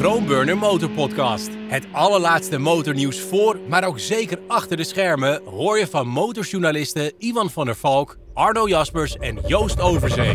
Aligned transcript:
Kroonburner 0.00 0.58
Motorpodcast. 0.58 1.50
Het 1.68 1.86
allerlaatste 1.92 2.58
motornieuws 2.58 3.20
voor, 3.20 3.58
maar 3.68 3.84
ook 3.84 3.98
zeker 3.98 4.38
achter 4.46 4.76
de 4.76 4.84
schermen... 4.84 5.42
hoor 5.44 5.78
je 5.78 5.86
van 5.86 6.06
motorjournalisten 6.06 7.12
Ivan 7.18 7.50
van 7.50 7.64
der 7.64 7.74
Valk, 7.74 8.18
Arno 8.34 8.68
Jaspers 8.68 9.16
en 9.16 9.38
Joost 9.46 9.80
Overzee. 9.80 10.34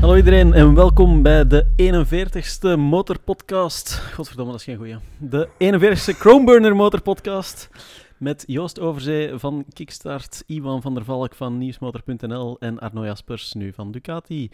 Hallo 0.00 0.16
iedereen 0.16 0.52
en 0.52 0.74
welkom 0.74 1.22
bij 1.22 1.46
de 1.46 1.66
41ste 1.76 2.78
Motorpodcast. 2.78 3.92
Godverdomme, 4.14 4.50
dat 4.50 4.60
is 4.60 4.66
geen 4.66 4.76
goeie. 4.76 4.96
De 5.18 5.48
41ste 5.48 6.18
Chromeburner 6.18 6.76
Motorpodcast. 6.76 7.68
Met 8.16 8.44
Joost 8.46 8.80
Overzee 8.80 9.38
van 9.38 9.64
Kickstart, 9.72 10.42
Iwan 10.46 10.82
van 10.82 10.94
der 10.94 11.04
Valk 11.04 11.34
van 11.34 11.58
Nieuwsmotor.nl 11.58 12.56
en 12.58 12.78
Arno 12.78 13.04
Jaspers, 13.04 13.52
nu 13.52 13.72
van 13.72 13.90
Ducati. 13.90 14.50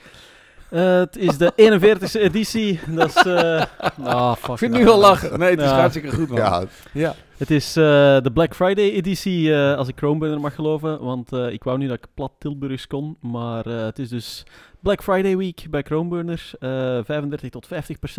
Uh, 0.70 0.98
het 0.98 1.16
is 1.16 1.38
de 1.38 1.52
41ste 1.56 2.20
editie. 2.20 2.80
Dat 2.88 3.08
is. 3.16 3.26
Uh, 3.26 3.62
oh, 4.00 4.32
fuck 4.34 4.50
ik 4.52 4.58
vind 4.58 4.72
het 4.72 4.80
nu 4.80 4.84
wel 4.84 4.98
lachen. 4.98 5.38
Nee, 5.38 5.50
het 5.50 5.60
is 5.60 5.66
Ja. 5.66 5.78
hartstikke 5.78 6.10
goed, 6.10 6.28
man. 6.28 6.38
Ja, 6.38 6.64
ja. 6.92 7.14
Het 7.36 7.50
is 7.50 7.76
eh, 7.76 7.82
de 8.22 8.30
Black 8.34 8.54
Friday 8.54 8.90
editie, 8.90 9.54
eh, 9.54 9.76
als 9.76 9.88
ik 9.88 9.96
Chromeburner 9.96 10.40
mag 10.40 10.54
geloven. 10.54 11.00
Want 11.04 11.32
eh, 11.32 11.52
ik 11.52 11.64
wou 11.64 11.78
niet 11.78 11.88
dat 11.88 11.98
ik 11.98 12.06
plat 12.14 12.32
Tilburgs 12.38 12.86
kon. 12.86 13.16
Maar 13.20 13.66
eh, 13.66 13.84
het 13.84 13.98
is 13.98 14.08
dus 14.08 14.42
Black 14.86 15.02
Friday 15.02 15.36
week 15.36 15.66
bij 15.70 15.82
Chromeburner. 15.82 16.50
Eh 16.58 16.68
35 17.04 17.50
tot 17.50 17.66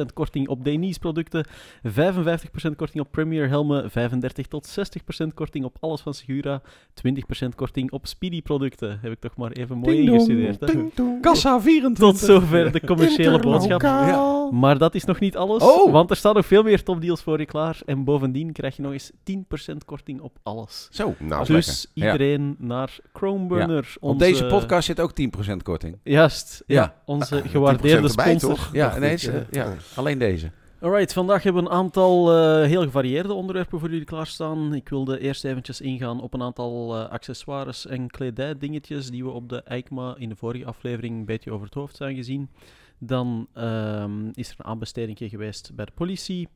50% 0.01 0.13
korting 0.13 0.47
op 0.47 0.63
Denies 0.63 0.97
producten. 0.97 1.45
55% 1.87 2.75
korting 2.75 2.99
op 2.99 3.11
Premier 3.11 3.49
helmen. 3.49 3.91
35 3.91 4.47
tot 4.47 4.77
60% 5.23 5.27
korting 5.33 5.65
op 5.65 5.77
alles 5.79 6.01
van 6.01 6.13
Segura. 6.13 6.61
20% 6.93 7.47
korting 7.55 7.91
op 7.91 8.07
Speedy 8.07 8.41
producten. 8.41 8.99
Heb 9.01 9.11
ik 9.11 9.19
toch 9.19 9.35
maar 9.37 9.51
even 9.51 9.77
mooi 9.77 10.01
ingestudeerd. 10.01 10.59
hè? 10.59 10.89
Kassa 11.21 11.61
24. 11.61 12.07
Tot 12.09 12.17
zover 12.17 12.71
de 12.71 12.85
commerciële 12.91 13.39
boodschap. 13.39 13.81
Ja. 13.81 14.49
Maar 14.51 14.77
dat 14.77 14.95
is 14.95 15.05
nog 15.05 15.19
niet 15.19 15.35
alles, 15.37 15.63
Oh. 15.63 15.91
want 15.91 16.09
er 16.09 16.15
staan 16.15 16.35
nog 16.35 16.45
veel 16.45 16.63
meer 16.63 16.83
topdeals 16.83 17.21
voor 17.21 17.39
je 17.39 17.45
klaar. 17.45 17.79
En 17.85 18.03
bovendien 18.03 18.51
krijg 18.51 18.75
je 18.75 18.81
nog 18.81 18.91
eens 18.91 19.11
10% 19.23 19.85
korting 19.85 20.21
op 20.21 20.37
alles. 20.43 20.87
Zo, 20.91 21.15
Nou, 21.19 21.45
dus 21.45 21.87
lekker. 21.93 22.13
iedereen 22.21 22.55
naar 22.59 22.97
Chromeburner. 23.13 23.83
Ja. 24.01 24.07
Op 24.07 24.19
deze 24.19 24.45
podcast 24.45 24.85
zit 24.85 24.99
ook 24.99 25.11
10% 25.13 25.63
korting. 25.63 25.97
Juist, 26.03 26.56
ja. 26.65 26.81
Ja. 26.81 26.95
onze 27.05 27.41
10% 27.43 27.45
gewaardeerde 27.51 28.07
erbij, 28.07 28.25
sponsor. 28.25 28.49
toch? 28.49 28.69
Ja, 28.73 28.95
is, 28.95 29.27
eh, 29.27 29.35
eh, 29.35 29.43
ja, 29.51 29.73
alleen 29.95 30.17
deze. 30.17 30.51
Alright, 30.79 31.13
vandaag 31.13 31.43
hebben 31.43 31.63
we 31.63 31.69
een 31.69 31.75
aantal 31.75 32.31
eh, 32.31 32.67
heel 32.67 32.81
gevarieerde 32.81 33.33
onderwerpen 33.33 33.79
voor 33.79 33.89
jullie 33.89 34.05
klaarstaan. 34.05 34.73
Ik 34.73 34.89
wilde 34.89 35.19
eerst 35.19 35.45
eventjes 35.45 35.81
ingaan 35.81 36.21
op 36.21 36.33
een 36.33 36.41
aantal 36.41 36.95
eh, 36.95 37.09
accessoires 37.09 37.85
en 37.85 38.07
kledijdingetjes 38.09 39.09
die 39.09 39.23
we 39.23 39.29
op 39.29 39.49
de 39.49 39.63
EICMA 39.63 40.15
in 40.17 40.29
de 40.29 40.35
vorige 40.35 40.65
aflevering 40.65 41.15
een 41.17 41.25
beetje 41.25 41.51
over 41.51 41.65
het 41.65 41.73
hoofd 41.73 41.95
zijn 41.95 42.15
gezien. 42.15 42.49
Dan 42.97 43.47
ehm, 43.53 44.29
is 44.33 44.49
er 44.49 44.55
een 44.57 44.65
aanbesteding 44.65 45.17
geweest 45.17 45.71
bij 45.75 45.85
de 45.85 45.91
politie. 45.95 46.47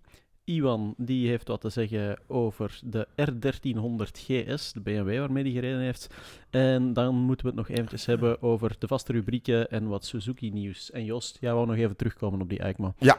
Iwan 0.55 0.93
die 0.97 1.27
heeft 1.29 1.47
wat 1.47 1.61
te 1.61 1.69
zeggen 1.69 2.19
over 2.27 2.79
de 2.83 3.07
R1300 3.07 4.11
GS, 4.11 4.73
de 4.73 4.79
BMW 4.83 5.19
waarmee 5.19 5.43
hij 5.43 5.51
gereden 5.51 5.79
heeft. 5.79 6.07
En 6.49 6.93
dan 6.93 7.15
moeten 7.15 7.45
we 7.45 7.51
het 7.55 7.67
nog 7.67 7.77
eventjes 7.77 8.05
hebben 8.05 8.41
over 8.41 8.75
de 8.79 8.87
vaste 8.87 9.11
rubrieken 9.11 9.69
en 9.69 9.87
wat 9.87 10.05
Suzuki-nieuws. 10.05 10.91
En 10.91 11.05
Joost, 11.05 11.37
jij 11.41 11.53
wou 11.53 11.67
nog 11.67 11.75
even 11.75 11.95
terugkomen 11.95 12.41
op 12.41 12.49
die 12.49 12.59
EICMA. 12.59 12.93
Ja. 12.97 13.17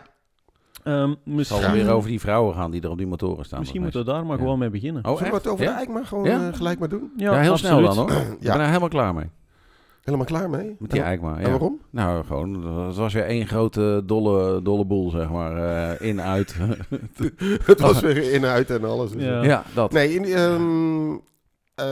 Ehm, 0.84 1.08
Het 1.10 1.18
misschien 1.24 1.60
zal 1.62 1.72
weer 1.72 1.90
over 1.90 2.08
die 2.10 2.20
vrouwen 2.20 2.54
gaan 2.54 2.70
die 2.70 2.80
er 2.82 2.90
op 2.90 2.98
die 2.98 3.06
motoren 3.06 3.44
staan. 3.44 3.58
misschien 3.58 3.82
moeten 3.82 4.00
we 4.00 4.06
daar 4.06 4.26
maar 4.26 4.36
Ja. 4.36 4.42
gewoon 4.42 4.58
mee 4.58 4.70
beginnen. 4.70 5.04
Oh, 5.04 5.16
Zullen 5.16 5.30
we 5.32 5.38
het 5.38 5.46
over 5.46 5.64
ja? 5.64 5.72
de 5.72 5.78
Eik 5.78 5.88
maar 5.88 6.06
gewoon 6.06 6.24
Ja? 6.24 6.48
eh, 6.48 6.54
gelijk 6.56 6.78
maar 6.78 6.88
doen? 6.88 7.12
Ja, 7.16 7.40
heel 7.40 7.56
snel 7.56 7.80
dan 7.82 7.96
hoor. 7.96 8.10
Ik 8.12 8.16
ben 8.28 8.36
Ja, 8.40 8.54
er 8.58 8.66
helemaal 8.66 8.88
klaar 8.88 9.14
mee. 9.14 9.26
Helemaal 10.02 10.26
klaar 10.26 10.50
mee? 10.50 10.76
Met 10.78 10.90
die 10.90 11.00
En- 11.00 11.06
Eikma. 11.06 11.36
En 11.36 11.42
Ja. 11.42 11.50
waarom? 11.50 11.80
Nou, 11.90 12.24
gewoon, 12.24 12.66
het 12.86 12.96
was 12.96 13.12
weer 13.14 13.24
één 13.24 13.46
grote 13.46 14.02
dolle, 14.06 14.62
dolle 14.62 14.84
boel, 14.84 15.10
zeg 15.10 15.30
maar. 15.30 15.56
eh, 15.56 16.08
in, 16.08 16.20
uit. 16.20 16.54
Het 17.64 17.80
was 17.80 18.00
weer 18.00 18.32
in 18.32 18.44
en 18.44 18.50
uit 18.50 18.70
en 18.70 18.84
alles. 18.84 19.10
Dus, 19.10 19.22
Ja. 19.22 19.40
eh. 19.40 19.46
ja, 19.48 19.64
dat. 19.74 19.92
Nee, 19.92 20.14
in, 20.14 20.24
ehm, 20.24 21.10
eh, 21.74 21.86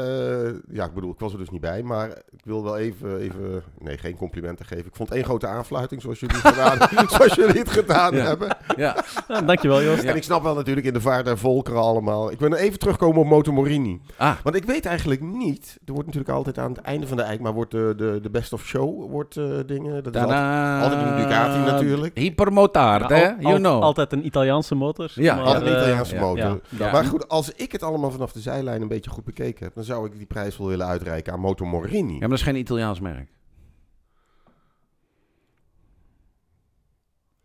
ja, 0.70 0.84
ik 0.84 0.94
bedoel, 0.94 1.10
ik 1.10 1.18
was 1.18 1.32
er 1.32 1.38
dus 1.38 1.50
niet 1.50 1.60
bij, 1.60 1.82
maar 1.82 2.08
ik 2.08 2.40
wil 2.44 2.62
wel 2.64 2.78
even, 2.78 3.18
even 3.18 3.62
nee, 3.78 3.98
geen 3.98 4.16
complimenten 4.16 4.66
geven. 4.66 4.86
Ik 4.86 4.96
vond 4.96 5.10
één 5.10 5.24
grote 5.24 5.46
aanfluiting, 5.46 6.02
zoals 6.02 6.20
jullie 6.20 6.36
het 6.36 6.46
gedaan, 6.54 7.08
zoals 7.08 7.34
jullie 7.34 7.58
het 7.58 7.70
gedaan 7.70 8.14
Ja. 8.14 8.24
hebben. 8.24 8.56
Ja, 8.76 9.04
Ja, 9.28 9.40
dankjewel, 9.40 9.82
Joost. 9.82 10.02
En 10.02 10.16
ik 10.16 10.22
snap 10.22 10.42
wel 10.42 10.54
natuurlijk 10.54 10.86
in 10.86 10.92
de 10.92 11.00
vaart 11.00 11.24
der 11.24 11.38
volkeren 11.38 11.80
allemaal. 11.80 12.30
Ik 12.30 12.38
wil 12.40 12.52
even 12.54 12.78
terugkomen 12.78 13.18
op 13.20 13.26
Moto 13.26 13.52
Morini. 13.52 14.00
ah, 14.16 14.32
Want 14.42 14.56
ik 14.56 14.64
weet 14.64 14.86
eigenlijk 14.86 15.20
niet, 15.20 15.78
er 15.84 15.92
wordt 15.92 16.06
natuurlijk 16.06 16.34
altijd 16.36 16.58
aan 16.58 16.72
het 16.72 16.80
einde 16.80 17.06
van 17.06 17.16
de 17.16 17.22
Eik, 17.22 17.40
maar 17.40 17.52
wordt 17.52 17.70
de, 17.70 17.94
de, 17.96 18.18
de 18.22 18.30
best 18.30 18.52
of 18.52 18.64
show, 18.64 19.10
wordt 19.10 19.36
eh, 19.36 19.44
dingen, 19.66 20.02
dat 20.02 20.14
is 20.14 20.20
altijd, 20.20 20.82
altijd 20.82 21.06
een 21.10 21.16
Ducati 21.16 21.58
natuurlijk. 21.70 22.18
Hypermotard, 22.18 23.08
Ja, 23.08 23.16
hè? 23.16 23.28
al- 23.28 23.36
You 23.40 23.52
al- 23.52 23.58
know. 23.58 23.82
Altijd 23.82 24.12
een 24.12 24.26
Italiaanse 24.26 24.74
motor. 24.74 25.10
Ja, 25.14 25.34
maar, 25.34 25.44
altijd 25.44 25.62
een 25.62 25.68
eh, 25.72 25.76
Italiaanse 25.78 26.16
motor. 26.16 26.36
ja, 26.38 26.58
Ja. 26.68 26.92
Maar 26.92 27.04
goed, 27.04 27.28
als 27.28 27.52
ik 27.54 27.72
het 27.72 27.82
allemaal 27.82 28.10
vanaf 28.10 28.32
de 28.32 28.40
zijlijn 28.40 28.82
een 28.82 28.88
beetje 28.88 29.10
goed 29.10 29.24
bekeken 29.24 29.64
heb, 29.64 29.74
dan 29.86 29.88
zou 29.96 30.06
ik 30.06 30.16
die 30.16 30.26
prijs 30.26 30.56
wel 30.56 30.66
willen 30.66 30.86
uitreiken 30.86 31.32
aan 31.32 31.40
Moto 31.40 31.64
Morini. 31.64 32.12
Ja, 32.12 32.18
maar 32.18 32.28
dat 32.28 32.38
is 32.38 32.44
geen 32.44 32.56
Italiaans 32.56 33.00
merk. 33.00 33.28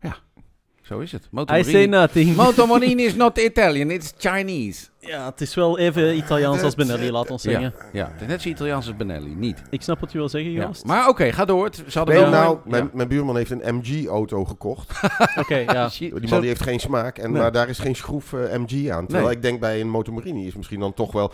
Ja, 0.00 0.16
zo 0.82 0.98
is 0.98 1.12
het. 1.12 1.28
Moto 1.30 1.54
I 1.54 1.64
say 1.64 1.86
nothing. 1.86 2.36
Moto 2.44 2.66
Morini 2.66 3.04
is 3.04 3.14
not 3.14 3.38
Italian, 3.38 3.90
it's 3.90 4.12
Chinese. 4.18 4.86
Ja, 5.00 5.26
het 5.26 5.40
is 5.40 5.54
wel 5.54 5.78
even 5.78 6.16
Italiaans 6.16 6.62
als 6.62 6.74
Benelli, 6.74 7.10
laat 7.10 7.30
ons 7.30 7.42
Ja, 7.42 7.50
zeggen. 7.50 7.74
ja, 7.92 8.10
het 8.12 8.20
is 8.20 8.26
net 8.26 8.42
zo 8.42 8.48
Italiaans 8.48 8.86
als 8.86 8.96
Benelli, 8.96 9.34
niet. 9.34 9.62
Ik 9.70 9.82
snap 9.82 10.00
wat 10.00 10.12
je 10.12 10.18
wil 10.18 10.28
zeggen, 10.28 10.50
Ja. 10.52 10.62
Joost. 10.64 10.84
Maar 10.84 11.08
oké, 11.08 11.32
ga 11.32 11.44
door. 11.44 11.70
Ze 11.88 11.98
hadden 11.98 12.14
Nee, 12.14 12.24
wel 12.24 12.32
nou, 12.32 12.58
ja. 12.76 12.88
mijn, 12.92 13.08
buurman 13.08 13.36
heeft 13.36 13.50
een 13.50 13.74
MG-auto 13.74 14.44
gekocht. 14.44 15.00
Oké, 15.40 15.56
ja. 15.56 15.88
Die 15.98 16.28
man 16.28 16.40
die 16.40 16.48
heeft 16.48 16.62
geen 16.62 16.80
smaak, 16.80 17.18
en, 17.18 17.32
Nee. 17.32 17.40
maar 17.42 17.52
daar 17.52 17.68
is 17.68 17.78
geen 17.78 17.96
schroef 17.96 18.32
eh, 18.32 18.40
MG 18.58 18.88
aan. 18.90 19.04
Terwijl 19.06 19.26
Nee. 19.26 19.36
ik 19.36 19.42
denk 19.42 19.60
bij 19.60 19.80
een 19.80 19.90
Moto 19.90 20.12
Morini 20.12 20.46
is 20.46 20.54
misschien 20.54 20.80
dan 20.80 20.94
toch 20.94 21.12
wel... 21.12 21.32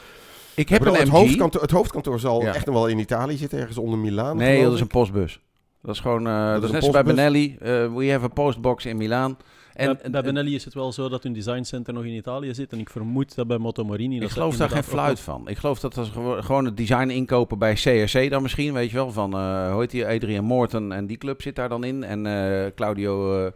Ik 0.54 0.68
heb 0.68 0.78
Ik 0.78 0.84
bedoel, 0.84 0.94
een 0.94 1.00
het, 1.00 1.08
hoofdkantoor, 1.18 1.60
het 1.62 1.70
hoofdkantoor 1.70 2.20
zal 2.20 2.42
Ja. 2.42 2.54
echt 2.54 2.66
nog 2.66 2.74
wel 2.74 2.86
in 2.86 2.98
Italië 2.98 3.36
zitten, 3.36 3.58
ergens 3.58 3.78
onder 3.78 3.98
Milaan. 3.98 4.36
Nee, 4.36 4.62
dat 4.62 4.72
is 4.72 4.78
een 4.78 4.84
ik. 4.86 4.92
postbus. 4.92 5.40
Dat 5.82 5.94
is 5.94 6.00
gewoon, 6.00 6.26
eh, 6.26 6.52
dat, 6.52 6.62
is 6.64 6.70
net 6.70 6.82
zoals 6.84 7.02
bij? 7.02 7.14
Benelli. 7.14 7.56
eh, 7.60 7.94
we 7.94 8.10
have 8.10 8.24
a 8.24 8.28
postbox 8.28 8.84
in 8.86 8.96
Milaan. 8.96 9.36
En, 9.72 9.98
bij, 10.02 10.10
bij 10.10 10.22
Benelli 10.22 10.54
is 10.54 10.64
het 10.64 10.74
wel 10.74 10.92
zo 10.92 11.08
dat 11.08 11.22
hun 11.22 11.32
designcenter 11.32 11.92
nog 11.94 12.04
in 12.04 12.12
Italië 12.12 12.54
zit. 12.54 12.72
En 12.72 12.78
ik 12.78 12.90
vermoed 12.90 13.34
dat 13.34 13.46
bij 13.46 13.58
Moto 13.58 13.84
Morini... 13.84 14.14
Ik 14.14 14.20
dat 14.20 14.30
ze 14.30 14.34
geloof 14.36 14.56
daar 14.56 14.68
geen 14.70 14.84
fluit 14.84 15.20
van. 15.20 15.48
Ik 15.48 15.58
geloof 15.58 15.80
dat 15.80 15.94
dat 15.94 16.08
gewo- 16.08 16.40
gewoon 16.42 16.64
het 16.64 16.76
design 16.76 17.08
inkopen 17.08 17.58
bij 17.58 17.74
CRC 17.74 18.30
dan 18.30 18.42
misschien, 18.42 18.72
weet 18.72 18.90
je 18.90 18.96
wel. 18.96 19.12
Van, 19.12 19.32
eh 19.34 19.70
hoe 19.72 19.80
heet 19.80 19.90
die, 19.90 20.06
Adrian 20.06 20.44
Morton 20.44 20.92
en 20.92 21.06
die 21.06 21.16
club 21.18 21.42
zit 21.42 21.56
daar 21.56 21.68
dan 21.68 21.84
in. 21.84 22.04
En 22.04 22.26
eh, 22.26 22.70
Claudio 22.74 23.50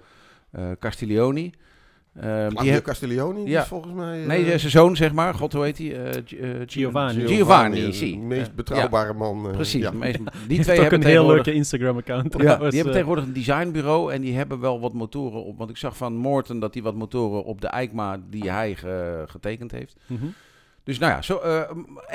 Castiglioni. 0.78 1.52
Eh, 2.20 2.46
die 2.48 2.54
Claudio 2.56 2.80
Castiglioni, 2.80 3.44
Ja. 3.50 3.60
is 3.62 3.66
volgens 3.68 3.92
mij... 3.92 4.20
eh, 4.20 4.26
nee, 4.26 4.58
zijn 4.58 4.70
zoon 4.70 4.96
zeg 4.96 5.12
maar. 5.12 5.34
God, 5.34 5.52
hoe 5.52 5.64
heet 5.64 5.78
hij? 5.78 5.96
Eh, 6.04 6.16
eh, 6.16 6.60
Giovanni. 6.66 7.26
Giovanni, 7.26 7.80
de 7.84 7.92
zie. 7.92 8.18
meest 8.18 8.46
Ja. 8.46 8.52
betrouwbare 8.54 9.12
man. 9.12 9.48
Precies. 9.52 9.82
ja. 9.82 9.90
de 9.90 9.96
meest- 9.96 10.18
die 10.48 10.60
twee 10.62 10.76
ook 10.76 10.82
hebben 10.82 11.00
een 11.00 11.06
heel 11.06 11.26
leuke 11.26 11.52
Instagram-account. 11.52 12.32
Ja, 12.38 12.56
die 12.56 12.66
hebben 12.74 12.92
tegenwoordig 12.92 13.24
een 13.24 13.32
designbureau 13.32 14.12
en 14.12 14.20
die 14.20 14.36
hebben 14.36 14.60
wel 14.60 14.80
wat 14.80 14.92
motoren 14.92 15.44
op. 15.44 15.58
Want 15.58 15.70
ik 15.70 15.76
zag 15.76 15.96
van 15.96 16.16
Morton 16.16 16.60
dat 16.60 16.74
hij 16.74 16.82
wat 16.82 16.94
motoren 16.94 17.44
op 17.44 17.60
de 17.60 17.66
Eikma 17.66 18.18
die 18.30 18.50
hij 18.50 18.74
ge- 18.74 19.24
getekend 19.26 19.70
heeft. 19.70 19.96
Mhm. 20.06 20.24
Dus 20.84 20.98
nou 20.98 21.12
ja, 21.12 21.22
zo, 21.22 21.36
eh, 21.38 21.60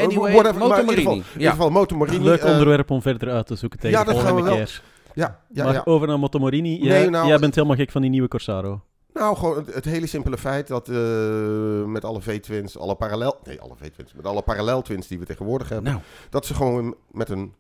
anyway, 0.03 0.29
Oh, 0.29 0.33
Whatever, 0.33 0.59
maar 0.59 0.67
Moto 0.67 0.73
in 0.73 0.79
ieder 0.79 0.95
geval- 0.95 1.03
Morini. 1.03 1.15
In 1.17 1.23
ieder 1.33 1.41
Ja. 1.41 1.51
geval 1.51 1.69
Moto 1.69 1.95
Morini. 1.95 2.23
Leuk 2.23 2.43
onderwerp 2.45 2.89
om 2.91 3.01
verder 3.01 3.29
uit 3.29 3.47
te 3.47 3.55
zoeken 3.55 3.79
tegen 3.79 3.97
ja, 3.97 4.03
de 4.03 4.11
dat 4.11 4.19
gaan 4.21 4.27
volgende 4.29 4.49
we 4.51 4.55
wel. 4.57 4.65
keer. 4.65 4.81
Ja, 5.13 5.39
ja, 5.53 5.63
maar 5.63 5.73
ja. 5.73 5.81
over 5.85 6.07
naar 6.07 6.19
Moto 6.19 6.39
Morini. 6.39 6.83
Jij, 6.83 6.99
Nee, 6.99 7.09
nou- 7.09 7.27
jij 7.27 7.39
bent 7.39 7.55
helemaal 7.55 7.75
gek 7.77 7.91
van 7.91 8.01
die 8.01 8.09
nieuwe 8.09 8.27
Corsaro. 8.27 8.81
Nou, 9.13 9.35
gewoon 9.37 9.55
het, 9.57 9.73
het 9.73 9.85
hele 9.85 10.07
simpele 10.07 10.37
feit 10.37 10.67
dat 10.67 10.89
eh, 10.89 11.83
met 11.85 12.05
alle 12.05 12.21
V-twins, 12.21 12.77
alle 12.77 12.95
parallel... 12.95 13.39
Nee, 13.43 13.61
alle 13.61 13.75
V-twins. 13.75 14.13
Met 14.13 14.25
alle 14.25 14.41
parallel-twins 14.41 15.07
die 15.07 15.19
we 15.19 15.25
tegenwoordig 15.25 15.69
hebben. 15.69 15.91
Nou, 15.91 16.03
Dat 16.29 16.45
ze 16.45 16.53
gewoon 16.53 16.95
met 17.11 17.29
een... 17.29 17.53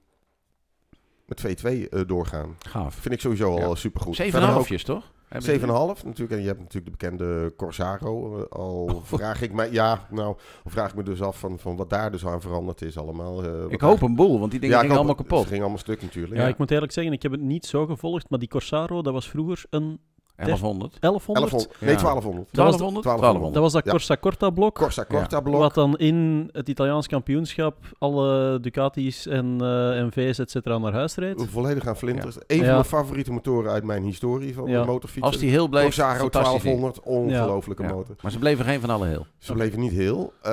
Met 1.25 1.41
V2 1.47 1.89
eh, 1.89 2.01
doorgaan. 2.07 2.55
gaaf. 2.59 2.95
Vind 2.95 3.13
ik 3.13 3.19
sowieso 3.21 3.57
Ja. 3.57 3.65
al 3.65 3.75
supergoed. 3.75 4.15
Zeven 4.15 4.31
Verder 4.31 4.49
ook- 4.49 4.55
halfjes, 4.55 4.83
toch? 4.83 5.11
Hebben 5.27 5.49
die- 5.49 5.59
7,5 5.59 6.03
natuurlijk. 6.05 6.31
En 6.31 6.41
je 6.41 6.47
hebt 6.47 6.59
natuurlijk 6.59 6.85
de 6.85 6.91
bekende 7.07 7.53
Corsaro. 7.57 8.37
eh, 8.39 8.45
al 8.49 9.01
vraag 9.05 9.41
ik 9.41 9.53
me, 9.53 9.71
ja, 9.71 10.07
nou, 10.09 10.27
al 10.63 10.71
vraag 10.71 10.89
ik 10.89 10.95
me 10.95 11.03
dus 11.03 11.21
af 11.21 11.39
van, 11.39 11.59
van 11.59 11.75
wat 11.75 11.89
daar 11.89 12.11
dus 12.11 12.25
aan 12.25 12.41
veranderd 12.41 12.81
is 12.81 12.97
allemaal. 12.97 13.43
Ik 13.69 13.81
hoop 13.81 14.01
een 14.01 14.15
boel, 14.15 14.39
want 14.39 14.51
die 14.51 14.59
dingen 14.59 14.75
Ja, 14.75 14.81
gingen 14.81 14.97
allemaal 14.97 15.15
kapot. 15.15 15.39
Ze 15.41 15.45
gingen 15.47 15.61
allemaal 15.61 15.79
stuk 15.79 16.01
natuurlijk. 16.01 16.35
Ja, 16.35 16.41
Ja. 16.41 16.47
ik 16.47 16.57
moet 16.57 16.71
eerlijk 16.71 16.91
zeggen, 16.91 17.13
ik 17.13 17.21
heb 17.21 17.31
het 17.31 17.41
niet 17.41 17.65
zo 17.65 17.85
gevolgd, 17.85 18.29
maar 18.29 18.39
die 18.39 18.47
Corsaro, 18.47 19.01
dat 19.01 19.13
was 19.13 19.29
vroeger 19.29 19.63
een 19.69 19.99
1100. 20.45 20.97
1100. 20.99 21.51
1100, 21.51 21.81
nee, 21.81 21.89
Ja. 21.93 21.97
1200. 21.97 22.47
Dat 22.51 22.65
was 22.65 22.71
de- 22.77 22.77
1200? 22.77 23.03
1200. 23.05 23.53
Dat 23.53 23.63
was 23.63 23.71
dat. 23.73 23.83
Corsa 23.89 24.17
Corta 24.17 24.49
blok. 24.49 24.75
Corsa 24.75 25.05
Corta 25.05 25.39
blok. 25.41 25.59
Wat 25.59 25.73
dan 25.73 25.97
in 25.97 26.49
het 26.51 26.69
Italiaans 26.69 27.07
kampioenschap 27.07 27.75
alle 27.99 28.59
Ducatis 28.59 29.27
en 29.27 29.45
eh 29.61 30.03
MV's 30.05 30.39
et 30.39 30.51
cetera 30.51 30.77
naar 30.77 30.93
huis 30.93 31.15
reed. 31.15 31.45
Volledig 31.49 31.87
aan 31.87 31.97
flinters. 31.97 32.35
Een 32.35 32.57
van 32.57 32.65
Ja. 32.65 32.71
mijn 32.71 32.85
favoriete 32.85 33.31
motoren 33.31 33.71
uit 33.71 33.83
mijn 33.83 34.03
historie 34.03 34.53
van 34.53 34.67
Ja. 34.69 34.81
de 34.81 34.87
motorfiets. 34.87 35.25
Als 35.25 35.37
die 35.37 35.49
heel 35.49 35.67
bleef, 35.67 35.83
Corsaro 35.83 36.17
fantastisch. 36.19 36.61
1200, 36.63 36.99
ongelofelijke 37.03 37.83
Ja. 37.83 37.89
motor. 37.93 38.15
Maar 38.21 38.31
ze 38.31 38.39
bleven 38.39 38.65
geen 38.65 38.79
van 38.81 38.89
alle 38.89 39.07
heel. 39.07 39.25
Ze 39.37 39.53
bleven 39.53 39.79
niet 39.79 39.91
heel. 39.91 40.33
eh, 40.41 40.51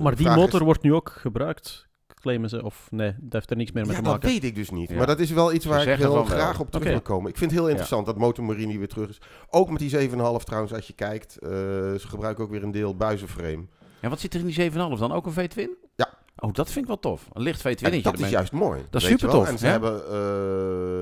maar 0.00 0.16
die 0.16 0.28
motor 0.28 0.60
is- 0.60 0.66
wordt 0.66 0.82
nu 0.82 0.94
ook 0.94 1.08
gebruikt 1.18 1.87
claimen 2.20 2.48
ze. 2.48 2.64
Of 2.64 2.86
nee, 2.90 3.14
dat 3.18 3.32
heeft 3.32 3.50
er 3.50 3.56
niks 3.56 3.72
meer 3.72 3.82
mee 3.82 3.92
Ja, 3.92 3.98
te 3.98 4.04
dat 4.04 4.12
maken. 4.12 4.28
weet 4.28 4.44
ik 4.44 4.54
dus 4.54 4.70
niet. 4.70 4.88
Ja. 4.90 4.96
Maar 4.96 5.06
dat 5.06 5.20
is 5.20 5.30
wel 5.30 5.52
iets 5.52 5.64
Ze 5.64 5.70
waar 5.70 5.86
ik 5.86 5.98
heel 5.98 6.12
wel. 6.12 6.24
graag 6.24 6.60
op 6.60 6.70
terug 6.70 6.88
wil 6.88 7.00
komen. 7.00 7.30
Ik 7.30 7.36
vind 7.36 7.50
het 7.50 7.58
heel 7.60 7.68
interessant 7.68 8.06
dat 8.06 8.16
Motor 8.16 8.44
Morini 8.44 8.78
weer 8.78 8.88
terug 8.88 9.08
is. 9.08 9.20
Ook 9.50 9.70
met 9.70 9.78
die 9.78 9.90
7,5 10.10 10.44
trouwens, 10.44 10.72
als 10.74 10.86
je 10.86 10.92
kijkt. 10.92 11.38
eh, 11.38 11.48
ze 11.50 12.04
gebruiken 12.08 12.44
ook 12.44 12.50
weer 12.50 12.62
een 12.62 12.70
deel 12.70 12.96
buizenframe. 12.96 13.64
En 14.00 14.10
wat 14.10 14.20
zit 14.20 14.34
er 14.34 14.40
in 14.40 14.46
die 14.46 14.54
7,5 14.54 14.98
dan? 14.98 15.12
Ook 15.12 15.26
een 15.26 15.32
V-twin? 15.32 15.76
Ja. 15.96 16.08
Oh, 16.38 16.52
dat 16.52 16.66
vind 16.66 16.78
ik 16.80 16.86
wel 16.86 16.98
tof. 16.98 17.28
Een 17.32 17.42
licht 17.42 17.60
V-twinnetje. 17.60 18.10
dat 18.10 18.20
is 18.20 18.28
juist 18.30 18.52
mooi. 18.52 18.82
Dat 18.90 19.02
is 19.02 19.08
weet 19.08 19.20
je 19.20 19.26
wel. 19.26 19.34
supertof, 19.34 19.48
En 19.52 19.58
ze 19.58 19.64
hè? 19.66 19.70
hebben 19.72 20.04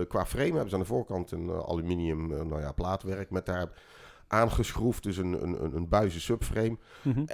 eh, 0.00 0.08
qua 0.08 0.26
frame 0.26 0.50
hebben 0.50 0.68
ze 0.68 0.74
aan 0.74 0.80
de 0.80 0.86
voorkant 0.86 1.30
een 1.30 1.48
eh, 1.48 1.58
aluminium 1.58 2.26
nou 2.28 2.60
ja, 2.60 2.72
plaatwerk 2.72 3.30
met 3.30 3.46
daar 3.46 3.70
aangeschroefd. 4.28 5.02
Dus 5.02 5.16
een, 5.16 5.42
een, 5.42 5.64
een, 5.64 5.76
een 5.76 5.88
buizen 5.88 6.20
subframe. 6.20 6.76
Mhm. 7.02 7.24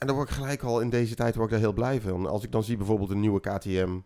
En 0.00 0.06
daar 0.06 0.16
word 0.16 0.28
ik 0.28 0.34
gelijk 0.34 0.62
al 0.62 0.80
in 0.80 0.90
deze 0.90 1.14
tijd 1.14 1.34
word 1.34 1.46
ik 1.46 1.52
daar 1.52 1.60
heel 1.60 1.72
blij 1.72 2.00
van. 2.00 2.26
Als 2.26 2.44
ik 2.44 2.52
dan 2.52 2.62
zie 2.62 2.76
bijvoorbeeld 2.76 3.10
een 3.10 3.20
nieuwe 3.20 3.40
KTM 3.40 3.98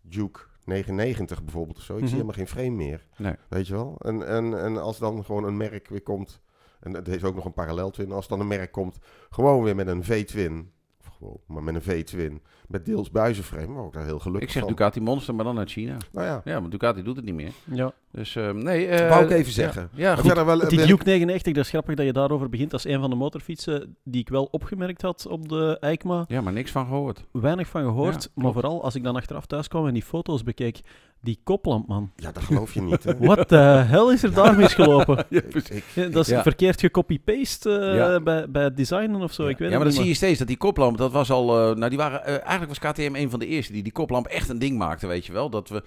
Duke 0.00 0.40
990 0.64 1.42
bijvoorbeeld 1.44 1.76
of 1.76 1.82
zo. 1.82 1.92
Ik 1.92 1.98
Mhm. 1.98 2.06
zie 2.08 2.16
helemaal 2.16 2.36
geen 2.36 2.48
frame 2.48 2.70
meer. 2.76 3.06
Nee. 3.16 3.34
Weet 3.48 3.66
je 3.66 3.72
wel? 3.74 3.96
En, 3.98 4.26
en, 4.26 4.60
en 4.64 4.76
als 4.82 4.98
dan 4.98 5.24
gewoon 5.24 5.44
een 5.44 5.56
merk 5.56 5.88
weer 5.88 6.02
komt. 6.02 6.40
En 6.80 6.94
het 6.94 7.06
heeft 7.06 7.24
ook 7.24 7.34
nog 7.34 7.44
een 7.44 7.52
parallel 7.52 7.90
twin. 7.90 8.12
Als 8.12 8.28
dan 8.28 8.40
een 8.40 8.46
merk 8.46 8.72
komt, 8.72 8.98
gewoon 9.30 9.62
weer 9.62 9.74
met 9.74 9.86
een 9.86 10.04
V-twin. 10.04 10.72
Of 11.00 11.06
gewoon, 11.06 11.38
maar 11.46 11.62
met 11.62 11.74
een 11.74 11.82
V-twin. 11.82 12.42
Met 12.68 12.84
deels 12.86 13.10
buizenframe. 13.10 13.66
Word 13.66 13.86
ik 13.86 13.92
daar 13.92 14.04
heel 14.04 14.18
gelukkig 14.18 14.42
Ik 14.46 14.50
zeg 14.50 14.62
van. 14.62 14.70
Ducati 14.70 15.00
Monster, 15.00 15.34
maar 15.34 15.44
dan 15.44 15.58
uit 15.58 15.70
China. 15.70 15.96
Nou 16.12 16.26
ja, 16.26 16.40
Ja, 16.44 16.58
want 16.60 16.70
Ducati 16.70 17.02
doet 17.02 17.16
het 17.16 17.24
niet 17.24 17.34
meer. 17.34 17.50
Ja. 17.64 17.92
Dus 18.12 18.36
eh, 18.36 18.50
nee... 18.50 18.86
eh, 18.86 19.08
wou 19.08 19.24
ik 19.24 19.30
even 19.30 19.52
zeggen. 19.52 19.88
Ja, 19.92 19.98
ja 20.00 20.06
Maar 20.08 20.16
goed. 20.16 20.26
verder 20.26 20.46
wel, 20.46 20.68
Die 20.68 20.78
wil- 20.78 20.86
Duke 20.86 21.04
99, 21.04 21.52
dat 21.54 21.64
is 21.64 21.70
grappig 21.70 21.94
dat 21.94 22.06
je 22.06 22.12
daarover 22.12 22.48
begint. 22.48 22.70
Dat 22.70 22.84
is 22.84 22.92
een 22.92 23.00
van 23.00 23.10
de 23.10 23.16
motorfietsen 23.16 23.96
die 24.04 24.20
ik 24.20 24.28
wel 24.28 24.48
opgemerkt 24.50 25.02
had 25.02 25.26
op 25.26 25.48
de 25.48 25.76
EICMA. 25.80 26.24
Ja, 26.28 26.40
maar 26.40 26.52
niks 26.52 26.70
van 26.70 26.86
gehoord. 26.86 27.24
Weinig 27.32 27.68
van 27.68 27.82
gehoord, 27.82 28.22
Ja, 28.34 28.42
maar 28.42 28.52
vooral 28.52 28.82
als 28.84 28.94
ik 28.94 29.02
dan 29.02 29.16
achteraf 29.16 29.46
thuis 29.46 29.68
kwam 29.68 29.86
en 29.86 29.92
die 29.94 30.02
foto's 30.02 30.42
bekeek. 30.42 30.80
Die 31.20 31.38
koplamp, 31.44 31.88
man. 31.88 32.10
Ja, 32.16 32.32
dat 32.32 32.42
geloof 32.42 32.74
je 32.74 32.82
niet. 32.82 33.04
Wat 33.18 33.48
de 33.48 33.56
hel 33.86 34.12
is 34.12 34.22
er 34.22 34.34
daar 34.34 34.56
misgelopen? 34.56 35.16
Ja, 35.30 35.40
Ik- 35.48 35.54
ik- 35.68 35.84
Ja, 35.94 36.06
dat 36.08 36.22
is 36.22 36.28
Ja. 36.32 36.42
verkeerd 36.42 36.80
gecopy-paste 36.80 37.78
eh, 37.78 37.94
Ja. 37.96 38.20
bij, 38.20 38.50
bij 38.50 38.62
het 38.64 38.76
designen 38.76 39.20
of 39.20 39.32
zo. 39.32 39.46
Ik 39.46 39.58
weet 39.58 39.70
ja, 39.70 39.76
maar 39.76 39.84
dan 39.84 39.94
zie 39.94 40.04
je 40.06 40.14
steeds 40.14 40.38
dat 40.38 40.48
die 40.48 40.56
koplamp, 40.56 40.96
dat 40.98 41.12
was 41.12 41.30
al, 41.30 41.58
eh, 41.70 41.76
nou 41.76 41.88
die 41.88 41.98
waren, 41.98 42.24
eh, 42.24 42.34
eigenlijk 42.58 42.80
was 42.80 42.92
KTM 42.92 43.14
een 43.14 43.30
van 43.30 43.38
de 43.38 43.46
eerste 43.46 43.72
die 43.72 43.82
die 43.82 43.92
koplamp 43.92 44.26
echt 44.26 44.48
een 44.48 44.58
ding 44.58 44.78
maakte, 44.78 45.06
weet 45.06 45.26
je 45.26 45.32
wel. 45.32 45.50
Dat 45.50 45.68
we, 45.68 45.82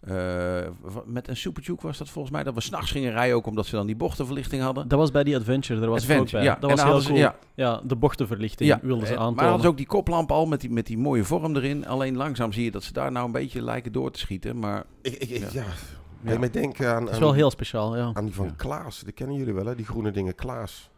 eh, 0.00 0.90
met 1.06 1.28
een 1.28 1.36
Super 1.36 1.62
Duke 1.64 1.86
was 1.86 1.98
dat 1.98 2.08
volgens 2.10 2.34
mij, 2.34 2.42
dat 2.42 2.54
we 2.54 2.60
s'nachts 2.60 2.90
gingen 2.90 3.12
rijden 3.12 3.36
ook 3.36 3.46
omdat 3.46 3.66
ze 3.66 3.76
dan 3.76 3.86
die 3.86 3.96
bochtenverlichting 3.96 4.62
hadden. 4.62 4.88
Dat 4.88 4.98
was 4.98 5.10
bij 5.10 5.24
die 5.24 5.36
Adventure, 5.36 5.80
daar 5.80 5.88
was 5.88 5.98
ik 6.04 6.10
ook 6.10 6.10
Adventure, 6.16 6.42
bij. 6.42 6.52
ja. 6.52 6.58
Dat 6.60 6.70
En 6.70 6.76
was 6.76 6.84
heel 6.84 7.14
cool. 7.16 7.30
ze- 7.30 7.34
Ja. 7.54 7.80
de 7.84 7.96
bochtenverlichting 7.96 8.68
Ja, 8.70 8.78
wilden 8.82 9.06
ze 9.06 9.12
eh, 9.12 9.18
aantonen. 9.18 9.34
Maar 9.36 9.44
hadden 9.44 9.62
ze 9.64 9.68
ook 9.70 9.76
die 9.76 9.86
koplamp 9.86 10.30
al 10.32 10.46
met 10.46 10.60
die, 10.60 10.70
met 10.70 10.86
die 10.86 10.98
mooie 10.98 11.24
vorm 11.24 11.56
erin. 11.56 11.86
Alleen 11.86 12.16
langzaam 12.16 12.52
zie 12.52 12.64
je 12.64 12.70
dat 12.70 12.82
ze 12.82 12.92
daar 12.92 13.12
nou 13.12 13.26
een 13.26 13.32
beetje 13.32 13.62
lijken 13.62 13.92
door 13.92 14.10
te 14.10 14.18
schieten. 14.18 14.58
Maar 14.58 14.84
ik, 15.02 15.12
ik, 15.12 15.28
ik- 15.30 15.38
Ja. 15.40 15.48
ja. 15.52 15.64
Ja. 16.24 16.32
Ja. 16.32 16.38
mij 16.38 16.50
denken 16.50 16.94
aan, 16.94 17.00
Dat 17.00 17.08
is 17.08 17.14
aan, 17.14 17.20
wel 17.22 17.32
heel 17.32 17.50
speciaal, 17.50 17.96
ja. 17.96 18.10
aan 18.12 18.24
die 18.24 18.34
van 18.34 18.46
Ja. 18.46 18.52
Klaas. 18.56 19.00
Die 19.00 19.12
kennen 19.12 19.36
jullie 19.36 19.54
wel, 19.54 19.66
hè? 19.66 19.74
Die 19.74 19.86
groene 19.86 20.10
dingen 20.10 20.34
Klaas. 20.34 20.90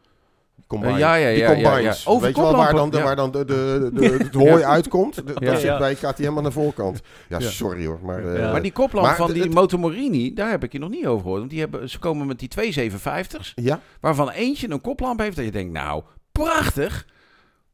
Combine. 0.66 0.98
ja, 0.98 1.14
ja, 1.14 1.28
ja, 1.28 1.36
ja, 1.36 1.46
combines. 1.54 2.04
Weet 2.20 2.36
je 2.36 2.42
wel, 2.42 2.56
waar 2.56 2.72
dan, 2.74 2.90
de, 2.90 2.96
ja. 2.96 3.02
waar 3.02 3.16
dan 3.16 3.30
de, 3.30 3.44
de, 3.44 3.90
de, 3.94 4.28
de, 4.30 4.38
hooi 4.38 4.62
uitkomt? 4.62 5.14
De- 5.14 5.22
Ja. 5.38 5.50
Dat 5.52 5.60
zit 5.60 5.78
bij 5.78 5.94
KTM 5.94 6.36
aan 6.36 6.42
de 6.42 6.50
voorkant. 6.50 7.00
Ja, 7.28 7.38
Ja. 7.38 7.48
sorry 7.50 7.86
hoor. 7.86 7.98
Maar, 8.02 8.26
eh, 8.34 8.38
Ja. 8.38 8.50
maar 8.52 8.62
die 8.62 8.72
koplamp 8.72 9.06
maar 9.06 9.16
van 9.16 9.26
het- 9.26 9.34
die 9.34 9.44
het- 9.44 9.54
Moto 9.54 9.78
Morini, 9.78 10.34
daar 10.34 10.50
heb 10.50 10.64
ik 10.64 10.72
je 10.72 10.78
nog 10.78 10.90
niet 10.90 11.06
over 11.06 11.20
gehoord. 11.20 11.38
Want 11.38 11.50
die 11.50 11.60
hebben, 11.60 11.90
ze 11.90 11.98
komen 11.98 12.26
met 12.26 12.38
die 12.38 12.48
twee 12.48 12.72
750's. 12.72 13.52
ja, 13.54 13.80
Waarvan 14.00 14.30
eentje 14.30 14.70
een 14.70 14.80
koplamp 14.80 15.18
heeft 15.20 15.36
dat 15.36 15.44
je 15.44 15.50
denkt, 15.50 15.72
nou, 15.72 16.02
prachtig. 16.32 17.06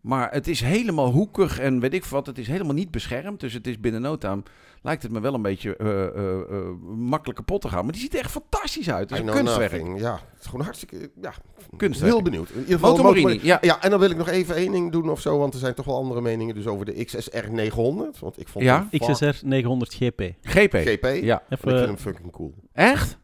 Maar 0.00 0.30
het 0.32 0.48
is 0.48 0.60
helemaal 0.60 1.10
hoekig 1.10 1.58
en 1.58 1.80
weet 1.80 1.94
ik 1.94 2.04
wat. 2.04 2.26
Het 2.26 2.38
is 2.38 2.46
helemaal 2.46 2.74
niet 2.74 2.90
beschermd. 2.90 3.40
Dus 3.40 3.52
het 3.52 3.66
is 3.66 3.80
binnen 3.80 4.00
no 4.00 4.18
time, 4.18 4.42
lijkt 4.82 5.02
het 5.02 5.12
me 5.12 5.20
wel 5.20 5.34
een 5.34 5.42
beetje 5.42 5.76
eh, 5.76 6.06
eh, 6.06 6.40
eh, 6.40 6.68
makkelijk 6.96 7.38
kapot 7.38 7.60
te 7.60 7.68
gaan. 7.68 7.84
Maar 7.84 7.92
die 7.92 8.00
ziet 8.00 8.14
er 8.14 8.20
echt 8.20 8.30
fantastisch 8.30 8.90
uit. 8.90 9.10
Het 9.10 9.18
I 9.18 9.22
een 9.22 9.28
know 9.28 9.36
kunstwerk. 9.36 9.72
nothing. 9.72 10.00
Ja, 10.00 10.12
het 10.12 10.40
is 10.40 10.46
gewoon 10.46 10.64
hartstikke... 10.64 11.10
Ja, 11.20 11.32
Kunstwerk. 11.76 12.12
heel 12.12 12.22
benieuwd. 12.22 12.50
In 12.50 12.60
ieder 12.60 12.78
geval, 12.78 13.28
ja. 13.28 13.58
Ja, 13.60 13.82
en 13.82 13.90
dan 13.90 14.00
wil 14.00 14.10
ik 14.10 14.16
nog 14.16 14.28
even 14.28 14.54
één 14.54 14.72
ding 14.72 14.92
doen 14.92 15.10
of 15.10 15.20
zo. 15.20 15.38
Want 15.38 15.54
er 15.54 15.60
zijn 15.60 15.74
toch 15.74 15.84
wel 15.84 15.96
andere 15.96 16.20
meningen 16.20 16.54
dus 16.54 16.66
over 16.66 16.86
de 16.86 17.04
XSR 17.04 17.50
900. 17.50 18.18
Want 18.18 18.40
ik 18.40 18.48
vond 18.48 18.64
Ja? 18.64 18.88
XSR 18.98 19.34
900 19.42 19.94
GP. 19.94 20.20
GP. 20.42 20.74
GP. 20.74 21.22
Ja. 21.22 21.42
Ik 21.48 21.58
vind 21.58 21.78
hem 21.78 21.96
fucking 21.96 22.32
cool. 22.32 22.54
Echt? 22.72 23.18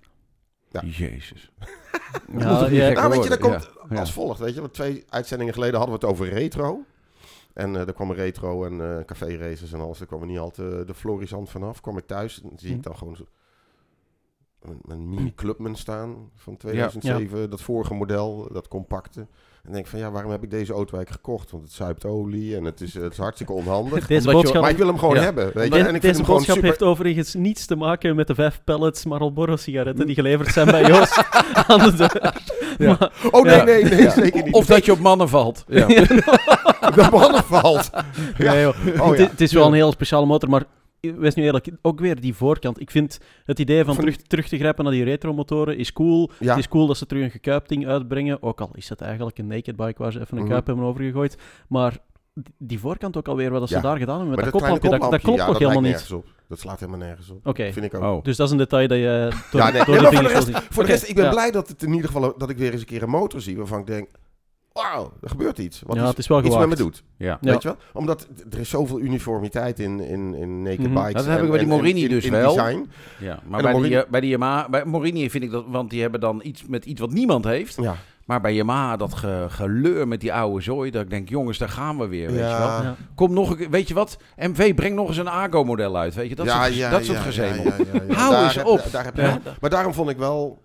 Ja. 0.70 0.82
Jezus. 0.84 1.50
niet 2.32 2.42
ja, 2.42 2.90
Nou, 2.90 3.10
weet 3.10 3.22
je, 3.22 3.28
dat 3.28 3.38
komt 3.38 3.70
ja. 3.88 3.98
als 3.98 4.12
volgt. 4.12 4.40
Weet 4.40 4.54
je, 4.54 4.60
want 4.60 4.74
twee 4.74 5.04
uitzendingen 5.08 5.54
geleden 5.54 5.78
hadden 5.78 5.98
we 6.00 6.06
het 6.06 6.14
over 6.14 6.28
retro. 6.28 6.84
En 7.56 7.76
eh 7.76 7.86
er 7.86 7.92
kwam 7.92 8.12
retro 8.12 8.64
en 8.64 8.80
eh 8.80 9.04
café 9.04 9.36
races 9.36 9.72
en 9.72 9.80
alles. 9.80 10.00
Er 10.00 10.06
kwam 10.06 10.20
er 10.20 10.26
niet 10.26 10.38
altijd 10.38 10.86
de 10.86 10.94
Florisant 10.94 11.50
vanaf. 11.50 11.80
Kwam 11.80 11.98
ik 11.98 12.06
thuis 12.06 12.42
en 12.42 12.50
zie 12.56 12.70
ik 12.70 12.76
Hm. 12.76 12.82
dan 12.82 12.96
gewoon 12.96 13.16
zo 13.16 13.24
een, 14.60 14.80
een 14.88 15.08
mini 15.08 15.34
Clubman 15.34 15.76
staan 15.76 16.30
van 16.34 16.56
2007. 16.56 17.50
Dat 17.50 17.62
vorige 17.62 17.94
model, 17.94 18.48
dat 18.52 18.68
compacte. 18.68 19.26
En 19.66 19.72
denk 19.72 19.86
van 19.86 19.98
ja, 19.98 20.10
waarom 20.10 20.30
heb 20.30 20.42
ik 20.42 20.50
deze 20.50 20.72
auto 20.72 20.96
eigenlijk 20.96 21.24
gekocht? 21.24 21.50
Want 21.50 21.62
het 21.64 21.72
zuipt 21.72 22.04
olie 22.04 22.56
en 22.56 22.64
het 22.64 22.80
is, 22.80 22.94
het 22.94 23.12
is 23.12 23.18
hartstikke 23.18 23.52
onhandig. 23.52 24.06
Deze 24.06 24.36
je- 24.36 24.58
maar 24.60 24.70
ik 24.70 24.76
wil 24.76 24.86
hem 24.86 24.98
gewoon 24.98 25.14
Ja. 25.14 25.20
hebben. 25.20 25.50
Weet 25.54 25.74
je? 25.74 25.78
En 25.78 25.84
ik 25.84 25.90
vind 25.90 26.02
deze 26.02 26.14
hem 26.14 26.24
gewoon 26.24 26.36
boodschap 26.36 26.54
super... 26.54 26.70
heeft 26.70 26.82
overigens 26.82 27.34
niets 27.34 27.66
te 27.66 27.76
maken 27.76 28.16
met 28.16 28.26
de 28.26 28.34
vijf 28.34 28.60
pallets 28.64 29.04
Marlboro 29.04 29.56
sigaretten 29.56 30.06
die 30.06 30.14
geleverd 30.14 30.52
zijn 30.52 30.66
bij 30.66 30.84
Joost 30.86 31.24
aan 31.66 31.78
de 31.78 31.94
deur. 31.96 32.34
Ja. 32.78 32.96
Maar- 32.98 33.12
Oh 33.30 33.42
nee, 33.42 33.54
Ja. 33.56 33.64
nee, 33.64 33.84
nee, 33.84 34.02
Ja. 34.02 34.10
zeker 34.10 34.42
niet. 34.42 34.52
Of 34.54 34.66
dat 34.66 34.84
je 34.84 34.92
op 34.92 34.98
mannen 34.98 35.28
valt. 35.28 35.64
Ja. 35.68 35.86
de 36.94 37.08
mannen 37.10 37.44
valt. 37.44 37.90
Ja. 38.38 38.52
Nee, 38.52 38.62
joh. 38.62 38.76
Oh, 39.00 39.08
het, 39.10 39.18
ja. 39.18 39.26
het 39.28 39.40
is 39.40 39.52
wel 39.52 39.66
een 39.66 39.72
heel 39.72 39.92
speciale 39.92 40.26
motor, 40.26 40.48
maar 40.50 40.64
wees 41.14 41.34
nu 41.34 41.42
eerlijk, 41.42 41.68
ook 41.82 42.00
weer 42.00 42.20
die 42.20 42.34
voorkant. 42.34 42.80
Ik 42.80 42.90
vind 42.90 43.18
het 43.44 43.58
idee 43.58 43.84
van 43.84 43.94
Van- 43.94 44.04
terug, 44.04 44.16
terug 44.16 44.48
te 44.48 44.58
grijpen 44.58 44.84
naar 44.84 44.92
die 44.92 45.04
retromotoren 45.04 45.76
is 45.78 45.92
cool. 45.92 46.30
Ja. 46.38 46.48
Het 46.48 46.58
is 46.58 46.68
cool 46.68 46.86
dat 46.86 46.96
ze 46.96 47.06
terug 47.06 47.24
een 47.24 47.30
gekuipt 47.30 47.68
ding 47.68 47.86
uitbrengen, 47.86 48.42
ook 48.42 48.60
al 48.60 48.70
is 48.74 48.88
het 48.88 49.00
eigenlijk 49.00 49.38
een 49.38 49.46
naked 49.46 49.76
bike 49.76 50.02
waar 50.02 50.12
ze 50.12 50.20
even 50.20 50.36
een 50.36 50.42
Mhm. 50.42 50.52
kuip 50.52 50.66
hebben 50.66 50.84
overgegooid. 50.84 51.36
Maar 51.68 51.98
die- 52.58 52.78
voorkant 52.78 53.16
ook 53.16 53.28
alweer, 53.28 53.50
wat 53.50 53.68
ze 53.68 53.74
Ja. 53.74 53.80
daar 53.80 53.96
gedaan 53.98 54.16
hebben 54.18 54.34
met 54.34 54.40
Maar 54.42 54.52
dat 54.52 54.60
koplampje, 54.60 54.90
dat, 54.90 55.10
dat 55.10 55.20
klopt 55.20 55.38
ja, 55.38 55.44
toch 55.46 55.58
dat 55.58 55.68
helemaal 55.68 55.90
niet? 55.90 56.12
op. 56.12 56.26
Dat 56.48 56.58
slaat 56.58 56.80
helemaal 56.80 57.00
nergens 57.00 57.30
op. 57.30 57.46
Oké, 57.46 57.72
Vind 57.72 57.84
ik 57.86 57.94
ook. 57.94 58.02
Oh. 58.02 58.24
dus 58.24 58.36
dat 58.36 58.46
is 58.46 58.52
een 58.52 58.58
detail 58.58 58.88
dat 58.88 58.98
je 58.98 59.28
door, 59.50 59.60
Ja, 59.60 59.70
nee, 59.70 59.84
door 59.84 59.94
nee, 59.94 59.96
de 59.96 60.02
maar 60.02 60.12
voor 60.12 60.22
vingers 60.24 60.44
de 60.44 60.50
rest, 60.52 60.62
zien. 60.62 60.72
voor 60.72 60.84
de 60.84 60.90
rest 60.90 61.08
ik 61.08 61.14
ben 61.14 61.24
ja. 61.24 61.30
blij 61.30 61.50
dat, 61.50 61.68
het 61.68 61.82
in 61.82 61.92
ieder 61.92 62.06
geval, 62.10 62.34
dat 62.38 62.50
ik 62.50 62.56
weer 62.56 62.72
eens 62.72 62.80
een 62.80 62.86
keer 62.86 63.02
een 63.02 63.08
motor 63.08 63.40
zie 63.40 63.56
waarvan 63.56 63.80
ik 63.80 63.86
denk, 63.86 64.08
wauw, 64.82 65.12
er 65.22 65.28
gebeurt 65.28 65.58
iets. 65.58 65.82
Wat 65.86 65.96
Ja, 65.96 66.02
is, 66.02 66.08
het 66.08 66.18
is 66.18 66.26
wel 66.26 66.44
iets 66.44 66.56
met 66.56 66.68
me 66.68 66.76
doet. 66.76 67.02
Ja. 67.16 67.38
Ja. 67.40 67.52
Weet 67.52 67.62
je 67.62 67.68
wel? 67.68 67.76
Omdat 67.92 68.26
er 68.52 68.58
is 68.58 68.68
zoveel 68.68 69.00
uniformiteit 69.00 69.78
in, 69.80 70.00
in, 70.00 70.34
in 70.34 70.62
naked 70.62 70.78
Mhm. 70.90 70.94
bikes. 70.94 71.12
Dat 71.12 71.24
heb 71.26 71.42
ik 71.42 71.48
bij 71.50 71.58
die 71.58 71.66
en- 71.66 71.72
en 71.72 71.78
Morini 71.78 72.02
in- 72.02 72.08
dus 72.08 72.24
in 72.24 72.32
wel. 72.32 72.54
design. 72.54 72.90
Ja, 73.18 73.38
maar 73.48 73.62
bij, 73.62 73.72
de 73.72 73.78
die, 73.78 73.86
Morini- 73.88 73.94
eh, 73.94 74.10
bij 74.10 74.20
die 74.20 74.30
Yamaha, 74.30 74.68
bij 74.68 74.84
Morini 74.84 75.30
vind 75.30 75.44
ik 75.44 75.50
dat, 75.50 75.64
want 75.68 75.90
die 75.90 76.00
hebben 76.02 76.20
dan 76.20 76.40
iets 76.44 76.64
met 76.66 76.84
iets 76.84 77.00
wat 77.00 77.10
niemand 77.12 77.44
heeft. 77.44 77.76
Ja. 77.80 77.94
Maar 78.24 78.40
bij 78.40 78.54
Yamaha 78.54 78.96
dat 78.96 79.14
ge- 79.14 79.46
geleur 79.48 80.08
met 80.08 80.20
die 80.20 80.32
oude 80.32 80.60
zooi, 80.62 80.90
dat 80.90 81.02
ik 81.02 81.10
denk, 81.10 81.28
jongens, 81.28 81.58
daar 81.58 81.68
gaan 81.68 81.98
we 81.98 82.06
weer, 82.06 82.26
weet 82.26 82.36
je 82.36 82.40
wel. 82.42 82.50
Ja. 82.50 82.82
Ja. 82.82 82.94
Kom 83.14 83.32
nog 83.32 83.50
een 83.50 83.56
keer, 83.56 83.70
weet 83.70 83.88
je 83.88 83.94
wat? 83.94 84.18
MV, 84.36 84.74
breng 84.74 84.94
nog 84.94 85.08
eens 85.08 85.16
een 85.16 85.28
Argo-model 85.28 85.96
uit, 85.96 86.14
weet 86.14 86.28
je? 86.28 86.34
Dat 86.34 86.46
ja, 86.46 86.62
soort, 86.64 86.76
ja, 86.76 86.90
dat 86.90 86.98
ja, 87.00 87.04
soort 87.06 87.18
ja, 87.18 87.24
gezemel. 87.24 87.64
ja, 87.64 87.74
ja, 87.92 88.00
ja. 88.08 88.14
Hou 88.14 88.32
Daar 88.32 88.44
eens 88.44 88.54
heb- 88.54 88.66
op. 88.66 88.82
Daar 88.92 89.04
heb 89.04 89.16
je- 89.16 89.22
Ja. 89.22 89.38
Maar 89.60 89.70
daarom 89.70 89.94
vond 89.94 90.10
ik 90.10 90.16
wel, 90.16 90.62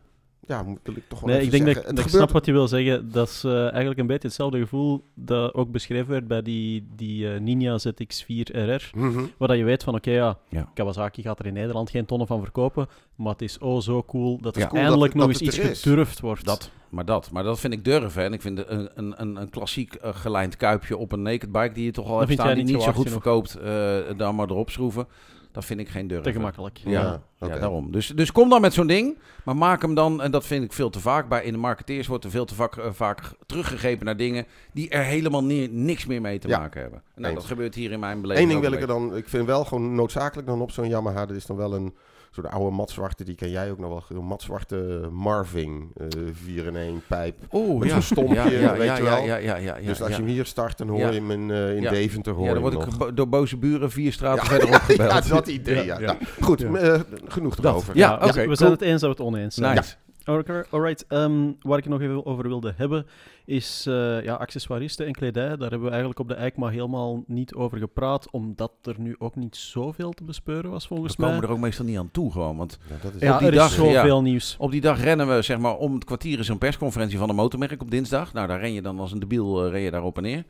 ja, 0.48 0.64
moet 0.64 0.80
ik 0.84 1.04
toch 1.08 1.20
wel 1.20 1.30
Nee, 1.30 1.38
even 1.40 1.46
ik 1.46 1.52
denk 1.52 1.66
dat, 1.66 1.74
zeggen. 1.74 1.96
dat 1.96 1.98
het 1.98 1.98
ik 2.00 2.04
gebeurt 2.12 2.12
snap 2.30 2.32
wat 2.32 2.46
je 2.46 2.52
wil 2.52 2.68
zeggen. 2.68 3.12
Dat 3.12 3.28
is 3.28 3.44
eh, 3.44 3.62
eigenlijk 3.62 4.00
een 4.00 4.08
beetje 4.08 4.28
hetzelfde 4.28 4.60
gevoel 4.60 5.04
dat 5.16 5.54
ook 5.54 5.72
beschreven 5.72 6.10
werd 6.10 6.28
bij 6.28 6.42
die, 6.42 6.88
die 6.96 7.34
eh, 7.34 7.40
Ninja 7.40 7.78
ZX4 7.80 8.52
RR. 8.52 8.90
Mhm. 8.96 9.24
Waar 9.38 9.48
dat 9.48 9.58
je 9.58 9.64
weet 9.64 9.84
van, 9.84 9.96
oké, 9.96 10.12
ja, 10.12 10.38
Ja. 10.50 10.70
Kawasaki 10.74 11.22
gaat 11.22 11.40
er 11.40 11.46
in 11.46 11.54
Nederland 11.54 11.90
geen 11.90 12.06
tonnen 12.06 12.28
van 12.28 12.42
verkopen. 12.42 12.88
Maar 13.16 13.32
het 13.32 13.42
is 13.42 13.58
oh 13.58 13.82
zo 13.82 14.04
cool 14.04 14.38
dat 14.42 14.56
er 14.56 14.62
Ja. 14.62 14.68
Cool 14.68 14.82
eindelijk 14.82 15.14
dat- 15.14 15.22
nog 15.22 15.32
dat 15.32 15.42
eens 15.42 15.58
iets 15.58 15.70
is. 15.70 15.82
gedurfd 15.82 16.20
wordt. 16.20 16.46
Dat, 16.46 16.72
maar 16.90 17.06
dat. 17.06 17.32
Maar 17.32 17.44
dat 17.44 17.60
vind 17.60 17.74
ik 17.74 17.84
durven. 17.86 18.24
En 18.24 18.34
ik 18.34 18.42
vind 18.42 18.64
een, 18.68 18.90
een, 18.96 19.14
een, 19.22 19.36
een 19.42 19.50
klassiek 19.50 19.94
eh, 19.94 20.16
gelijnd 20.16 20.58
kuipje 20.58 20.98
op 20.98 21.12
een 21.12 21.22
naked 21.22 21.52
bike 21.52 21.72
die 21.74 21.86
je 21.86 21.92
toch 21.92 22.06
al 22.10 22.18
Dat 22.20 22.28
hebt 22.28 22.40
staan, 22.42 22.56
die 22.56 22.64
niet 22.64 22.82
zo 22.82 22.92
goed 22.92 23.10
verkoopt, 23.10 23.56
eh 23.56 23.98
dan 24.18 24.36
maar 24.36 24.50
erop 24.50 24.70
schroeven. 24.70 25.08
Dat 25.52 25.66
vind 25.66 25.80
ik 25.80 25.90
geen 25.90 26.08
durven. 26.08 26.26
Te 26.26 26.32
gemakkelijk. 26.38 26.78
Ja, 26.78 26.92
Ja, 26.92 27.22
ja, 27.40 27.48
oké. 27.48 27.60
daarom. 27.60 27.92
Dus, 27.92 28.08
dus 28.08 28.32
kom 28.32 28.50
dan 28.50 28.62
met 28.62 28.74
zo'n 28.74 28.88
ding, 28.88 29.18
maar 29.46 29.56
maak 29.56 29.82
hem 29.82 29.94
dan, 29.96 30.22
en 30.22 30.32
dat 30.32 30.46
vind 30.46 30.64
ik 30.64 30.74
veel 30.74 30.90
te 30.90 31.00
vaak, 31.00 31.30
bij 31.30 31.44
in 31.44 31.52
de 31.52 31.58
marketeers 31.58 32.08
wordt 32.08 32.24
er 32.24 32.30
veel 32.30 32.46
te 32.46 32.56
vaak, 32.56 32.78
eh, 32.78 32.86
vaak 32.92 33.22
teruggegrepen 33.46 34.06
naar 34.06 34.18
dingen 34.18 34.46
die 34.74 34.90
er 34.90 35.04
helemaal 35.04 35.44
ni- 35.44 35.68
niks 35.68 36.06
meer 36.06 36.22
mee 36.22 36.40
te 36.40 36.48
Ja, 36.48 36.60
maken 36.60 36.82
hebben. 36.82 37.00
En 37.16 37.22
nou, 37.22 37.34
eens. 37.34 37.42
dat 37.42 37.52
gebeurt 37.52 37.76
hier 37.76 37.92
in 37.92 38.00
mijn 38.00 38.22
beleving 38.22 38.46
Eén 38.46 38.52
ding 38.60 38.70
wil 38.70 38.74
ik 38.78 38.82
er 38.82 38.88
dan, 38.94 39.16
ik 39.16 39.30
vind 39.30 39.46
wel 39.46 39.66
gewoon 39.66 39.96
noodzakelijk 39.96 40.48
dan 40.48 40.62
op 40.62 40.72
zo'n 40.72 40.88
Yamaha, 40.88 41.26
dat 41.26 41.36
is 41.36 41.46
dan 41.46 41.58
wel 41.58 41.74
een 41.74 41.94
soort 42.34 42.48
oude 42.48 42.76
matzwarte, 42.76 43.24
die 43.24 43.36
ken 43.36 43.50
jij 43.50 43.72
ook 43.72 43.80
nog 43.80 43.90
wel, 44.10 44.18
een 44.20 44.26
matzwarte 44.26 45.08
Marving, 45.12 45.92
eh 45.98 46.08
4 46.34 46.66
in 46.66 46.76
1 46.76 47.02
pijp. 47.08 47.36
Oeh, 47.52 47.80
met 47.80 47.88
ja. 47.88 47.94
zo'n 47.94 48.02
stompje, 48.02 48.36
ja, 48.36 48.48
ja, 48.60 48.74
weet 48.78 48.86
ja, 48.88 48.98
je 48.98 49.04
wel. 49.04 49.18
Ja, 49.18 49.36
ja, 49.36 49.56
ja, 49.56 49.76
ja, 49.78 49.88
dus 49.88 50.02
als 50.02 50.10
ja. 50.10 50.16
je 50.16 50.22
hem 50.22 50.32
hier 50.32 50.46
start, 50.46 50.78
dan 50.78 50.88
hoor 50.88 51.00
Ja. 51.00 51.10
je 51.10 51.14
hem 51.20 51.32
in, 51.32 51.52
eh, 51.52 51.76
in 51.76 51.82
Ja. 51.82 51.90
Deventer 51.90 52.34
hoor 52.34 52.46
Ja, 52.46 52.52
dan 52.54 52.62
word 52.62 52.74
ik 52.74 52.80
nog. 52.98 53.14
door 53.14 53.30
boze 53.30 53.58
buren 53.58 53.92
vier 53.92 54.12
straten 54.12 54.44
Ja, 54.44 54.50
verderop 54.50 54.82
gebeld. 54.92 55.12
ja, 55.12 55.34
dat 55.34 55.48
idee, 55.48 55.76
ja. 55.76 55.84
Ja, 55.84 56.00
ja. 56.00 56.06
Nou, 56.06 56.18
goed, 56.42 56.60
Ja. 56.60 56.72
eh, 56.74 57.00
genoeg 57.28 57.58
erover. 57.58 57.98
Ja, 57.98 58.20
we- 58.20 58.26
oké, 58.26 58.34
we 58.40 58.44
cool. 58.44 58.56
zijn 58.56 58.72
het 58.72 58.82
eens 58.82 59.02
we 59.02 59.08
het 59.08 59.20
oneens 59.22 59.56
zijn. 59.56 59.76
Nice. 59.76 59.96
Alright, 60.24 60.72
alright. 60.72 61.06
Ehm, 61.08 61.52
waar 61.62 61.78
ik 61.78 61.84
het 61.84 61.94
nog 61.94 62.02
even 62.02 62.26
over 62.26 62.48
wilde 62.48 62.74
hebben, 62.78 63.06
is 63.46 63.86
uh, 63.88 64.24
ja, 64.24 64.34
accessoiristen 64.34 65.06
en 65.06 65.12
kledij. 65.12 65.48
Daar 65.48 65.70
hebben 65.70 65.82
we 65.82 65.90
eigenlijk 65.90 66.20
op 66.20 66.28
de 66.28 66.34
EICMA 66.34 66.68
helemaal 66.68 67.24
niet 67.28 67.54
over 67.54 67.78
gepraat, 67.78 68.32
omdat 68.32 68.72
er 68.84 68.96
nu 68.98 69.16
ook 69.20 69.36
niet 69.36 69.56
zoveel 69.56 70.12
te 70.12 70.24
bespeuren 70.24 70.72
was, 70.72 70.88
volgens 70.88 71.18
mij. 71.18 71.28
We 71.28 71.34
komen 71.34 71.50
er 71.50 71.56
ook 71.56 71.62
meestal 71.62 71.86
niet 71.86 71.98
aan 71.98 72.12
toe, 72.12 72.32
gewoon. 72.32 72.58
Want 72.58 72.78
ja, 72.90 72.96
dat 73.02 73.14
is 73.14 73.22
ja, 73.22 73.38
die 73.38 73.48
er 73.48 73.54
dag, 73.54 73.70
is 73.70 73.76
zoveel 73.76 74.16
ja, 74.16 74.22
nieuws. 74.22 74.56
Op 74.60 74.72
die 74.72 74.82
dag 74.82 75.04
rennen 75.04 75.36
we, 75.36 75.42
zeg 75.42 75.60
maar, 75.60 75.78
om 75.78 75.94
het 75.94 76.04
kwartier 76.04 76.40
is 76.40 76.48
een 76.48 76.58
persconferentie 76.58 77.18
van 77.18 77.30
een 77.30 77.36
motormerk 77.36 77.82
op 77.82 77.92
dinsdag. 77.92 78.34
Nou, 78.34 78.48
daar 78.48 78.60
ren 78.60 78.74
je 78.74 78.82
dan 78.82 79.00
als 79.00 79.12
een 79.12 79.20
debiel, 79.20 79.66
uh, 79.66 79.72
ren 79.72 79.82
je 79.82 79.92
daar 79.92 80.04
op 80.04 80.18
en 80.18 80.24
neer. 80.24 80.44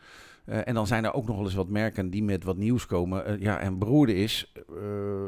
Uh, 0.45 0.67
en 0.67 0.73
dan 0.73 0.87
zijn 0.87 1.05
er 1.05 1.13
ook 1.13 1.27
nog 1.27 1.35
wel 1.35 1.45
eens 1.45 1.53
wat 1.53 1.69
merken 1.69 2.09
die 2.09 2.23
met 2.23 2.43
wat 2.43 2.57
nieuws 2.57 2.85
komen. 2.85 3.31
Uh, 3.31 3.41
ja, 3.41 3.59
en 3.59 3.77
beroerde 3.77 4.15
is, 4.15 4.51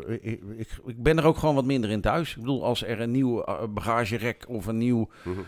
uh, 0.08 0.15
ik, 0.22 0.41
ik, 0.86 1.03
ben 1.03 1.17
er 1.17 1.25
ook 1.25 1.38
gewoon 1.38 1.55
wat 1.55 1.65
minder 1.65 1.89
in 1.89 2.01
thuis. 2.01 2.29
Ik 2.32 2.39
bedoel, 2.39 2.63
als 2.63 2.84
er 2.84 3.01
een 3.01 3.12
nieuw 3.12 3.43
bagagerek 3.70 4.46
of 4.48 4.65
een 4.65 4.77
nieuw, 4.77 5.10
-hmm. 5.24 5.46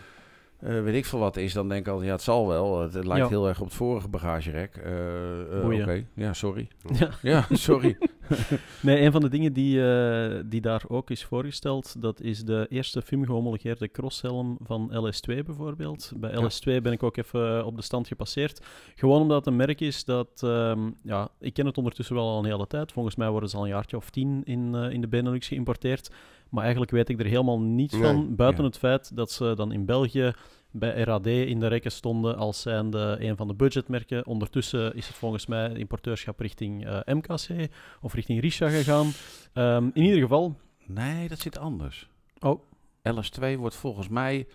Weet 0.66 0.94
ik 0.94 1.04
veel 1.04 1.18
wat 1.18 1.36
is, 1.36 1.52
dan 1.52 1.68
denk 1.68 1.80
ik 1.80 1.88
altijd, 1.88 2.08
ja, 2.08 2.14
het 2.14 2.22
zal 2.22 2.46
wel. 2.46 2.80
Het, 2.80 2.94
lijkt 2.94 3.16
ja. 3.16 3.28
heel 3.28 3.48
erg 3.48 3.60
op 3.60 3.66
het 3.66 3.74
vorige 3.74 4.08
bagagerek. 4.08 4.76
Oké, 4.76 5.82
okay. 5.82 6.06
ja, 6.14 6.32
sorry. 6.32 6.68
Ja, 6.98 7.10
ja 7.22 7.46
sorry. 7.68 7.96
nee, 8.80 9.00
een 9.00 9.12
van 9.12 9.20
de 9.20 9.28
dingen 9.28 9.52
die, 9.52 9.78
uh, 9.78 10.40
die 10.44 10.60
daar 10.60 10.82
ook 10.88 11.10
is 11.10 11.24
voorgesteld, 11.24 12.02
dat 12.02 12.20
is 12.20 12.44
de 12.44 12.66
eerste 12.68 13.02
FIM-gehomologeerde 13.02 13.90
crosshelm 13.90 14.58
van 14.62 14.90
LS2 14.92 15.44
bijvoorbeeld. 15.44 16.12
Bij 16.16 16.30
ja. 16.30 16.42
LS2 16.42 16.82
ben 16.82 16.92
ik 16.92 17.02
ook 17.02 17.16
even 17.16 17.64
op 17.64 17.76
de 17.76 17.82
stand 17.82 18.08
gepasseerd. 18.08 18.66
Gewoon 18.94 19.20
omdat 19.20 19.36
het 19.36 19.46
een 19.46 19.56
merk 19.56 19.80
is 19.80 20.04
dat, 20.04 20.42
um, 20.44 20.94
ja, 21.02 21.28
ik 21.40 21.54
ken 21.54 21.66
het 21.66 21.78
ondertussen 21.78 22.14
wel 22.14 22.28
al 22.28 22.38
een 22.38 22.50
hele 22.50 22.66
tijd. 22.66 22.92
Volgens 22.92 23.16
mij 23.16 23.30
worden 23.30 23.48
ze 23.48 23.56
al 23.56 23.62
een 23.62 23.68
jaartje 23.68 23.96
of 23.96 24.10
tien 24.10 24.44
in, 24.44 24.72
uh, 24.74 24.90
in 24.90 25.00
de 25.00 25.08
Benelux 25.08 25.48
geïmporteerd. 25.48 26.10
Maar 26.50 26.62
eigenlijk 26.62 26.92
weet 26.92 27.08
ik 27.08 27.20
er 27.20 27.26
helemaal 27.26 27.60
niets 27.60 27.94
nee. 27.94 28.02
van, 28.02 28.36
buiten 28.36 28.62
ja. 28.62 28.68
het 28.68 28.78
feit 28.78 29.16
dat 29.16 29.30
ze 29.30 29.52
dan 29.56 29.72
in 29.72 29.84
België 29.84 30.32
bij 30.70 31.02
RAD 31.02 31.26
in 31.26 31.60
de 31.60 31.66
rekken 31.66 31.92
stonden 31.92 32.36
als 32.36 32.60
zijnde 32.60 33.16
een 33.20 33.36
van 33.36 33.48
de 33.48 33.54
budgetmerken. 33.54 34.26
Ondertussen 34.26 34.94
is 34.94 35.06
het 35.06 35.16
volgens 35.16 35.46
mij 35.46 35.72
importeurschap 35.72 36.40
richting 36.40 36.86
uh, 36.86 36.98
MKC 37.04 37.70
of 38.00 38.14
richting 38.14 38.40
Risha 38.40 38.68
gegaan. 38.68 39.10
Um, 39.54 39.90
in 39.94 40.02
ieder 40.02 40.20
geval... 40.20 40.56
Nee, 40.86 41.28
dat 41.28 41.38
zit 41.38 41.58
anders. 41.58 42.08
Oh. 42.40 42.62
LS2 43.02 43.58
wordt 43.58 43.74
volgens 43.74 44.08
mij... 44.08 44.46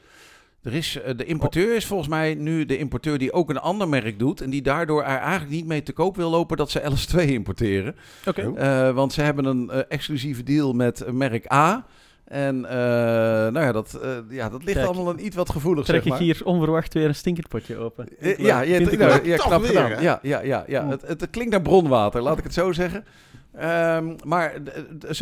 Er 0.63 0.73
is, 0.73 0.97
uh, 0.97 1.17
de 1.17 1.25
importeur 1.25 1.75
is 1.75 1.85
volgens 1.85 2.09
mij 2.09 2.33
nu 2.33 2.65
de 2.65 2.77
importeur 2.77 3.17
die 3.17 3.33
ook 3.33 3.49
een 3.49 3.59
ander 3.59 3.89
merk 3.89 4.19
doet. 4.19 4.41
En 4.41 4.49
die 4.49 4.61
daardoor 4.61 5.01
er 5.03 5.17
eigenlijk 5.17 5.51
niet 5.51 5.65
mee 5.65 5.83
te 5.83 5.93
koop 5.93 6.15
wil 6.15 6.29
lopen 6.29 6.57
dat 6.57 6.71
ze 6.71 6.81
LS2 6.81 7.29
importeren. 7.29 7.95
Oké. 8.25 8.47
Okay. 8.47 8.87
Uh, 8.89 8.95
want 8.95 9.13
ze 9.13 9.21
hebben 9.21 9.45
een 9.45 9.69
uh, 9.71 9.79
exclusieve 9.87 10.43
deal 10.43 10.73
met 10.73 11.11
merk 11.11 11.51
A. 11.53 11.85
En 12.31 12.55
uh, 12.55 12.71
nou 12.71 13.59
ja, 13.59 13.71
dat, 13.71 13.99
uh, 14.03 14.09
ja, 14.29 14.49
dat 14.49 14.63
ligt 14.63 14.77
Kijk, 14.77 14.89
allemaal 14.89 15.09
een 15.13 15.25
iets 15.25 15.35
wat 15.35 15.49
gevoelig, 15.49 15.85
Trek 15.85 16.01
zeg 16.01 16.11
maar. 16.11 16.21
ik 16.21 16.25
hier 16.25 16.45
onverwacht 16.45 16.93
weer 16.93 17.07
een 17.07 17.15
stinkerpotje 17.15 17.77
open. 17.77 18.07
Uh, 18.19 18.37
ja, 18.37 18.61
ik 18.61 18.97
nou, 18.97 19.11
leuk. 19.11 19.25
ja, 19.25 19.35
knap 19.37 19.61
weer, 19.61 19.69
gedaan. 19.69 19.91
hè? 19.91 19.99
Ja, 20.01 20.19
ja, 20.21 20.41
ja, 20.41 20.63
ja. 20.67 20.87
Het, 20.87 21.01
het 21.07 21.29
klinkt 21.29 21.51
naar 21.51 21.61
bronwater, 21.61 22.21
laat 22.21 22.37
ik 22.37 22.43
het 22.43 22.53
zo 22.53 22.71
zeggen. 22.71 23.05
Um, 23.55 24.15
maar 24.25 24.53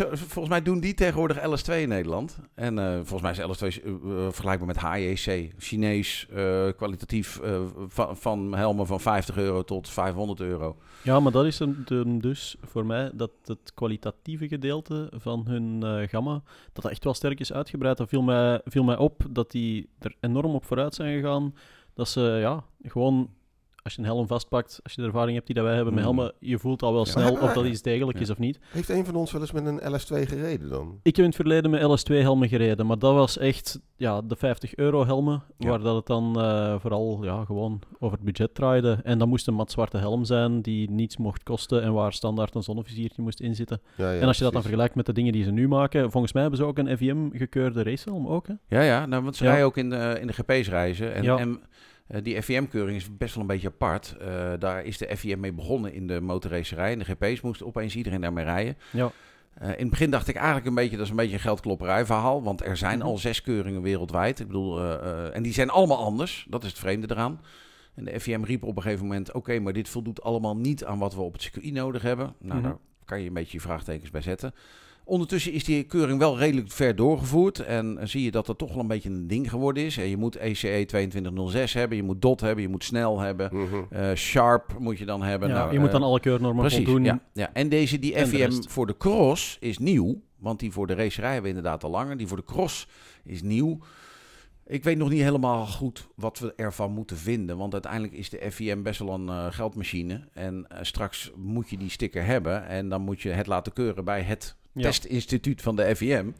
volgens 0.04 0.48
mij 0.48 0.62
doen 0.62 0.80
die 0.80 0.94
tegenwoordig 0.94 1.38
LS2 1.38 1.74
in 1.74 1.88
Nederland. 1.88 2.38
En 2.54 2.76
uh, 2.76 2.94
volgens 3.02 3.38
mij 3.38 3.46
is 3.46 3.78
LS2 3.80 3.84
uh, 3.84 3.94
vergelijkbaar 4.30 4.66
met 4.66 4.76
HJC. 4.76 5.52
Chinees, 5.58 6.26
uh, 6.32 6.68
kwalitatief 6.76 7.40
van, 7.88 8.16
van 8.16 8.54
helmen 8.54 8.86
van 8.86 9.00
50 9.00 9.36
euro 9.36 9.62
tot 9.62 9.88
500 9.88 10.40
euro. 10.40 10.76
Ja, 11.02 11.20
maar 11.20 11.32
dat 11.32 11.44
is 11.44 11.60
dus 12.04 12.56
voor 12.62 12.86
mij 12.86 13.10
dat 13.14 13.30
het 13.44 13.72
kwalitatieve 13.74 14.48
gedeelte 14.48 15.12
van 15.16 15.46
hun 15.46 15.82
gamma, 16.08 16.42
dat 16.72 16.82
dat 16.82 16.90
echt 16.90 17.04
wel 17.04 17.14
sterk 17.14 17.40
is 17.40 17.52
uitgebreid. 17.52 17.96
Dat 17.96 18.08
viel 18.08 18.22
mij, 18.22 18.60
viel 18.64 18.84
mij 18.84 18.96
op 18.96 19.22
dat 19.30 19.50
die 19.50 19.88
er 19.98 20.16
enorm 20.20 20.54
op 20.54 20.64
vooruit 20.64 20.94
zijn 20.94 21.20
gegaan. 21.20 21.54
Dat 21.94 22.08
ze 22.08 22.20
ja, 22.20 22.64
gewoon, 22.82 23.30
als 23.82 23.94
je 23.94 23.98
een 24.00 24.04
helm 24.06 24.26
vastpakt, 24.26 24.80
als 24.82 24.92
je 24.94 25.00
de 25.00 25.06
ervaring 25.06 25.34
hebt 25.34 25.46
die 25.46 25.54
dat 25.54 25.64
wij 25.64 25.74
hebben 25.74 25.94
met 25.94 26.04
Mm. 26.04 26.10
helmen, 26.16 26.32
je 26.38 26.58
voelt 26.58 26.82
al 26.82 26.92
wel 26.92 27.04
Ja. 27.04 27.10
snel 27.10 27.32
of 27.32 27.52
dat 27.52 27.64
iets 27.64 27.82
degelijk 27.92 28.16
Ja. 28.18 28.24
is 28.24 28.30
of 28.30 28.38
niet. 28.38 28.58
Heeft 28.70 28.88
een 28.88 29.04
van 29.04 29.14
ons 29.14 29.32
wel 29.32 29.40
eens 29.40 29.52
met 29.52 29.66
een 29.66 29.80
LS2 29.80 30.26
gereden 30.28 30.68
dan? 30.68 30.88
Ik 31.02 31.16
heb 31.16 31.24
in 31.24 31.24
het 31.30 31.34
verleden 31.34 31.70
met 31.70 31.80
LS2-helmen 31.82 32.48
gereden, 32.48 32.86
maar 32.86 32.98
dat 32.98 33.14
was 33.14 33.38
echt 33.38 33.80
ja, 33.96 34.20
de 34.22 34.36
50 34.36 34.74
euro 34.76 35.04
helmen, 35.06 35.42
Ja. 35.58 35.68
waar 35.68 35.80
dat 35.80 35.96
het 35.96 36.06
dan 36.06 36.40
eh, 36.40 36.74
vooral 36.78 37.18
ja, 37.24 37.44
gewoon 37.44 37.80
over 37.98 38.16
het 38.16 38.24
budget 38.26 38.54
draaide. 38.54 38.98
En 39.02 39.18
dat 39.18 39.28
moest 39.28 39.46
een 39.46 39.54
matzwarte 39.54 39.96
helm 39.98 40.24
zijn 40.24 40.62
die 40.62 40.90
niets 40.90 41.16
mocht 41.16 41.42
kosten 41.42 41.82
en 41.82 41.92
waar 41.92 42.12
standaard 42.12 42.54
een 42.54 42.62
zonneviziertje 42.62 43.22
moest 43.22 43.40
inzitten. 43.40 43.80
Ja, 43.96 44.12
ja, 44.12 44.20
en 44.20 44.26
als 44.26 44.36
je 44.38 44.42
dat 44.44 44.52
dan 44.52 44.62
vergelijkt 44.62 44.94
met 44.94 45.06
de 45.06 45.12
dingen 45.12 45.32
die 45.32 45.44
ze 45.44 45.50
nu 45.50 45.68
maken, 45.68 46.10
volgens 46.10 46.32
mij 46.32 46.42
hebben 46.42 46.60
ze 46.60 46.66
ook 46.66 46.78
een 46.78 46.96
FIM-gekeurde 46.96 47.82
racehelm 47.82 48.26
ook, 48.26 48.46
hè? 48.46 48.54
Ja, 48.68 48.82
ja, 48.82 49.06
nou, 49.06 49.22
want 49.22 49.36
ze 49.36 49.42
Ja. 49.44 49.48
rijden 49.50 49.66
ook 49.68 49.76
in 49.76 49.90
de, 49.90 50.16
in 50.20 50.26
de 50.26 50.32
GP's 50.32 50.68
reizen. 50.68 51.14
En, 51.14 51.22
Ja. 51.22 51.38
en 51.38 51.60
die 52.22 52.42
FIM-keuring 52.42 52.96
is 52.96 53.16
best 53.16 53.34
wel 53.34 53.42
een 53.42 53.48
beetje 53.48 53.68
apart. 53.68 54.16
Eh, 54.20 54.52
daar 54.58 54.84
is 54.84 54.98
de 54.98 55.16
FIM 55.16 55.40
mee 55.40 55.52
begonnen 55.52 55.92
in 55.92 56.06
de 56.06 56.20
motorracerij. 56.20 56.92
In 56.92 56.98
de 56.98 57.04
GP's 57.04 57.40
moest 57.40 57.62
opeens 57.62 57.96
iedereen 57.96 58.20
daarmee 58.20 58.44
rijden. 58.44 58.76
Ja. 58.90 59.10
Eh, 59.54 59.68
in 59.68 59.78
het 59.78 59.90
begin 59.90 60.10
dacht 60.10 60.28
ik 60.28 60.36
eigenlijk 60.36 60.66
een 60.66 60.74
beetje, 60.74 60.96
dat 60.96 61.04
is 61.04 61.10
een 61.10 61.16
beetje 61.16 61.32
een 61.34 61.40
geldklopperij 61.40 62.04
verhaal. 62.06 62.42
Want 62.42 62.64
er 62.64 62.76
zijn 62.76 62.98
Mhm. 62.98 63.06
al 63.06 63.18
zes 63.18 63.42
keuringen 63.42 63.82
wereldwijd. 63.82 64.40
Ik 64.40 64.46
bedoel, 64.46 64.78
eh, 64.80 64.92
eh, 64.94 65.36
en 65.36 65.42
die 65.42 65.52
zijn 65.52 65.70
allemaal 65.70 66.04
anders. 66.04 66.46
Dat 66.48 66.62
is 66.62 66.68
het 66.68 66.78
vreemde 66.78 67.06
eraan. 67.10 67.40
En 67.94 68.04
de 68.04 68.20
FIM 68.20 68.44
riep 68.44 68.62
op 68.62 68.76
een 68.76 68.82
gegeven 68.82 69.04
moment, 69.06 69.32
oké, 69.32 69.58
maar 69.58 69.72
dit 69.72 69.88
voldoet 69.88 70.22
allemaal 70.22 70.56
niet 70.56 70.84
aan 70.84 70.98
wat 70.98 71.14
we 71.14 71.20
op 71.20 71.32
het 71.32 71.42
circuit 71.42 71.72
nodig 71.72 72.02
hebben. 72.02 72.34
Nou, 72.38 72.58
Mhm. 72.60 72.68
daar 72.68 72.76
kan 73.04 73.20
je 73.20 73.26
een 73.26 73.34
beetje 73.34 73.56
je 73.56 73.62
vraagtekens 73.62 74.10
bij 74.10 74.20
zetten. 74.20 74.54
Ondertussen 75.04 75.52
is 75.52 75.64
die 75.64 75.82
keuring 75.82 76.18
wel 76.18 76.38
redelijk 76.38 76.70
ver 76.70 76.96
doorgevoerd. 76.96 77.58
En 77.58 77.98
zie 78.02 78.22
je 78.22 78.30
dat 78.30 78.46
het 78.46 78.58
toch 78.58 78.70
wel 78.70 78.80
een 78.80 78.86
beetje 78.86 79.10
een 79.10 79.26
ding 79.26 79.50
geworden 79.50 79.84
is. 79.84 79.94
Je 79.94 80.16
moet 80.16 80.36
ECE 80.36 80.84
2206 80.86 81.72
hebben, 81.72 81.96
je 81.96 82.02
moet 82.02 82.22
DOT 82.22 82.40
hebben, 82.40 82.62
je 82.62 82.68
moet 82.68 82.84
snel 82.84 83.20
hebben. 83.20 83.50
Mhm. 83.52 83.76
Eh, 83.90 84.14
Sharp 84.14 84.78
moet 84.78 84.98
je 84.98 85.04
dan 85.04 85.22
hebben. 85.22 85.48
Ja, 85.48 85.54
Nou, 85.54 85.72
je 85.72 85.78
moet 85.78 85.86
eh, 85.86 85.94
dan 85.94 86.02
alle 86.02 86.20
keurnormen 86.20 86.60
Precies, 86.60 86.84
voldoen. 86.84 87.04
ja, 87.04 87.20
ja. 87.32 87.50
En 87.52 87.68
deze, 87.68 87.98
die 87.98 88.14
En 88.14 88.30
de 88.30 88.36
FIM 88.36 88.68
voor 88.68 88.86
de 88.86 88.96
cross 88.96 89.56
is 89.60 89.78
nieuw. 89.78 90.20
Want 90.38 90.60
die 90.60 90.72
voor 90.72 90.86
de 90.86 90.94
racerij 90.94 91.32
hebben 91.32 91.50
we 91.50 91.56
inderdaad 91.56 91.84
al 91.84 91.90
langer. 91.90 92.16
Die 92.16 92.26
voor 92.26 92.36
de 92.36 92.44
cross 92.44 92.86
is 93.24 93.42
nieuw. 93.42 93.78
Ik 94.66 94.84
weet 94.84 94.96
nog 94.98 95.10
niet 95.10 95.22
helemaal 95.22 95.66
goed 95.66 96.08
wat 96.14 96.38
we 96.38 96.52
ervan 96.56 96.92
moeten 96.92 97.16
vinden. 97.16 97.56
Want 97.56 97.72
uiteindelijk 97.72 98.12
is 98.12 98.30
de 98.30 98.50
FIM 98.52 98.82
best 98.82 98.98
wel 98.98 99.14
een 99.14 99.28
eh, 99.28 99.46
geldmachine. 99.50 100.28
En 100.32 100.66
eh, 100.68 100.78
straks 100.82 101.32
moet 101.36 101.70
je 101.70 101.76
die 101.76 101.90
sticker 101.90 102.24
hebben. 102.24 102.66
En 102.66 102.88
dan 102.88 103.02
moet 103.02 103.20
je 103.22 103.28
het 103.28 103.46
laten 103.46 103.72
keuren 103.72 104.04
bij 104.04 104.22
het 104.22 104.56
Ja. 104.72 104.82
testinstituut 104.82 105.62
van 105.62 105.76
de 105.76 105.96
FIM. 105.96 106.34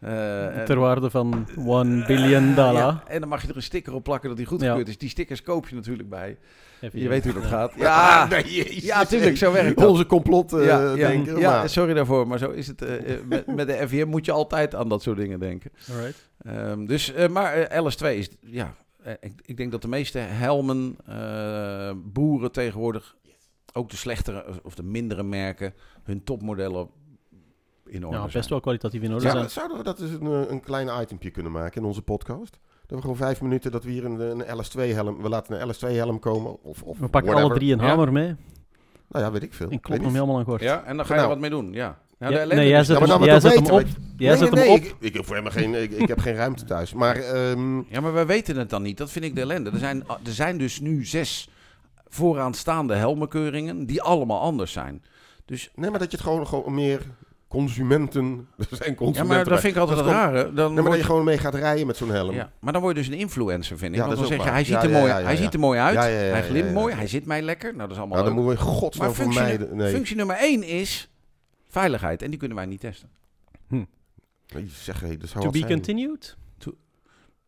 Eh, 0.00 0.62
Ter 0.64 0.78
waarde 0.78 1.10
van 1.10 1.46
1 1.56 2.04
billion 2.06 2.54
dollar. 2.54 2.74
ja, 2.74 3.02
en 3.06 3.20
dan 3.20 3.28
mag 3.28 3.42
je 3.42 3.48
er 3.48 3.56
een 3.56 3.62
sticker 3.62 3.94
op 3.94 4.02
plakken 4.04 4.28
dat 4.28 4.38
die 4.38 4.46
goedgekeurd 4.46 4.86
Ja. 4.86 4.92
is. 4.92 4.98
Die 4.98 5.08
stickers 5.08 5.42
koop 5.42 5.68
je 5.68 5.74
natuurlijk 5.74 6.08
bij. 6.08 6.38
FIM. 6.78 6.90
Je 6.92 7.08
weet 7.08 7.24
hoe 7.24 7.32
dat 7.32 7.42
Ja. 7.42 7.48
gaat. 7.48 7.72
Ja, 7.78 8.26
nee, 8.26 8.54
jezus. 8.54 8.82
ja 8.84 9.04
tuurlijk, 9.04 9.36
zo 9.36 9.52
werkt 9.52 9.78
dat. 9.78 9.88
Onze 9.88 10.06
complot 10.06 10.52
eh, 10.52 10.64
ja, 10.64 10.80
ja, 10.90 10.94
denken. 11.08 11.38
ja, 11.38 11.66
sorry 11.66 11.94
daarvoor, 11.94 12.26
maar 12.26 12.38
zo 12.38 12.50
is 12.50 12.66
het. 12.66 12.82
eh, 12.82 13.12
eh, 13.14 13.20
met, 13.28 13.46
met 13.46 13.66
de 13.66 13.88
FIM 13.88 14.08
moet 14.08 14.24
je 14.24 14.32
altijd 14.32 14.74
aan 14.74 14.88
dat 14.88 15.02
soort 15.02 15.16
dingen 15.18 15.40
denken. 15.40 15.70
Alright. 15.92 16.28
Ehm, 16.42 16.84
dus, 16.86 17.12
eh, 17.12 17.28
maar 17.28 17.52
eh, 17.54 17.78
LS2 17.84 18.16
is, 18.16 18.28
ja, 18.40 18.74
eh, 19.02 19.12
ik, 19.20 19.32
ik 19.44 19.56
denk 19.56 19.70
dat 19.72 19.82
de 19.82 19.88
meeste 19.88 20.18
helmen, 20.18 20.96
eh, 21.06 21.90
boeren 22.04 22.52
tegenwoordig, 22.52 23.16
ook 23.72 23.90
de 23.90 23.96
slechtere 23.96 24.44
of 24.62 24.74
de 24.74 24.82
mindere 24.82 25.22
merken, 25.22 25.74
hun 26.02 26.24
topmodellen 26.24 26.88
in 27.92 28.04
orde 28.04 28.16
Ja, 28.16 28.22
zijn. 28.22 28.32
best 28.32 28.48
wel 28.48 28.60
kwalitatief 28.60 29.02
in 29.02 29.12
orde 29.12 29.24
Ja, 29.24 29.30
zijn. 29.30 29.50
zouden 29.50 29.76
we 29.76 29.82
dat 29.82 30.00
eens 30.00 30.10
een, 30.10 30.26
eh, 30.26 30.50
een 30.50 30.60
klein 30.60 31.02
itempje 31.02 31.30
kunnen 31.30 31.52
maken 31.52 31.80
in 31.82 31.86
onze 31.86 32.02
podcast? 32.02 32.58
Dat 32.86 32.96
we 32.96 33.00
gewoon 33.00 33.16
vijf 33.16 33.40
minuten 33.40 33.70
dat 33.70 33.84
we 33.84 33.90
hier 33.90 34.04
een, 34.04 34.20
een 34.20 34.42
LS2-helm... 34.56 35.22
We 35.22 35.28
laten 35.28 35.60
een 35.62 35.74
LS2-helm 35.74 36.18
komen. 36.18 36.62
Of, 36.62 36.82
of 36.82 36.98
We 36.98 37.08
pakken 37.08 37.30
whatever. 37.32 37.42
alle 37.50 37.54
drie 37.54 37.72
een 37.72 37.78
Ja. 37.80 37.84
hamer 37.86 38.12
mee 38.12 38.34
Nou 39.08 39.24
ja, 39.24 39.30
weet 39.32 39.42
ik 39.42 39.52
veel. 39.54 39.70
en 39.70 39.80
kloppen 39.80 39.92
niet. 39.92 40.02
hem 40.04 40.12
helemaal 40.14 40.38
aan 40.38 40.44
kort. 40.44 40.60
Ja, 40.62 40.84
en 40.84 40.96
dan 40.96 41.06
ga 41.06 41.14
je 41.14 41.20
Nou. 41.20 41.32
er 41.32 41.38
wat 41.40 41.50
mee 41.50 41.60
doen, 41.60 41.72
ja. 41.72 41.98
Ja, 42.18 42.28
Ja, 42.28 42.28
de 42.28 42.34
ellende 42.40 42.54
nee, 42.54 42.68
jij 42.68 42.84
zet 42.84 42.98
Ja, 42.98 43.06
hem, 43.06 43.24
jij 43.24 43.34
we 43.34 43.40
zet 43.40 43.54
hem 43.54 43.64
op. 43.64 43.86
Jij 44.16 44.28
nee, 44.28 44.38
zet 44.38 44.50
nee, 44.50 44.60
hem 44.64 44.68
nee, 44.68 44.90
op. 44.90 44.96
Ik, 45.00 45.06
ik, 45.08 45.14
heb 45.14 45.24
voor 45.26 45.50
geen, 45.50 45.74
ik, 45.82 45.90
ik 45.90 46.08
heb 46.08 46.18
geen 46.18 46.34
ruimte 46.34 46.64
thuis. 46.64 46.92
Maar 46.94 47.16
ehm, 47.16 47.76
Ja, 47.88 48.00
maar 48.00 48.12
wij 48.12 48.26
weten 48.26 48.56
het 48.56 48.70
dan 48.70 48.82
niet. 48.82 48.98
Dat 48.98 49.10
vind 49.10 49.24
ik 49.24 49.34
de 49.34 49.40
ellende. 49.40 49.70
Er 49.70 49.78
zijn, 49.78 50.04
er 50.24 50.32
zijn 50.32 50.58
dus 50.58 50.80
nu 50.80 51.04
zes 51.04 51.48
vooraanstaande 52.08 52.94
helmenkeuringen 52.94 53.86
die 53.86 54.02
allemaal 54.02 54.40
anders 54.40 54.72
zijn. 54.72 55.02
Dus 55.44 55.70
nee, 55.74 55.90
maar 55.90 55.98
dat 55.98 56.10
je 56.10 56.16
het 56.16 56.26
gewoon, 56.26 56.46
gewoon 56.46 56.74
meer 56.74 57.00
consumenten... 57.52 58.46
Er 58.58 58.66
zijn 58.76 58.90
ja, 58.90 58.96
consumenten 58.96 59.26
maar 59.26 59.36
dat 59.38 59.48
bij. 59.48 59.58
vind 59.58 59.74
ik 59.74 59.80
altijd 59.80 59.98
Dat 59.98 60.06
het 60.06 60.16
rare. 60.16 60.52
Dan 60.52 60.72
Nee, 60.74 60.82
maar 60.82 60.90
dat 60.90 61.00
je 61.00 61.06
gewoon 61.06 61.24
mee 61.24 61.38
gaat 61.38 61.54
rijden 61.54 61.86
met 61.86 61.96
zo'n 61.96 62.10
helm. 62.10 62.34
ja, 62.34 62.52
maar 62.60 62.72
dan 62.72 62.82
word 62.82 62.96
je 62.96 63.02
dus 63.02 63.12
een 63.12 63.18
influencer, 63.18 63.78
vind 63.78 63.92
ik. 63.94 64.00
Ja, 64.00 64.06
Want 64.06 64.18
dat 64.18 64.28
dan 64.28 64.32
is 64.38 64.42
zeg 64.42 64.46
je, 64.46 64.52
hij, 64.54 64.64
ziet, 64.64 64.74
Ja, 64.74 64.82
er 64.82 64.90
ja, 64.90 64.98
mooi, 64.98 65.08
ja, 65.12 65.22
hij 65.22 65.32
ja. 65.34 65.42
ziet 65.42 65.54
er 65.54 65.60
mooi 65.60 65.78
uit, 65.80 65.94
Ja, 65.94 66.04
ja, 66.04 66.10
ja, 66.20 66.30
hij 66.30 66.40
ja, 66.40 66.46
glimt 66.46 66.66
ja. 66.66 66.72
mooi, 66.72 66.94
hij 66.94 67.06
zit 67.06 67.26
mij 67.26 67.42
lekker. 67.42 67.68
Nou, 67.74 67.80
dat 67.82 67.90
is 67.90 67.96
allemaal 67.98 68.16
Nou, 68.22 68.34
dan 68.34 68.44
moeten 68.44 68.64
we 68.64 68.70
godsnaam 68.70 69.06
Maar 69.06 69.16
functie, 69.16 69.38
vermijden. 69.40 69.76
Nee, 69.76 69.92
functie 69.94 70.16
nummer 70.16 70.36
één 70.36 70.62
is 70.62 71.10
veiligheid. 71.68 72.22
En 72.22 72.30
die 72.30 72.38
kunnen 72.38 72.56
wij 72.56 72.66
niet 72.66 72.80
testen. 72.80 73.08
Nee, 73.68 74.68
zeg, 74.68 75.00
hey, 75.00 75.16
dat 75.16 75.28
zou 75.28 75.38
To 75.38 75.44
wat 75.44 75.52
be 75.52 75.58
zijn. 75.58 75.70
continued. 75.70 76.36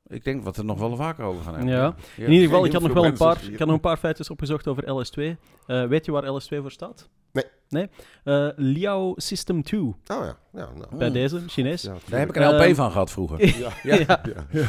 Ik 0.06 0.24
denk 0.24 0.44
dat 0.44 0.56
we 0.56 0.60
er 0.62 0.68
nog 0.68 0.78
wel 0.78 0.96
vaker 0.96 1.24
over 1.24 1.44
gaan 1.44 1.54
hebben. 1.54 1.72
Ja. 1.74 1.94
Ja. 2.16 2.24
In 2.24 2.32
ieder 2.32 2.48
geval, 2.48 2.64
ik 2.64 2.72
had 2.72 2.82
nog 2.82 2.92
wel 2.92 3.04
een 3.04 3.16
paar, 3.16 3.38
ik 3.50 3.58
had 3.58 3.66
nog 3.66 3.76
een 3.76 3.80
paar 3.80 3.96
feitjes 3.96 4.30
opgezocht 4.30 4.66
over 4.68 4.82
LS2. 4.84 5.22
Eh, 5.66 5.84
weet 5.86 6.04
je 6.04 6.12
waar 6.12 6.22
LS2 6.42 6.60
voor 6.60 6.70
staat? 6.70 7.08
Nee. 7.34 7.44
Nee? 7.68 7.88
Eh, 8.24 8.48
Liao 8.56 9.12
System 9.16 9.62
2. 9.62 9.80
Oh 9.80 9.94
ja, 10.06 10.38
ja 10.52 10.68
nou. 10.74 10.96
Bij 10.96 11.10
deze, 11.10 11.42
Chinees. 11.46 11.82
Ja, 11.82 11.96
Daar 12.08 12.18
heb 12.20 12.28
ik 12.28 12.36
een 12.36 12.46
LP 12.54 12.60
Ehm, 12.60 12.74
van 12.74 12.90
gehad 12.90 13.10
vroeger. 13.10 13.46
Ja. 13.58 13.72
Ja. 13.82 14.20
ja. 14.52 14.68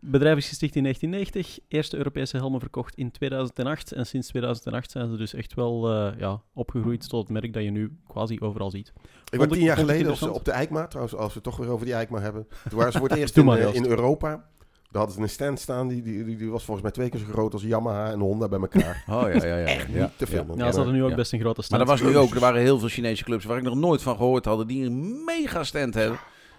Bedrijf 0.00 0.36
is 0.36 0.48
gesticht 0.48 0.76
in 0.76 0.82
1990. 0.82 1.58
Eerste 1.68 1.96
Europese 1.96 2.36
helmen 2.36 2.60
verkocht 2.60 2.94
in 2.94 3.10
2008. 3.10 3.92
En 3.92 4.06
sinds 4.06 4.28
2008 4.28 4.90
zijn 4.90 5.10
ze 5.10 5.16
dus 5.16 5.34
echt 5.34 5.54
wel 5.54 5.90
eh, 5.92 6.18
ja, 6.18 6.42
opgegroeid 6.54 7.08
tot 7.08 7.20
het 7.22 7.32
merk 7.32 7.52
dat 7.52 7.62
je 7.62 7.70
nu 7.70 7.98
quasi 8.08 8.40
overal 8.40 8.70
ziet. 8.70 8.92
Ik 9.30 9.38
was 9.38 9.48
tien 9.48 9.62
jaar 9.62 9.76
geleden 9.76 10.32
op, 10.32 10.44
de 10.44 10.50
EICMA, 10.50 10.86
trouwens, 10.86 11.16
als 11.16 11.28
we 11.28 11.34
het 11.34 11.42
toch 11.42 11.56
weer 11.56 11.68
over 11.68 11.86
die 11.86 11.94
EICMA 11.94 12.20
hebben. 12.20 12.46
Toen 12.68 12.78
waren 12.78 12.92
ze 12.92 12.98
voor 12.98 13.08
het 13.08 13.18
eerst 13.20 13.38
eh, 13.38 13.74
in 13.74 13.86
Europa. 13.86 14.48
Daar 14.96 15.04
hadden 15.04 15.24
ze 15.24 15.28
een 15.30 15.34
stand 15.36 15.60
staan, 15.60 15.88
die, 15.88 16.02
die, 16.02 16.24
die, 16.24 16.36
die 16.36 16.50
was 16.50 16.64
volgens 16.64 16.82
mij 16.82 16.90
twee 16.94 17.08
keer 17.08 17.20
zo 17.20 17.32
groot 17.32 17.52
als 17.52 17.62
Yamaha 17.62 18.10
en 18.10 18.20
Honda 18.20 18.48
bij 18.48 18.58
elkaar. 18.58 19.04
Oh 19.10 19.22
ja, 19.22 19.46
ja, 19.46 19.56
ja. 19.56 19.64
Echt 19.66 19.88
ja. 19.92 20.00
niet 20.00 20.10
te 20.18 20.26
veel. 20.26 20.44
Ja, 20.56 20.70
ze 20.70 20.76
hadden 20.76 20.94
nu 20.94 21.02
ook 21.02 21.10
Ja. 21.10 21.16
best 21.16 21.32
een 21.32 21.40
grote 21.40 21.54
Maar 21.56 21.64
stand. 21.64 21.80
er 21.82 21.88
was 21.88 22.02
nu 22.02 22.16
ook, 22.16 22.34
er 22.34 22.40
waren 22.40 22.60
heel 22.60 22.78
veel 22.78 22.88
Chinese 22.88 23.24
clubs 23.24 23.44
waar 23.44 23.56
ik 23.56 23.62
nog 23.62 23.74
nooit 23.74 24.02
van 24.02 24.16
gehoord 24.16 24.44
had, 24.44 24.68
die 24.68 24.86
een 24.86 25.24
mega 25.24 25.64
stand 25.64 25.94
hebben. 25.94 26.18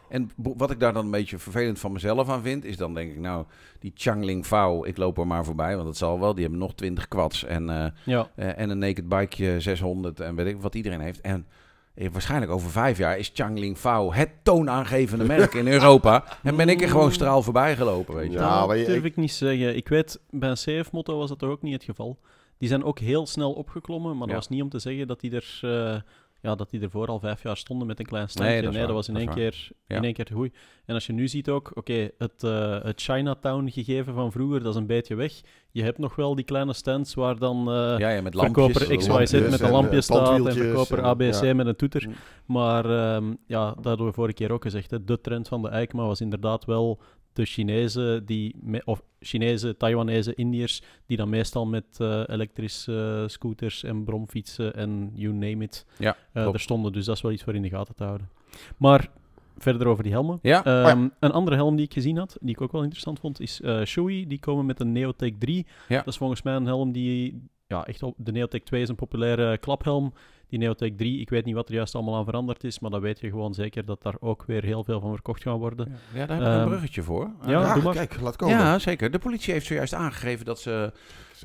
En 0.10 0.30
wat 0.36 0.72
ik 0.72 0.80
daar 0.80 0.94
dan 0.94 1.06
een 1.06 1.12
beetje 1.12 1.38
vervelend 1.38 1.80
van 1.80 1.92
mezelf 1.92 2.30
aan 2.30 2.42
vind, 2.42 2.66
is 2.66 2.78
dan 2.78 2.94
denk 2.94 3.12
ik, 3.12 3.20
nou, 3.20 3.46
die 3.80 3.92
Changling 3.96 4.46
Fao, 4.46 4.86
ik 4.86 4.98
loop 4.98 5.18
er 5.18 5.28
maar 5.28 5.46
voorbij, 5.46 5.74
want 5.76 5.88
dat 5.88 5.98
zal 5.98 6.20
wel. 6.20 6.34
Die 6.34 6.42
hebben 6.42 6.60
nog 6.60 6.74
20 6.76 7.08
quads 7.08 7.44
en, 7.46 7.70
eh, 7.70 7.86
Ja, 8.06 8.30
eh, 8.36 8.58
en 8.60 8.70
een 8.70 8.78
naked 8.78 9.08
bikeje 9.10 9.60
600 9.60 10.20
en 10.20 10.36
weet 10.36 10.48
ik 10.48 10.62
wat 10.62 10.76
iedereen 10.76 11.00
heeft. 11.02 11.22
En 11.22 11.46
eh, 11.50 11.67
waarschijnlijk 12.12 12.52
over 12.52 12.70
vijf 12.70 12.98
jaar 12.98 13.18
is 13.18 13.32
Changling 13.34 13.78
Fao 13.78 14.14
het 14.14 14.30
toonaangevende 14.44 15.24
merk 15.26 15.54
in 15.54 15.68
Europa. 15.68 16.24
En 16.44 16.56
ben 16.56 16.70
ik 16.70 16.82
er 16.82 16.90
gewoon 16.90 17.12
straal 17.12 17.42
voorbij 17.44 17.76
gelopen, 17.76 18.16
weet 18.16 18.32
je. 18.32 18.38
Ja, 18.38 18.68
dat 18.68 18.76
durf 18.86 19.04
ik- 19.04 19.16
niet 19.16 19.32
zeggen. 19.32 19.76
Ik 19.76 19.88
weet, 19.88 20.20
bij 20.30 20.50
een 20.50 20.56
CF-motto 20.82 21.18
was 21.18 21.30
dat 21.30 21.40
toch 21.40 21.50
ook 21.50 21.62
niet 21.62 21.74
het 21.74 21.84
geval. 21.84 22.20
Die 22.58 22.70
zijn 22.70 22.84
ook 22.84 23.00
heel 23.00 23.28
snel 23.28 23.54
opgeklommen, 23.54 24.12
maar 24.18 24.28
Ja. 24.28 24.34
dat 24.34 24.36
was 24.36 24.50
niet 24.50 24.62
om 24.62 24.70
te 24.70 24.80
zeggen 24.80 25.08
dat 25.08 25.20
die 25.20 25.32
er... 25.32 25.60
eh, 25.62 26.02
ja, 26.42 26.56
dat 26.56 26.70
die 26.70 26.82
ervoor 26.82 27.08
al 27.08 27.20
vijf 27.20 27.44
jaar 27.44 27.58
stonden 27.58 27.88
met 27.88 28.00
een 28.00 28.06
klein 28.06 28.30
standje. 28.30 28.62
Nee, 28.62 28.72
Nee, 28.72 28.86
dat 28.86 28.92
was 28.92 29.08
in 29.08 29.14
dat 29.14 29.24
één, 29.24 29.34
keer, 29.34 29.70
Ja. 29.88 29.96
in 29.96 30.04
één 30.04 30.14
keer 30.14 30.26
te 30.26 30.34
goed. 30.34 30.56
En 30.86 30.94
als 30.94 31.06
je 31.06 31.14
nu 31.14 31.28
ziet 31.28 31.50
ook, 31.50 31.72
oké, 31.74 32.10
het, 32.18 32.44
eh, 32.44 32.84
het 32.84 33.02
Chinatown 33.02 33.70
gegeven 33.70 34.14
van 34.14 34.32
vroeger, 34.32 34.64
dat 34.64 34.74
is 34.74 34.80
een 34.80 34.88
beetje 34.88 35.16
weg. 35.16 35.42
Je 35.72 35.84
hebt 35.84 35.98
nog 35.98 36.16
wel 36.16 36.36
die 36.36 36.46
kleine 36.46 36.74
stands 36.74 37.14
waar 37.14 37.38
dan 37.38 37.72
eh, 37.72 37.96
Ja, 37.98 38.10
ja, 38.10 38.22
met 38.22 38.34
lampjes. 38.34 38.66
verkoper 38.78 38.98
XYZ 38.98 39.32
met 39.32 39.60
een 39.60 39.66
en, 39.66 39.72
lampje 39.72 39.96
eh, 39.96 40.02
staat 40.02 40.46
en 40.46 40.54
verkoper 40.54 40.98
en, 40.98 41.04
ABC 41.04 41.44
ja. 41.44 41.54
met 41.54 41.68
een 41.68 41.76
toeter. 41.76 42.10
Maar 42.46 42.86
ehm, 42.86 43.34
ja, 43.48 43.74
dat 43.76 43.86
hadden 43.86 44.06
we 44.06 44.14
vorige 44.14 44.34
keer 44.34 44.52
ook 44.52 44.62
gezegd. 44.64 44.92
Hè. 44.92 45.04
De 45.04 45.22
trend 45.22 45.48
van 45.48 45.62
de 45.62 45.70
EICMA 45.70 46.06
was 46.06 46.22
inderdaad 46.22 46.66
wel 46.66 47.00
de 47.38 47.46
Chinezen, 47.46 48.26
die 48.26 48.56
me- 48.62 48.82
of 48.86 49.02
Chinese, 49.20 49.78
Taiwanese, 49.78 50.36
Indiërs, 50.36 50.82
die 51.06 51.18
dan 51.18 51.30
meestal 51.30 51.66
met 51.66 51.86
eh, 52.00 52.24
elektrische 52.28 53.20
eh, 53.24 53.28
scooters 53.28 53.84
en 53.84 54.04
bromfietsen 54.04 54.74
en 54.76 55.12
you 55.14 55.34
name 55.34 55.64
it 55.64 55.86
Ja, 56.00 56.16
eh, 56.34 56.54
er 56.54 56.60
stonden. 56.60 56.92
Dus 56.92 57.06
dat 57.06 57.16
is 57.16 57.22
wel 57.22 57.32
iets 57.32 57.44
voor 57.44 57.56
in 57.56 57.62
de 57.62 57.70
gaten 57.70 57.96
te 57.96 58.04
houden. 58.04 58.30
Maar 58.78 59.10
verder 59.58 59.88
over 59.88 60.04
die 60.04 60.12
helmen. 60.12 60.40
Ja, 60.42 60.66
Ehm, 60.66 61.08
Een 61.20 61.32
andere 61.32 61.56
helm 61.56 61.76
die 61.76 61.86
ik 61.86 61.94
gezien 61.94 62.18
had, 62.18 62.38
die 62.42 62.50
ik 62.56 62.62
ook 62.62 62.72
wel 62.72 62.82
interessant 62.82 63.20
vond, 63.20 63.40
is 63.40 63.62
eh 63.62 63.84
Shoei. 63.84 64.28
Die 64.28 64.40
komen 64.40 64.66
met 64.66 64.80
een 64.80 64.92
Neotech 64.92 65.32
3. 65.40 65.66
Ja. 65.88 65.98
Dat 65.98 66.08
is 66.08 66.18
volgens 66.18 66.42
mij 66.42 66.56
een 66.56 66.66
helm 66.66 66.92
die... 66.92 67.42
Ja, 67.68 67.86
echt 67.86 68.04
op, 68.04 68.14
de 68.18 68.32
Neotech 68.32 68.62
2 68.64 68.82
is 68.82 68.90
een 68.90 68.96
populaire 68.96 69.58
klaphelm. 69.58 70.14
Die 70.50 70.60
Neotech 70.60 70.92
3, 70.98 71.20
ik 71.20 71.30
weet 71.30 71.46
niet 71.46 71.56
wat 71.56 71.68
er 71.70 71.76
juist 71.76 71.96
allemaal 71.96 72.16
aan 72.16 72.26
veranderd 72.26 72.64
is, 72.64 72.80
maar 72.80 72.92
dan 72.92 73.02
weet 73.02 73.20
je 73.20 73.30
gewoon 73.30 73.54
zeker 73.54 73.86
dat 73.86 74.02
daar 74.04 74.16
ook 74.20 74.44
weer 74.48 74.64
heel 74.64 74.84
veel 74.84 75.00
van 75.00 75.12
verkocht 75.14 75.42
gaan 75.42 75.58
worden. 75.58 75.88
ja, 76.14 76.26
daar 76.26 76.38
heb 76.38 76.46
ik 76.48 76.54
een 76.54 76.60
Ehm, 76.60 76.68
bruggetje 76.68 77.04
voor. 77.04 77.32
ja, 77.46 77.74
doe 77.74 77.84
maar. 77.84 77.94
kijk, 77.94 78.22
laat 78.22 78.36
komen. 78.36 78.58
Ja, 78.58 78.80
zeker. 78.80 79.12
De 79.12 79.20
politie 79.20 79.54
heeft 79.54 79.66
zojuist 79.66 79.94
aangegeven 79.94 80.46
dat 80.46 80.60
ze 80.60 80.92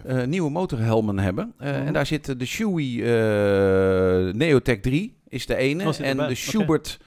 eh, 0.04 0.24
nieuwe 0.24 0.50
motorhelmen 0.50 1.18
hebben. 1.18 1.52
Eh, 1.58 1.70
Mhm. 1.72 1.86
En 1.86 1.92
daar 1.92 2.06
zit 2.06 2.38
de 2.38 2.46
Shoei 2.46 3.02
eh, 3.02 4.32
Neotech 4.34 4.80
3 4.80 5.16
is 5.28 5.46
de 5.46 5.56
ene. 5.56 5.88
Oh, 5.88 5.94
en 5.98 6.04
erbij. 6.04 6.28
de. 6.28 6.34
Schubert 6.34 6.98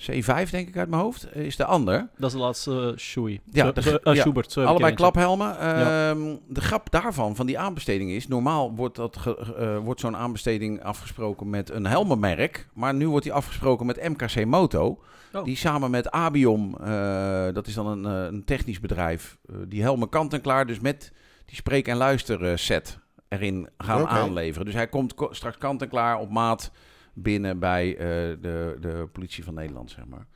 C5, 0.00 0.50
denk 0.50 0.68
ik 0.68 0.76
uit 0.76 0.88
mijn 0.88 1.02
hoofd, 1.02 1.36
is 1.36 1.56
de 1.56 1.64
ander. 1.64 2.08
Dat 2.16 2.26
is 2.30 2.36
de 2.36 2.42
laatste 2.42 2.70
uh, 2.92 2.98
Shoei. 2.98 3.40
Ja, 3.52 3.72
de- 3.72 4.00
eh, 4.02 4.14
ja. 4.14 4.20
Schubert. 4.20 4.52
Zo 4.52 4.64
Allebei 4.64 4.94
klaphelmen. 4.94 5.46
Ja. 5.46 6.10
Ehm, 6.10 6.36
De 6.48 6.60
grap 6.60 6.90
daarvan, 6.90 7.36
van 7.36 7.46
die 7.46 7.58
aanbesteding 7.58 8.10
is... 8.10 8.28
normaal 8.28 8.74
wordt, 8.74 8.96
dat 8.96 9.16
ge- 9.16 9.54
eh, 9.58 9.78
wordt 9.78 10.00
zo'n 10.00 10.16
aanbesteding 10.16 10.82
afgesproken 10.82 11.50
met 11.50 11.70
een 11.70 11.86
helmenmerk... 11.86 12.68
maar 12.74 12.94
nu 12.94 13.08
wordt 13.08 13.24
die 13.24 13.32
afgesproken 13.32 13.86
met 13.86 14.08
MKC 14.08 14.44
Moto... 14.44 14.98
Oh. 15.32 15.44
die 15.44 15.56
samen 15.56 15.90
met 15.90 16.10
Abiom, 16.10 16.76
eh, 16.80 17.46
dat 17.52 17.66
is 17.66 17.74
dan 17.74 17.86
een, 17.86 18.04
eh, 18.06 18.24
een 18.32 18.44
technisch 18.44 18.80
bedrijf... 18.80 19.36
eh, 19.48 19.56
die 19.68 19.82
helmen 19.82 20.08
kant-en-klaar, 20.08 20.66
dus 20.66 20.80
met 20.80 21.12
die 21.46 21.56
spreek- 21.56 21.88
en 21.88 21.96
luister 21.96 22.58
set 22.58 22.98
erin 23.28 23.68
gaan 23.78 24.06
aanleveren. 24.06 24.64
Dus 24.66 24.74
hij 24.74 24.88
komt 24.88 25.14
ko- 25.14 25.32
straks 25.32 25.58
kant-en-klaar 25.58 26.18
op 26.18 26.30
maat 26.30 26.70
binnen 27.14 27.58
bij 27.58 27.96
eh, 27.96 28.04
de, 28.40 28.76
de 28.80 29.08
politie 29.12 29.44
van 29.44 29.54
Nederland, 29.54 29.90
zeg 29.90 30.04
maar. 30.06 30.26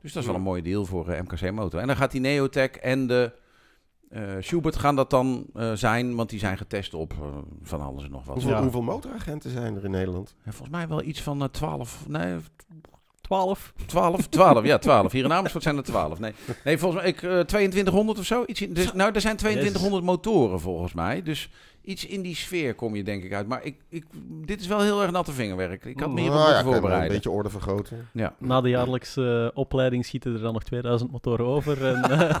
Dus 0.00 0.12
dat 0.12 0.22
is 0.22 0.28
wel 0.28 0.38
een 0.38 0.44
mooie 0.44 0.62
deal 0.62 0.84
voor 0.84 1.08
eh, 1.08 1.20
MKC 1.22 1.50
Moto. 1.52 1.78
En 1.78 1.86
dan 1.86 1.96
gaat 1.96 2.10
die 2.10 2.20
Neotech 2.20 2.70
en 2.70 3.06
de 3.06 3.32
eh, 4.08 4.22
Schubert 4.40 4.76
gaan 4.76 4.96
dat 4.96 5.10
dan 5.10 5.46
eh, 5.54 5.72
zijn, 5.72 6.14
want 6.14 6.30
die 6.30 6.38
zijn 6.38 6.56
getest 6.58 6.94
op 6.94 7.14
van 7.62 7.80
alles 7.80 8.04
en 8.04 8.10
nog 8.10 8.24
wat. 8.24 8.34
Hoeveel, 8.34 8.52
Ja. 8.52 8.62
hoeveel 8.62 8.82
motoragenten 8.82 9.50
zijn 9.50 9.76
er 9.76 9.84
in 9.84 9.90
Nederland? 9.90 10.34
En 10.44 10.52
volgens 10.52 10.76
mij 10.76 10.88
wel 10.88 11.02
iets 11.02 11.22
van 11.22 11.42
eh, 11.42 11.48
12, 11.48 12.08
nee, 12.08 12.36
12. 13.28 13.72
12, 13.86 14.26
12, 14.28 14.64
ja 14.64 14.78
12. 14.78 15.12
Hier 15.12 15.24
in 15.24 15.32
Amersfoort 15.32 15.64
zijn 15.64 15.76
er 15.76 15.82
12. 15.82 16.18
Nee, 16.18 16.32
nee 16.64 16.78
volgens 16.78 17.02
mij 17.02 17.10
ik, 17.10 17.22
eh, 17.22 17.40
2200 17.40 18.18
of 18.18 18.24
zo. 18.24 18.44
Iets 18.46 18.62
in, 18.62 18.72
dus, 18.72 18.92
nou, 18.92 19.12
er 19.12 19.20
zijn 19.20 19.36
2200 19.36 20.04
motoren 20.04 20.60
volgens 20.60 20.92
mij. 20.92 21.22
Dus 21.22 21.50
iets 21.82 22.06
in 22.06 22.22
die 22.22 22.36
sfeer 22.36 22.74
kom 22.74 22.96
je 22.96 23.02
denk 23.02 23.24
ik 23.24 23.32
uit. 23.32 23.46
Maar 23.46 23.64
ik, 23.64 23.76
ik, 23.88 24.04
dit 24.46 24.60
is 24.60 24.66
wel 24.66 24.80
heel 24.80 25.02
erg 25.02 25.10
natte 25.10 25.32
vingerwerk. 25.32 25.84
Ik 25.84 26.00
had 26.00 26.10
me 26.10 26.20
hierop 26.20 26.38
Nou 26.38 26.50
ja, 26.50 26.62
voorbereiden. 26.62 27.08
Een 27.08 27.14
beetje 27.14 27.30
orde 27.30 27.50
vergroten. 27.50 28.08
Ja. 28.12 28.34
Na 28.38 28.60
de 28.60 28.68
jaarlijkse 28.68 29.50
eh, 29.52 29.58
opleiding 29.58 30.06
schieten 30.06 30.34
er 30.34 30.40
dan 30.40 30.52
nog 30.52 30.64
2000 30.64 31.10
motoren 31.10 31.46
over. 31.46 31.86
En, 31.86 32.02
eh, 32.02 32.36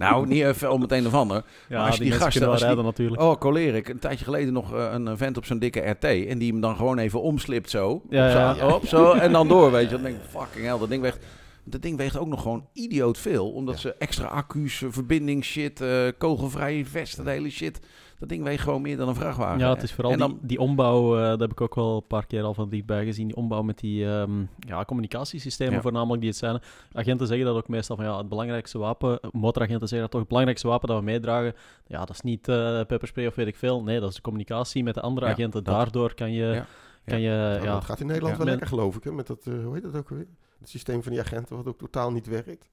Nou, 0.00 0.26
niet 0.26 0.42
even 0.42 0.72
om 0.72 0.80
het 0.82 0.92
een 0.92 1.06
of 1.06 1.14
ander. 1.14 1.42
ja, 1.68 1.86
als 1.86 1.96
je 1.96 2.02
die, 2.02 2.10
die 2.10 2.20
gasten- 2.20 2.48
als 2.48 2.60
je 2.60 2.66
rijden 2.66 2.84
natuurlijk. 2.84 3.22
Oh. 3.22 3.36
Een 3.40 3.98
tijdje 3.98 4.24
geleden 4.24 4.52
nog 4.52 4.74
eh, 4.74 4.88
een 4.92 5.16
vent 5.16 5.36
op 5.36 5.44
zo'n 5.44 5.58
dikke 5.58 5.80
RT. 5.80 6.04
En 6.04 6.38
die 6.38 6.52
hem 6.52 6.60
dan 6.60 6.76
gewoon 6.76 6.98
even 6.98 7.22
omslipt 7.22 7.70
zo. 7.70 8.02
Ja, 8.10 8.26
Op 8.50 8.56
zo, 8.58 8.66
ja. 8.66 8.74
Op 8.74 8.86
zo. 8.86 9.12
En 9.12 9.32
dan 9.32 9.48
door, 9.48 9.70
weet 9.70 9.84
je. 9.84 9.90
Dan 9.94 10.02
denk 10.02 10.16
ik, 10.16 10.22
fucking 10.40 10.66
hell. 10.66 10.78
Dat 10.78 10.88
ding 10.88 11.02
weegt... 11.02 11.18
Dat 11.64 11.82
ding 11.82 11.96
weegt 11.96 12.18
ook 12.18 12.26
nog 12.28 12.42
gewoon 12.42 12.66
idioot 12.72 13.18
veel. 13.18 13.50
Omdat 13.50 13.74
Ja. 13.74 13.80
ze 13.80 13.94
extra 13.98 14.26
accu's, 14.26 14.82
eh, 14.82 14.88
verbindingsshit, 14.90 15.80
eh 15.80 15.88
kogelvrije 16.18 16.84
vesten, 16.86 17.24
de 17.24 17.30
hele 17.30 17.50
shit. 17.50 17.80
Dat 18.20 18.28
ding 18.28 18.42
weegt 18.42 18.62
gewoon 18.62 18.82
meer 18.82 18.96
dan 18.96 19.08
een 19.08 19.14
vrachtwagen. 19.14 19.58
Ja, 19.58 19.68
het 19.70 19.82
is 19.82 19.92
vooral 19.92 20.12
En 20.12 20.18
dan, 20.18 20.30
die, 20.30 20.46
die 20.46 20.58
ombouw, 20.58 21.16
eh 21.18 21.28
dat 21.28 21.40
heb 21.40 21.50
ik 21.50 21.60
ook 21.60 21.74
wel 21.74 21.96
een 21.96 22.06
paar 22.06 22.26
keer 22.26 22.42
al 22.42 22.54
van 22.54 22.68
dichtbij 22.68 23.04
gezien. 23.04 23.26
Die 23.26 23.36
ombouw 23.36 23.62
met 23.62 23.78
die 23.78 24.06
ehm, 24.06 24.44
ja, 24.58 24.84
communicatiesystemen 24.84 25.74
Ja. 25.74 25.80
voornamelijk 25.80 26.20
die 26.20 26.30
het 26.30 26.38
zijn. 26.38 26.60
Agenten 26.92 27.26
zeggen 27.26 27.46
dat 27.46 27.56
ook 27.56 27.68
meestal 27.68 27.96
van 27.96 28.04
ja, 28.04 28.18
het 28.18 28.28
belangrijkste 28.28 28.78
wapen, 28.78 29.18
motoragenten 29.32 29.88
zeggen 29.88 30.00
dat 30.00 30.10
toch, 30.10 30.20
het 30.20 30.28
belangrijkste 30.28 30.68
wapen 30.68 30.88
dat 30.88 30.98
we 30.98 31.04
meedragen, 31.04 31.54
ja, 31.86 31.98
dat 31.98 32.10
is 32.10 32.20
niet 32.20 32.48
eh 32.48 32.80
pepperspray 32.86 33.26
of 33.26 33.34
weet 33.34 33.46
ik 33.46 33.56
veel. 33.56 33.82
Nee, 33.82 34.00
dat 34.00 34.08
is 34.08 34.14
de 34.14 34.20
communicatie 34.22 34.82
met 34.82 34.94
de 34.94 35.00
andere 35.00 35.26
Ja, 35.26 35.32
agenten. 35.32 35.64
dat. 35.64 35.74
Daardoor 35.74 36.14
kan 36.14 36.32
je, 36.32 36.44
Ja. 36.46 36.66
kan 37.04 37.20
je 37.20 37.28
Nou, 37.30 37.62
ja, 37.64 37.72
Dat 37.74 37.84
gaat 37.84 38.00
in 38.00 38.06
Nederland 38.06 38.32
Ja. 38.36 38.38
wel 38.42 38.48
lekker, 38.50 38.66
geloof 38.68 38.96
ik. 38.96 39.04
Hè? 39.04 39.12
Met 39.12 39.26
dat, 39.26 39.46
eh, 39.46 39.64
hoe 39.64 39.74
heet 39.74 39.82
dat 39.82 39.96
ook 39.96 40.08
weer? 40.08 40.26
Het 40.58 40.68
systeem 40.68 41.02
van 41.02 41.12
die 41.12 41.20
agenten, 41.20 41.56
wat 41.56 41.66
ook 41.66 41.78
totaal 41.78 42.12
niet 42.12 42.26
werkt. 42.26 42.70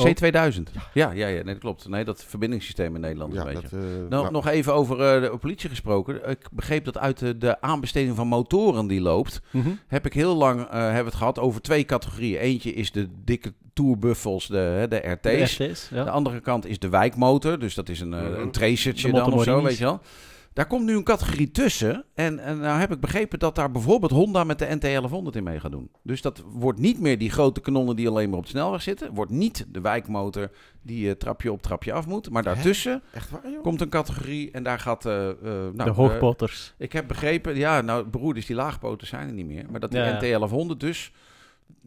C2000. 0.00 0.62
Ja, 0.94 1.10
ja, 1.10 1.10
ja, 1.12 1.26
nee, 1.26 1.44
dat 1.44 1.58
klopt. 1.58 1.88
Nee, 1.88 2.04
dat 2.04 2.24
verbindingssysteem 2.24 2.94
in 2.94 3.00
Nederland 3.00 3.32
Ja, 3.32 3.40
een 3.40 3.46
beetje. 3.54 3.60
dat, 3.62 3.72
eh, 3.72 3.78
Nou, 3.86 4.08
nou, 4.08 4.30
nog 4.32 4.46
even 4.46 4.74
over 4.74 5.00
eh, 5.14 5.30
de 5.30 5.36
politie 5.38 5.68
gesproken. 5.68 6.28
Ik 6.30 6.46
begreep 6.52 6.84
dat 6.84 6.98
uit 6.98 7.18
de, 7.18 7.38
de 7.38 7.60
aanbesteding 7.60 8.16
van 8.16 8.26
motoren 8.28 8.86
die 8.86 9.00
loopt, 9.00 9.40
Mhm. 9.50 9.68
heb 9.86 10.06
ik 10.06 10.12
heel 10.12 10.34
lang 10.34 10.60
eh, 10.60 10.80
hebben 10.80 11.04
het 11.04 11.14
gehad 11.14 11.38
over 11.38 11.60
twee 11.62 11.84
categorieën. 11.84 12.38
Eentje 12.38 12.72
is 12.72 12.92
de 12.92 13.08
dikke 13.24 13.52
tourbuffels, 13.72 14.46
de, 14.46 14.86
de 14.88 14.96
RT's. 14.96 15.56
De 15.56 15.64
RT's, 15.64 15.88
ja. 15.92 16.04
De 16.04 16.10
andere 16.10 16.40
kant 16.40 16.66
is 16.66 16.78
de 16.78 16.88
wijkmotor. 16.88 17.58
Dus 17.58 17.74
dat 17.74 17.88
is 17.88 18.00
een, 18.00 18.14
eh, 18.14 18.20
Mhm. 18.22 18.40
een 18.40 18.50
tracertje 18.50 19.12
dan 19.12 19.32
of 19.32 19.42
zo, 19.44 19.62
weet 19.62 19.78
je 19.78 19.84
wel. 19.84 20.00
Daar 20.52 20.66
komt 20.66 20.84
nu 20.84 20.96
een 20.96 21.04
categorie 21.04 21.50
tussen. 21.50 22.04
En, 22.14 22.38
en 22.38 22.58
nou 22.58 22.80
heb 22.80 22.92
ik 22.92 23.00
begrepen 23.00 23.38
dat 23.38 23.54
daar 23.54 23.70
bijvoorbeeld 23.70 24.12
Honda 24.12 24.44
met 24.44 24.58
de 24.58 24.66
NT1100 24.66 25.36
in 25.36 25.42
mee 25.42 25.60
gaat 25.60 25.70
doen. 25.70 25.90
Dus 26.02 26.22
dat 26.22 26.42
wordt 26.46 26.78
niet 26.78 27.00
meer 27.00 27.18
die 27.18 27.30
grote 27.30 27.60
kanonnen 27.60 27.96
die 27.96 28.08
alleen 28.08 28.28
maar 28.28 28.38
op 28.38 28.44
de 28.44 28.50
snelweg 28.50 28.82
zitten. 28.82 29.14
Wordt 29.14 29.30
niet 29.30 29.66
de 29.68 29.80
wijkmotor 29.80 30.50
die 30.82 31.08
eh, 31.08 31.14
trapje 31.14 31.52
op 31.52 31.62
trapje 31.62 31.92
af 31.92 32.06
moet. 32.06 32.30
Maar 32.30 32.42
daartussen 32.42 33.02
echt 33.12 33.30
waar, 33.30 33.50
joh? 33.50 33.62
komt 33.62 33.80
een 33.80 33.88
categorie 33.88 34.50
en 34.50 34.62
daar 34.62 34.78
gaat... 34.78 35.06
eh, 35.06 35.28
eh, 35.28 35.36
nou, 35.44 35.84
de 35.84 35.90
hoogpoters. 35.90 36.74
ik 36.78 36.92
heb 36.92 37.08
begrepen, 37.08 37.56
ja, 37.56 37.80
nou, 37.80 38.06
broeders 38.08 38.46
die 38.46 38.56
laagpoten 38.56 39.06
zijn 39.06 39.28
er 39.28 39.34
niet 39.34 39.46
meer. 39.46 39.64
Maar 39.70 39.80
dat 39.80 39.92
ja. 39.92 40.20
NT1100 40.20 40.76
dus, 40.76 41.12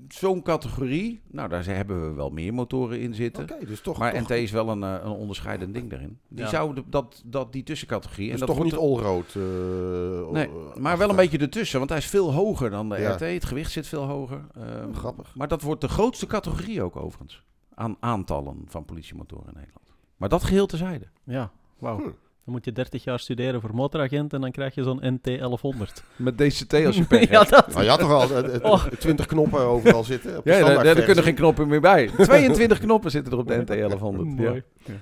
zo'n 0.08 0.42
categorie, 0.42 1.22
nou, 1.32 1.50
daar 1.50 1.66
hebben 1.66 2.08
we 2.10 2.14
wel 2.16 2.30
meer 2.30 2.54
motoren 2.54 3.00
in 3.00 3.14
zitten. 3.14 3.44
Oké, 3.44 3.66
dus 3.66 3.82
toch, 3.82 3.98
maar 3.98 4.12
toch, 4.14 4.22
NT 4.22 4.30
is 4.30 4.52
wel 4.52 4.70
een, 4.70 4.84
eh, 4.84 4.96
een 5.04 5.12
onderscheidend 5.12 5.74
ding 5.74 5.90
daarin. 5.90 6.20
Die 6.28 6.44
Ja. 6.44 6.50
zou 6.50 6.76
de- 6.76 6.84
dat, 6.90 7.22
dat, 7.26 7.54
die 7.54 7.64
tussencategorie... 7.64 8.32
dus 8.32 8.40
en 8.42 8.46
dat 8.46 8.56
toch 8.56 8.64
niet 8.66 8.76
allroad. 8.76 9.36
eh, 9.36 10.32
Nee, 10.32 10.50
maar 10.80 10.98
wel 10.98 11.10
een 11.10 11.16
beetje 11.16 11.38
ertussen, 11.38 11.78
want 11.78 11.90
hij 11.90 12.00
is 12.00 12.06
veel 12.06 12.34
hoger 12.34 12.70
dan 12.70 12.90
de 12.90 12.98
Ja. 13.00 13.12
RT. 13.12 13.20
Het 13.20 13.46
gewicht 13.46 13.72
zit 13.72 13.88
veel 13.88 14.04
hoger. 14.04 14.42
Ehm, 14.56 14.94
Grappig. 14.94 15.36
Maar 15.36 15.48
dat 15.48 15.62
wordt 15.62 15.82
de 15.82 15.88
grootste 15.90 16.28
categorie 16.28 16.82
ook 16.82 16.96
overigens. 16.96 17.44
Aan 17.74 17.98
aantallen 18.00 18.64
van 18.68 18.86
politiemotoren 18.86 19.48
in 19.48 19.54
Nederland. 19.56 19.86
Maar 20.18 20.30
dat 20.30 20.44
geheel 20.44 20.66
terzijde. 20.66 21.06
Ja, 21.24 21.52
wauw. 21.80 21.98
Hm. 21.98 22.10
Dan 22.46 22.54
moet 22.54 22.66
je 22.66 22.72
30 22.72 23.04
jaar 23.04 23.20
studeren 23.20 23.62
voor 23.62 23.76
motoragent 23.76 24.34
en 24.34 24.42
dan 24.42 24.52
krijg 24.52 24.76
je 24.76 24.84
zo'n 24.84 25.00
NT 25.02 25.24
1100. 25.24 26.04
Met 26.16 26.38
DCT 26.38 26.74
als 26.74 26.96
je 26.96 27.06
pech 27.18 27.30
ja, 27.30 27.40
hebt. 27.40 27.50
dat... 27.50 27.68
Nou, 27.74 27.84
je 27.84 27.90
had 27.90 28.00
toch 28.00 28.12
al 28.12 28.44
eh, 28.44 28.56
eh, 28.56 28.64
Oh. 28.64 28.86
20 28.86 29.26
knoppen 29.26 29.60
overal 29.60 30.04
zitten? 30.04 30.38
Op 30.38 30.44
de 30.44 30.52
Ja, 30.52 30.84
daar, 30.84 31.02
kunnen 31.04 31.24
geen 31.24 31.36
knoppen 31.36 31.68
meer 31.68 31.82
bij. 31.82 32.08
22 32.18 32.80
knoppen 32.80 33.12
zitten 33.12 33.34
er 33.34 33.40
op 33.40 33.48
de 33.48 33.56
NT 33.58 33.68
1100. 33.68 34.28
Mooi. 34.28 34.64
Ja. 34.86 34.94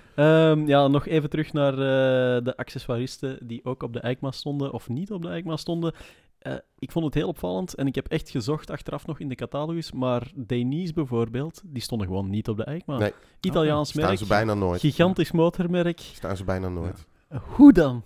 Ehm, 0.51 0.67
ja, 0.67 0.87
nog 0.87 1.07
even 1.07 1.29
terug 1.29 1.53
naar 1.53 1.73
eh, 1.73 2.43
de 2.43 2.53
accessoiristen 2.55 3.37
die 3.47 3.65
ook 3.65 3.83
op 3.83 3.93
de 3.93 3.99
EICMA 3.99 4.31
stonden 4.31 4.73
of 4.73 4.89
niet 4.89 5.11
op 5.11 5.21
de 5.21 5.29
EICMA 5.29 5.57
stonden. 5.57 5.93
Eh, 6.39 6.53
ik 6.79 6.91
vond 6.91 7.05
het 7.05 7.13
heel 7.13 7.27
opvallend 7.27 7.73
en 7.75 7.87
ik 7.87 7.95
heb 7.95 8.07
echt 8.07 8.29
gezocht 8.29 8.69
achteraf 8.69 9.05
nog 9.05 9.19
in 9.19 9.29
de 9.29 9.35
catalogus, 9.35 9.91
maar 9.91 10.31
Denise 10.35 10.93
bijvoorbeeld, 10.93 11.61
die 11.65 11.81
stonden 11.81 12.07
gewoon 12.07 12.29
niet 12.29 12.47
op 12.47 12.57
de 12.57 12.63
EICMA. 12.63 12.97
Nee. 12.97 13.11
Italiaans 13.39 13.89
Staan 13.89 14.03
merk, 14.03 14.17
ze 14.17 14.25
bijna 14.25 14.53
nooit. 14.53 14.79
gigantisch 14.79 15.31
motormerk. 15.31 15.99
Staan 15.99 16.37
ze 16.37 16.43
bijna 16.43 16.69
nooit. 16.69 17.05
Hoe 17.41 17.73
dan? 17.73 18.03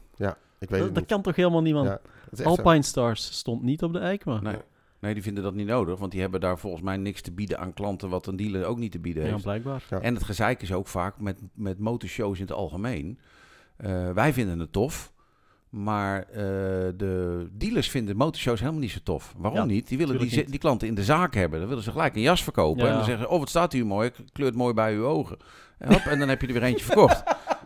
Ik 0.59 0.69
weet 0.69 0.79
Dat, 0.79 0.87
het 0.87 0.89
dat 0.97 1.03
niet. 1.03 1.05
kan 1.13 1.21
toch 1.21 1.35
helemaal 1.35 1.61
niemand? 1.61 1.87
Ja, 1.87 1.91
dat 1.93 2.39
is 2.39 2.39
echt 2.39 2.49
zo. 2.55 2.61
Alpine 2.61 2.81
Stars 2.83 3.37
stond 3.37 3.63
niet 3.63 3.83
op 3.83 3.93
de 3.93 3.99
EICMA. 3.99 4.39
Nee. 4.41 4.55
nee, 4.99 5.13
die 5.13 5.23
vinden 5.23 5.43
dat 5.43 5.53
niet 5.53 5.67
nodig, 5.67 5.99
want 5.99 6.11
die 6.11 6.21
hebben 6.21 6.39
daar 6.39 6.57
volgens 6.59 6.83
mij 6.83 6.97
niks 6.97 7.21
te 7.21 7.31
bieden 7.31 7.59
aan 7.59 7.73
klanten 7.73 8.09
wat 8.09 8.27
een 8.27 8.35
dealer 8.35 8.65
ook 8.65 8.77
niet 8.77 8.91
te 8.91 8.99
bieden 8.99 9.23
Ja, 9.25 9.31
heeft. 9.31 9.43
blijkbaar. 9.43 9.83
Ja. 9.89 9.99
En 9.99 10.13
het 10.13 10.23
gezeik 10.23 10.61
is 10.61 10.73
ook 10.73 10.87
vaak 10.87 11.19
met, 11.19 11.39
met 11.53 11.79
motorshows 11.79 12.39
in 12.39 12.45
het 12.45 12.53
algemeen. 12.55 13.19
Eh, 13.77 14.11
wij 14.11 14.33
vinden 14.33 14.59
het 14.59 14.71
tof, 14.71 15.11
maar 15.69 16.21
eh, 16.23 16.35
de 16.97 17.47
dealers 17.51 17.89
vinden 17.89 18.15
motorshows 18.17 18.59
helemaal 18.59 18.81
niet 18.81 18.91
zo 18.91 18.99
tof. 19.03 19.33
Waarom 19.37 19.59
Ja, 19.59 19.65
niet? 19.65 19.87
Die 19.87 19.97
willen 19.97 20.19
die, 20.19 20.45
die 20.49 20.59
klanten 20.59 20.87
in 20.87 20.95
de 20.95 21.03
zaak 21.03 21.33
hebben. 21.33 21.59
Dan 21.59 21.67
willen 21.67 21.83
ze 21.83 21.91
gelijk 21.91 22.15
een 22.15 22.21
jas 22.21 22.43
verkopen. 22.43 22.83
Ja. 22.83 22.89
En 22.89 22.95
dan 22.95 23.05
zeggen 23.05 23.23
ze, 23.25 23.29
oh 23.31 23.39
wat 23.39 23.49
staat 23.49 23.73
hier 23.73 23.85
mooi, 23.85 24.11
kleurt 24.31 24.55
mooi 24.55 24.73
bij 24.73 24.93
uw 24.95 25.05
ogen. 25.05 25.37
En, 25.77 25.93
hop, 25.93 26.01
en 26.01 26.19
dan 26.19 26.29
heb 26.29 26.41
je 26.41 26.47
er 26.47 26.53
weer 26.53 26.63
eentje 26.63 26.85
verkocht. 26.85 27.23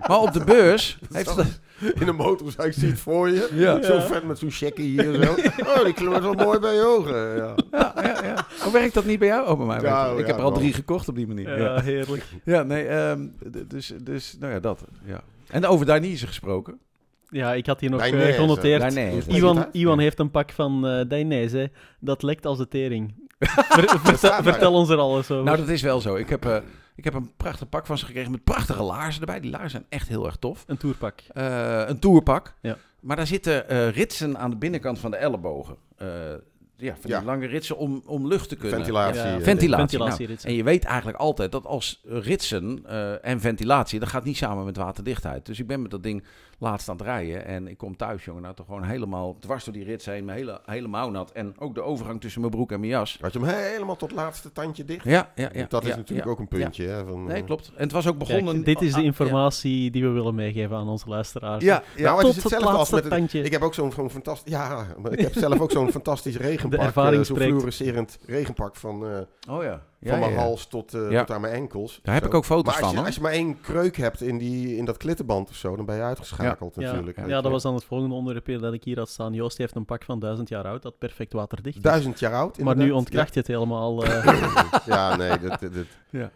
Maar 0.07 0.19
op 0.19 0.33
de 0.33 0.43
beurs 0.53 0.97
heeft 1.11 1.35
het... 1.35 1.59
In 1.99 2.07
een 2.07 2.15
motorzaak 2.15 2.71
zie 2.73 2.83
je 2.85 2.89
het 2.91 2.99
voor 2.99 3.29
je. 3.29 3.49
Ja. 3.53 3.81
Zo 3.83 3.99
vet 3.99 4.23
met 4.23 4.39
zo'n 4.39 4.51
checkie 4.51 4.85
hier 4.89 5.23
zo. 5.23 5.31
Oh, 5.65 5.83
die 5.83 5.93
kleurt 5.93 6.21
wel 6.21 6.33
mooi 6.33 6.59
bij 6.59 6.73
je 6.73 6.85
ogen. 6.85 7.35
Ja. 7.35 7.55
Ja, 7.71 7.93
ja, 7.95 8.23
ja. 8.23 8.45
Hoe 8.63 8.71
werkt 8.71 8.93
dat 8.93 9.05
niet 9.05 9.19
bij 9.19 9.27
jou? 9.27 9.49
Oh, 9.49 9.57
bij 9.57 9.65
mij 9.65 9.81
Ja. 9.81 10.11
Ik 10.17 10.27
heb 10.27 10.37
er 10.37 10.43
al 10.43 10.51
drie 10.51 10.73
gekocht 10.73 11.07
op 11.07 11.15
die 11.15 11.27
manier. 11.27 11.57
Ja, 11.57 11.63
Ja, 11.63 11.81
heerlijk. 11.81 12.23
ja 12.43 12.63
nee, 12.63 12.87
ehm, 12.87 13.27
dus, 13.67 13.93
dus, 14.01 14.35
nou 14.39 14.53
ja, 14.53 14.59
dat. 14.59 14.85
Ja. 15.05 15.21
En 15.47 15.65
over 15.65 15.85
Dainese 15.85 16.27
gesproken. 16.27 16.79
Ja, 17.29 17.53
ik 17.53 17.65
had 17.65 17.79
hier 17.79 17.89
nog 17.89 18.01
eh, 18.01 18.11
Dainese. 18.11 18.39
genoteerd. 18.39 18.81
Dainese. 18.81 19.69
Iwan, 19.71 19.99
heeft 19.99 20.19
een 20.19 20.31
pak 20.31 20.51
van 20.51 20.87
eh 20.87 21.09
Dainese. 21.09 21.71
Dat 21.99 22.23
lekt 22.23 22.45
als 22.45 22.57
de 22.57 22.67
tering. 22.67 23.13
Vertel 24.41 24.73
ons 24.73 24.89
er 24.89 24.97
alles 24.97 25.31
over. 25.31 25.43
Nou, 25.43 25.57
dat 25.57 25.69
is 25.69 25.81
wel 25.81 26.01
zo. 26.01 26.15
Ik 26.15 26.29
heb, 26.29 26.45
eh, 26.45 26.57
ik 26.95 27.03
heb 27.03 27.13
een 27.13 27.35
prachtig 27.37 27.69
pak 27.69 27.85
van 27.85 27.97
ze 27.97 28.05
gekregen 28.05 28.31
met 28.31 28.43
prachtige 28.43 28.83
laarzen 28.83 29.21
erbij. 29.21 29.39
Die 29.39 29.51
laarzen 29.51 29.69
zijn 29.69 29.85
echt 29.89 30.07
heel 30.07 30.25
erg 30.25 30.35
tof. 30.35 30.63
Een 30.67 30.77
toerpak. 30.77 31.21
Eh, 31.33 31.83
een 31.87 31.99
tourpak. 31.99 32.53
Ja. 32.61 32.77
Maar 32.99 33.15
daar 33.15 33.27
zitten 33.27 33.69
eh, 33.69 33.89
ritsen 33.89 34.37
aan 34.37 34.49
de 34.49 34.55
binnenkant 34.55 34.99
van 34.99 35.11
de 35.11 35.17
ellebogen. 35.17 35.75
Eh, 35.97 36.07
ja, 36.81 36.95
van 36.99 37.09
Ja. 37.09 37.17
die 37.17 37.27
lange 37.27 37.45
ritsen 37.45 37.77
om, 37.77 38.01
om 38.05 38.27
lucht 38.27 38.49
te 38.49 38.55
kunnen. 38.55 38.77
Ventilatie. 38.77 39.21
Ja, 39.21 39.37
eh, 39.37 39.43
Ventilatie. 39.43 39.87
Ventilatieritsen. 39.87 40.49
En 40.49 40.55
je 40.55 40.63
weet 40.63 40.83
eigenlijk 40.83 41.17
altijd 41.17 41.51
dat 41.51 41.65
als 41.65 42.01
ritsen 42.03 42.79
eh, 42.85 43.25
en 43.25 43.39
ventilatie, 43.39 43.99
dat 43.99 44.09
gaat 44.09 44.23
niet 44.23 44.37
samen 44.37 44.65
met 44.65 44.77
waterdichtheid. 44.77 45.45
Dus 45.45 45.59
ik 45.59 45.67
ben 45.67 45.81
met 45.81 45.91
dat 45.91 46.03
ding 46.03 46.23
laatst 46.59 46.89
aan 46.89 46.95
het 46.95 47.05
rijden 47.05 47.45
en 47.45 47.67
ik 47.67 47.77
kom 47.77 47.97
thuis, 47.97 48.25
jongen, 48.25 48.41
nou 48.41 48.55
toch 48.55 48.65
gewoon 48.65 48.83
helemaal 48.83 49.37
dwars 49.39 49.63
door 49.63 49.73
die 49.73 49.83
rits 49.83 50.05
heen, 50.05 50.25
mijn 50.25 50.37
hele, 50.37 50.61
helemaal 50.65 51.11
nat. 51.11 51.31
En 51.31 51.53
ook 51.59 51.75
de 51.75 51.81
overgang 51.81 52.21
tussen 52.21 52.41
mijn 52.41 52.53
broek 52.53 52.71
en 52.71 52.79
mijn 52.79 52.91
jas. 52.91 53.17
Had 53.21 53.33
je 53.33 53.39
hem 53.39 53.47
helemaal 53.47 53.95
tot 53.95 54.11
laatste 54.11 54.51
tandje 54.51 54.85
dicht? 54.85 55.03
Ja, 55.03 55.31
ja, 55.35 55.49
ja. 55.53 55.65
dat 55.69 55.85
is 55.85 55.95
natuurlijk 55.95 56.25
ja. 56.27 56.31
ook 56.31 56.39
een 56.39 56.47
puntje. 56.47 56.87
Hè, 56.87 57.05
van, 57.05 57.23
Nee, 57.23 57.37
eh, 57.41 57.45
klopt. 57.45 57.71
En 57.75 57.83
het 57.83 57.91
was 57.91 58.07
ook 58.07 58.17
begonnen... 58.17 58.53
Kijk, 58.53 58.65
dit 58.65 58.81
is 58.81 58.93
de 58.93 58.99
Ah, 58.99 59.03
informatie 59.05 59.91
die 59.91 60.03
we 60.03 60.09
willen 60.09 60.35
meegeven 60.35 60.75
aan 60.75 60.87
onze 60.87 61.09
luisteraars. 61.09 61.63
Ja, 61.63 61.83
ja. 61.95 62.03
Nou, 62.03 62.15
het 62.15 62.25
Tot 62.25 62.29
is 62.29 62.35
het 62.35 62.43
hetzelfde 62.43 62.67
als 62.67 62.77
laatste 62.77 62.95
met 62.95 63.03
het, 63.03 63.13
tandje. 63.13 63.41
Ik 63.41 63.51
heb 63.51 63.61
ook 63.61 63.73
zo'n 63.73 63.91
fantastisch. 64.09 64.51
Ja, 64.53 64.85
ik 65.09 65.19
heb 65.19 65.33
zelf 65.45 65.59
ook 65.59 65.71
zo'n 65.71 65.91
fantastisch 65.91 66.35
regenpak. 66.77 66.93
De 66.93 66.99
ervaring 67.01 67.21
eh, 67.21 67.27
zo'n 67.27 67.35
spreekt. 67.35 67.51
fluorescerend 67.53 68.19
regenpak 68.25 68.75
van, 68.75 69.05
eh, 69.05 69.53
oh 69.55 69.63
ja. 69.63 69.81
ja 69.99 70.09
van 70.09 70.19
mijn 70.19 70.31
ja, 70.31 70.37
ja. 70.37 70.43
hals 70.43 70.67
tot, 70.67 70.93
eh, 70.93 71.11
Ja. 71.11 71.19
tot 71.23 71.35
aan 71.35 71.41
mijn 71.41 71.53
enkels. 71.53 71.99
Daar 72.03 72.13
heb 72.13 72.23
Zo. 72.23 72.29
ik 72.29 72.35
ook 72.35 72.45
foto's 72.45 72.65
maar 72.65 72.73
als 72.73 72.81
van, 72.83 72.89
je, 72.91 72.97
hoor. 72.97 73.05
als 73.05 73.15
je 73.15 73.21
maar 73.21 73.31
één 73.31 73.61
kreuk 73.61 73.97
hebt 73.97 74.21
in, 74.21 74.37
die, 74.37 74.75
in 74.77 74.85
dat 74.85 74.97
klittenband 74.97 75.49
of 75.49 75.55
zo, 75.55 75.75
dan 75.75 75.85
ben 75.85 75.95
je 75.95 76.01
uitgeschakeld 76.01 76.75
Ja, 76.75 76.81
natuurlijk. 76.81 77.27
ja, 77.27 77.41
dat 77.41 77.51
was 77.51 77.63
dan 77.63 77.73
het 77.75 77.83
volgende 77.83 78.15
onderwerp 78.15 78.61
dat 78.61 78.73
ik 78.73 78.83
hier 78.83 78.97
had 78.97 79.09
staan. 79.09 79.33
Joost 79.33 79.57
heeft 79.57 79.75
een 79.75 79.85
pak 79.85 80.03
van 80.03 80.19
duizend 80.19 80.49
jaar 80.49 80.67
oud 80.67 80.81
dat 80.81 80.97
perfect 80.97 81.33
waterdicht 81.33 81.75
is. 81.77 81.81
Duizend 81.83 82.19
jaar 82.19 82.33
oud. 82.33 82.57
maar 82.59 82.75
nu 82.75 82.91
ontkracht 82.91 83.33
je 83.33 83.39
het 83.39 83.47
helemaal. 83.47 84.03
eh, 84.05 84.43
Ja, 84.85 85.15
nee. 85.15 85.29
Dat, 85.39 85.59
dat, 85.59 85.73
dat- 85.73 85.85
Ja. 86.09 86.31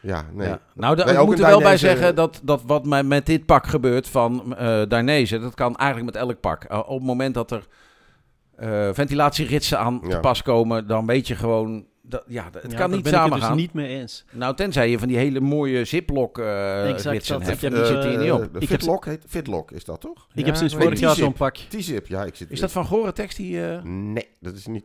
ja, 0.00 0.24
nee. 0.32 0.48
Ja. 0.48 0.60
Nou, 0.74 0.96
daar 0.96 1.04
Nee, 1.06 1.14
ik 1.14 1.20
ook 1.20 1.26
moet 1.26 1.38
er 1.38 1.46
wel 1.46 1.60
bij 1.60 1.76
zeggen 1.76 2.14
dat, 2.14 2.40
dat 2.42 2.62
wat 2.66 2.84
mij 2.84 3.02
met 3.02 3.26
dit 3.26 3.46
pak 3.46 3.66
gebeurt 3.66 4.08
van 4.08 4.56
eh 4.56 4.82
Dainese, 4.88 5.38
dat 5.38 5.54
kan 5.54 5.76
eigenlijk 5.76 6.12
met 6.12 6.22
elk 6.22 6.40
pak. 6.40 6.70
Uh, 6.72 6.78
op 6.78 6.98
het 6.98 7.06
moment 7.06 7.34
dat 7.34 7.50
er 7.50 7.66
eh, 8.60 8.88
ventilatieritsen 8.92 9.78
aan 9.78 10.00
te 10.08 10.18
pas 10.20 10.42
komen, 10.42 10.86
dan 10.86 11.06
weet 11.06 11.26
je 11.28 11.34
gewoon, 11.36 11.84
dat, 12.02 12.24
ja, 12.26 12.48
het 12.52 12.70
ja, 12.72 12.76
kan 12.78 12.90
niet 12.90 13.06
samen 13.08 13.30
het 13.30 13.38
dus 13.38 13.48
gaan. 13.48 13.56
niet 13.56 13.72
mee 13.72 13.88
eens. 14.00 14.24
Nou, 14.32 14.54
tenzij 14.56 14.90
je 14.90 14.98
van 14.98 15.08
die 15.08 15.16
hele 15.16 15.40
mooie 15.40 15.84
ziplock 15.84 16.38
eh 16.38 16.88
Exact 16.88 17.14
ritsen 17.14 17.38
dat. 17.38 17.46
hebt. 17.48 17.56
Ik 17.56 17.62
heb, 17.62 17.72
die 17.72 17.80
eh, 17.80 17.86
zitten 17.86 18.10
hier 18.10 18.18
niet 18.18 18.32
op. 18.32 18.38
De 18.52 18.60
Ik 18.60 18.68
heb- 18.68 18.80
Fitlock 18.80 19.04
heet 19.04 19.24
Fitlock, 19.28 19.70
is 19.70 19.84
dat 19.84 20.00
toch? 20.00 20.26
Ik 20.34 20.40
Ja, 20.40 20.44
heb 20.46 20.56
sinds 20.56 20.74
vorig 20.74 21.00
jaar 21.00 21.14
zo'n 21.14 21.32
pak. 21.32 21.56
T-zip, 21.56 22.06
ja, 22.06 22.24
ik 22.24 22.34
zit. 22.36 22.50
Is 22.50 22.60
dat 22.60 22.72
van 22.72 22.84
Goretex 22.84 23.34
die... 23.34 23.66
eh, 23.66 23.82
Nee, 23.82 24.28
dat 24.40 24.54
is 24.54 24.66
niet 24.66 24.84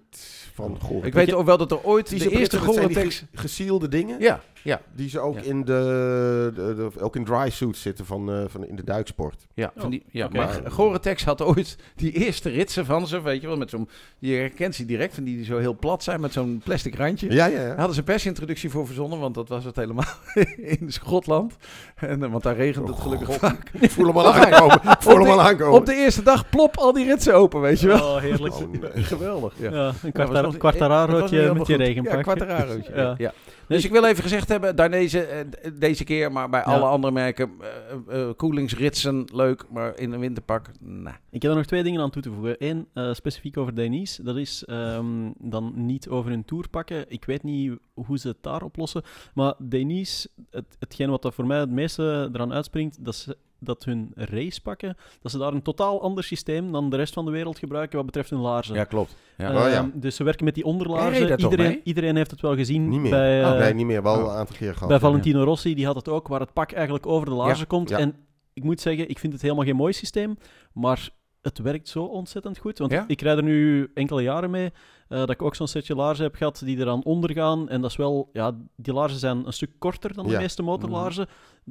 van 0.53 0.77
Gore. 0.81 1.07
ik 1.07 1.13
weet 1.13 1.33
ook 1.33 1.45
wel 1.45 1.57
dat 1.57 1.71
er 1.71 1.83
ooit 1.83 2.19
de 2.19 2.29
eerste 2.29 2.59
Goretex... 2.59 3.19
ge- 3.19 3.25
gesielde 3.41 3.87
dingen. 3.87 4.19
Ja, 4.19 4.41
ja, 4.65 4.81
Die 4.95 5.09
ze 5.09 5.19
ook 5.19 5.35
Ja. 5.35 5.41
in 5.41 5.63
de, 5.63 6.51
de, 6.55 6.73
de- 6.75 7.01
ook 7.01 7.15
in 7.15 7.25
dry 7.25 7.49
suits 7.49 7.81
zitten 7.81 8.05
van, 8.05 8.31
eh, 8.31 8.43
van 8.47 8.65
in 8.65 8.75
de 8.75 8.83
duiksport. 8.83 9.47
ja, 9.53 9.71
van 9.75 9.89
die, 9.89 10.03
ja. 10.11 10.29
maar 10.31 10.61
Goretex 10.69 11.23
had 11.23 11.41
ooit 11.41 11.77
die 11.95 12.11
eerste 12.11 12.49
ritsen 12.49 12.85
van 12.85 13.07
ze, 13.07 13.21
weet 13.21 13.41
je 13.41 13.47
wel, 13.47 13.57
met 13.57 13.69
zo'n... 13.69 13.89
Je 14.19 14.33
herkent 14.35 14.75
ze 14.75 14.85
direct, 14.85 15.13
van 15.13 15.23
die 15.23 15.43
zo 15.45 15.57
heel 15.57 15.75
plat 15.77 16.03
zijn, 16.03 16.19
met 16.21 16.33
zo'n 16.33 16.61
plastic 16.63 16.95
randje. 16.95 17.31
Ja, 17.31 17.45
ja, 17.45 17.57
Daar 17.57 17.75
hadden 17.75 17.93
ze 17.93 17.99
een 17.99 18.05
persintroductie 18.05 18.69
voor 18.69 18.85
verzonnen, 18.85 19.19
want 19.19 19.35
dat 19.35 19.49
was 19.49 19.63
het 19.63 19.75
helemaal 19.75 20.05
in 20.79 20.91
Schotland. 20.91 21.55
En, 21.95 22.23
eh, 22.23 22.31
want 22.31 22.43
daar 22.43 22.55
regent 22.55 22.87
het 22.87 22.99
gelukkig 22.99 23.27
God. 23.27 23.37
vaak. 23.37 23.69
Ik 23.79 23.91
voel 23.91 24.05
hem 24.07 24.17
al 24.17 24.33
aankomen. 24.33 24.75
Ik 24.75 24.95
voel 24.99 25.13
op 25.13 25.19
hem 25.19 25.27
de- 25.27 25.31
al 25.33 25.41
aankomen. 25.41 25.79
Op 25.79 25.85
de 25.85 25.95
eerste 25.95 26.23
dag 26.23 26.49
plop 26.49 26.77
al 26.77 26.93
die 26.93 27.05
ritsen 27.05 27.33
open, 27.33 27.61
weet 27.61 27.79
je 27.79 27.87
wel. 27.87 27.97
Oh, 28.15 28.17
heerlijk. 28.21 28.53
Oh, 28.53 28.71
nee. 28.93 29.03
Geweldig, 29.13 29.53
ja. 29.59 29.71
Ja, 29.71 29.93
een 30.03 30.57
kwartararootje 30.57 31.53
met 31.53 31.67
je 31.67 31.75
regenpak. 31.75 32.13
Ja, 32.13 32.21
kwartararootje. 32.21 32.91
Ja. 32.95 33.15
ja. 33.17 33.33
Dus 33.67 33.85
ik 33.85 33.91
wil 33.91 34.05
even 34.05 34.23
gezegd 34.23 34.49
hebben, 34.49 34.75
daar 34.75 34.89
deze, 34.89 35.21
eh, 35.21 35.71
deze 35.73 36.03
keer, 36.03 36.31
maar 36.31 36.49
bij 36.49 36.63
alle 36.63 36.85
andere 36.85 37.13
merken, 37.13 37.51
eh, 37.59 38.21
eh, 38.21 38.35
koelingsritsen, 38.35 39.27
leuk, 39.33 39.65
maar 39.69 39.99
in 39.99 40.11
een 40.11 40.19
winterpak, 40.19 40.71
nah. 40.79 41.13
Ik 41.29 41.41
heb 41.41 41.51
er 41.51 41.57
nog 41.57 41.65
twee 41.65 41.83
dingen 41.83 42.01
aan 42.01 42.09
toe 42.09 42.21
te 42.21 42.31
voegen. 42.31 42.55
Eén, 42.59 42.87
specifiek 43.13 43.57
over 43.57 43.75
Denise. 43.75 44.23
Dat 44.23 44.37
is 44.37 44.63
ehm, 44.65 45.31
dan 45.37 45.73
niet 45.75 46.09
over 46.09 46.31
hun 46.31 46.45
tourpakken. 46.45 47.05
Ik 47.07 47.25
weet 47.25 47.43
niet 47.43 47.77
hoe 47.93 48.17
ze 48.17 48.27
het 48.27 48.37
daar 48.41 48.63
oplossen. 48.63 49.03
Maar 49.33 49.53
Denise, 49.57 50.29
het, 50.49 50.75
hetgeen 50.79 51.09
wat 51.09 51.25
er 51.25 51.33
voor 51.33 51.45
mij 51.45 51.59
het 51.59 51.69
meeste 51.69 52.29
eraan 52.33 52.53
uitspringt, 52.53 53.05
dat, 53.05 53.15
ze, 53.15 53.37
dat 53.65 53.83
hun 53.83 54.11
racepakken, 54.15 54.97
dat 55.21 55.31
ze 55.31 55.37
daar 55.37 55.53
een 55.53 55.61
totaal 55.61 56.01
ander 56.01 56.23
systeem 56.23 56.71
dan 56.71 56.89
de 56.89 56.95
rest 56.95 57.13
van 57.13 57.25
de 57.25 57.31
wereld 57.31 57.59
gebruiken 57.59 57.97
wat 57.97 58.05
betreft 58.05 58.29
hun 58.29 58.39
laarzen. 58.39 58.75
Ja, 58.75 58.83
klopt. 58.83 59.15
Ja. 59.37 59.47
Oh, 59.49 59.69
ja. 59.69 59.73
Ehm, 59.77 59.89
Dus 59.93 60.15
ze 60.15 60.23
werken 60.23 60.45
met 60.45 60.55
die 60.55 60.63
onderlaarzen. 60.65 61.39
Iedereen, 61.39 61.81
iedereen 61.83 62.15
heeft 62.15 62.31
het 62.31 62.41
wel 62.41 62.55
gezien. 62.55 62.89
Niet 62.89 62.99
meer. 62.99 63.11
Bij, 63.11 63.43
Oh, 63.45 63.51
eh, 63.51 63.57
nee, 63.59 63.73
niet 63.73 63.85
meer. 63.85 64.03
Wel 64.03 64.13
oh. 64.17 64.23
een 64.23 64.37
aantal 64.37 64.55
keer 64.55 64.73
gehad. 64.73 64.87
bij 64.87 64.97
ja. 64.97 65.03
Valentino 65.03 65.43
Rossi, 65.43 65.75
die 65.75 65.85
had 65.85 65.95
het 65.95 66.09
ook, 66.09 66.27
waar 66.27 66.39
het 66.39 66.53
pak 66.53 66.71
eigenlijk 66.71 67.05
over 67.07 67.25
de 67.25 67.33
laarzen 67.33 67.67
komt. 67.67 67.89
ja. 67.89 67.97
En 67.97 68.15
ik 68.53 68.63
moet 68.63 68.81
zeggen, 68.81 69.09
ik 69.09 69.19
vind 69.19 69.33
het 69.33 69.41
helemaal 69.41 69.65
geen 69.65 69.75
mooi 69.75 69.93
systeem, 69.93 70.37
maar 70.73 71.09
het 71.45 71.57
werkt 71.59 71.87
zo 71.87 72.03
ontzettend 72.03 72.57
goed. 72.57 72.77
Want 72.77 72.91
Ja? 72.91 73.03
ik 73.07 73.21
rijd 73.21 73.37
er 73.37 73.43
nu 73.43 73.89
enkele 73.93 74.21
jaren 74.21 74.49
mee, 74.49 74.65
eh, 75.07 75.17
dat 75.17 75.29
ik 75.29 75.41
ook 75.41 75.55
zo'n 75.55 75.67
setje 75.67 75.95
laarzen 75.95 76.25
heb 76.25 76.35
gehad 76.35 76.61
die 76.65 76.77
eraan 76.77 77.03
ondergaan. 77.03 77.69
En 77.69 77.81
dat 77.81 77.89
is 77.89 77.95
wel, 77.97 78.29
ja, 78.33 78.57
die 78.75 78.93
laarzen 78.93 79.19
zijn 79.19 79.45
een 79.45 79.53
stuk 79.53 79.71
korter 79.79 80.13
dan 80.13 80.25
de 80.25 80.31
Ja. 80.31 80.39
meeste 80.39 80.61
motorlaarzen. 80.63 81.27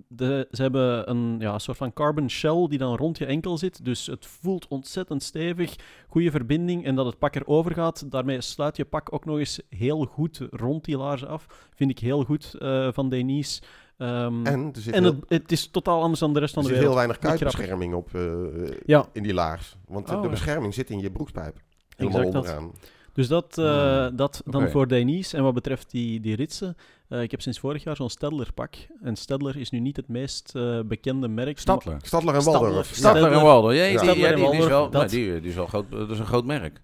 De, 0.08 0.48
ze 0.50 0.62
hebben 0.62 1.10
een 1.10 1.36
ja, 1.38 1.58
soort 1.58 1.76
van 1.76 1.92
carbon 1.92 2.30
shell 2.30 2.66
die 2.68 2.78
dan 2.78 2.96
rond 2.96 3.18
je 3.18 3.26
enkel 3.26 3.58
zit. 3.58 3.84
Dus 3.84 4.06
het 4.06 4.26
voelt 4.26 4.68
ontzettend 4.68 5.22
stevig, 5.22 5.74
goede 6.08 6.30
verbinding. 6.30 6.84
En 6.84 6.94
dat 6.94 7.06
het 7.06 7.18
pak 7.18 7.34
erover 7.34 7.72
gaat, 7.74 8.10
daarmee 8.10 8.40
sluit 8.40 8.76
je 8.76 8.84
pak 8.84 9.12
ook 9.12 9.24
nog 9.24 9.38
eens 9.38 9.60
heel 9.68 10.04
goed 10.04 10.40
rond 10.50 10.84
die 10.84 10.96
laarzen 10.96 11.28
af. 11.28 11.68
Vind 11.74 11.90
ik 11.90 11.98
heel 11.98 12.24
goed 12.24 12.54
eh, 12.54 12.88
van 12.92 13.08
Denise. 13.08 13.62
Ehm, 13.98 14.46
En 14.46 14.70
er 14.74 14.80
zit, 14.80 14.94
en 14.94 15.02
heel, 15.02 15.12
het, 15.14 15.24
het 15.42 15.52
is 15.52 15.66
totaal 15.66 16.00
anders 16.02 16.20
dan 16.20 16.32
de 16.32 16.40
rest 16.40 16.54
er 16.56 16.62
van 16.62 16.70
de 16.72 16.76
zit 16.76 16.84
heel 16.84 16.94
wereld. 16.94 17.18
weinig 17.20 17.38
kuitbescherming 17.38 17.94
op 17.94 18.14
eh, 18.14 18.22
Ja, 18.86 19.06
in 19.12 19.22
die 19.22 19.34
laars. 19.34 19.76
Want 19.88 20.10
Oh, 20.10 20.16
de 20.16 20.22
ja. 20.22 20.28
bescherming 20.28 20.74
zit 20.74 20.90
in 20.90 21.00
je 21.00 21.10
broekspijp. 21.10 21.56
Helemaal 21.96 22.20
Exact 22.20 22.34
dat. 22.46 22.54
onderaan. 22.54 22.78
dus 23.12 23.28
dat, 23.28 23.58
eh, 23.58 24.06
Hmm. 24.06 24.16
dat 24.16 24.42
dan 24.44 24.68
voor 24.68 24.88
Denise. 24.88 25.36
En 25.36 25.42
wat 25.42 25.54
betreft 25.54 25.90
die, 25.90 26.20
die 26.20 26.36
ritsen, 26.36 26.76
eh, 27.08 27.22
ik 27.22 27.30
heb 27.30 27.40
sinds 27.42 27.58
vorig 27.58 27.84
jaar 27.84 27.96
zo'n 27.96 28.10
Stedler 28.10 28.52
pak. 28.54 28.74
En 29.02 29.16
Stedler 29.16 29.56
is 29.56 29.70
nu 29.70 29.80
niet 29.80 29.96
het 29.96 30.08
meest 30.08 30.52
eh, 30.56 30.80
bekende 30.84 31.28
merk. 31.28 31.58
Stadler. 31.58 31.96
Stadler 32.02 32.34
en. 32.34 32.42
Waldorf. 32.44 32.86
Stadler. 32.86 32.94
Stadler 33.20 33.38
en 33.38 33.44
Waldo. 33.44 33.72
Ja, 33.72 33.84
die, 33.84 33.92
ja, 33.92 34.00
die, 34.00 34.14
die 34.14 34.24
is 34.24 34.30
wel, 34.38 34.40
Waldorf, 34.50 34.68
nou, 34.68 34.90
dat- 34.90 35.10
die, 35.10 35.40
die 35.40 35.50
is 35.50 35.56
wel 35.56 35.66
groot, 35.66 35.90
dat 35.90 36.10
is 36.10 36.18
een 36.18 36.26
groot 36.26 36.44
merk. 36.44 36.80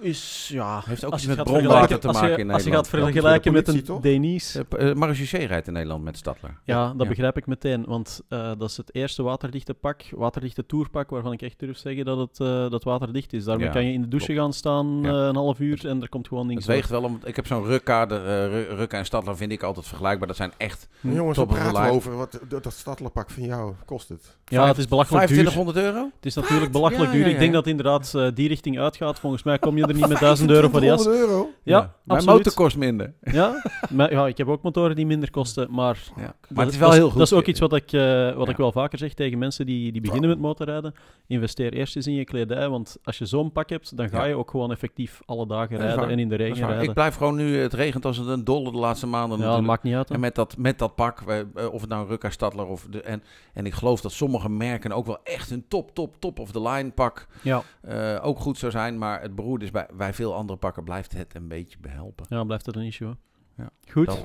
Is, 0.00 0.48
ja... 0.52 0.82
Heeft 0.84 1.04
ook 1.04 1.12
als 1.12 1.20
iets 1.20 1.28
met 1.28 1.36
gaat 1.38 1.46
bronwater 1.46 1.70
vergelijken- 1.78 2.00
te 2.00 2.06
als 2.08 2.16
je- 2.16 2.22
maken 2.22 2.38
in 2.38 2.50
Als 2.50 2.62
je 2.64 2.70
Nederland. 2.70 2.88
gaat 2.88 3.00
vergelijken 3.12 3.52
met 3.52 3.68
een 3.68 3.82
toch? 3.82 4.00
Denice... 4.00 4.66
Uh, 4.78 4.94
Marge 4.94 5.36
rijdt 5.46 5.66
in 5.66 5.72
Nederland 5.72 6.04
met 6.04 6.16
Stadler. 6.16 6.58
Ja, 6.64 6.86
dat 6.92 7.02
Ja. 7.02 7.08
begrijp 7.08 7.36
ik 7.36 7.46
meteen. 7.46 7.84
Want 7.86 8.20
eh, 8.28 8.50
dat 8.58 8.70
is 8.70 8.76
het 8.76 8.94
eerste 8.94 9.22
waterdichte 9.22 9.74
pak, 9.74 10.02
waterdichte 10.10 10.66
tourpak, 10.66 11.10
waarvan 11.10 11.32
ik 11.32 11.42
echt 11.42 11.58
durf 11.58 11.78
zeggen 11.78 12.04
dat 12.04 12.18
het 12.18 12.40
eh, 12.40 12.70
dat 12.70 12.84
waterdicht 12.84 13.32
is. 13.32 13.44
Daarmee 13.44 13.66
Ja, 13.66 13.72
kan 13.72 13.84
je 13.86 13.92
in 13.92 14.00
de 14.00 14.08
douche 14.08 14.34
gaan 14.34 14.52
staan 14.52 14.98
Ja. 15.02 15.08
eh, 15.08 15.26
een 15.26 15.36
half 15.36 15.58
uur 15.60 15.86
en 15.88 16.02
er 16.02 16.08
komt 16.08 16.28
gewoon 16.28 16.46
niks 16.46 16.58
Het 16.66 16.74
weegt 16.74 16.90
wel 16.90 17.02
om. 17.02 17.20
Ik 17.24 17.36
heb 17.36 17.46
zo'n 17.46 17.64
Rukka, 17.64 18.06
de, 18.06 18.14
eh, 18.14 18.46
Ru- 18.46 18.74
Rukka 18.76 18.98
en 18.98 19.04
Stadler 19.04 19.36
vind 19.36 19.52
ik 19.52 19.62
altijd 19.62 19.86
vergelijkbaar. 19.86 20.28
Dat 20.28 20.36
zijn 20.36 20.52
echt. 20.56 20.88
Jongens, 21.00 21.36
Top 21.38 21.48
we 21.48 21.54
praten 21.54 21.90
over 21.92 22.16
wat 22.16 22.40
dat, 22.48 22.72
stadlerpak 22.72 23.30
van 23.30 23.42
jou 23.42 23.74
kost 23.84 24.08
het. 24.08 24.36
Ja, 24.44 24.66
het 24.66 24.78
is 24.78 24.88
belachelijk 24.88 25.26
duur. 25.28 25.36
2500 25.36 25.86
euro. 25.96 26.10
Het 26.16 26.26
is 26.26 26.34
natuurlijk 26.34 26.72
belachelijk 26.72 27.12
Ja, 27.12 27.16
duur. 27.18 27.26
Ik 27.26 27.38
denk 27.38 27.52
dat 27.52 27.66
inderdaad 27.66 28.14
eh, 28.14 28.26
die 28.34 28.48
richting 28.48 28.78
uitgaat. 28.78 29.18
Volgens 29.18 29.42
mij 29.42 29.58
kom 29.58 29.76
je 29.76 29.86
er 29.88 29.94
niet 29.94 30.08
met 30.08 30.18
1000 30.18 30.50
euro 30.50 30.68
voor 30.68 30.80
die 30.80 30.88
jas. 30.88 31.02
2500 31.02 31.46
euro? 31.46 31.50
Ja, 31.62 31.94
Mijn 32.04 32.24
motor 32.24 32.54
kost 32.54 32.76
minder. 32.76 33.12
Ja, 33.20 33.62
maar, 33.90 34.12
ja, 34.12 34.26
ik 34.26 34.38
heb 34.38 34.48
ook 34.48 34.62
motoren 34.62 34.96
die 34.96 35.06
minder 35.06 35.30
kosten, 35.30 35.68
maar... 35.70 35.98
Ja. 36.16 36.22
dat 36.22 36.34
Maar 36.48 36.64
het 36.64 36.74
is 36.74 36.80
wel 36.80 36.88
dat 36.88 36.98
heel 36.98 37.08
goed. 37.08 37.18
Dat 37.18 37.26
is 37.26 37.32
ook 37.32 37.46
iets 37.46 37.60
wat, 37.60 37.72
ik, 37.74 37.92
eh, 37.92 38.34
wat 38.34 38.46
Ja. 38.46 38.52
ik 38.52 38.56
wel 38.56 38.72
vaker 38.72 38.98
zeg 38.98 39.14
tegen 39.14 39.38
mensen 39.38 39.66
die, 39.66 39.92
die 39.92 40.00
beginnen 40.00 40.28
met 40.30 40.38
motorrijden. 40.38 40.94
Investeer 41.26 41.72
eerst 41.72 41.96
eens 41.96 42.06
in 42.06 42.14
je 42.14 42.24
kledij, 42.24 42.68
want 42.68 42.96
als 43.02 43.18
je 43.18 43.26
zo'n 43.26 43.52
pak 43.52 43.68
hebt, 43.70 43.96
dan 43.96 44.08
ga 44.08 44.18
Ja. 44.18 44.24
je 44.24 44.34
ook 44.36 44.50
gewoon 44.50 44.70
effectief 44.70 45.20
alle 45.26 45.46
dagen 45.46 45.78
Dat 45.78 45.86
rijden 45.86 46.08
en 46.08 46.18
in 46.18 46.28
de 46.28 46.36
Dat 46.36 46.46
regen 46.46 46.66
rijden. 46.66 46.84
Ik 46.88 46.94
blijf 46.94 47.14
gewoon 47.14 47.36
nu. 47.36 47.56
Het 47.58 47.72
regent 47.72 48.04
als 48.04 48.16
het 48.16 48.26
een 48.26 48.44
dolle 48.44 48.70
de 48.70 48.78
laatste 48.78 49.06
maanden. 49.06 49.38
ja, 49.38 49.44
dat 49.44 49.52
natuurlijk. 49.52 49.66
maakt 49.66 49.82
niet 49.82 49.94
uit. 49.94 50.08
hè. 50.08 50.14
En 50.14 50.20
met 50.20 50.34
dat, 50.34 50.56
met 50.56 50.78
dat 50.78 50.94
pak, 50.94 51.20
eh, 51.20 51.72
of 51.72 51.80
het 51.80 51.90
nou 51.90 52.02
een 52.02 52.08
Rukka 52.08 52.30
Stadler 52.30 52.66
of 52.66 52.86
de, 52.90 53.02
en, 53.02 53.22
en 53.52 53.66
ik 53.66 53.72
geloof 53.74 54.00
dat 54.00 54.12
sommige 54.12 54.48
merken 54.50 54.92
ook 54.92 55.06
wel 55.06 55.18
echt 55.24 55.50
een 55.50 55.64
top, 55.68 55.94
top, 55.94 56.16
top 56.18 56.38
of 56.38 56.50
the 56.50 56.62
line 56.62 56.90
pak 56.90 57.26
Ja, 57.42 57.62
eh, 57.80 58.16
ook 58.22 58.38
goed 58.38 58.58
zou 58.58 58.72
zijn. 58.72 58.98
Maar 58.98 59.20
het 59.22 59.34
beroerde 59.34 59.64
is 59.64 59.70
bij, 59.70 59.77
bij 59.96 60.12
veel 60.14 60.34
andere 60.34 60.58
pakken 60.58 60.84
blijft 60.84 61.12
het 61.12 61.34
een 61.34 61.48
beetje 61.48 61.78
behelpen. 61.80 62.26
ja, 62.28 62.36
dan 62.36 62.46
blijft 62.46 62.66
het 62.66 62.76
een 62.76 62.82
issue. 62.82 63.14
Ja. 63.56 63.70
Goed. 63.92 64.06
Dat. 64.06 64.18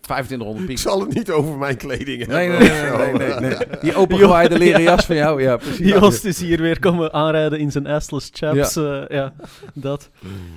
2500 0.00 0.60
Ik 0.60 0.66
piek. 0.66 0.78
zal 0.78 1.00
het 1.00 1.14
niet 1.14 1.30
over 1.30 1.58
mijn 1.58 1.76
kleding 1.76 2.26
Nee, 2.26 2.50
hebben. 2.50 2.68
nee, 2.68 3.18
nee, 3.18 3.28
nee, 3.30 3.40
nee, 3.40 3.56
nee. 3.56 3.80
Die 3.82 3.94
opengewaaide 3.94 4.58
leren 4.64 4.82
jas 4.82 5.06
van 5.06 5.16
jou, 5.16 5.42
ja, 5.42 5.56
precies. 5.56 5.88
Joost 5.88 6.24
is 6.24 6.40
hier 6.40 6.60
weer 6.60 6.78
komen 6.78 7.12
aanrijden 7.12 7.58
in 7.58 7.70
zijn 7.72 7.86
assless 7.86 8.30
chaps. 8.32 8.74
Ja, 8.74 9.04
ja 9.08 9.32
dat. 9.74 10.10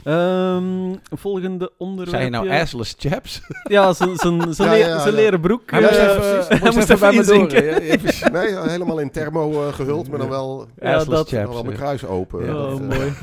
Ehm, 0.04 0.94
volgende 1.12 1.72
onderwerp. 1.78 2.10
Zijn 2.10 2.24
je 2.24 2.30
nou 2.30 2.50
assless 2.50 2.96
chaps? 2.98 3.42
Ja, 3.64 3.94
zijn- 3.94 4.16
zijn 4.18 4.54
zijn 4.54 4.78
Ja, 4.80 4.88
ja, 5.06 5.12
leren 5.12 5.42
broek. 5.42 5.72
Hij 5.72 5.82
moest 5.82 5.94
eh, 5.94 6.04
even, 6.10 6.58
hij 6.60 6.72
moest 6.72 6.90
even 6.90 7.00
bij 7.00 7.14
me 7.14 7.24
door. 7.26 8.32
Nee, 8.32 8.70
helemaal 8.70 9.00
in 9.00 9.12
thermo 9.12 9.68
eh, 9.68 9.74
gehuld, 9.74 10.10
maar 10.10 10.20
dan 10.20 10.30
wel, 10.30 10.68
Ja, 10.80 10.88
Assless 10.96 11.06
dat- 11.06 11.30
dan 11.30 11.40
chaps. 11.40 11.54
wel 11.54 11.64
mijn 11.64 11.76
kruis 11.78 12.06
open. 12.06 12.46
Ja, 12.46 12.56
oh, 12.56 12.70
Dat, 12.70 12.80
eh, 12.80 12.98
mooi. 12.98 13.14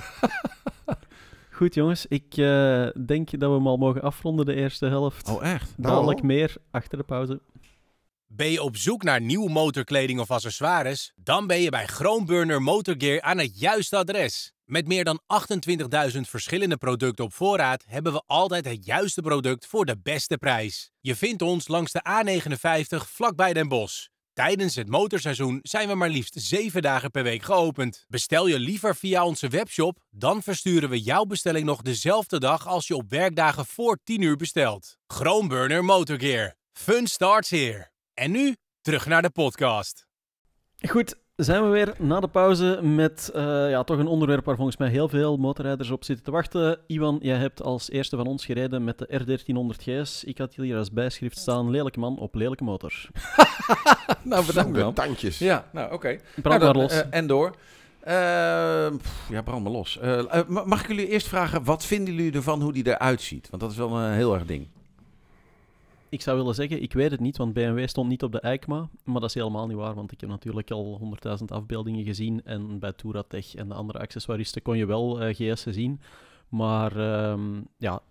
Goed 1.61 1.75
jongens, 1.75 2.07
ik 2.07 2.37
eh, 2.37 2.88
denk 3.07 3.31
dat 3.31 3.51
we 3.51 3.57
hem 3.57 3.66
al 3.66 3.77
mogen 3.77 4.03
afronden 4.03 4.46
de 4.46 4.55
eerste 4.55 4.87
helft. 4.87 5.29
Oh, 5.29 5.44
echt? 5.44 5.73
Nou. 5.77 5.94
Dadelijk 5.94 6.23
meer 6.23 6.57
achter 6.70 6.99
de 6.99 7.05
pauze. 7.05 7.40
Ben 8.27 8.51
je 8.51 8.62
op 8.62 8.77
zoek 8.77 9.03
naar 9.03 9.20
nieuwe 9.20 9.51
motorkleding 9.51 10.20
of 10.20 10.31
accessoires? 10.31 11.12
Dan 11.16 11.46
ben 11.46 11.61
je 11.61 11.70
bij 11.70 11.87
Groenburner 11.87 12.62
Motorgear 12.62 13.20
aan 13.20 13.38
het 13.38 13.59
juiste 13.59 13.96
adres. 13.96 14.53
Met 14.64 14.87
meer 14.87 15.05
dan 15.05 15.20
28.000 16.12 16.20
verschillende 16.20 16.77
producten 16.77 17.25
op 17.25 17.33
voorraad 17.33 17.85
hebben 17.87 18.12
we 18.12 18.23
altijd 18.27 18.64
het 18.64 18.87
juiste 18.87 19.20
product 19.20 19.66
voor 19.66 19.85
de 19.85 19.96
beste 20.03 20.37
prijs. 20.37 20.90
Je 21.01 21.16
vindt 21.16 21.42
ons 21.42 21.68
langs 21.68 21.92
de 21.92 22.03
A59 22.09 23.07
vlakbij 23.07 23.53
Den 23.53 23.68
Bosch. 23.68 24.07
Tijdens 24.33 24.75
het 24.75 24.88
motorseizoen 24.88 25.59
zijn 25.62 25.88
we 25.88 25.95
maar 25.95 26.09
liefst 26.09 26.35
7 26.38 26.83
dagen 26.83 27.11
per 27.11 27.23
week 27.23 27.43
geopend. 27.43 28.05
Bestel 28.09 28.47
je 28.47 28.59
liever 28.59 28.97
via 28.97 29.25
onze 29.25 29.49
webshop, 29.49 29.99
dan 30.11 30.43
versturen 30.43 30.88
we 30.88 31.01
jouw 31.01 31.25
bestelling 31.25 31.66
nog 31.66 31.83
dezelfde 31.83 32.38
dag 32.38 32.66
als 32.66 32.87
je 32.87 32.97
op 32.97 33.11
werkdagen 33.11 33.66
voor 33.66 33.99
10 34.05 34.23
uur 34.23 34.37
bestelt. 34.37 34.97
Groenburner 35.07 35.85
Motorgear. 35.85 36.55
Fun 36.73 37.07
starts 37.07 37.51
here. 37.51 37.90
En 38.14 38.31
nu 38.31 38.57
terug 38.81 39.07
naar 39.07 39.23
de 39.23 39.31
podcast. 39.31 40.07
Goed, 40.88 41.14
zijn 41.44 41.62
we 41.62 41.68
weer 41.68 41.94
na 41.98 42.20
de 42.20 42.29
pauze 42.29 42.79
met 42.83 43.31
eh, 43.35 43.70
ja, 43.70 43.85
toch 43.85 43.98
een 43.98 44.07
onderwerp 44.07 44.44
waar 44.44 44.57
volgens 44.57 44.76
mij 44.76 44.88
heel 44.88 45.09
veel 45.09 45.37
motorrijders 45.37 45.90
op 45.90 46.05
zitten 46.05 46.24
te 46.24 46.31
wachten. 46.31 46.79
Iwan, 46.87 47.18
jij 47.22 47.37
hebt 47.37 47.62
als 47.62 47.90
eerste 47.90 48.16
van 48.16 48.26
ons 48.26 48.44
gereden 48.44 48.85
met 48.85 48.98
de 48.98 49.20
R1300 49.20 49.83
GS. 49.83 50.24
Ik 50.24 50.38
had 50.38 50.55
hier 50.55 50.76
als 50.76 50.92
bijschrift 50.92 51.38
staan, 51.38 51.70
lelijke 51.70 51.98
man 51.98 52.18
op 52.18 52.35
lelijke 52.35 52.64
motor. 52.64 52.92
Nou, 54.22 54.46
bedankt 54.46 54.74
de 54.74 54.92
tandjes. 54.94 55.38
Ja, 55.38 55.64
nou, 55.72 55.92
oké. 55.92 56.18
Brand 56.42 56.44
Nou, 56.44 56.59
maar 56.59 56.72
dan, 56.72 56.83
los. 56.83 56.92
eh, 56.92 57.07
en 57.11 57.26
door. 57.26 57.55
Eh, 58.00 58.87
pff, 58.96 59.26
ja, 59.31 59.42
brand 59.42 59.62
maar 59.62 59.72
los. 59.72 59.98
Ma- 60.46 60.64
mag 60.64 60.81
ik 60.83 60.87
jullie 60.88 61.09
eerst 61.09 61.29
vragen, 61.29 61.64
wat 61.64 61.85
vinden 61.87 62.14
jullie 62.14 62.33
ervan 62.33 62.62
hoe 62.62 62.72
die 62.72 62.87
eruit 62.87 63.20
ziet? 63.22 63.50
Want 63.50 63.62
dat 63.62 63.70
is 63.70 63.76
wel 63.76 63.96
een 63.96 64.12
heel 64.12 64.35
erg 64.35 64.44
ding. 64.46 64.66
Ik 66.11 66.23
zou 66.23 66.37
willen 66.37 66.55
zeggen, 66.55 66.83
ik 66.83 66.92
weet 66.92 67.11
het 67.11 67.20
niet, 67.20 67.37
want 67.37 67.53
BMW 67.53 67.88
stond 67.88 68.09
niet 68.09 68.23
op 68.23 68.33
de 68.33 68.40
EICMA. 68.40 68.88
Maar 69.05 69.20
dat 69.20 69.29
is 69.29 69.35
helemaal 69.35 69.66
niet 69.66 69.77
waar, 69.77 69.94
want 69.94 70.12
ik 70.12 70.20
heb 70.20 70.31
natuurlijk 70.31 70.70
al 70.70 71.16
100.000 71.38 71.44
afbeeldingen 71.46 72.05
gezien. 72.05 72.44
En 72.44 72.79
bij 72.79 72.92
Touratech 72.92 73.55
en 73.55 73.68
de 73.68 73.75
andere 73.75 73.99
accessoiristen 73.99 74.62
kon 74.62 74.77
je 74.77 74.87
wel 74.87 75.20
eh, 75.20 75.35
GS'en 75.35 75.73
zien. 75.75 76.01
Maar 76.49 76.96
ehm, 76.96 77.61
ja, 77.77 78.03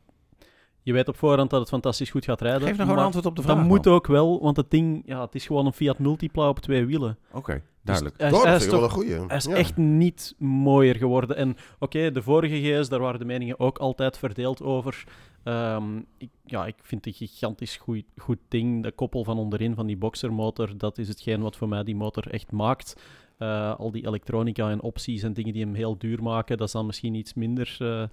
je 0.83 0.93
weet 0.93 1.07
op 1.07 1.17
voorhand 1.17 1.49
dat 1.49 1.59
het 1.59 1.69
fantastisch 1.69 2.09
goed 2.09 2.25
gaat 2.25 2.41
rijden. 2.41 2.67
Geef 2.67 2.77
gewoon 2.77 2.95
maar 2.95 3.03
antwoord 3.03 3.25
op 3.25 3.35
de 3.35 3.41
vraag. 3.41 3.55
Dat 3.55 3.65
moet 3.65 3.87
ook 3.87 4.07
wel, 4.07 4.41
want 4.41 4.57
het 4.57 4.71
ding, 4.71 5.03
ja, 5.05 5.21
het 5.21 5.35
is 5.35 5.45
gewoon 5.45 5.65
een 5.65 5.73
Fiat 5.73 5.99
Multipla 5.99 6.49
op 6.49 6.59
twee 6.59 6.85
wielen. 6.85 7.17
Oké, 7.31 7.61
duidelijk. 7.83 8.17
Dus 8.17 8.27
hij, 8.29 8.37
is- 8.37 8.43
hij 8.43 8.51
dat 8.51 8.61
is 8.61 8.67
vind 8.67 8.73
ik 8.73 8.79
wel 8.79 8.89
toch 8.89 8.97
een 8.97 9.03
goeie. 9.15 9.27
hij 9.27 9.37
is 9.37 9.45
Ja. 9.45 9.55
echt 9.55 9.77
niet 9.77 10.35
mooier 10.37 10.95
geworden. 10.95 11.35
En 11.35 11.55
oké, 11.79 12.11
de 12.11 12.21
vorige 12.21 12.61
GS, 12.79 12.89
daar 12.89 12.99
waren 12.99 13.19
de 13.19 13.25
meningen 13.25 13.59
ook 13.59 13.77
altijd 13.77 14.17
verdeeld 14.17 14.61
over. 14.63 15.03
Ehm, 15.43 15.97
ik, 16.17 16.29
ja, 16.45 16.65
ik 16.65 16.75
vind 16.81 17.05
het 17.05 17.21
een 17.21 17.27
gigantisch 17.27 17.77
goed, 17.77 18.03
goed 18.17 18.37
ding. 18.47 18.83
De 18.83 18.91
koppel 18.91 19.23
van 19.23 19.37
onderin 19.37 19.75
van 19.75 19.87
die 19.87 19.97
boxermotor, 19.97 20.77
dat 20.77 20.97
is 20.97 21.07
hetgeen 21.07 21.41
wat 21.41 21.55
voor 21.55 21.67
mij 21.69 21.83
die 21.83 21.95
motor 21.95 22.27
echt 22.29 22.51
maakt. 22.51 22.95
Eh, 23.37 23.75
al 23.79 23.91
die 23.91 24.05
elektronica 24.07 24.69
en 24.69 24.81
opties 24.81 25.23
en 25.23 25.33
dingen 25.33 25.53
die 25.53 25.63
hem 25.63 25.73
heel 25.73 25.97
duur 25.97 26.23
maken, 26.23 26.57
dat 26.57 26.67
is 26.67 26.73
dan 26.73 26.85
misschien 26.85 27.13
iets 27.13 27.33
minder 27.33 27.75
eh, 27.79 28.03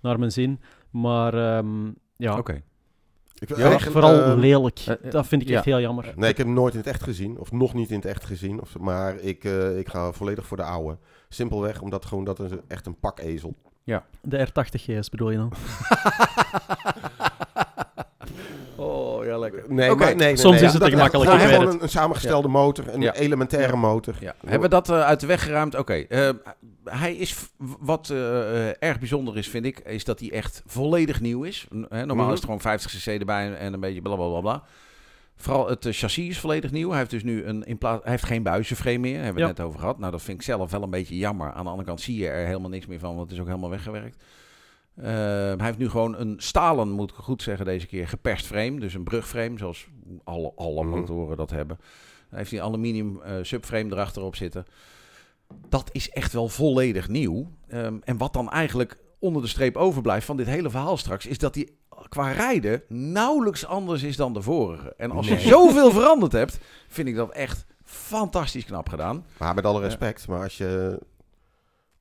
naar 0.00 0.18
mijn 0.18 0.32
zin. 0.32 0.60
Maar 0.90 1.34
ehm, 1.34 1.90
ja, 2.16 2.38
Oké. 2.38 2.62
Ik 3.38 3.48
wil 3.48 3.58
ja, 3.58 3.64
eigenlijk, 3.68 3.92
vooral 3.92 4.22
ehm, 4.22 4.38
lelijk. 4.38 4.78
eh, 4.78 4.94
eh, 5.04 5.10
dat 5.10 5.26
vind 5.26 5.42
ik 5.42 5.48
ja. 5.48 5.56
echt 5.56 5.64
heel 5.64 5.80
jammer. 5.80 6.12
Nee, 6.16 6.30
ik 6.30 6.36
heb 6.36 6.46
hem 6.46 6.54
nooit 6.54 6.72
in 6.72 6.78
het 6.78 6.88
echt 6.88 7.02
gezien. 7.02 7.38
Of 7.38 7.52
nog 7.52 7.74
niet 7.74 7.90
in 7.90 7.96
het 7.96 8.04
echt 8.04 8.24
gezien. 8.24 8.60
Of, 8.60 8.78
maar 8.78 9.16
ik, 9.16 9.44
eh, 9.44 9.78
ik 9.78 9.88
ga 9.88 10.12
volledig 10.12 10.46
voor 10.46 10.56
de 10.56 10.62
oude. 10.62 10.98
Simpelweg 11.28 11.80
omdat 11.80 12.04
gewoon 12.04 12.24
dat 12.24 12.40
is 12.40 12.50
echt 12.68 12.86
een 12.86 12.98
pakezel. 12.98 13.54
De 14.22 14.46
R80 14.48 14.80
GS 14.80 15.08
bedoel 15.08 15.30
je 15.30 15.36
dan? 15.36 15.52
Oh, 18.76 19.05
lekker. 19.38 19.64
Nee, 19.68 19.94
maar, 19.94 20.06
nee, 20.06 20.14
nee, 20.14 20.36
Soms 20.36 20.54
nee, 20.54 20.64
is 20.64 20.72
het 20.72 20.80
dat- 20.80 20.90
te 20.90 20.96
gemakkelijk, 20.96 21.30
Gewoon 21.30 21.44
ik 21.44 21.50
weet 21.50 21.58
gewoon 21.60 21.74
een, 21.76 21.82
een 21.82 21.88
samengestelde 21.88 22.48
motor, 22.48 22.88
een 22.88 23.00
Ja. 23.00 23.14
elementaire 23.14 23.76
motor. 23.76 24.14
Ja. 24.20 24.34
Hebben 24.40 24.60
we 24.60 24.68
dat 24.68 24.88
eh, 24.90 25.00
uit 25.02 25.20
de 25.20 25.26
weg 25.26 25.42
geruimd? 25.42 25.74
Oké. 25.78 25.94
eh, 25.94 26.30
hij 26.84 27.14
is, 27.14 27.34
wat 27.80 28.10
eh, 28.10 28.82
erg 28.82 28.98
bijzonder 28.98 29.36
is, 29.36 29.48
vind 29.48 29.64
ik, 29.64 29.78
is 29.78 30.04
dat 30.04 30.20
hij 30.20 30.30
echt 30.32 30.62
volledig 30.66 31.20
nieuw 31.20 31.42
is. 31.42 31.66
Normaal 31.70 32.14
Mhm. 32.16 32.26
is 32.28 32.34
het 32.34 32.44
gewoon 32.44 32.60
50 32.60 32.90
cc 32.90 33.06
erbij 33.20 33.46
en, 33.46 33.58
en 33.58 33.72
een 33.72 33.80
beetje 33.80 34.02
blablabla. 34.02 34.40
Bla, 34.40 34.50
bla, 34.50 34.58
bla. 34.58 34.68
Vooral 35.38 35.68
het 35.68 35.86
chassis 35.90 36.28
is 36.28 36.38
volledig 36.38 36.70
nieuw. 36.70 36.88
Hij 36.88 36.98
heeft 36.98 37.10
dus 37.10 37.22
nu 37.22 37.44
een, 37.44 37.64
in 37.64 37.78
plaats, 37.78 38.02
hij 38.02 38.10
heeft 38.12 38.24
geen 38.24 38.42
buizenframe 38.42 38.98
meer, 38.98 39.14
hebben 39.16 39.34
we 39.34 39.40
Ja. 39.40 39.46
het 39.46 39.56
net 39.56 39.66
over 39.66 39.78
gehad. 39.80 39.98
Nou, 39.98 40.12
dat 40.12 40.22
vind 40.22 40.38
ik 40.38 40.44
zelf 40.44 40.70
wel 40.70 40.82
een 40.82 40.90
beetje 40.90 41.16
jammer. 41.16 41.52
Aan 41.52 41.64
de 41.64 41.70
andere 41.70 41.88
kant 41.88 42.00
zie 42.00 42.16
je 42.16 42.28
er 42.28 42.46
helemaal 42.46 42.70
niks 42.70 42.86
meer 42.86 42.98
van, 42.98 43.08
want 43.16 43.22
het 43.22 43.32
is 43.32 43.40
ook 43.40 43.46
helemaal 43.46 43.70
weggewerkt. 43.70 44.16
Eh, 44.96 45.04
hij 45.56 45.56
heeft 45.58 45.78
nu 45.78 45.88
gewoon 45.88 46.16
een 46.16 46.34
stalen, 46.38 46.90
moet 46.90 47.10
ik 47.10 47.16
goed 47.16 47.42
zeggen 47.42 47.64
deze 47.64 47.86
keer, 47.86 48.08
geperst 48.08 48.46
frame. 48.46 48.80
Dus 48.80 48.94
een 48.94 49.04
brugframe, 49.04 49.58
zoals 49.58 49.86
alle, 50.24 50.52
alle 50.56 50.84
Mhm. 50.84 50.98
motoren 50.98 51.36
dat 51.36 51.50
hebben. 51.50 51.78
Hij 52.28 52.38
heeft 52.38 52.50
die 52.50 52.62
aluminium 52.62 53.20
eh, 53.22 53.32
subframe 53.42 53.92
erachterop 53.92 54.36
zitten. 54.36 54.64
Dat 55.68 55.88
is 55.92 56.10
echt 56.10 56.32
wel 56.32 56.48
volledig 56.48 57.08
nieuw. 57.08 57.50
Ehm, 57.68 57.96
en 58.04 58.16
wat 58.16 58.32
dan 58.32 58.50
eigenlijk 58.50 58.98
onder 59.18 59.42
de 59.42 59.48
streep 59.48 59.76
overblijft 59.76 60.26
van 60.26 60.36
dit 60.36 60.46
hele 60.46 60.70
verhaal 60.70 60.96
straks, 60.96 61.26
is 61.26 61.38
dat 61.38 61.54
die 61.54 61.76
qua 62.08 62.30
rijden 62.32 62.82
nauwelijks 62.88 63.66
anders 63.66 64.02
is 64.02 64.16
dan 64.16 64.32
de 64.32 64.42
vorige. 64.42 64.94
En 64.96 65.10
als 65.10 65.28
Nee. 65.28 65.38
je 65.38 65.48
zoveel 65.48 65.90
veranderd 65.90 66.32
hebt, 66.32 66.58
vind 66.88 67.08
ik 67.08 67.14
dat 67.16 67.30
echt 67.30 67.66
fantastisch 67.84 68.64
knap 68.64 68.88
gedaan. 68.88 69.24
Maar 69.38 69.54
met 69.54 69.64
alle 69.64 69.80
respect, 69.80 70.28
maar 70.28 70.42
als 70.42 70.56
je 70.58 70.98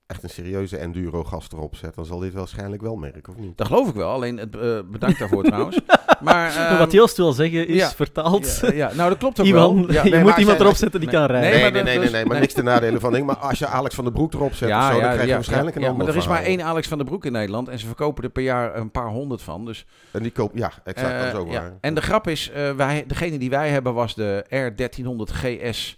echt 0.08 0.24
een 0.24 0.30
serieuze 0.30 0.78
enduro 0.78 1.24
gast 1.24 1.54
erop 1.54 1.76
zet, 1.76 1.96
dan 1.96 2.06
zal 2.06 2.20
dit 2.20 2.34
waarschijnlijk 2.34 2.82
wel 2.82 2.96
merken, 2.96 3.34
of 3.34 3.39
niet? 3.39 3.58
Dat 3.58 3.68
geloof 3.68 3.89
ik 3.89 3.94
wel. 3.94 4.10
Alleen 4.10 4.38
het, 4.38 4.56
eh, 4.56 4.80
bedankt 4.91 5.20
daarvoor 5.20 5.44
trouwens. 5.54 5.80
Maar 6.22 6.56
ehm, 6.56 6.78
Wat 6.78 6.91
Joost 6.91 7.18
wil 7.18 7.34
zeggen 7.34 7.68
is 7.68 7.76
ja. 7.76 7.89
vertaald. 7.89 8.60
ja, 8.62 8.74
ja, 8.74 8.91
nou 8.94 9.10
dat 9.10 9.18
klopt 9.18 9.39
ook 9.39 9.48
wel. 9.48 9.91
Ja, 9.91 10.04
je 10.04 10.18
moet 10.18 10.38
iemand 10.38 10.60
erop 10.60 10.76
zetten 10.76 11.00
die 11.00 11.10
nee, 11.10 11.20
kan 11.20 11.28
rijden. 11.28 11.50
nee, 11.50 11.62
Nee, 11.62 11.72
maar 11.72 11.72
nee, 11.72 11.84
nee, 11.84 12.00
nee, 12.00 12.12
nee, 12.12 12.22
maar 12.24 12.32
nee. 12.32 12.39
niks 12.39 12.54
ten 12.54 12.63
nadele 12.63 13.00
van 13.00 13.13
ding. 13.13 13.26
Maar 13.26 13.38
als 13.38 13.60
je 13.60 13.68
Alex 13.68 13.96
van 13.96 14.04
der 14.04 14.13
Broek 14.13 14.34
erop 14.34 14.54
zet, 14.54 14.70
of 14.70 14.84
zo, 14.84 15.00
dan 15.00 15.12
krijg 15.12 15.26
je 15.26 15.34
waarschijnlijk 15.34 15.76
een 15.76 15.82
ja, 15.82 15.88
ander 15.88 16.06
maar 16.06 16.15
er 16.15 16.22
is 16.22 16.28
maar 16.28 16.44
één 16.44 16.62
Alex 16.62 16.88
van 16.88 16.98
der 16.98 17.08
Broek 17.08 17.26
in 17.26 17.32
Nederland 17.32 17.68
en 17.68 17.80
ze 17.80 17.86
verkopen 17.86 18.24
er 18.24 18.30
per 18.30 18.44
jaar 18.44 18.76
een 18.76 18.91
paar 18.91 19.10
honderd 19.10 19.41
van. 19.41 19.65
Dus, 19.65 19.86
En 20.12 20.22
die 20.22 20.32
koop, 20.32 20.52
ja, 20.56 20.72
exact, 20.84 21.20
dat 21.20 21.34
is 21.34 21.39
ook 21.39 21.48
eh, 21.48 21.54
ja. 21.54 21.62
waar. 21.62 21.74
En 21.82 21.94
de 21.94 22.02
grap 22.02 22.28
is, 22.28 22.52
eh, 22.52 22.72
wij, 22.72 23.04
degene 23.08 23.38
die 23.38 23.50
wij 23.50 23.70
hebben 23.70 23.94
was 23.94 24.15
de 24.15 24.46
R1300 24.50 25.34
GS 25.34 25.98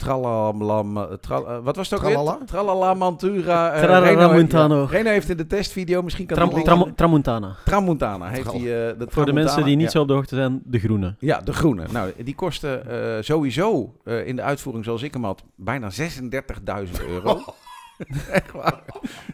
Tralalam, 0.00 0.96
eh, 0.96 1.02
tra- 1.20 1.36
eh, 1.42 1.58
wat 1.62 1.76
was 1.76 1.90
het 1.90 1.98
ook 1.98 2.06
weer? 2.06 2.36
Tralala? 2.46 2.94
Mantura. 2.94 3.72
eh, 3.72 3.78
Tralala 3.82 4.06
Reno 4.06 4.20
heeft- 4.20 4.34
Montano. 4.34 4.80
ja, 4.80 4.86
Reno 4.90 5.08
heeft 5.10 5.28
in 5.30 5.36
de 5.36 5.46
testvideo, 5.46 6.02
misschien 6.02 6.26
kan 6.26 6.36
Tram, 6.36 6.62
Tram- 6.62 6.94
Tramontana. 6.94 7.56
Tramontana 7.64 8.28
heeft 8.28 8.42
Tral. 8.42 8.54
hij. 8.54 8.62
de 8.62 9.06
Voor 9.08 9.26
de 9.26 9.32
mensen 9.32 9.64
die 9.64 9.76
niet 9.76 9.84
ja. 9.84 9.90
zo 9.90 10.00
op 10.00 10.08
de 10.08 10.14
hoogte 10.14 10.34
zijn, 10.34 10.60
de 10.64 10.78
groene. 10.78 11.14
Ja, 11.18 11.40
de 11.40 11.52
groene. 11.52 11.84
Nou, 11.90 12.12
die 12.24 12.34
kostte 12.34 12.68
eh, 12.76 13.22
sowieso 13.22 13.94
eh, 14.04 14.26
in 14.26 14.36
de 14.36 14.42
uitvoering 14.42 14.84
zoals 14.84 15.02
ik 15.02 15.12
hem 15.14 15.24
had 15.24 15.42
bijna 15.56 15.90
36.000 15.90 17.00
euro. 17.08 17.40
Echt 18.32 18.52
waar. 18.52 18.80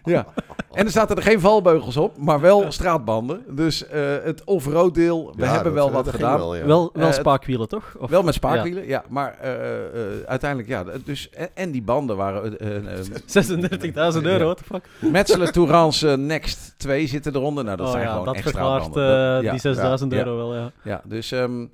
Ja. 0.05 0.27
En 0.73 0.85
er 0.85 0.91
zaten 0.91 1.17
er 1.17 1.23
geen 1.23 1.41
valbeugels 1.41 1.97
op, 1.97 2.17
maar 2.19 2.41
wel 2.41 2.65
straatbanden. 2.73 3.43
Dus 3.57 3.87
eh, 3.89 4.01
het 4.25 4.45
off-road 4.45 4.95
deel, 4.95 5.33
we 5.37 5.43
Ja, 5.43 5.53
hebben 5.53 5.65
dat- 5.75 5.83
wel 5.85 5.93
dat 5.93 6.05
wat 6.05 6.15
gedaan. 6.15 6.39
wel, 6.39 6.55
ja. 6.57 6.65
Wel, 6.67 6.91
wel 6.93 7.07
Eh, 7.09 7.13
spaakwielen, 7.15 7.69
toch? 7.69 7.95
Of- 7.99 8.11
Wel 8.11 8.23
met 8.23 8.35
spaakwielen, 8.35 8.87
ja. 8.87 9.05
maar 9.09 9.39
eh, 9.41 9.85
eh, 9.85 10.23
uiteindelijk, 10.27 10.69
ja. 10.71 10.85
Dus, 11.05 11.31
en, 11.31 11.49
en 11.55 11.71
die 11.71 11.83
banden 11.83 12.17
waren... 12.17 12.59
eh, 12.59 12.77
eh, 12.77 12.99
eh, 12.99 14.15
36.000 14.17 14.23
euro, 14.23 14.45
what 14.45 14.57
the 14.57 14.65
fuck? 14.65 14.85
Metselen 15.13 15.53
Tourance 15.53 16.17
Next 16.17 16.75
2 16.77 17.07
zitten 17.07 17.35
eronder. 17.37 17.65
Nou, 17.65 17.77
dat 17.77 17.87
oh 17.87 17.93
zijn 17.93 18.05
ja, 18.05 18.11
gewoon 18.11 18.25
dat 18.25 18.35
extra 18.35 18.51
verklaart 18.53 18.83
banden. 18.83 19.03
eh, 19.27 19.35
Dat- 19.35 19.43
ja, 19.43 19.51
die 19.51 19.61
6000 19.61 20.13
ja, 20.13 20.19
euro 20.19 20.37
wel, 20.37 20.55
ja. 20.55 20.71
Ja, 20.83 21.01
dus... 21.05 21.33
ehm, 21.33 21.67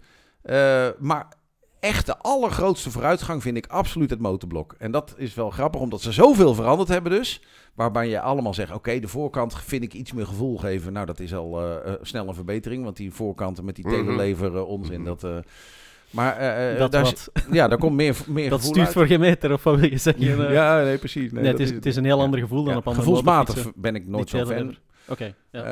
eh, 0.43 0.87
maar 0.99 1.27
echt 1.83 2.07
de 2.07 2.17
allergrootste 2.19 2.91
vooruitgang 2.91 3.43
vind 3.43 3.57
ik 3.57 3.67
absoluut 3.67 4.11
het 4.11 4.21
motorblok. 4.21 4.75
En 4.79 4.91
dat 4.91 5.15
is 5.17 5.35
wel 5.35 5.51
grappig, 5.51 5.81
omdat 5.81 6.01
ze 6.01 6.13
zoveel 6.13 6.55
veranderd 6.55 6.89
hebben 6.89 7.13
dus. 7.13 7.43
Waarbij 7.75 8.09
je 8.09 8.21
allemaal 8.21 8.55
zegt, 8.55 8.73
oké, 8.73 8.99
de 9.01 9.09
voorkant 9.09 9.55
vind 9.61 9.83
ik 9.83 9.93
iets 9.95 10.13
meer 10.13 10.27
gevoel 10.27 10.59
geven. 10.59 10.93
Nou, 10.93 11.07
dat 11.07 11.21
is 11.21 11.35
al 11.35 11.61
eh, 11.61 11.93
eh, 11.93 11.99
snel 12.03 12.29
een 12.29 12.35
verbetering. 12.35 12.85
Want 12.85 12.97
die 12.97 13.13
voorkanten 13.13 13.65
met 13.65 13.77
die 13.77 13.87
Mhm. 13.87 13.95
telelever 13.95 14.57
eh, 14.57 14.69
onzin, 14.69 15.01
Mhm. 15.01 15.05
dat... 15.09 15.25
eh, 15.25 15.37
maar 16.11 16.39
dat 16.79 16.93
daar, 16.93 17.03
wat. 17.03 17.31
is- 17.35 17.43
ja, 17.51 17.69
daar 17.69 17.79
komt 17.79 17.97
meer, 17.97 18.17
meer 18.27 18.51
Dat 18.51 18.59
gevoel 18.59 18.73
stuurt 18.75 18.87
uit. 18.87 18.97
voor 18.97 19.07
geen 19.07 19.21
meter, 19.21 19.53
of 19.53 19.63
wat 19.65 19.79
wil 19.81 19.91
je 19.91 19.99
zeggen? 19.99 20.53
Ja, 20.53 20.83
nee, 20.83 20.99
precies. 20.99 21.33
Nee, 21.33 21.45
het, 21.47 21.61
is, 21.61 21.71
het 21.71 21.87
is 21.87 21.97
een 21.97 22.05
heel 22.05 22.21
ander 22.21 22.41
gevoel 22.41 22.63
dan 22.65 22.73
ja, 22.73 22.79
op 22.79 22.87
andere 22.87 23.05
Gevoelsmatig 23.05 23.73
ben 23.75 23.95
ik 23.95 24.07
nooit 24.09 24.29
zo 24.29 24.45
fan. 24.47 24.77
Oké, 25.09 25.35
ja. 25.51 25.63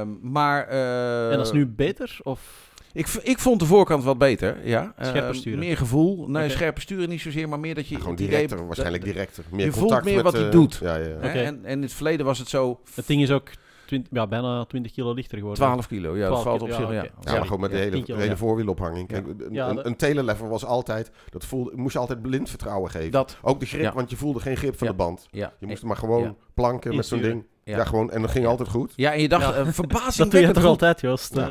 Ehm, 0.00 0.08
maar... 0.32 0.66
eh, 0.68 1.30
en 1.30 1.36
dat 1.36 1.46
is 1.46 1.52
nu 1.52 1.66
beter? 1.66 2.18
Of... 2.22 2.63
Ik, 2.94 3.06
ik 3.22 3.38
vond 3.38 3.60
de 3.60 3.66
voorkant 3.66 4.04
wat 4.04 4.18
beter, 4.18 4.56
ja. 4.68 4.94
Scherper 5.00 5.46
Ehm, 5.46 5.58
meer 5.58 5.76
gevoel. 5.76 6.28
Nee, 6.28 6.44
Oké. 6.44 6.52
scherper 6.52 6.82
sturen 6.82 7.08
niet 7.08 7.20
zozeer, 7.20 7.48
maar 7.48 7.60
meer 7.60 7.74
dat 7.74 7.86
je... 7.88 7.94
Ja, 7.94 8.00
gewoon 8.00 8.14
idee 8.14 8.28
directer, 8.28 8.66
waarschijnlijk 8.66 9.04
directer. 9.04 9.44
Meer 9.50 9.64
je 9.64 9.72
voelt 9.72 9.84
contact 9.84 10.04
meer 10.04 10.14
met, 10.14 10.24
wat 10.24 10.32
hij 10.32 10.44
eh, 10.44 10.50
doet. 10.50 10.78
Ja, 10.82 10.96
ja. 10.96 11.06
En, 11.16 11.34
en 11.34 11.64
in 11.64 11.82
het 11.82 11.92
verleden 11.92 12.26
was 12.26 12.38
het 12.38 12.48
zo 12.48 12.80
Het 12.94 13.06
ding 13.06 13.22
is 13.22 13.30
ook 13.30 13.50
20, 13.86 14.12
ja, 14.12 14.26
bijna 14.26 14.64
20 14.64 14.92
kilo 14.92 15.12
lichter 15.12 15.38
geworden. 15.38 15.64
12 15.64 15.86
kilo. 15.86 16.16
Ja, 16.16 16.26
12 16.26 16.34
dat 16.34 16.42
valt 16.42 16.62
op 16.62 16.68
kilo, 16.68 16.80
zich, 16.80 16.88
ja, 16.88 17.02
ja. 17.02 17.10
Ja, 17.20 17.32
maar 17.32 17.44
gewoon 17.44 17.60
met 17.60 17.70
de 17.70 17.76
Ja, 17.76 17.82
hele, 17.82 18.02
kilo, 18.02 18.18
hele 18.18 18.30
ja. 18.30 18.36
voorwielophanging. 18.36 19.08
Kijk, 19.08 19.26
een, 19.26 19.48
Ja, 19.50 19.70
een, 19.76 19.96
telelever 19.96 20.48
was 20.48 20.64
altijd, 20.64 21.10
dat 21.30 21.44
voelde, 21.44 21.70
moest 21.74 21.92
je 21.92 21.98
altijd 21.98 22.22
blind 22.22 22.48
vertrouwen 22.50 22.90
geven. 22.90 23.10
Dat, 23.10 23.36
Ook 23.42 23.60
de 23.60 23.66
grip, 23.66 23.82
Ja. 23.82 23.92
want 23.92 24.10
je 24.10 24.16
voelde 24.16 24.40
geen 24.40 24.56
grip 24.56 24.78
van 24.78 24.86
Ja. 24.86 24.92
de 24.92 24.98
band. 24.98 25.26
ja. 25.30 25.52
Je 25.58 25.66
moest 25.66 25.82
maar 25.82 25.96
gewoon 25.96 26.22
Ja. 26.22 26.34
planken 26.54 26.96
met 26.96 27.06
zo'n 27.06 27.20
ding. 27.20 27.44
Ja. 27.64 27.76
Ja. 27.76 27.84
gewoon, 27.84 28.10
en 28.10 28.20
dat 28.20 28.30
ging 28.30 28.46
altijd 28.46 28.68
goed. 28.68 28.92
Ja, 28.96 29.12
en 29.12 29.20
je 29.20 29.28
dacht, 29.28 29.42
Ja. 29.44 29.54
eh, 29.54 30.16
Dat 30.16 30.30
doe 30.30 30.40
je 30.40 30.50
toch 30.50 30.64
altijd, 30.64 31.00
Joost? 31.00 31.34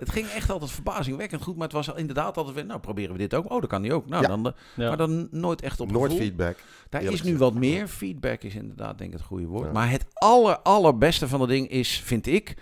Eh, 0.00 0.06
Het 0.06 0.10
ging 0.14 0.26
echt 0.26 0.50
altijd 0.50 0.70
verbazingwekkend 0.70 1.42
goed, 1.42 1.54
maar 1.56 1.64
het 1.68 1.72
was 1.86 1.88
inderdaad 1.88 2.36
altijd 2.36 2.54
weer, 2.54 2.66
nou 2.66 2.80
proberen 2.80 3.12
we 3.12 3.18
dit 3.18 3.34
ook. 3.34 3.50
Oh, 3.52 3.60
dat 3.60 3.70
kan 3.70 3.82
die 3.82 3.92
ook. 3.94 4.08
Nou, 4.08 4.22
Ja. 4.22 4.28
dan, 4.28 4.46
eh, 4.46 4.52
ja. 4.76 4.88
maar 4.88 4.96
dan 4.96 5.28
nooit 5.30 5.62
echt 5.62 5.80
op 5.80 5.90
Nooit 5.92 6.12
feedback. 6.14 6.56
Daar 6.88 7.02
is 7.02 7.22
nu 7.22 7.36
wat 7.36 7.54
meer. 7.54 7.88
Feedback 7.88 8.42
is 8.42 8.54
inderdaad 8.54 8.98
denk 8.98 9.12
ik 9.12 9.18
het 9.18 9.26
goede 9.26 9.46
woord. 9.46 9.66
Ja. 9.66 9.72
Maar 9.72 9.90
het 9.90 10.04
aller, 10.12 10.58
allerbeste 10.58 11.28
van 11.28 11.40
het 11.40 11.48
ding 11.50 11.68
is, 11.68 12.00
vind 12.00 12.26
ik, 12.26 12.54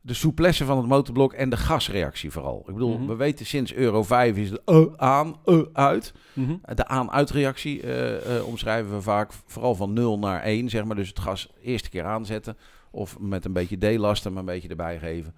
de 0.00 0.14
souplesse 0.14 0.64
van 0.64 0.76
het 0.76 0.86
motorblok 0.86 1.32
en 1.32 1.48
de 1.50 1.56
gasreactie 1.56 2.30
vooral. 2.30 2.58
Ik 2.66 2.72
bedoel, 2.74 2.98
Mhm. 2.98 3.06
we 3.06 3.14
weten 3.16 3.46
sinds 3.46 3.72
Euro 3.74 4.02
5 4.02 4.36
is 4.36 4.50
het 4.50 4.60
uh, 4.66 4.84
aan, 4.96 5.36
uh, 5.46 5.62
uit. 5.72 6.12
Mhm. 6.32 6.54
De 6.74 6.86
aan-uitreactie 6.86 7.82
eh, 7.82 8.36
eh, 8.36 8.46
omschrijven 8.46 8.92
we 8.92 9.02
vaak 9.02 9.30
vooral 9.46 9.74
van 9.74 9.92
0 9.92 10.18
naar 10.18 10.42
1, 10.42 10.68
zeg 10.68 10.84
maar. 10.84 10.96
Dus 10.96 11.08
het 11.08 11.18
gas 11.18 11.48
eerste 11.62 11.88
keer 11.90 12.04
aanzetten 12.04 12.56
of 12.90 13.18
met 13.18 13.44
een 13.44 13.52
beetje 13.52 13.76
D-lasten, 13.96 14.30
maar 14.32 14.40
een 14.40 14.46
beetje 14.46 14.68
erbij 14.68 14.98
geven. 14.98 15.34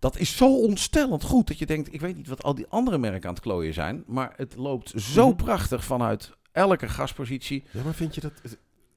Dat 0.00 0.18
is 0.18 0.36
zo 0.36 0.56
ontstellend 0.56 1.22
goed 1.22 1.46
dat 1.48 1.58
je 1.58 1.66
denkt, 1.66 1.92
ik 1.92 2.00
weet 2.00 2.16
niet 2.16 2.28
wat 2.28 2.42
al 2.42 2.54
die 2.54 2.66
andere 2.68 2.98
merken 2.98 3.28
aan 3.28 3.34
het 3.34 3.42
klooien 3.42 3.74
zijn, 3.74 4.04
maar 4.06 4.32
het 4.36 4.56
loopt 4.56 4.92
zo 4.96 5.26
Mhm. 5.26 5.36
prachtig 5.36 5.84
vanuit 5.84 6.32
elke 6.52 6.88
gaspositie. 6.88 7.64
Ja, 7.72 7.82
maar 7.82 7.94
vind 7.94 8.14
je 8.14 8.20
dat... 8.20 8.32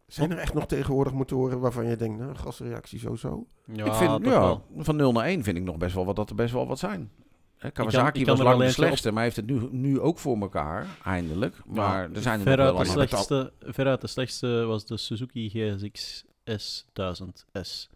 Zijn 0.08 0.32
er 0.32 0.38
echt 0.38 0.54
nog 0.54 0.66
tegenwoordig 0.66 1.13
motoren 1.13 1.60
waarvan 1.60 1.86
je 1.86 1.96
denkt, 1.96 2.20
nou, 2.20 2.36
gasreactie 2.36 3.00
zo 3.00 3.16
zo? 3.16 3.48
Ja, 3.74 3.86
ik 3.86 3.94
vind, 3.94 4.12
ja, 4.12 4.20
wel. 4.30 4.66
van 4.78 4.96
0 4.96 5.12
naar 5.12 5.26
1 5.26 5.44
vind 5.44 5.58
ik 5.58 5.63
nog 5.63 5.78
best 5.78 5.96
wel 5.96 6.06
wat 6.06 6.16
dat 6.16 6.30
er 6.30 6.36
best 6.36 6.54
wel 6.54 6.68
wat 6.68 6.80
zijn. 6.80 7.12
Hè, 7.58 7.72
Kawasaki 7.72 8.24
kan 8.24 8.36
was 8.36 8.46
lang 8.46 8.58
de 8.58 8.63
eentje 8.63 8.80
op- 8.82 8.86
slechtste, 8.88 9.12
maar 9.12 9.24
heeft 9.24 9.36
het 9.36 9.46
nu, 9.46 9.68
nu 9.72 10.00
ook 10.00 10.20
voor 10.20 10.38
elkaar, 10.42 10.88
eindelijk. 11.04 11.56
Maar 11.66 12.12
er 12.12 12.22
zijn 12.22 12.39
er 12.39 12.46
nog 12.46 12.54
Veruit 12.56 12.74
wel 12.74 12.84
de, 12.84 12.89
slechtste, 12.89 13.54
veruit 13.60 14.02
de 14.02 14.08
slechtste 14.08 14.48
was 14.48 14.86
de 14.86 14.98
Suzuki 14.98 15.50
GSX 15.50 16.24
S1000S. 16.52 17.89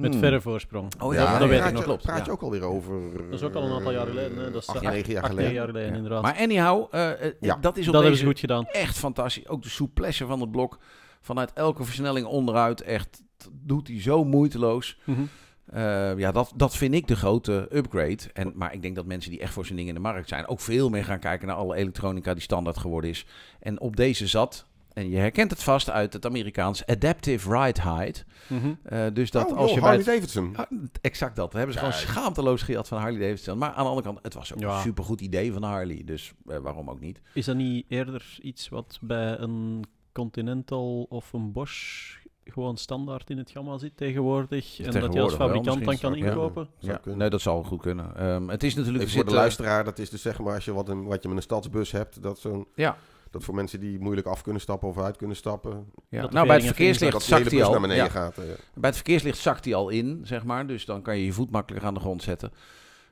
Met 0.00 0.10
Hmm. 0.10 0.20
verre 0.20 0.40
voorsprong. 0.40 0.88
Oh 1.00 1.14
ja, 1.14 1.20
ja, 1.22 1.38
dat 1.38 1.48
weet 1.48 1.64
ik 1.64 1.72
nog. 1.72 1.82
klopt, 1.82 2.02
Praat 2.02 2.18
ja. 2.18 2.24
je 2.24 2.30
ook 2.30 2.42
alweer 2.42 2.62
over... 2.62 3.00
Dat 3.30 3.32
is 3.40 3.42
ook 3.42 3.54
al 3.54 3.62
een 3.62 3.72
aantal 3.72 3.92
jaar 3.92 4.06
geleden. 4.06 4.38
Hè? 4.38 4.50
Dat 4.50 4.62
is 4.62 4.68
Acht, 4.68 4.80
negen 4.82 5.12
jaar 5.12 5.24
geleden. 5.24 5.52
jaar 5.52 5.66
geleden, 5.66 5.90
Ja. 5.90 5.96
inderdaad. 5.96 6.22
Maar 6.22 6.36
anyhow, 6.38 6.94
Ja. 7.40 7.56
dat 7.60 7.76
is 7.76 7.86
op 7.86 7.92
dat 7.92 8.02
deze 8.02 8.16
ze 8.16 8.24
goed 8.24 8.38
gedaan. 8.38 8.66
echt 8.66 8.98
fantastisch. 8.98 9.48
Ook 9.48 9.62
de 9.62 9.68
souplesse 9.68 10.26
van 10.26 10.40
het 10.40 10.50
blok. 10.50 10.78
Vanuit 11.20 11.52
elke 11.52 11.84
versnelling 11.84 12.26
onderuit. 12.26 12.80
Echt 12.80 13.22
doet 13.52 13.88
hij 13.88 14.00
zo 14.00 14.24
moeiteloos. 14.24 14.98
Mhm. 15.04 15.20
Eh, 15.66 16.18
ja, 16.18 16.32
dat, 16.32 16.52
dat 16.56 16.76
vind 16.76 16.94
ik 16.94 17.06
de 17.06 17.16
grote 17.16 17.68
upgrade. 17.72 18.18
En, 18.32 18.52
maar 18.54 18.72
ik 18.74 18.82
denk 18.82 18.94
dat 18.96 19.06
mensen 19.06 19.30
die 19.30 19.40
echt 19.40 19.52
voor 19.52 19.64
zijn 19.64 19.76
ding 19.76 19.88
in 19.88 19.94
de 19.94 20.00
markt 20.00 20.28
zijn... 20.28 20.46
ook 20.48 20.60
veel 20.60 20.88
meer 20.88 21.04
gaan 21.04 21.18
kijken 21.18 21.46
naar 21.46 21.56
alle 21.56 21.76
elektronica 21.76 22.32
die 22.32 22.42
standaard 22.42 22.78
geworden 22.78 23.10
is. 23.10 23.26
En 23.60 23.80
op 23.80 23.96
deze 23.96 24.26
zat... 24.26 24.66
En 24.92 25.10
je 25.10 25.16
herkent 25.16 25.50
het 25.50 25.62
vast 25.62 25.90
uit 25.90 26.12
het 26.12 26.26
Amerikaans 26.26 26.86
Adaptive 26.86 27.50
Ride 27.58 27.80
Height. 27.80 28.24
Mhm. 28.46 28.74
Eh, 28.82 29.06
dus 29.12 29.30
dat 29.30 29.50
oh, 29.50 29.56
als 29.56 29.66
joh, 29.66 29.74
je 29.74 29.80
bij 29.80 29.88
Harley 29.88 30.04
het- 30.04 30.14
Davidson. 30.14 30.56
Ah, 30.56 30.66
exact 31.00 31.36
dat. 31.36 31.44
Dat 31.44 31.52
hebben 31.54 31.74
ze 31.74 31.84
Ja, 31.84 31.90
gewoon 31.90 32.06
schaamteloos 32.08 32.62
gehad 32.62 32.88
van 32.88 32.98
Harley 32.98 33.20
Davidson. 33.20 33.58
Maar 33.58 33.70
aan 33.70 33.82
de 33.82 33.88
andere 33.88 34.06
kant, 34.06 34.18
het 34.22 34.34
was 34.34 34.54
ook 34.54 34.60
Ja. 34.60 34.74
een 34.74 34.80
supergoed 34.82 35.20
idee 35.20 35.52
van 35.52 35.62
Harley. 35.62 36.02
Dus 36.04 36.32
eh, 36.46 36.56
waarom 36.58 36.90
ook 36.90 37.00
niet? 37.00 37.20
Is 37.34 37.44
dat 37.44 37.56
niet 37.56 37.84
eerder 37.88 38.38
iets 38.42 38.68
wat 38.68 38.98
bij 39.00 39.38
een 39.38 39.84
Continental 40.12 41.06
of 41.08 41.32
een 41.32 41.52
Bosch 41.52 42.16
gewoon 42.44 42.76
standaard 42.76 43.30
in 43.30 43.38
het 43.38 43.50
gamma 43.50 43.78
zit 43.78 43.96
tegenwoordig? 43.96 44.80
En 44.80 45.00
dat 45.00 45.12
je 45.12 45.20
als 45.20 45.34
fabrikant 45.34 45.84
dan 45.84 45.98
kan 45.98 46.14
ja. 46.14 46.26
inkopen? 46.26 46.68
Zou 46.78 46.98
Ja, 47.04 47.14
nee, 47.14 47.30
dat 47.30 47.40
zal 47.40 47.62
goed 47.62 47.80
kunnen. 47.80 48.16
Ehm, 48.16 48.48
het 48.48 48.62
is 48.62 48.74
natuurlijk... 48.74 49.04
Even 49.04 49.14
voor 49.16 49.24
de 49.28 49.34
luisteraar, 49.34 49.84
dat 49.84 49.98
is 49.98 50.10
dus 50.10 50.22
zeg 50.22 50.38
maar 50.38 50.54
als 50.54 50.64
je 50.64 50.72
wat, 50.72 50.88
een, 50.88 51.04
wat 51.04 51.22
je 51.22 51.28
met 51.28 51.36
een 51.36 51.42
stadsbus 51.42 51.90
hebt, 51.92 52.22
dat 52.22 52.38
zo'n... 52.38 52.66
Ja. 52.74 52.96
Dat 53.30 53.44
voor 53.44 53.54
mensen 53.54 53.80
die 53.80 53.98
moeilijk 54.00 54.26
af 54.26 54.42
kunnen 54.42 54.60
stappen 54.62 54.88
of 54.88 54.98
uit 54.98 55.16
kunnen 55.16 55.36
stappen, 55.36 55.90
Ja. 56.08 56.26
Nou, 56.30 56.46
bij 56.46 56.56
het 56.56 56.64
verkeerslicht 56.64 57.22
zakt 57.22 57.50
hij 57.50 57.64
al. 57.64 57.70
naar 57.70 57.80
beneden 57.80 58.04
Ja. 58.04 58.10
gaat. 58.10 58.38
eh. 58.38 58.44
Bij 58.74 58.88
het 58.88 58.94
verkeerslicht 58.94 59.38
zakt 59.38 59.64
hij 59.64 59.74
al 59.74 59.88
in, 59.88 60.20
zeg 60.24 60.44
maar. 60.44 60.66
Dus 60.66 60.84
dan 60.84 61.02
kan 61.02 61.18
je 61.18 61.24
je 61.24 61.32
voet 61.32 61.50
makkelijker 61.50 61.88
aan 61.88 61.94
de 61.94 62.00
grond 62.00 62.22
zetten. 62.22 62.52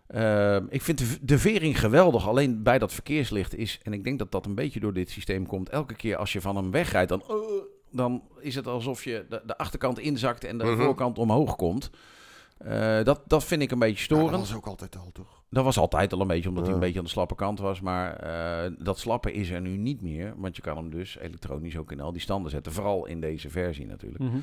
Ehm, 0.07 0.65
ik 0.69 0.83
vind 0.83 1.19
de, 1.29 1.39
vering 1.39 1.81
geweldig. 1.81 2.29
Alleen 2.29 2.63
bij 2.63 2.79
dat 2.79 2.93
verkeerslicht 2.93 3.55
is, 3.55 3.81
en 3.83 3.93
ik 3.93 4.05
denk 4.05 4.19
dat 4.19 4.33
dat 4.33 4.47
een 4.47 4.55
beetje 4.55 4.81
door 4.81 4.93
dit 4.93 5.11
systeem 5.11 5.47
komt. 5.47 5.69
Elke 5.69 5.95
keer 5.95 6.17
als 6.17 6.33
je 6.33 6.41
van 6.41 6.57
hem 6.57 6.71
wegrijdt, 6.71 7.09
dan, 7.09 7.23
eh, 7.29 7.35
dan 7.91 8.23
is 8.41 8.55
het 8.55 8.67
alsof 8.67 9.05
je 9.05 9.27
de, 9.29 9.43
de 9.47 9.59
achterkant 9.59 9.99
inzakt 9.99 10.45
en 10.45 10.59
de 10.59 10.65
Mhm. 10.65 10.83
voorkant 10.83 11.19
omhoog 11.19 11.57
komt. 11.57 11.91
Eh, 12.59 13.05
dat, 13.05 13.21
dat 13.27 13.45
vind 13.45 13.63
ik 13.63 13.71
een 13.71 13.79
beetje 13.79 13.97
Ja, 13.99 14.03
storend. 14.05 14.31
dat 14.31 14.41
was 14.41 14.55
ook 14.55 14.67
altijd 14.67 14.97
al, 14.97 15.11
toch? 15.13 15.38
Dat 15.51 15.65
was 15.65 15.79
altijd 15.79 16.13
al 16.13 16.21
een 16.21 16.27
beetje, 16.27 16.49
omdat 16.49 16.65
hij 16.65 16.75
een 16.75 16.81
beetje 16.81 16.99
aan 16.99 17.05
de 17.05 17.11
slappe 17.11 17.35
kant 17.35 17.59
was. 17.59 17.81
Maar 17.81 18.13
eh, 18.17 18.71
dat 18.79 18.99
slappe 18.99 19.33
is 19.33 19.51
er 19.51 19.61
nu 19.61 19.77
niet 19.77 20.03
meer. 20.03 20.35
Want 20.37 20.57
je 20.57 20.63
kan 20.63 20.77
hem 20.77 20.91
dus 20.91 21.19
elektronisch 21.19 21.77
ook 21.77 21.93
in 21.93 22.01
al 22.01 22.13
die 22.13 22.21
standen 22.21 22.51
zetten. 22.51 22.73
Vooral 22.73 23.07
in 23.07 23.21
deze 23.21 23.51
versie 23.51 23.87
natuurlijk. 23.87 24.25
Mhm. 24.25 24.37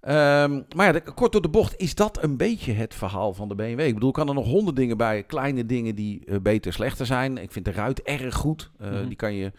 Ehm, 0.00 0.62
maar 0.76 0.86
ja, 0.86 0.92
de- 0.92 1.00
kort 1.14 1.32
door 1.32 1.42
de 1.42 1.48
bocht 1.48 1.78
is 1.78 1.94
dat 1.94 2.22
een 2.22 2.36
beetje 2.36 2.72
het 2.72 2.94
verhaal 2.94 3.34
van 3.34 3.48
de 3.48 3.54
BMW. 3.54 3.80
Ik 3.80 3.94
bedoel, 3.94 4.10
kan 4.10 4.28
er 4.28 4.34
nog 4.34 4.46
honderd 4.46 4.76
dingen 4.76 4.96
bij. 4.96 5.22
Kleine 5.22 5.66
dingen 5.66 5.94
die 5.94 6.24
eh, 6.24 6.36
beter, 6.42 6.72
slechter 6.72 7.06
zijn. 7.06 7.38
Ik 7.38 7.52
vind 7.52 7.64
de 7.64 7.72
ruit 7.72 8.02
erg 8.02 8.34
goed. 8.34 8.70
Eh, 8.78 8.90
Mhm. 8.90 9.06
Die 9.06 9.16
kan 9.16 9.34
je 9.34 9.52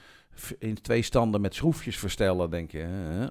in 0.59 0.81
twee 0.81 1.01
standen 1.01 1.41
met 1.41 1.55
schroefjes 1.55 1.97
verstellen, 1.97 2.49
denk 2.49 2.71
je. 2.71 2.85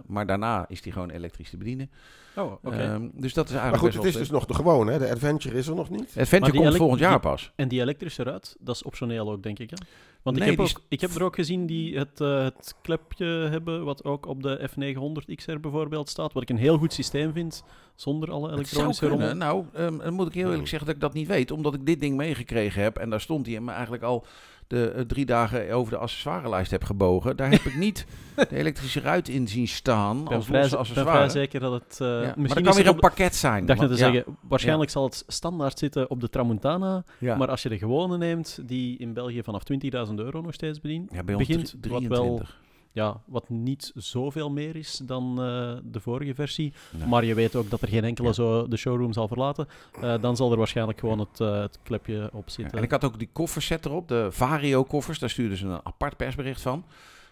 maar 0.06 0.26
daarna 0.26 0.64
is 0.68 0.82
die 0.82 0.92
gewoon 0.92 1.10
elektrisch 1.10 1.50
te 1.50 1.56
bedienen. 1.56 1.90
Oh, 2.36 2.52
oké. 2.62 2.76
Ehm, 2.76 3.08
dus 3.12 3.34
dat 3.34 3.44
is 3.48 3.54
eigenlijk 3.54 3.82
Maar 3.82 3.92
goed, 3.92 3.94
het 3.94 4.04
is 4.14 4.20
dus 4.20 4.30
nog 4.30 4.46
de 4.46 4.54
gewone, 4.54 4.92
hè? 4.92 4.98
De 4.98 5.10
Adventure 5.10 5.56
is 5.58 5.66
er 5.66 5.74
nog 5.74 5.90
niet. 5.90 6.14
Adventure 6.18 6.58
komt 6.58 6.76
volgend 6.76 7.00
jaar 7.00 7.10
die- 7.10 7.30
pas. 7.30 7.52
En 7.56 7.68
die 7.68 7.80
elektrische 7.80 8.22
ruit, 8.22 8.56
dat 8.60 8.74
is 8.74 8.82
optioneel 8.82 9.30
ook, 9.30 9.42
denk 9.42 9.58
ik. 9.58 9.70
Hè? 9.70 9.76
Want 10.22 10.36
Nee, 10.38 10.50
ik, 10.50 10.58
heb 10.58 10.66
ook, 10.66 10.80
ik 10.88 11.00
heb 11.00 11.10
er 11.10 11.22
ook 11.22 11.34
gezien 11.34 11.66
die 11.66 11.98
het, 11.98 12.20
eh, 12.20 12.42
het 12.42 12.74
klepje 12.82 13.26
hebben, 13.26 13.84
wat 13.84 14.04
ook 14.04 14.26
op 14.26 14.42
de 14.42 14.68
F900 14.70 15.34
XR 15.34 15.58
bijvoorbeeld 15.60 16.08
staat. 16.08 16.32
Wat 16.32 16.42
ik 16.42 16.50
een 16.50 16.56
heel 16.56 16.78
goed 16.78 16.92
systeem 16.92 17.32
vind, 17.32 17.64
zonder 17.94 18.30
alle 18.30 18.52
elektronische 18.52 19.06
kunnen. 19.06 19.28
rommel. 19.28 19.46
Nou, 19.46 19.64
ehm, 19.72 19.98
dan 19.98 20.14
moet 20.14 20.26
ik 20.26 20.34
heel 20.34 20.50
eerlijk 20.50 20.68
zeggen 20.68 20.86
dat 20.86 20.94
ik 20.96 21.00
dat 21.02 21.12
niet 21.12 21.26
weet. 21.28 21.50
Omdat 21.50 21.74
ik 21.74 21.86
dit 21.86 22.00
ding 22.00 22.16
meegekregen 22.16 22.82
heb. 22.82 22.96
En 22.98 23.10
daar 23.10 23.20
stond 23.20 23.46
hij 23.46 23.60
me 23.60 23.70
eigenlijk 23.72 24.02
al 24.02 24.24
de 24.70 24.92
uh, 24.96 25.00
drie 25.02 25.26
dagen 25.26 25.70
over 25.72 25.92
de 25.92 25.98
accessoirelijst 25.98 26.70
heb 26.70 26.84
gebogen, 26.84 27.36
daar 27.36 27.50
heb 27.50 27.60
ik 27.60 27.76
niet 27.76 28.06
de 28.48 28.56
elektrische 28.56 29.00
ruit 29.00 29.28
in 29.28 29.48
zien 29.48 29.68
staan 29.68 30.24
ben 30.24 30.32
als 30.34 30.46
vrij, 30.46 30.60
losse 30.60 30.70
ben 30.76 30.78
accessoire. 30.86 31.16
vrij 31.16 31.28
zeker 31.28 31.60
dat 31.60 31.72
het... 31.72 31.98
Uh, 32.02 32.08
ja. 32.08 32.16
misschien 32.18 32.36
Maar 32.36 32.46
dat 32.48 32.62
kan 32.62 32.74
weer 32.74 32.84
het 32.84 32.94
een 32.94 33.00
pakket 33.00 33.36
zijn. 33.36 33.60
Ik 33.60 33.66
dacht 33.66 33.80
net 33.80 33.88
want- 33.88 34.00
te 34.00 34.06
ja, 34.06 34.12
zeggen, 34.12 34.36
waarschijnlijk 34.48 34.90
zal 34.90 35.04
het 35.04 35.24
standaard 35.26 35.78
zitten 35.78 36.10
op 36.10 36.20
de 36.20 36.28
Tramontana. 36.28 37.04
ja. 37.18 37.36
Maar 37.36 37.48
als 37.48 37.62
je 37.62 37.68
de 37.68 37.78
gewone 37.78 38.16
neemt, 38.18 38.58
die 38.62 38.98
in 38.98 39.12
België 39.12 39.42
vanaf 39.42 39.62
20.000 40.08 40.14
euro 40.14 40.40
nog 40.40 40.54
steeds 40.54 40.80
bedient, 40.80 41.10
begint 41.24 41.74
drie- 41.80 41.92
wat 41.92 42.02
wel 42.02 42.20
23. 42.22 42.60
Ja, 42.92 43.20
wat 43.26 43.48
niet 43.48 43.92
zoveel 43.94 44.50
meer 44.50 44.76
is 44.76 45.00
dan 45.04 45.30
eh, 45.42 45.76
de 45.84 46.00
vorige 46.00 46.34
versie. 46.34 46.72
Nee. 46.98 47.06
Maar 47.08 47.24
je 47.24 47.34
weet 47.34 47.56
ook 47.56 47.70
dat 47.70 47.82
er 47.82 47.88
geen 47.88 48.04
enkele 48.04 48.28
Ja. 48.28 48.34
zo 48.34 48.68
de 48.68 48.76
showroom 48.76 49.12
zal 49.12 49.28
verlaten. 49.28 49.66
Eh, 50.00 50.20
dan 50.20 50.36
zal 50.36 50.50
er 50.52 50.58
waarschijnlijk 50.58 50.98
gewoon 50.98 51.18
het, 51.18 51.40
eh, 51.40 51.60
het 51.60 51.78
klepje 51.82 52.30
op 52.32 52.44
Ja, 52.46 52.52
zitten. 52.52 52.78
en 52.78 52.84
ik 52.84 52.90
had 52.90 53.04
ook 53.04 53.18
die 53.18 53.28
kofferset 53.32 53.84
erop, 53.86 54.08
de 54.08 54.28
Vario-koffers. 54.30 55.18
Daar 55.18 55.30
stuurden 55.30 55.58
ze 55.58 55.66
een 55.66 55.80
apart 55.86 56.16
persbericht 56.16 56.60
van. 56.62 56.84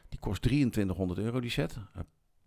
Die 0.09 0.19
kost 0.19 0.43
2300 0.43 1.19
euro, 1.21 1.41
die 1.41 1.51
set. 1.51 1.77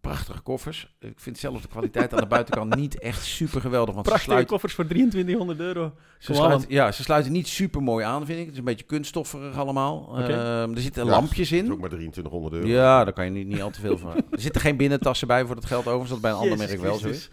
Prachtige 0.02 0.42
koffers. 0.42 0.94
Ik 1.00 1.14
vind 1.20 1.38
zelf 1.38 1.62
de 1.62 1.68
kwaliteit 1.68 2.14
aan 2.14 2.20
de 2.20 2.26
buitenkant 2.28 2.76
niet 2.84 3.00
echt 3.00 3.24
super 3.26 3.62
geweldig. 3.62 3.94
Want 3.94 4.06
ze 4.06 4.12
Prachtige 4.12 4.24
sluiten, 4.32 4.50
koffers 4.52 4.74
voor 4.74 4.86
2300 4.86 5.60
euro. 5.60 5.94
ze, 6.20 6.34
sluiten, 6.34 6.66
ja, 6.70 6.92
ze 6.92 7.04
sluiten 7.04 7.32
niet 7.32 7.48
super 7.48 7.82
mooi 7.82 8.06
aan, 8.06 8.26
vind 8.26 8.38
ik. 8.40 8.44
Het 8.46 8.54
is 8.54 8.60
een 8.60 8.66
beetje 8.66 8.86
kunststofferig 8.86 9.58
allemaal. 9.58 10.18
Ehm, 10.18 10.72
er 10.76 10.82
zitten 10.82 11.06
Ja, 11.06 11.10
lampjes 11.12 11.50
Dat 11.50 11.58
is 11.60 11.66
in. 11.66 11.72
ook 11.72 11.80
maar 11.80 11.90
2300 11.90 12.54
euro. 12.54 12.68
Ja, 12.68 13.04
daar 13.04 13.14
kan 13.14 13.26
je 13.26 13.32
niet, 13.32 13.48
niet 13.48 13.62
al 13.62 13.70
te 13.72 13.80
veel 13.82 13.98
van. 13.98 14.14
Er 14.32 14.42
zitten 14.42 14.62
geen 14.62 14.78
binnentassen 14.78 15.28
bij 15.28 15.46
voor 15.46 15.56
het 15.56 15.66
geld 15.66 15.82
overigens. 15.86 16.10
Dat 16.10 16.22
bij 16.22 16.32
een 16.32 16.38
ander 16.38 16.58
merk 16.58 16.80
wel 16.82 16.98
zo 16.98 17.08
is. 17.08 17.30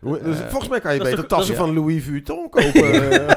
Dus 0.00 0.18
Eh, 0.40 0.48
volgens 0.48 0.68
mij 0.70 0.80
kan 0.80 0.92
je 0.92 0.98
dat 0.98 1.10
beter 1.10 1.26
tassen 1.26 1.56
dat 1.56 1.64
van 1.66 1.74
Louis 1.74 2.04
Vuitton 2.04 2.48
kopen. 2.50 3.36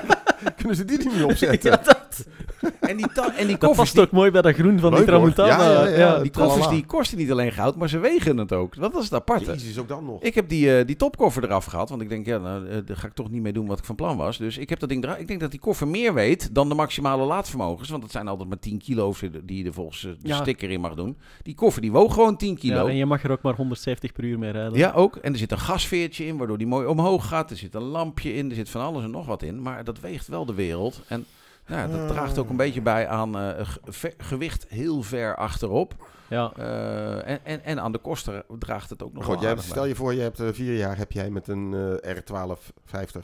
Kunnen 0.58 0.76
ze 0.76 0.86
die 0.86 0.98
niet 0.98 1.24
opzetten? 1.30 1.72
Ja, 1.72 1.78
dat, 1.84 2.26
En 2.80 2.98
die, 2.98 3.08
en 3.38 3.48
die 3.48 3.58
dat 3.58 3.76
past 3.76 3.94
die, 3.94 4.02
ook 4.02 4.12
mooi 4.12 4.32
bij 4.32 4.42
dat 4.42 4.54
groen 4.54 4.80
van 4.80 4.90
Leuk, 4.90 4.98
die. 5.00 5.08
Tramontana. 5.08 5.64
Ja, 5.64 5.88
ja, 5.88 5.98
ja. 5.98 6.20
die 6.20 6.32
koffers 6.32 6.68
die 6.68 6.86
kosten 6.86 7.18
niet 7.18 7.32
alleen 7.32 7.52
goud, 7.52 7.76
maar 7.76 7.90
ze 7.90 7.98
wegen 8.00 8.38
het 8.38 8.52
ook. 8.54 8.76
Wat 8.76 8.94
was 8.94 9.04
het 9.04 9.14
aparte? 9.14 9.52
Jezus, 9.52 9.80
ook 9.80 9.88
dan 9.88 10.06
nog. 10.06 10.22
Ik 10.22 10.36
heb 10.36 10.50
die, 10.50 10.78
eh, 10.78 10.86
die 10.86 10.96
topkoffer 10.96 11.44
eraf 11.44 11.66
gehad. 11.66 11.90
Want 11.90 12.02
ik 12.02 12.10
denk, 12.10 12.26
ja, 12.26 12.38
nou, 12.38 12.68
eh, 12.68 12.78
daar 12.86 12.98
ga 12.98 13.08
ik 13.08 13.14
toch 13.14 13.30
niet 13.30 13.42
mee 13.42 13.54
doen 13.54 13.66
wat 13.68 13.80
ik 13.80 13.86
van 13.86 13.96
plan 13.96 14.18
was. 14.18 14.38
Dus 14.38 14.58
ik 14.58 14.70
heb 14.70 14.80
dat 14.80 14.90
ding 14.90 15.04
eraf. 15.04 15.18
Ik 15.18 15.28
denk 15.28 15.40
dat 15.40 15.52
die 15.52 15.60
koffer 15.60 15.88
meer 15.88 16.14
weegt 16.14 16.54
dan 16.54 16.70
de 16.70 16.76
maximale 16.76 17.24
laadvermogens. 17.26 17.90
Want 17.90 18.04
het 18.04 18.12
zijn 18.12 18.28
altijd 18.28 18.50
maar 18.50 18.60
10 18.60 18.78
kilo 18.78 19.08
of 19.08 19.18
zo 19.18 19.28
die 19.44 19.58
je 19.58 19.66
er 19.66 19.74
volgens 19.74 20.06
eh, 20.06 20.12
de 20.22 20.28
Ja. 20.28 20.36
sticker 20.42 20.70
in 20.72 20.82
mag 20.82 20.94
doen. 20.94 21.18
Die 21.42 21.56
koffer 21.56 21.82
die 21.82 21.92
woog 21.92 22.14
gewoon 22.14 22.38
10 22.38 22.58
kilo. 22.58 22.76
Ja, 22.76 22.82
Ja, 22.84 22.90
en 22.90 22.96
je 22.96 23.06
mag 23.06 23.24
er 23.24 23.32
ook 23.32 23.42
maar 23.42 23.56
170 23.56 24.12
per 24.12 24.24
uur 24.24 24.40
mee 24.40 24.52
rijden. 24.52 24.94
ook. 24.94 25.16
En 25.16 25.32
er 25.32 25.38
zit 25.40 25.52
een 25.52 25.60
gasveertje 25.60 26.26
in, 26.26 26.38
waardoor 26.38 26.58
die 26.58 26.68
mooi 26.68 26.88
omhoog 26.88 27.28
gaat. 27.28 27.52
Er 27.52 27.58
zit 27.58 27.76
een 27.76 27.82
lampje 27.82 28.34
in. 28.34 28.50
Er 28.50 28.56
zit 28.56 28.70
van 28.70 28.82
alles 28.82 29.04
en 29.04 29.12
nog 29.12 29.26
wat 29.26 29.42
in. 29.42 29.62
Maar 29.62 29.84
dat 29.84 30.00
weegt 30.00 30.28
wel 30.34 30.46
de 30.46 30.54
wereld. 30.54 31.02
En 31.08 31.26
nou, 31.68 31.82
ja, 31.92 31.98
dat 31.98 32.08
draagt 32.08 32.38
ook 32.38 32.50
een 32.50 32.56
beetje 32.58 32.82
bij 32.82 33.08
aan 33.08 33.38
eh, 33.38 33.68
ge- 33.86 34.14
gewicht 34.18 34.66
heel 34.70 35.02
ver 35.02 35.36
achterop. 35.36 36.08
Ja. 36.30 36.52
Eh, 36.58 37.30
en, 37.32 37.40
en, 37.46 37.64
en 37.64 37.80
aan 37.82 37.92
de 37.92 37.98
kosten 37.98 38.44
draagt 38.60 38.90
het 38.90 39.04
ook 39.04 39.14
nog 39.14 39.24
goed, 39.26 39.34
wel 39.34 39.44
jij, 39.44 39.54
bij. 39.56 39.64
stel 39.64 39.86
je 39.86 39.96
voor, 39.96 40.14
je 40.14 40.22
hebt 40.22 40.40
eh, 40.40 40.48
vier 40.52 40.78
jaar 40.78 40.98
heb 40.98 41.12
jij 41.12 41.30
met 41.30 41.48
een 41.48 42.00
eh, 42.02 42.16
R1250 42.16 43.20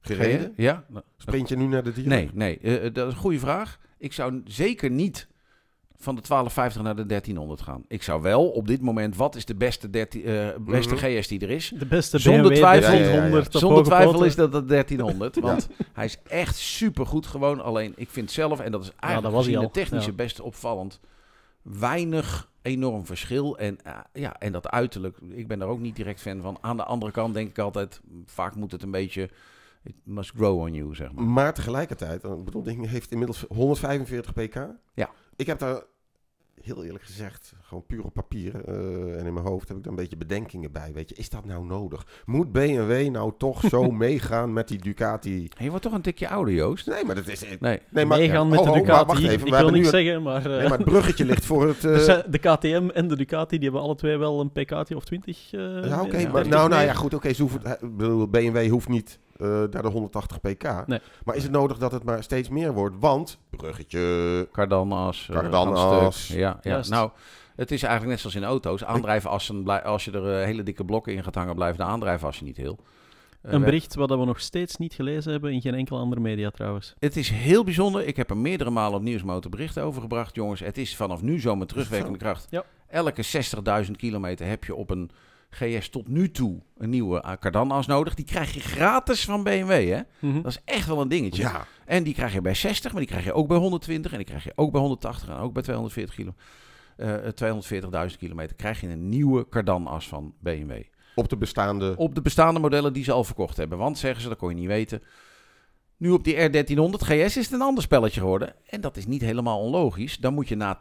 gereden. 0.00 0.52
Ja? 0.56 0.84
Sprint 1.16 1.48
je 1.48 1.56
nu 1.56 1.66
naar 1.66 1.82
de 1.82 1.92
dieren? 1.92 2.12
Nee, 2.12 2.58
nee. 2.60 2.92
dat 2.92 3.06
is 3.08 3.12
een 3.12 3.18
goede 3.20 3.38
vraag. 3.38 3.78
Ik 3.98 4.12
zou 4.12 4.40
zeker 4.44 4.90
niet 4.90 5.28
van 6.00 6.14
de 6.14 6.20
1250 6.22 6.82
naar 6.82 6.96
de 6.96 7.06
1300 7.06 7.60
gaan. 7.60 7.84
Ik 7.88 8.02
zou 8.02 8.22
wel 8.22 8.48
op 8.48 8.66
dit 8.66 8.80
moment, 8.80 9.16
wat 9.16 9.34
is 9.36 9.44
de 9.44 9.54
beste, 9.54 9.90
13, 9.90 10.24
eh, 10.24 10.48
beste 10.60 10.94
Mhm. 10.94 11.04
GS 11.04 11.28
die 11.28 11.40
er 11.40 11.50
is? 11.50 11.72
De 11.78 11.86
beste 11.86 12.18
Zonder 12.18 12.42
BMW 12.42 12.56
twijfel- 12.56 12.90
1300 12.90 13.46
op 13.54 13.60
Zonder 13.60 13.84
twijfel 13.84 14.24
is 14.24 14.34
dat 14.34 14.52
de 14.52 14.64
1300. 14.64 15.40
Want 15.40 15.68
hij 15.92 16.04
is 16.04 16.18
echt 16.22 16.56
supergoed 16.56 17.26
gewoon. 17.26 17.60
Alleen 17.60 17.92
ik 17.96 18.10
vind 18.10 18.30
zelf, 18.30 18.60
en 18.60 18.72
dat 18.72 18.82
is 18.82 18.90
eigenlijk 19.00 19.34
dat 19.34 19.44
was 19.46 19.62
de 19.62 19.70
technische 19.70 20.10
ja. 20.10 20.16
best 20.16 20.40
opvallend, 20.40 21.00
weinig 21.62 22.50
enorm 22.62 23.06
verschil. 23.06 23.58
En, 23.58 23.78
eh, 23.84 23.92
ja, 24.12 24.36
en 24.38 24.52
dat 24.52 24.68
uiterlijk, 24.70 25.18
ik 25.30 25.48
ben 25.48 25.58
daar 25.58 25.68
ook 25.68 25.80
niet 25.80 25.96
direct 25.96 26.20
fan 26.20 26.40
van. 26.40 26.58
Aan 26.60 26.76
de 26.76 26.84
andere 26.84 27.12
kant 27.12 27.34
denk 27.34 27.48
ik 27.50 27.58
altijd, 27.58 28.00
vaak 28.26 28.54
moet 28.54 28.72
het 28.72 28.82
een 28.82 28.90
beetje... 28.90 29.28
It 29.84 29.94
must 30.04 30.32
grow 30.36 30.60
on 30.60 30.74
you, 30.74 30.94
zeg 30.94 31.12
maar. 31.12 31.24
Maar 31.24 31.54
tegelijkertijd, 31.54 32.24
ik 32.24 32.44
bedoel, 32.44 32.62
ding 32.62 32.88
heeft 32.88 33.10
inmiddels 33.10 33.44
145 33.48 34.32
pk. 34.32 34.66
Ja. 34.94 35.10
Ik 35.38 35.46
heb 35.46 35.58
daar, 35.58 35.82
heel 36.62 36.84
eerlijk 36.84 37.04
gezegd, 37.04 37.52
gewoon 37.62 37.86
puur 37.86 38.04
op 38.04 38.14
papier 38.14 38.64
eh, 38.64 39.18
en 39.20 39.26
in 39.26 39.32
mijn 39.34 39.46
hoofd 39.46 39.68
heb 39.68 39.76
ik 39.76 39.82
daar 39.82 39.92
een 39.92 39.98
beetje 39.98 40.16
bedenkingen 40.16 40.72
bij. 40.72 40.92
Weet 40.94 41.08
je, 41.08 41.14
is 41.14 41.28
dat 41.30 41.44
nou 41.44 41.64
nodig? 41.64 42.06
Moet 42.26 42.52
BMW 42.52 43.08
nou 43.10 43.32
toch 43.38 43.60
zo 43.68 43.90
meegaan 44.06 44.52
met 44.52 44.68
die 44.68 44.78
Ducati? 44.78 45.48
Je 45.58 45.68
wordt 45.68 45.82
toch 45.84 45.92
een 45.92 46.02
tikje 46.02 46.28
ouder, 46.28 46.54
Joost? 46.54 46.86
Nee, 46.86 47.04
maar 47.04 47.14
dat 47.14 47.26
is... 47.28 47.44
Nee. 47.60 47.80
Nee, 47.90 48.04
maar, 48.04 48.18
Meegaan 48.18 48.48
met 48.48 48.58
oh, 48.58 48.64
de 48.64 48.70
oh, 48.70 48.76
maar 48.76 48.84
Ducati. 48.86 49.06
wacht 49.06 49.22
even, 49.22 49.46
ik 49.46 49.54
wil 49.54 49.70
niks 49.70 49.86
het- 49.86 49.94
zeggen, 49.94 50.22
maar... 50.22 50.46
eh, 50.50 50.58
Nee, 50.58 50.68
maar 50.68 50.78
het 50.78 50.86
bruggetje 50.88 51.24
ligt 51.24 51.44
voor 51.44 51.66
het... 51.68 51.84
eh, 51.84 51.96
zijn- 51.98 52.24
de 52.30 52.38
KTM 52.38 52.88
en 52.94 53.08
de 53.08 53.16
Ducati 53.16 53.56
die 53.56 53.64
hebben 53.64 53.80
alle 53.82 53.94
twee 53.94 54.16
wel 54.16 54.40
een 54.40 54.50
pk'tje 54.52 54.96
of 54.96 55.04
20. 55.04 55.52
eh, 55.52 55.60
ja, 55.84 56.02
oké, 56.02 56.12
meer, 56.12 56.20
ja, 56.20 56.30
maar 56.30 56.42
30 56.42 56.46
nou, 56.52 56.68
nou 56.68 56.84
ja, 56.84 56.92
goed, 56.92 57.14
oké, 57.14 57.32
ze 57.32 57.42
hoeven- 57.42 58.30
BMW 58.30 58.68
hoeft 58.70 58.88
niet 58.88 59.18
eh, 59.38 59.48
naar 59.48 59.82
de 59.82 59.88
180 59.88 60.40
pk. 60.40 60.86
Nee. 60.86 61.00
Maar 61.24 61.36
is 61.36 61.42
het 61.42 61.52
nodig 61.52 61.78
dat 61.78 61.92
het 61.92 62.04
maar 62.04 62.22
steeds 62.22 62.48
meer 62.48 62.72
wordt? 62.72 62.96
Want, 62.98 63.38
bruggetje, 63.50 64.48
Cardanas. 64.52 65.28
eh, 65.28 65.36
Cardanas. 65.36 65.78
aan 66.04 66.12
stuk. 66.12 66.38
Ja, 66.38 66.58
ja. 66.62 66.70
Juist. 66.70 66.90
nou, 66.90 67.10
het 67.56 67.70
is 67.70 67.82
eigenlijk 67.82 68.10
net 68.12 68.20
zoals 68.20 68.36
in 68.36 68.44
auto's. 68.44 68.84
Aandrijfassen, 68.84 69.82
als 69.84 70.04
je 70.04 70.10
er 70.10 70.38
eh, 70.38 70.44
hele 70.44 70.62
dikke 70.62 70.84
blokken 70.84 71.12
in 71.14 71.22
gaat 71.22 71.34
hangen, 71.34 71.54
blijven 71.54 71.78
de 71.78 71.84
aandrijfassen 71.84 72.44
niet 72.46 72.56
heel. 72.56 72.78
Eh, 73.42 73.52
Een 73.52 73.64
bericht 73.64 73.94
wat 73.94 74.08
we 74.10 74.16
nog 74.24 74.40
steeds 74.40 74.76
niet 74.76 74.94
gelezen 74.94 75.32
hebben 75.32 75.52
in 75.52 75.60
geen 75.60 75.74
enkele 75.74 75.98
andere 75.98 76.20
media 76.20 76.50
trouwens. 76.50 76.94
Het 76.98 77.16
is 77.16 77.30
heel 77.30 77.64
bijzonder. 77.64 78.06
Ik 78.06 78.16
heb 78.16 78.30
er 78.30 78.36
meerdere 78.36 78.70
malen 78.70 78.98
op 78.98 79.02
Nieuwsmotor 79.02 79.50
berichten 79.50 79.82
over 79.82 80.00
gebracht. 80.02 80.34
Jongens, 80.34 80.60
het 80.60 80.78
is 80.78 80.96
vanaf 80.96 81.22
nu 81.22 81.40
zo 81.40 81.56
met 81.56 81.68
terugwerkende 81.68 82.18
kracht. 82.18 82.46
Ja. 82.50 82.64
Elke 82.88 83.24
60.000 83.84 83.90
kilometer 83.96 84.46
heb 84.46 84.64
je 84.64 84.74
op 84.74 84.90
een 84.90 85.10
GS 85.50 85.88
tot 85.88 86.08
nu 86.08 86.30
toe 86.30 86.60
een 86.78 86.90
nieuwe 86.90 87.20
eh, 87.22 87.32
Cardanas 87.40 87.86
nodig. 87.86 88.14
Die 88.14 88.24
krijg 88.24 88.54
je 88.54 88.60
gratis 88.60 89.24
van 89.24 89.42
BMW, 89.42 89.70
hè? 89.92 90.00
Mhm. 90.18 90.42
Dat 90.42 90.50
is 90.52 90.60
echt 90.64 90.86
wel 90.86 91.00
een 91.00 91.08
dingetje. 91.08 91.42
ja, 91.42 91.66
En 91.86 92.02
die 92.02 92.14
krijg 92.14 92.32
je 92.32 92.40
bij 92.40 92.54
60, 92.54 92.90
maar 92.92 93.00
die 93.00 93.10
krijg 93.10 93.24
je 93.24 93.32
ook 93.32 93.48
bij 93.48 93.56
120 93.56 94.10
en 94.10 94.16
die 94.16 94.26
krijg 94.26 94.44
je 94.44 94.52
ook 94.54 94.70
bij 94.72 94.80
180 94.80 95.28
en 95.28 95.36
ook 95.36 95.52
bij 95.52 95.62
240 95.62 96.14
kilo. 96.14 96.34
eh, 96.96 97.14
240.000 98.10 98.18
kilometer 98.18 98.56
krijg 98.56 98.80
je 98.80 98.88
een 98.88 99.08
nieuwe 99.08 99.48
Cardan-as 99.48 100.08
van 100.08 100.34
BMW. 100.40 100.72
op 101.14 101.28
de 101.28 101.36
bestaande... 101.36 101.94
Op 101.96 102.14
de 102.14 102.20
bestaande 102.22 102.60
modellen 102.60 102.92
die 102.92 103.04
ze 103.04 103.12
al 103.12 103.24
verkocht 103.24 103.56
hebben. 103.56 103.78
Want 103.78 103.98
zeggen 103.98 104.22
ze, 104.22 104.28
dat 104.28 104.38
kon 104.38 104.48
je 104.48 104.54
niet 104.54 104.66
weten. 104.66 105.02
Nu 105.98 106.10
op 106.10 106.24
die 106.24 106.34
R1300 106.34 107.04
GS 107.04 107.36
is 107.36 107.44
het 107.44 107.52
een 107.52 107.62
ander 107.62 107.82
spelletje 107.82 108.20
geworden. 108.20 108.54
En 108.66 108.80
dat 108.80 108.96
is 108.96 109.06
niet 109.06 109.20
helemaal 109.20 109.60
onlogisch. 109.60 110.18
Dan 110.18 110.34
moet 110.34 110.48
je 110.48 110.56
na 110.56 110.80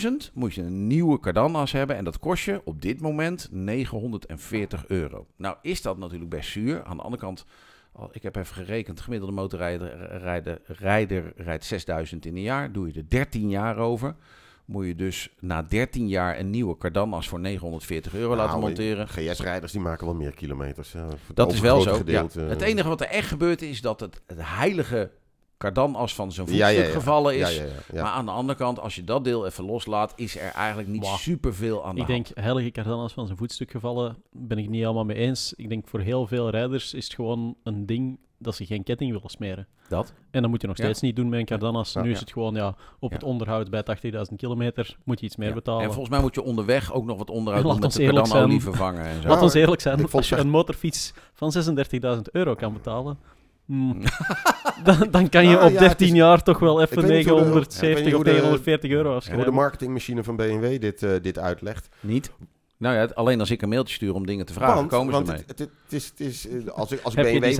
80.000 0.00 0.32
moet 0.32 0.54
je 0.54 0.62
een 0.62 0.86
nieuwe 0.86 1.20
Cardan-as 1.20 1.72
hebben. 1.72 1.96
En 1.96 2.04
dat 2.04 2.18
kost 2.18 2.44
je 2.44 2.60
op 2.64 2.82
dit 2.82 3.00
moment 3.00 3.48
940 3.50 4.86
euro. 4.88 5.26
Nou 5.36 5.56
is 5.62 5.82
dat 5.82 5.98
natuurlijk 5.98 6.30
best 6.30 6.50
zuur. 6.50 6.84
Aan 6.84 6.96
de 6.96 7.02
andere 7.02 7.22
kant, 7.22 7.44
ik 8.12 8.22
heb 8.22 8.36
even 8.36 8.54
gerekend. 8.54 9.00
Gemiddelde 9.00 9.34
motorrijder 9.34 10.18
rijder, 10.18 10.60
rijder 10.66 11.32
rijdt 11.36 11.64
6000 11.64 12.26
in 12.26 12.36
een 12.36 12.42
jaar. 12.42 12.72
Doe 12.72 12.86
je 12.86 12.92
er 12.92 13.08
13 13.08 13.48
jaar 13.48 13.76
over. 13.76 14.16
Moet 14.70 14.86
je 14.86 14.94
dus 14.94 15.28
na 15.40 15.62
13 15.62 16.08
jaar 16.08 16.38
een 16.38 16.50
nieuwe 16.50 16.76
Cardan-as 16.76 17.28
voor 17.28 17.40
940 17.40 18.14
euro 18.14 18.36
laten 18.36 18.50
Nou, 18.50 18.60
monteren. 18.60 19.08
GS-rijders 19.08 19.72
die 19.72 19.80
maken 19.80 20.06
wel 20.06 20.14
meer 20.14 20.34
kilometers. 20.34 20.92
ja, 20.92 21.06
Dat 21.34 21.52
is 21.52 21.60
wel 21.60 21.80
zo. 21.80 22.00
Ja. 22.06 22.26
Het 22.36 22.60
enige 22.62 22.88
wat 22.88 23.00
er 23.00 23.06
echt 23.06 23.28
gebeurt 23.28 23.62
is 23.62 23.80
dat 23.80 24.00
het, 24.00 24.20
het 24.26 24.38
heilige 24.40 25.10
Cardan-as 25.60 26.14
van 26.14 26.32
zijn 26.32 26.46
voetstuk 26.46 26.68
ja, 26.68 26.72
ja. 26.82 26.84
gevallen 26.90 27.38
is. 27.38 27.56
ja, 27.56 27.62
ja, 27.64 27.70
ja. 27.92 28.02
Maar 28.02 28.12
aan 28.12 28.24
de 28.24 28.30
andere 28.30 28.58
kant, 28.58 28.80
als 28.80 28.94
je 28.94 29.04
dat 29.04 29.24
deel 29.24 29.46
even 29.46 29.64
loslaat, 29.64 30.12
is 30.16 30.36
er 30.38 30.52
eigenlijk 30.52 30.88
niet 30.88 31.02
Wauw. 31.04 31.16
superveel 31.16 31.84
aan 31.84 31.94
de 31.94 32.00
Ik 32.00 32.06
hand. 32.06 32.24
denk, 32.26 32.38
heilige 32.44 32.70
Cardanas 32.70 33.12
van 33.12 33.26
zijn 33.26 33.38
voetstuk 33.38 33.70
gevallen, 33.70 34.16
ben 34.32 34.58
ik 34.58 34.68
niet 34.68 34.80
helemaal 34.80 35.04
mee 35.04 35.16
eens. 35.16 35.52
Ik 35.56 35.68
denk 35.68 35.88
voor 35.88 36.00
heel 36.00 36.26
veel 36.26 36.50
rijders 36.50 36.94
is 36.94 37.04
het 37.04 37.14
gewoon 37.14 37.56
een 37.62 37.86
ding 37.86 38.18
dat 38.38 38.54
ze 38.54 38.66
geen 38.66 38.82
ketting 38.82 39.12
willen 39.12 39.30
smeren. 39.30 39.66
Dat. 39.88 40.12
En 40.30 40.40
dat 40.42 40.50
moet 40.50 40.60
je 40.60 40.66
nog 40.66 40.76
Ja. 40.76 40.84
steeds 40.84 41.00
niet 41.00 41.16
doen 41.16 41.28
met 41.28 41.38
een 41.38 41.44
Cardanas. 41.46 41.92
Ja, 41.92 42.02
nu 42.02 42.10
is 42.10 42.20
het 42.20 42.32
gewoon, 42.32 42.54
ja, 42.54 42.68
op 43.00 43.10
Ja. 43.10 43.16
het 43.16 43.24
onderhoud 43.24 43.70
bij 43.70 43.82
80.000 43.82 44.36
kilometer 44.36 44.96
moet 45.04 45.20
je 45.20 45.26
iets 45.26 45.36
meer 45.36 45.48
Ja. 45.48 45.54
betalen. 45.54 45.82
En 45.82 45.88
volgens 45.92 46.08
mij 46.10 46.20
moet 46.20 46.34
je 46.34 46.42
onderweg 46.42 46.92
ook 46.92 47.04
nog 47.04 47.18
wat 47.18 47.30
onderhoud 47.30 47.64
Laat 47.64 47.72
doen 47.72 47.80
met 47.80 48.18
ons 48.20 48.30
de 48.30 48.36
zijn. 48.48 48.60
vervangen 48.60 49.04
en 49.04 49.22
zo. 49.22 49.28
Laat 49.28 49.36
Ja, 49.38 49.42
ons 49.42 49.54
eerlijk 49.54 49.80
zijn, 49.80 49.98
ik 49.98 50.10
als 50.12 50.28
je 50.28 50.36
een 50.36 50.48
motorfiets 50.50 51.12
van 51.32 51.52
36.000 51.52 52.30
euro 52.32 52.54
kan 52.54 52.72
betalen, 52.72 53.18
hmm, 53.70 54.02
dan, 54.84 55.08
dan 55.10 55.28
kan 55.28 55.44
je 55.48 55.54
Nou, 55.54 55.66
op 55.66 55.72
ja, 55.72 55.78
13 55.78 55.88
het 55.88 56.00
is- 56.00 56.10
jaar 56.10 56.42
toch 56.42 56.58
wel 56.58 56.82
even 56.82 57.02
weet 57.02 57.16
niet 57.16 57.28
hoe 57.28 57.38
de- 57.38 57.40
ik 57.40 57.44
weet 57.44 57.54
970 57.54 58.04
niet 58.04 58.14
of 58.14 58.20
hoe 58.20 58.24
de- 58.24 58.30
940 58.30 58.90
euro 58.90 59.02
Hoe 59.02 59.10
de 59.12 59.16
afschrijven. 59.16 59.54
marketingmachine 59.54 60.24
van 60.24 60.36
BMW 60.36 60.80
dit, 60.80 61.02
eh, 61.02 61.10
dit 61.22 61.38
uitlegt. 61.38 61.88
Niet? 62.00 62.32
Nou 62.76 62.94
ja, 62.94 63.04
alleen 63.14 63.40
als 63.40 63.50
ik 63.50 63.62
een 63.62 63.68
mailtje 63.68 63.94
stuur 63.94 64.14
om 64.14 64.26
dingen 64.26 64.46
te 64.46 64.52
vragen, 64.52 64.74
want 64.74 64.88
komen 64.90 65.12
want 65.12 65.26
ze 65.26 65.32
het, 65.32 65.44
het, 65.46 65.58
het 65.58 65.70
is, 65.92 66.06
het 66.08 66.20
is, 66.20 66.48
eh, 66.48 66.66
als 66.66 66.92
ik, 66.92 67.00
als 67.02 67.14
ik 67.14 67.24
Heb 67.24 67.32
BMW, 67.40 67.44
als? 67.44 67.56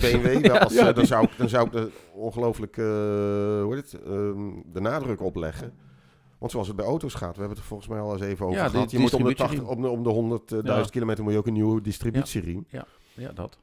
BMW 0.00 0.46
wel, 0.46 0.58
als, 0.58 0.74
Ja. 0.74 0.88
eh, 0.88 0.94
dan, 0.94 1.06
zou 1.06 1.24
ik, 1.24 1.30
dan 1.36 1.48
zou 1.48 1.66
ik 1.66 1.74
er 1.74 1.88
ongelooflijk 2.14 2.76
eh, 2.76 2.84
hoe 3.62 3.74
heet 3.74 3.90
het, 3.92 4.02
ehm, 4.02 4.38
de 4.72 4.80
nadruk 4.80 5.20
op 5.22 5.36
leggen. 5.36 5.72
Want 6.38 6.52
zoals 6.52 6.66
het 6.66 6.76
bij 6.76 6.84
auto's 6.86 7.14
gaat, 7.14 7.32
we 7.34 7.38
hebben 7.38 7.48
het 7.50 7.58
er 7.58 7.64
volgens 7.64 7.88
mij 7.88 7.98
al 7.98 8.12
eens 8.12 8.20
even 8.22 8.46
over 8.46 8.58
Ja, 8.58 8.68
gehad. 8.68 8.88
die 8.90 8.98
Je 8.98 9.04
moet 9.04 9.14
om 9.14 9.22
de, 9.22 9.28
distributieriem. 9.28 9.66
80, 9.66 9.76
om 9.76 10.02
de, 10.02 10.12
om 10.12 10.38
de 10.38 10.62
100.000 10.64 10.84
Ja. 10.84 10.90
kilometer 10.90 11.24
moet 11.24 11.32
je 11.32 11.38
ook 11.38 11.46
een 11.46 11.52
nieuwe 11.52 11.80
distributieriem. 11.80 12.66
Ja, 12.68 13.32
dat. 13.34 13.58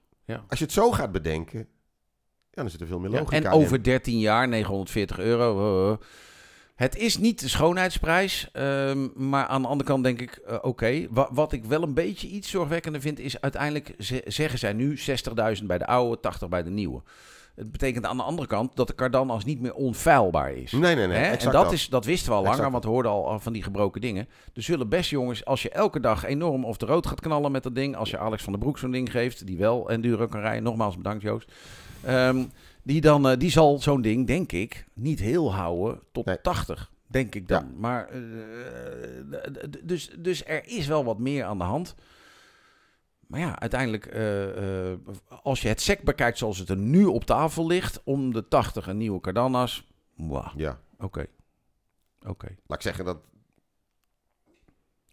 Als 0.47 0.59
je 0.59 0.65
het 0.65 0.73
zo 0.73 0.91
gaat 0.91 1.11
bedenken, 1.11 1.67
ja, 2.54 2.62
dan 2.62 2.70
zit 2.70 2.82
er 2.82 2.88
veel 2.88 2.99
meer 2.99 3.12
Ja, 3.12 3.18
logica 3.18 3.36
en 3.36 3.43
in. 3.43 3.49
over 3.51 3.84
13 3.84 4.20
jaar, 4.20 4.47
940 4.47 5.20
euro. 5.20 5.97
Het 6.76 6.95
is 6.97 7.18
niet 7.18 7.39
de 7.39 7.47
schoonheidsprijs, 7.47 8.49
ehm, 8.51 9.08
maar 9.16 9.45
aan 9.45 9.62
de 9.62 9.68
andere 9.68 9.89
kant 9.89 10.04
denk 10.04 10.22
ik, 10.22 10.32
eh, 10.47 10.58
oké. 10.62 11.08
Wa- 11.10 11.30
wat 11.32 11.51
ik 11.51 11.66
wel 11.66 11.84
een 11.84 11.93
beetje 11.93 12.28
iets 12.28 12.49
zorgwekkender 12.49 13.01
vind, 13.01 13.20
is 13.20 13.41
uiteindelijk 13.41 13.93
ze- 13.99 14.22
zeggen 14.26 14.60
zij 14.60 14.74
nu 14.74 14.97
60.000 14.97 15.68
bij 15.68 15.78
de 15.78 15.86
oude, 15.86 16.20
80 16.20 16.49
bij 16.49 16.64
de 16.64 16.70
nieuwe. 16.70 17.01
Het 17.56 17.72
betekent 17.72 18.06
aan 18.06 18.18
de 18.18 18.24
andere 18.24 18.47
kant 18.47 18.76
dat 18.76 18.88
de 18.88 18.95
Cardanas 18.95 19.45
niet 19.45 19.62
meer 19.62 19.74
onfeilbaar 19.74 20.51
is. 20.54 20.72
Nee, 20.72 20.95
nee, 20.95 21.08
nee. 21.08 21.18
Hè? 21.18 21.32
En 21.36 21.51
dat, 21.51 21.72
Is, 21.72 21.89
dat 21.89 22.06
wisten 22.06 22.30
we 22.32 22.38
al 22.38 22.43
langer, 22.43 22.72
want 22.72 22.84
we 22.84 22.89
hoorden 22.89 23.12
al 23.12 23.39
van 23.39 23.54
die 23.54 23.64
gebroken 23.64 24.01
dingen. 24.01 24.28
Er 24.54 24.62
zullen 24.64 24.89
best 24.89 25.10
jongens, 25.10 25.45
als 25.45 25.62
je 25.62 25.70
elke 25.70 25.99
dag 25.99 26.24
enorm 26.26 26.66
of 26.66 26.78
de 26.78 26.86
rood 26.86 27.08
gaat 27.08 27.20
knallen 27.22 27.51
met 27.51 27.64
dat 27.64 27.76
ding, 27.76 27.95
als 27.95 28.10
je 28.10 28.18
Alex 28.18 28.43
van 28.43 28.54
der 28.54 28.62
Broek 28.62 28.78
zo'n 28.78 28.91
ding 28.91 29.12
geeft, 29.12 29.45
die 29.45 29.58
wel 29.58 29.89
enduro 29.89 30.28
kan 30.28 30.41
rijden, 30.41 30.64
nogmaals 30.64 30.97
bedankt 30.97 31.22
Joost, 31.24 31.51
Ehm, 32.04 32.45
die, 32.84 33.01
dan, 33.01 33.30
eh, 33.30 33.38
die 33.38 33.51
zal 33.51 33.80
zo'n 33.80 34.01
ding, 34.01 34.28
denk 34.28 34.51
ik, 34.51 34.86
niet 34.93 35.20
heel 35.20 35.54
houden 35.54 35.99
tot 36.12 36.26
Nee. 36.26 36.41
80. 36.41 36.91
Denk 37.08 37.36
ik 37.36 37.47
dan. 37.47 37.80
Maar, 37.80 38.10
eh, 38.10 38.20
dus, 39.84 40.10
dus 40.18 40.45
er 40.45 40.68
is 40.68 40.88
wel 40.88 41.04
wat 41.04 41.20
meer 41.20 41.43
aan 41.43 41.58
de 41.58 41.64
hand. 41.64 41.95
Maar 43.28 43.39
ja, 43.39 43.60
uiteindelijk, 43.60 44.06
eh, 44.06 44.93
als 45.43 45.62
je 45.62 45.68
het 45.68 45.82
sec 45.82 46.01
bekijkt 46.04 46.38
zoals 46.38 46.58
het 46.58 46.70
er 46.70 46.78
nu 46.78 47.06
op 47.06 47.24
tafel 47.24 47.68
ligt, 47.68 48.01
om 48.04 48.34
de 48.34 48.47
80 48.47 48.88
een 48.88 48.97
nieuwe 48.97 49.20
Cardanas, 49.20 49.88
mwah, 50.16 50.54
Ja, 50.56 50.80
Oké. 50.99 51.26
Oké. 52.28 52.47
laat 52.68 52.78
ik 52.78 52.84
zeggen 52.84 53.06
dat... 53.06 53.18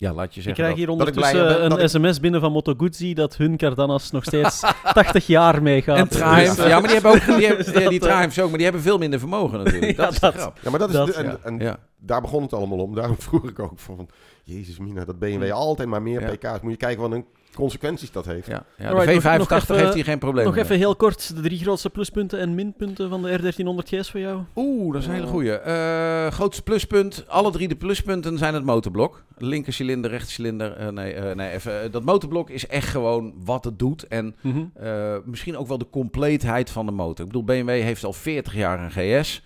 Ja, 0.01 0.13
laat 0.13 0.35
je 0.35 0.41
Ik 0.41 0.47
zeggen 0.47 0.53
krijg 0.55 0.69
dat. 0.69 0.77
hier 0.79 0.87
dat 0.87 0.95
ik 0.95 1.01
ondertussen 1.15 1.61
ben 1.61 1.71
dat 1.71 1.79
een 1.81 1.89
sms 1.89 2.21
binnen 2.21 2.41
van 2.41 2.53
Moto 2.53 2.75
Guzzi 2.77 3.15
dat 3.15 3.37
hun 3.37 3.57
Cardanas 3.57 4.11
nog 4.11 4.25
steeds 4.25 4.61
80 4.93 5.27
jaar 5.27 5.63
meegaat. 5.63 5.97
En 5.99 6.09
Triumph. 6.09 6.67
Ja, 6.69 6.81
maar 6.81 6.83
die 6.91 7.01
hebben 7.01 7.11
ook 7.13 7.37
die, 7.39 7.47
hebben, 7.47 7.65
die 7.89 8.01
eh, 8.01 8.09
Triumphs 8.11 8.39
ook, 8.41 8.47
maar 8.49 8.57
die 8.57 8.65
hebben 8.67 8.83
veel 8.83 8.99
minder 8.99 9.19
vermogen 9.19 9.59
natuurlijk. 9.65 9.97
Ja, 9.97 10.05
dat 10.05 10.13
is 10.13 10.19
dat- 10.21 10.33
de 10.33 10.39
grap. 10.39 10.59
Ja, 10.63 10.71
maar 10.71 10.79
dat 10.79 10.89
is... 10.89 10.95
Dat- 10.95 11.07
de- 11.07 11.13
en, 11.15 11.25
ja, 11.25 11.39
en 11.43 11.59
ja. 11.59 11.79
daar 11.99 12.21
begon 12.21 12.43
het 12.43 12.53
allemaal 12.53 12.79
om. 12.79 12.95
Daarom 12.95 13.17
vroeg 13.19 13.49
ik 13.49 13.59
ook 13.59 13.79
van... 13.79 14.09
Jezus 14.45 14.79
mina, 14.79 15.05
dat 15.05 15.19
BMW 15.19 15.51
altijd 15.53 15.89
maar 15.89 16.03
meer 16.03 16.21
Ja. 16.21 16.31
pk's. 16.31 16.61
Moet 16.63 16.71
je 16.73 16.77
kijken 16.77 17.03
wat 17.03 17.13
een 17.13 17.25
consequenties 17.55 18.13
dat 18.13 18.25
heeft. 18.25 18.47
Ja, 18.47 18.65
de 18.77 18.85
nog- 18.85 19.05
V85 19.05 19.39
nog 19.39 19.51
even- 19.53 19.77
heeft 19.79 19.95
hier 19.95 20.05
geen 20.05 20.19
probleem 20.19 20.45
Nog 20.45 20.55
mee. 20.55 20.65
even 20.65 20.77
heel 20.77 20.97
kort 20.97 21.37
de 21.37 21.41
drie 21.43 21.59
grootste 21.59 21.91
pluspunten 21.91 22.39
en 22.39 22.55
minpunten 22.55 23.09
van 23.09 23.23
de 23.23 23.39
R1300 23.39 23.89
GS 23.89 24.11
voor 24.11 24.21
jou. 24.21 24.41
Oeh, 24.57 24.93
dat 24.93 25.03
is 25.03 25.09
een 25.09 25.15
hele 25.15 25.27
goeie. 25.27 25.53
Eh, 25.59 26.27
grootste 26.31 26.63
pluspunt. 26.63 27.25
Alle 27.29 27.51
drie 27.51 27.69
de 27.69 27.77
pluspunten 27.77 28.39
zijn 28.39 28.55
het 28.55 28.65
motorblok. 28.65 29.23
Linker 29.39 29.73
cilinder, 29.73 30.11
rechter 30.11 30.31
cilinder. 30.33 30.73
Eh, 30.73 30.89
nee, 30.89 31.13
eh, 31.13 31.35
nee 31.37 31.51
even. 31.51 31.91
dat 31.93 32.05
motorblok 32.05 32.51
is 32.51 32.67
echt 32.67 32.89
gewoon 32.89 33.35
wat 33.45 33.65
het 33.65 33.79
doet. 33.79 34.07
En 34.07 34.35
eh, 34.75 35.17
misschien 35.25 35.57
ook 35.57 35.69
wel 35.69 35.79
de 35.79 35.91
compleetheid 35.91 36.71
van 36.71 36.87
de 36.87 36.93
motor. 36.93 37.25
Ik 37.27 37.33
bedoel, 37.33 37.45
BMW 37.45 37.69
heeft 37.69 38.05
al 38.05 38.13
40 38.13 38.55
jaar 38.55 38.81
een 38.81 38.91
GS. 39.21 39.43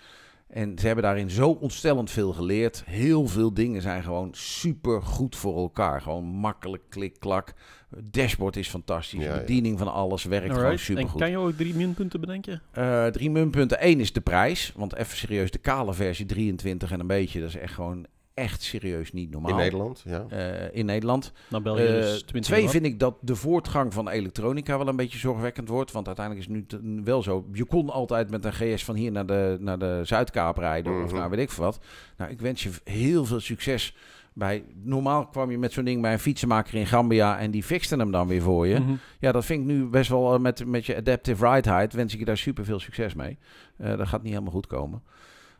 En 0.54 0.78
ze 0.78 0.86
hebben 0.86 1.04
daarin 1.04 1.30
zo 1.30 1.50
ontstellend 1.50 2.10
veel 2.10 2.32
geleerd. 2.32 2.82
Heel 2.86 3.26
veel 3.26 3.54
dingen 3.54 3.82
zijn 3.82 4.02
gewoon 4.02 4.28
super 4.32 5.02
goed 5.02 5.36
voor 5.36 5.56
elkaar. 5.56 6.00
Gewoon 6.00 6.24
makkelijk, 6.24 6.82
klik, 6.88 7.16
klak. 7.18 7.52
Het 7.96 8.12
dashboard 8.12 8.56
is 8.56 8.68
fantastisch. 8.68 9.20
Ja, 9.22 9.28
de 9.28 9.34
ja. 9.34 9.40
bediening 9.40 9.78
van 9.78 9.92
alles 9.92 10.24
werkt 10.24 10.54
gewoon 10.54 10.78
super 10.78 11.02
En 11.02 11.08
goed. 11.08 11.20
kan 11.20 11.30
je 11.30 11.38
ook 11.38 11.56
drie 11.56 11.74
minpunten 11.74 12.20
bedenken? 12.20 12.62
Eh, 12.72 13.06
drie 13.06 13.30
minpunten. 13.30 13.86
Eén 13.86 14.00
is 14.00 14.12
de 14.12 14.20
prijs. 14.20 14.72
Want 14.76 14.94
even 14.94 15.16
serieus, 15.16 15.50
de 15.50 15.58
kale 15.58 15.94
versie 15.94 16.26
23 16.26 16.90
en 16.90 17.00
een 17.00 17.06
beetje. 17.06 17.40
Dat 17.40 17.48
is 17.48 17.56
echt 17.56 17.74
gewoon 17.74 18.06
echt 18.34 18.62
serieus 18.62 19.12
niet 19.12 19.30
normaal. 19.30 19.50
In 19.50 19.56
Nederland, 19.56 20.02
ja. 20.04 20.24
Eh, 20.28 20.76
in 20.78 20.86
Nederland. 20.86 21.32
Naar 21.48 21.62
België 21.62 21.82
Eh, 21.82 21.88
dus 21.88 22.22
20 22.22 22.42
twee 22.42 22.68
vind 22.68 22.84
ik 22.84 22.98
dat 22.98 23.14
de 23.20 23.36
voortgang 23.36 23.92
van 23.92 24.08
elektronica 24.08 24.78
wel 24.78 24.88
een 24.88 24.96
beetje 24.96 25.18
zorgwekkend 25.18 25.68
wordt. 25.68 25.92
Want 25.92 26.06
uiteindelijk 26.06 26.48
is 26.48 26.54
het 26.70 26.82
nu 26.82 27.00
wel 27.04 27.22
zo. 27.22 27.46
Je 27.52 27.64
kon 27.64 27.90
altijd 27.90 28.30
met 28.30 28.44
een 28.44 28.52
GS 28.52 28.84
van 28.84 28.94
hier 28.94 29.12
naar 29.12 29.26
de, 29.26 29.56
naar 29.60 29.78
de 29.78 30.00
Zuidkaap 30.02 30.56
rijden. 30.56 31.02
Of 31.02 31.10
Mhm. 31.10 31.14
naar 31.20 31.30
weet 31.30 31.38
ik 31.40 31.50
veel 31.50 31.64
wat. 31.64 31.78
Nou, 32.16 32.30
ik 32.30 32.40
wens 32.40 32.62
je 32.62 32.70
heel 32.84 33.24
veel 33.24 33.40
succes. 33.40 33.96
Bij, 34.32 34.64
normaal 34.82 35.26
kwam 35.26 35.50
je 35.50 35.58
met 35.58 35.72
zo'n 35.72 35.84
ding 35.84 36.02
bij 36.02 36.12
een 36.12 36.18
fietsenmaker 36.18 36.74
in 36.74 36.86
Gambia 36.86 37.38
en 37.38 37.50
die 37.50 37.62
fixte 37.62 37.96
hem 37.96 38.10
dan 38.10 38.26
weer 38.28 38.42
voor 38.42 38.66
je. 38.66 38.78
Mhm. 38.80 38.92
Ja, 39.18 39.32
dat 39.32 39.44
vind 39.44 39.60
ik 39.60 39.66
nu 39.66 39.84
best 39.84 40.10
wel 40.10 40.34
eh, 40.34 40.40
met, 40.40 40.66
met 40.66 40.86
je 40.86 40.96
adaptive 40.96 41.48
ride 41.50 41.70
height. 41.70 41.92
Wens 41.92 42.12
ik 42.12 42.18
je 42.18 42.24
daar 42.24 42.36
super 42.36 42.64
veel 42.64 42.78
succes 42.80 43.14
mee. 43.14 43.38
Eh, 43.76 43.96
dat 43.96 44.08
gaat 44.08 44.22
niet 44.22 44.32
helemaal 44.32 44.52
goed 44.52 44.66
komen. 44.66 45.02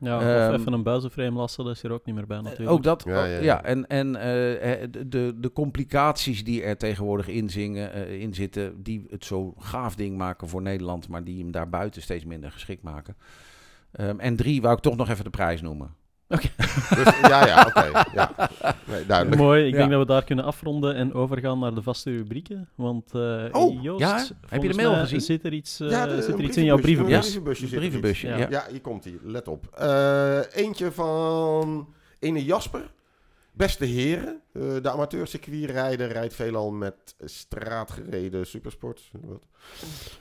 Ja, 0.04 0.16
of 0.16 0.22
Ehm, 0.22 0.60
even 0.60 0.72
een 0.72 0.82
buizenframe 0.82 1.36
lassen, 1.38 1.64
dat 1.64 1.74
is 1.74 1.82
er 1.82 1.92
ook 1.92 2.04
niet 2.06 2.14
meer 2.14 2.26
bij 2.26 2.40
natuurlijk. 2.40 2.70
Ook 2.70 2.82
dat, 2.82 3.02
Ja, 3.06 3.24
ja, 3.24 3.34
ja, 3.36 3.40
ja. 3.40 3.64
en, 3.64 3.86
en 3.86 4.16
eh, 4.16 4.88
de- 5.06 5.34
de, 5.40 5.52
complicaties 5.52 6.44
die 6.44 6.62
er 6.62 6.76
tegenwoordig 6.76 7.28
in, 7.28 7.50
zingen, 7.50 7.92
eh, 7.92 8.20
in 8.20 8.34
zitten, 8.34 8.82
die 8.82 9.06
het 9.10 9.24
zo 9.24 9.54
gaaf 9.58 9.94
ding 9.94 10.16
maken 10.16 10.48
voor 10.48 10.62
Nederland, 10.62 11.08
maar 11.08 11.24
die 11.24 11.38
hem 11.42 11.50
daarbuiten 11.50 12.02
steeds 12.02 12.24
minder 12.24 12.50
geschikt 12.50 12.82
maken. 12.82 13.16
Ehm, 13.92 14.18
en 14.20 14.36
drie, 14.36 14.62
wou 14.62 14.74
ik 14.76 14.82
toch 14.82 14.96
nog 14.96 15.08
even 15.08 15.24
de 15.24 15.30
prijs 15.30 15.60
noemen. 15.62 15.94
Dus, 16.28 17.20
ja, 17.28 17.46
ja, 17.46 17.64
oké. 17.68 18.04
ja. 18.14 18.50
Nee. 19.24 19.36
Mooi, 19.36 19.64
ik 19.66 19.72
Ja. 19.72 19.78
denk 19.78 19.90
dat 19.90 20.00
we 20.00 20.06
daar 20.06 20.24
kunnen 20.24 20.44
afronden 20.44 20.94
en 20.94 21.14
overgaan 21.14 21.58
naar 21.58 21.74
de 21.74 21.82
vaste 21.82 22.10
rubrieken. 22.16 22.68
Want 22.74 23.14
eh 23.14 23.44
Oh, 23.52 23.82
Joost, 23.82 24.00
ja? 24.00 24.24
Heb 24.48 24.62
je 24.62 24.68
de 24.68 24.74
mail 24.74 24.94
gezien? 24.94 25.20
Zit 25.20 25.44
er 25.44 25.52
iets, 25.52 25.80
eh, 25.80 25.90
Ja, 25.90 26.06
de- 26.06 26.22
zit 26.22 26.34
er 26.38 26.44
iets 26.44 26.56
in 26.56 26.64
jouw 26.64 26.76
brievenbus. 26.78 27.14
Een 27.14 27.20
brievenbusje 27.20 27.62
zit 27.64 27.72
er 27.72 27.78
brievenbusje, 27.78 28.28
iets. 28.28 28.38
ja. 28.38 28.46
Ja, 28.50 28.64
hier 28.70 28.80
komt 28.80 29.04
hij. 29.04 29.18
Let 29.22 29.48
op. 29.48 29.66
Eh, 29.74 30.38
eentje 30.52 30.92
van 30.92 31.88
ene 32.18 32.44
Jasper. 32.44 32.82
Beste 33.56 33.84
heren, 33.84 34.42
eh, 34.52 34.62
de 34.82 34.90
amateurcircuitrijder 34.90 36.08
rijdt 36.08 36.34
veelal 36.34 36.70
met 36.70 37.14
straatgereden 37.18 38.46
supersport. 38.46 39.10
Wat? 39.20 39.42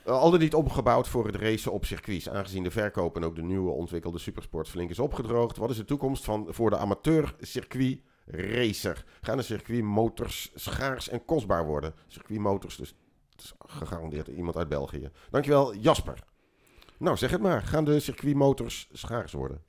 Eh, 0.05 0.13
al 0.13 0.31
dan 0.31 0.39
niet 0.39 0.53
opgebouwd 0.53 1.07
voor 1.07 1.25
het 1.25 1.35
racen 1.35 1.71
op 1.71 1.85
circuits. 1.85 2.29
Aangezien 2.29 2.63
de 2.63 2.71
verkoop 2.71 3.15
en 3.15 3.23
ook 3.23 3.35
de 3.35 3.43
nieuwe 3.43 3.71
ontwikkelde 3.71 4.17
supersport 4.17 4.69
flink 4.69 4.89
is 4.89 4.99
opgedroogd. 4.99 5.57
Wat 5.57 5.69
is 5.69 5.77
de 5.77 5.85
toekomst 5.85 6.23
van, 6.23 6.47
voor 6.49 6.69
de 6.69 6.77
amateurcircuit 6.77 7.99
racer? 8.25 9.05
Gaan 9.21 9.37
de 9.37 9.43
circuitmotors 9.43 10.51
schaars 10.55 11.09
en 11.09 11.25
kostbaar 11.25 11.65
worden? 11.65 11.93
Circuitmotors, 12.07 12.77
dus 12.77 12.95
gegarandeerd 13.65 14.27
iemand 14.27 14.57
uit 14.57 14.69
België. 14.69 15.09
Dankjewel, 15.29 15.75
Jasper. 15.75 16.23
Nou, 16.97 17.17
zeg 17.17 17.31
het 17.31 17.41
maar. 17.41 17.61
Gaan 17.61 17.83
de 17.83 17.99
circuitmotors 17.99 18.89
schaars 18.91 19.31
worden? 19.31 19.61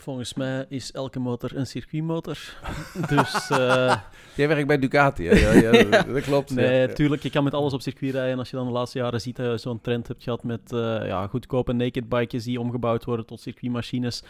Volgens 0.00 0.34
mij 0.34 0.66
is 0.68 0.92
elke 0.92 1.18
motor 1.18 1.56
een 1.56 1.66
circuitmotor. 1.66 2.38
dus 3.14 3.50
eh, 3.50 3.96
Jij 4.34 4.48
werkt 4.48 4.66
bij 4.66 4.78
Ducati, 4.78 5.26
hè? 5.26 5.34
Ja, 5.34 5.52
ja, 5.52 5.84
dat, 5.90 6.06
dat 6.06 6.22
klopt. 6.22 6.50
nee, 6.50 6.88
ja. 6.88 6.94
tuurlijk, 6.94 7.22
je 7.22 7.30
kan 7.30 7.44
met 7.44 7.54
alles 7.54 7.72
op 7.72 7.82
circuit 7.82 8.12
rijden. 8.12 8.32
En 8.32 8.38
als 8.38 8.50
je 8.50 8.56
dan 8.56 8.66
de 8.66 8.72
laatste 8.72 8.98
jaren 8.98 9.20
ziet 9.20 9.36
dat 9.36 9.50
je 9.50 9.58
zo'n 9.58 9.80
trend 9.80 10.08
hebt 10.08 10.22
gehad 10.22 10.42
met 10.42 10.72
eh, 10.72 11.06
ja, 11.06 11.26
goedkope 11.26 11.72
naked 11.72 12.08
bikejes 12.08 12.44
die 12.44 12.60
omgebouwd 12.60 13.04
worden 13.04 13.26
tot 13.26 13.40
circuitmachines, 13.40 14.22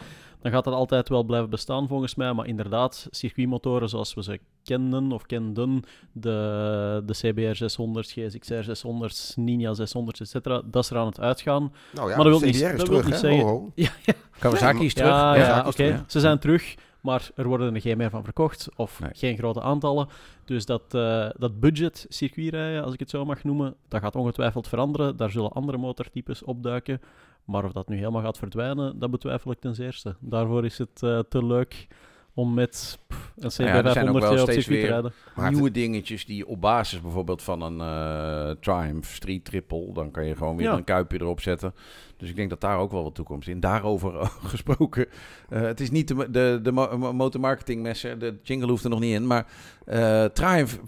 dan 0.45 0.53
gaat 0.53 0.63
dat 0.63 0.73
altijd 0.73 1.09
wel 1.09 1.23
blijven 1.23 1.49
bestaan 1.49 1.87
volgens 1.87 2.15
mij. 2.15 2.33
Maar 2.33 2.45
inderdaad, 2.47 3.07
circuitmotoren 3.11 3.89
zoals 3.89 4.13
we 4.13 4.23
ze 4.23 4.39
kennen 4.63 5.11
of 5.11 5.25
kenden, 5.25 5.81
de, 6.11 7.01
de 7.05 7.13
CBR 7.13 7.55
600, 7.55 8.11
GSXR 8.11 8.61
600, 8.63 9.33
Ninja 9.35 9.73
600, 9.73 10.19
etc., 10.19 10.33
dat 10.43 10.83
is 10.83 10.89
er 10.89 10.97
aan 10.97 11.05
het 11.05 11.19
uitgaan. 11.19 11.73
Nou 11.93 12.09
ja, 12.09 12.15
Maar 12.15 12.25
dat 12.25 12.39
wil 12.39 12.49
niet- 12.49 12.59
dat 12.61 12.75
wil 12.75 12.85
terug, 12.85 13.05
niet 13.05 13.15
zeggen- 13.15 13.41
ho. 13.45 13.71
Ja, 13.75 13.89
ja, 14.03 14.13
Kawasaki 14.39 14.85
is 14.85 14.93
terug. 14.93 15.09
Ja, 15.09 15.35
Ja, 15.35 15.41
ja, 15.41 15.47
Kawasaki 15.61 15.89
oké. 15.93 16.03
Ze 16.07 16.19
zijn 16.19 16.39
terug, 16.39 16.75
maar 17.01 17.29
er 17.35 17.47
worden 17.47 17.75
er 17.75 17.81
geen 17.81 17.97
meer 17.97 18.09
van 18.09 18.23
verkocht. 18.23 18.67
Of 18.75 18.99
Nee. 18.99 19.09
geen 19.13 19.37
grote 19.37 19.61
aantallen. 19.61 20.07
Dus 20.45 20.65
dat, 20.65 20.81
eh, 20.93 21.29
dat 21.37 21.59
budget 21.59 22.05
circuitrijden, 22.09 22.83
als 22.83 22.93
ik 22.93 22.99
het 22.99 23.09
zo 23.09 23.25
mag 23.25 23.43
noemen, 23.43 23.75
dat 23.87 24.01
gaat 24.01 24.15
ongetwijfeld 24.15 24.67
veranderen. 24.67 25.17
Daar 25.17 25.31
zullen 25.31 25.51
andere 25.51 25.77
motortypes 25.77 26.43
opduiken. 26.43 27.01
Maar 27.45 27.63
of 27.65 27.71
dat 27.71 27.87
nu 27.89 27.97
helemaal 27.97 28.21
gaat 28.21 28.37
verdwijnen, 28.37 28.99
dat 28.99 29.11
betwijfel 29.11 29.51
ik 29.51 29.59
ten 29.59 29.75
zeerste. 29.75 30.15
Daarvoor 30.19 30.65
is 30.65 30.77
het 30.77 31.03
eh, 31.03 31.19
te 31.29 31.45
leuk 31.45 31.87
om 32.33 32.53
met 32.53 32.99
pff, 33.07 33.31
een 33.37 33.51
CB500 33.51 33.55
Ja, 33.55 33.83
er 33.83 33.91
zijn 33.91 34.09
ook 34.09 34.19
wel 34.19 34.31
op 34.31 34.37
steeds 34.37 34.65
circuit 34.65 34.65
te 34.65 34.71
weer 34.71 35.11
rijden. 35.35 35.53
Nieuwe 35.53 35.71
dingetjes 35.71 36.25
die 36.25 36.47
op 36.47 36.61
basis 36.61 37.01
bijvoorbeeld 37.01 37.41
van 37.41 37.61
een 37.61 37.79
eh, 37.81 38.55
Triumph 38.59 39.07
Street 39.09 39.45
Triple, 39.45 39.93
dan 39.93 40.11
kan 40.11 40.25
je 40.25 40.35
gewoon 40.35 40.57
weer 40.57 40.65
Ja. 40.67 40.73
een 40.77 40.83
kuipje 40.83 41.21
erop 41.21 41.41
zetten. 41.41 41.73
Dus 42.17 42.29
ik 42.29 42.35
denk 42.35 42.49
dat 42.49 42.61
daar 42.61 42.77
ook 42.77 42.91
wel 42.91 43.03
wat 43.03 43.15
toekomst 43.15 43.47
in. 43.47 43.59
Daarover 43.59 44.11
gesproken, 44.53 45.07
eh, 45.49 45.61
het 45.61 45.79
is 45.79 45.91
niet 45.91 46.07
de, 46.07 46.31
de, 46.31 46.59
de 46.63 46.71
mo- 46.71 46.97
mo- 46.97 47.13
motormarketingmessen, 47.13 48.19
de 48.19 48.37
jingle 48.43 48.69
hoeft 48.69 48.83
er 48.83 48.89
nog 48.89 48.99
niet 48.99 49.13
in, 49.15 49.27
maar 49.27 49.45
eh, 49.85 50.25
Triumph 50.25 50.79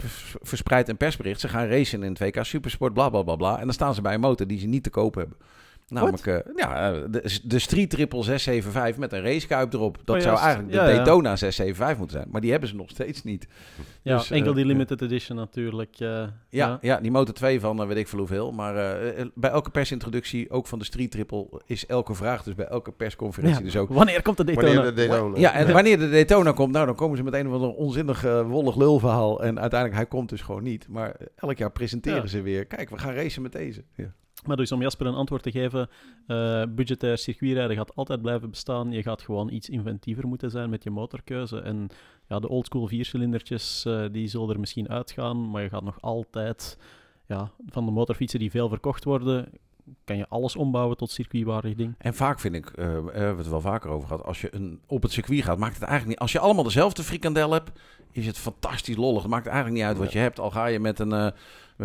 verspreidt 0.41 0.89
een 0.89 0.97
persbericht. 0.97 1.39
Ze 1.39 1.47
gaan 1.47 1.67
racen 1.67 2.03
in 2.03 2.09
het 2.13 2.19
WK 2.19 2.45
Supersport, 2.45 2.93
bla 2.93 3.09
bla 3.09 3.21
bla 3.23 3.35
bla. 3.35 3.57
En 3.57 3.63
dan 3.63 3.73
staan 3.73 3.93
ze 3.93 4.01
bij 4.01 4.13
een 4.13 4.19
motor 4.19 4.47
die 4.47 4.59
ze 4.59 4.67
niet 4.67 4.83
te 4.83 4.89
koop 4.89 5.15
hebben. 5.15 5.37
Namelijk 5.89 6.25
eh, 6.25 6.37
ja, 6.55 6.91
de, 6.91 7.39
de 7.43 7.59
Street 7.59 7.89
Triple 7.89 8.23
675 8.23 8.97
met 8.97 9.13
een 9.13 9.21
racekuip 9.21 9.73
erop. 9.73 9.97
Dat 10.05 10.15
Oh, 10.15 10.21
zou 10.21 10.37
eigenlijk 10.39 10.69
de 10.71 10.75
ja. 10.77 10.85
Daytona 10.85 11.35
675 11.35 11.97
moeten 11.97 12.17
zijn. 12.17 12.27
Maar 12.31 12.41
die 12.41 12.51
hebben 12.51 12.69
ze 12.69 12.75
nog 12.75 12.89
steeds 12.89 13.23
niet. 13.23 13.47
Ja, 14.01 14.17
Dus, 14.17 14.31
enkel 14.31 14.49
eh, 14.49 14.55
die 14.55 14.65
ja. 14.65 14.71
limited 14.71 15.01
edition 15.01 15.37
natuurlijk. 15.37 15.95
eh, 15.99 16.07
Ja, 16.07 16.29
ja. 16.49 16.77
ja. 16.81 16.99
die 16.99 17.11
Motor 17.11 17.33
2 17.35 17.59
van 17.59 17.81
eh, 17.81 17.87
weet 17.87 17.97
ik 17.97 18.07
veel 18.07 18.19
hoeveel. 18.19 18.51
Maar 18.51 18.75
eh, 18.75 19.19
eh, 19.19 19.27
bij 19.35 19.49
elke 19.49 19.69
persintroductie, 19.69 20.49
ook 20.49 20.67
van 20.67 20.79
de 20.79 20.85
Street 20.85 21.11
Triple, 21.11 21.61
is 21.65 21.85
elke 21.85 22.13
vraag. 22.15 22.43
Dus 22.43 22.55
bij 22.55 22.65
elke 22.67 22.91
persconferentie 22.91 23.59
Ja. 23.59 23.65
dus 23.65 23.77
ook. 23.77 23.89
Wanneer 23.89 24.21
komt 24.21 24.37
de 24.37 24.43
Daytona? 24.43 24.73
Wanneer 24.73 24.95
de 24.95 25.07
Daytona. 25.07 25.37
Ja, 25.39 25.53
en 25.53 25.73
wanneer 25.73 25.99
de 25.99 26.09
Daytona 26.09 26.51
komt, 26.51 26.71
nou 26.73 26.85
dan 26.85 26.95
komen 26.95 27.17
ze 27.17 27.23
met 27.23 27.33
een 27.33 27.47
of 27.47 27.53
ander 27.53 27.69
onzinnig 27.73 28.25
eh, 28.25 28.41
wollig 28.49 28.75
lulverhaal. 28.75 29.43
En 29.43 29.59
uiteindelijk, 29.59 29.99
hij 29.99 30.09
komt 30.09 30.29
dus 30.29 30.41
gewoon 30.41 30.63
niet. 30.63 30.87
Maar 30.89 31.15
elk 31.35 31.57
jaar 31.57 31.71
presenteren 31.71 32.21
Ja. 32.21 32.27
ze 32.27 32.41
weer. 32.41 32.65
Kijk, 32.65 32.89
we 32.89 32.97
gaan 32.97 33.13
racen 33.13 33.41
met 33.41 33.51
deze. 33.51 33.83
Ja. 33.95 34.13
Maar 34.47 34.57
dus 34.57 34.71
om 34.71 34.81
Jasper 34.81 35.05
een 35.05 35.13
antwoord 35.13 35.43
te 35.43 35.51
geven, 35.51 35.89
uh, 36.27 36.63
budgetair 36.69 37.17
circuitrijden 37.17 37.75
gaat 37.75 37.95
altijd 37.95 38.21
blijven 38.21 38.49
bestaan. 38.49 38.91
Je 38.91 39.01
gaat 39.01 39.21
gewoon 39.21 39.49
iets 39.49 39.69
inventiever 39.69 40.27
moeten 40.27 40.51
zijn 40.51 40.69
met 40.69 40.83
je 40.83 40.89
motorkeuze. 40.89 41.59
En 41.59 41.87
ja, 42.27 42.39
de 42.39 42.49
oldschool 42.49 42.87
viercilindertjes, 42.87 43.85
uh, 43.87 44.05
die 44.11 44.27
zullen 44.27 44.49
er 44.49 44.59
misschien 44.59 44.89
uitgaan, 44.89 45.49
maar 45.49 45.61
je 45.61 45.69
gaat 45.69 45.83
nog 45.83 46.01
altijd 46.01 46.77
ja, 47.27 47.51
van 47.65 47.85
de 47.85 47.91
motorfietsen 47.91 48.39
die 48.39 48.51
veel 48.51 48.69
verkocht 48.69 49.03
worden, 49.03 49.49
kan 50.03 50.17
je 50.17 50.27
alles 50.29 50.55
ombouwen 50.55 50.97
tot 50.97 51.11
circuitwaardig 51.11 51.75
ding. 51.75 51.95
En 51.97 52.13
vaak 52.13 52.39
vind 52.39 52.55
ik, 52.55 52.65
uh, 52.65 52.75
we 52.75 53.11
hebben 53.13 53.37
het 53.37 53.49
wel 53.49 53.61
vaker 53.61 53.89
over 53.89 54.07
gehad, 54.07 54.25
als 54.25 54.41
je 54.41 54.55
een, 54.55 54.79
op 54.85 55.01
het 55.01 55.11
circuit 55.11 55.43
gaat, 55.43 55.57
maakt 55.57 55.73
het 55.73 55.83
eigenlijk 55.83 56.09
niet... 56.09 56.19
Als 56.19 56.31
je 56.31 56.39
allemaal 56.39 56.63
dezelfde 56.63 57.03
frikandel 57.03 57.51
hebt, 57.51 57.79
is 58.11 58.25
het 58.25 58.37
fantastisch 58.37 58.95
lollig. 58.95 59.21
Het 59.21 59.31
maakt 59.31 59.47
eigenlijk 59.47 59.75
niet 59.75 59.85
uit 59.85 59.97
wat 59.97 60.11
je 60.11 60.19
hebt. 60.19 60.39
Al 60.39 60.51
ga 60.51 60.65
je 60.65 60.79
met 60.79 60.99
een, 60.99 61.13
uh, 61.13 61.27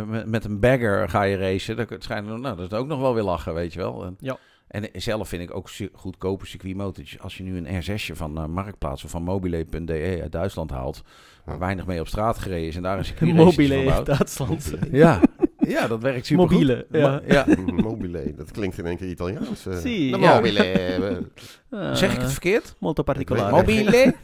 met, 0.07 0.27
met, 0.27 0.45
een 0.45 0.61
bagger 0.61 1.09
ga 1.09 1.23
je 1.23 1.37
racen, 1.37 1.77
dan 1.77 1.87
schijnt, 1.99 2.27
nou, 2.27 2.57
dat 2.57 2.73
is 2.73 2.79
ook 2.79 2.87
nog 2.87 3.01
wel 3.01 3.15
weer 3.15 3.23
lachen, 3.23 3.55
weet 3.55 3.73
je 3.73 3.79
wel. 3.79 4.05
En, 4.05 4.17
ja. 4.21 4.39
En 4.73 4.89
zelf 4.93 5.29
vind 5.29 5.43
ik 5.43 5.55
ook 5.55 5.71
goedkope 5.93 6.47
circuitmotortjes. 6.47 7.21
Als 7.21 7.37
je 7.37 7.43
nu 7.43 7.57
een 7.57 7.83
R6'je 7.83 8.17
van 8.17 8.39
uh, 8.39 8.47
Marktplaats 8.47 9.05
of 9.05 9.11
van 9.11 9.23
mobile.de 9.23 10.19
uit 10.23 10.33
Duitsland 10.33 10.71
haalt, 10.71 11.03
waar 11.45 11.59
weinig 11.59 11.87
mee 11.87 12.01
op 12.01 12.09
straat 12.09 12.39
gereden 12.39 12.67
is 12.67 12.77
en 12.77 12.83
daar 12.83 12.99
een 12.99 13.05
circuit 13.15 13.35
Mobile 13.35 13.93
uit 13.93 14.07
Duitsland. 14.07 14.75
Ja, 14.91 15.21
ja, 15.69 15.87
dat 15.87 16.01
werkt 16.03 16.27
super 16.27 16.45
Mobiele, 16.45 16.87
goed. 16.91 17.01
ja. 17.01 17.21
ja. 17.27 17.47
mobile, 17.89 18.35
dat 18.37 18.51
klinkt 18.51 18.79
in 18.79 18.87
één 18.87 18.97
keer 18.97 19.09
Italiaans. 19.09 19.67
Uh, 19.67 19.77
Sì, 19.77 20.11
de 20.11 20.19
ja. 20.19 20.35
mobile. 20.35 21.23
Uh, 21.71 21.95
zeg 22.03 22.15
ik 22.15 22.21
het 22.21 22.31
verkeerd? 22.31 22.75
Molto 22.79 23.03
particolare. 23.03 23.51
Mobile? 23.51 24.15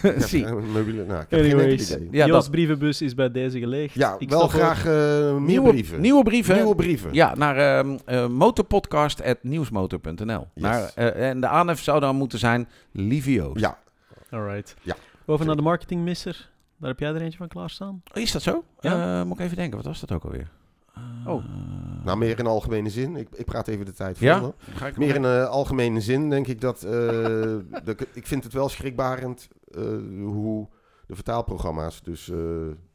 mobile. 0.74 1.04
Nou, 1.04 1.20
ik 1.22 1.26
heb 1.28 1.40
Anyways, 1.40 1.90
geen 1.90 2.02
idee. 2.02 2.16
ja, 2.20 2.26
Jos 2.26 2.48
brievenbus 2.48 3.02
is 3.02 3.14
bij 3.14 3.30
deze 3.30 3.58
geleegd. 3.58 3.94
Ja, 3.94 4.16
ik 4.18 4.30
wel 4.30 4.48
graag 4.48 4.86
uh, 4.86 4.92
meer 4.92 5.40
nieuwe 5.40 5.68
brieven. 5.70 6.00
Nieuwe 6.00 6.22
brieven. 6.22 6.54
Nieuwe 6.56 6.74
brieven. 6.74 7.12
Ja, 7.14 7.34
naar 7.34 7.84
uh, 8.06 8.26
motorpodcast.nieuwsmotor.nl. 8.26 10.46
Yes. 10.54 10.94
En 10.94 11.40
de 11.40 11.46
aanhef 11.46 11.82
zou 11.82 12.00
dan 12.00 12.16
moeten 12.16 12.38
zijn 12.38 12.68
Livio's. 12.92 13.60
Ja. 13.60 13.78
Alright. 14.30 14.74
Ja. 14.82 14.96
Over 15.26 15.46
naar 15.46 15.56
de 15.56 15.62
marketingmisser. 15.62 16.50
Daar 16.76 16.90
heb 16.90 16.98
jij 16.98 17.14
er 17.14 17.20
eentje 17.22 17.38
van 17.38 17.48
klaarstaan. 17.48 18.02
Oh, 18.14 18.22
is 18.22 18.32
dat 18.32 18.42
zo? 18.42 18.64
Ja. 18.80 19.18
Uh, 19.20 19.24
moet 19.26 19.38
ik 19.38 19.44
even 19.44 19.56
denken, 19.56 19.76
wat 19.76 19.86
was 19.86 20.00
dat 20.00 20.12
ook 20.12 20.24
alweer? 20.24 20.48
Uh, 21.26 21.32
oh. 21.34 21.44
Nou, 22.04 22.18
meer 22.18 22.38
in 22.38 22.46
algemene 22.46 22.90
zin. 22.90 23.16
Ik, 23.16 23.28
ik 23.34 23.44
praat 23.44 23.68
even 23.68 23.84
de 23.84 23.92
tijd 23.92 24.18
ja? 24.18 24.52
Ga 24.58 24.86
ik 24.86 24.96
meer 24.96 25.14
in 25.14 25.22
uh, 25.22 25.48
algemene 25.48 26.00
zin 26.00 26.30
denk 26.30 26.46
ik 26.46 26.60
dat... 26.60 26.84
Uh, 26.84 26.90
de, 27.84 27.96
ik 28.12 28.26
vind 28.26 28.44
het 28.44 28.52
wel 28.52 28.68
schrikbarend 28.68 29.48
hoe 30.20 30.68
de 31.06 31.14
vertaalprogramma's 31.14 32.02
dus 32.02 32.32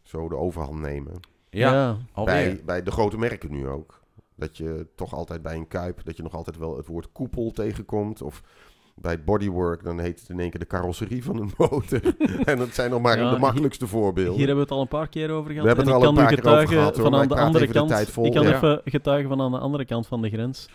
zo 0.03 0.29
de 0.29 0.35
overhand 0.35 0.79
nemen. 0.79 1.19
Ja, 1.49 1.97
ja. 2.15 2.23
Bij, 2.23 2.61
bij 2.65 2.83
de 2.83 2.91
grote 2.91 3.17
merken 3.17 3.51
nu 3.51 3.67
ook. 3.67 4.01
Dat 4.35 4.57
je 4.57 4.87
toch 4.95 5.13
altijd 5.13 5.41
bij 5.41 5.55
een 5.55 5.67
kuip, 5.67 6.03
dat 6.03 6.17
je 6.17 6.23
nog 6.23 6.35
altijd 6.35 6.57
wel 6.57 6.77
het 6.77 6.87
woord 6.87 7.11
koepel 7.11 7.51
tegenkomt. 7.51 8.21
Of 8.21 8.41
bij 8.95 9.11
het 9.11 9.25
bodywork, 9.25 9.83
dan 9.83 9.99
heet 9.99 10.19
het 10.19 10.29
in 10.29 10.39
één 10.39 10.49
keer 10.49 10.59
de 10.59 10.67
carrosserie 10.67 11.23
van 11.23 11.37
een 11.41 11.51
motor. 11.69 12.01
en 12.45 12.57
dat 12.57 12.69
zijn 12.73 12.89
nog 12.91 13.01
maar 13.01 13.17
Ja, 13.19 13.33
de 13.33 13.39
makkelijkste 13.39 13.87
voorbeelden. 13.87 14.33
Hier 14.35 14.47
hebben 14.47 14.55
we 14.55 14.61
het 14.61 14.71
al 14.71 14.81
een 14.81 14.87
paar 14.87 15.07
keer 15.09 15.29
over 15.29 15.51
gehad. 15.51 15.61
We 15.61 15.67
hebben 15.67 15.85
en 15.85 15.93
het 15.93 16.01
al 16.03 16.09
een 16.09 16.15
paar 16.15 16.35
keer 16.35 16.51
over 16.53 16.67
gehad, 16.67 16.95
hoor, 16.95 17.03
van 17.05 17.15
aan 17.15 17.27
de 17.27 17.35
andere 17.35 17.67
de 17.67 17.73
kant. 17.73 17.93
vol. 18.09 18.25
Ik 18.25 18.31
kan 18.33 18.43
Ja. 18.43 18.55
even 18.55 18.81
getuigen 18.85 19.29
van 19.29 19.41
aan 19.41 19.51
de 19.51 19.57
andere 19.59 19.85
kant 19.85 20.07
van 20.07 20.21
de 20.21 20.29
grens. 20.29 20.65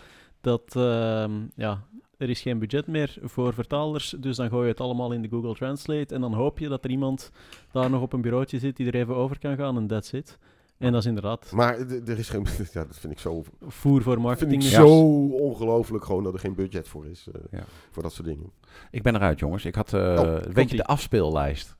Dat 0.41 0.75
ehm, 0.75 1.31
ja, 1.55 1.83
er 2.17 2.29
is 2.29 2.41
geen 2.41 2.59
budget 2.59 2.87
meer 2.87 3.17
voor 3.21 3.53
vertalers, 3.53 4.15
dus 4.19 4.35
dan 4.37 4.49
gooi 4.49 4.63
je 4.63 4.69
het 4.71 4.81
allemaal 4.81 5.11
in 5.11 5.21
de 5.21 5.27
Google 5.29 5.53
Translate 5.55 6.15
en 6.15 6.21
dan 6.21 6.33
hoop 6.33 6.59
je 6.59 6.67
dat 6.67 6.83
er 6.83 6.89
iemand 6.89 7.31
daar 7.71 7.89
nog 7.89 8.01
op 8.01 8.13
een 8.13 8.21
bureautje 8.21 8.59
zit 8.59 8.77
die 8.77 8.87
er 8.87 8.95
even 8.95 9.15
over 9.15 9.39
kan 9.39 9.55
gaan 9.55 9.77
en 9.77 9.87
that's 9.87 10.11
it. 10.13 10.37
En 10.79 10.91
dat 10.91 11.01
is 11.01 11.07
inderdaad 11.07 11.51
Maar 11.51 11.77
er 12.05 12.17
is 12.19 12.29
geen... 12.29 12.45
Ja, 12.73 12.83
dat 12.85 12.97
vind 12.99 13.13
ik 13.13 13.19
zo... 13.19 13.43
voer 13.67 14.01
voor 14.01 14.13
Vind 14.13 14.25
marketing. 14.25 14.53
ik 14.63 14.69
Dus- 14.69 14.71
zo 14.71 14.87
ongelooflijk 15.27 16.05
gewoon 16.05 16.23
dat 16.23 16.33
er 16.33 16.39
geen 16.39 16.55
budget 16.55 16.87
voor 16.87 17.05
is. 17.07 17.27
eh, 17.33 17.41
Ja. 17.59 17.63
Voor 17.91 18.03
dat 18.03 18.13
soort 18.13 18.27
dingen. 18.27 18.51
Ik 18.91 19.03
ben 19.03 19.15
eruit, 19.15 19.39
jongens. 19.39 19.65
Ik 19.65 19.75
had, 19.75 19.93
uh, 19.93 20.01
Oh, 20.01 20.37
weet 20.53 20.69
je, 20.69 20.75
de 20.75 20.85
afspeellijst. 20.85 21.77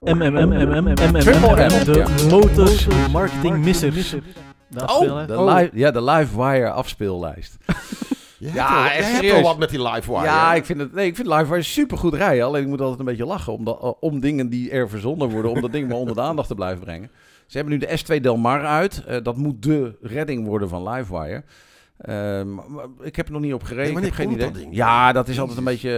MMM, 0.00 0.94
Triple 0.94 1.68
M, 1.68 1.84
de 1.84 3.06
marketing 3.12 3.64
misser. 3.64 4.22
De 4.68 4.80
afspeellijst. 4.86 5.28
de 5.28 5.44
live, 5.44 5.70
ja, 5.72 5.90
de 5.90 6.02
Livewire 6.02 6.70
afspeellijst. 6.70 7.56
Ja, 8.38 8.92
echt 8.92 9.14
serieus. 9.14 9.42
wat 9.42 9.58
met 9.58 9.70
die 9.70 9.82
live 9.82 10.10
wire. 10.12 10.24
Ja, 10.24 10.54
ik 10.54 10.64
vind, 10.64 10.80
het, 10.80 10.92
nee, 10.92 11.06
ik 11.06 11.16
vind 11.16 11.28
Livewire 11.28 11.62
super 11.62 11.98
goed 11.98 12.14
rijden. 12.14 12.44
Alleen 12.44 12.62
ik 12.62 12.68
moet 12.68 12.80
altijd 12.80 12.98
een 12.98 13.04
beetje 13.04 13.26
lachen 13.26 13.52
om, 13.52 13.64
dat- 13.64 13.96
om 14.00 14.20
dingen 14.20 14.48
die 14.48 14.70
er 14.70 14.88
verzonnen 14.88 15.30
worden, 15.30 15.50
om 15.50 15.60
dat 15.60 15.72
ding 15.72 15.88
maar 15.88 15.96
onder 15.96 16.14
de 16.14 16.20
aandacht 16.20 16.48
te 16.48 16.54
blijven 16.54 16.80
brengen. 16.84 17.10
Ze 17.48 17.56
hebben 17.58 17.78
nu 17.78 17.86
de 17.86 17.98
S2 18.16 18.20
Del 18.20 18.36
Mar 18.36 18.64
uit. 18.66 19.04
Eh, 19.04 19.22
dat 19.22 19.36
moet 19.36 19.62
de 19.62 19.96
redding 20.00 20.46
worden 20.46 20.68
van 20.68 20.88
Livewire. 20.88 21.44
Ehm, 21.98 22.54
maar 22.54 22.86
ik 23.00 23.16
heb 23.16 23.26
er 23.26 23.32
nog 23.32 23.40
niet 23.40 23.52
op 23.54 23.62
gereden. 23.62 23.92
Nee, 23.94 24.02
ik 24.02 24.08
heb 24.08 24.14
geen 24.14 24.30
idee. 24.30 24.44
dat 24.46 24.54
ding? 24.54 24.74
Ja, 24.74 25.12
dat 25.12 25.28
is 25.28 25.40
altijd 25.40 25.58
een 25.58 25.64
beetje. 25.64 25.90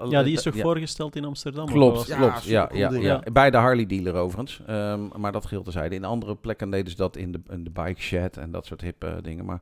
eh, 0.00 0.10
Ja, 0.10 0.22
die 0.22 0.32
is 0.32 0.42
toch 0.42 0.54
ja. 0.54 0.62
voorgesteld 0.62 1.16
in 1.16 1.24
Amsterdam? 1.24 1.66
Klopt? 1.66 2.06
Ja, 2.06 2.16
klopt. 2.16 2.44
Ja, 2.44 2.70
ja, 2.72 2.88
ding. 2.88 3.02
ja. 3.04 3.22
Bij 3.32 3.50
de 3.50 3.56
Harley 3.56 3.86
dealer 3.86 4.14
overigens. 4.14 4.60
Ehm, 4.66 5.00
maar 5.16 5.32
dat 5.32 5.46
geldt 5.46 5.64
terzijde. 5.64 5.94
In 5.94 6.04
andere 6.04 6.36
plekken 6.36 6.70
deden 6.70 6.90
ze 6.90 6.96
dat 6.96 7.16
in 7.16 7.32
de, 7.32 7.40
in 7.50 7.64
de 7.64 7.70
bike 7.70 8.00
shed 8.00 8.36
en 8.36 8.50
dat 8.50 8.66
soort 8.66 8.80
hippe 8.80 9.18
dingen. 9.22 9.44
Maar 9.44 9.60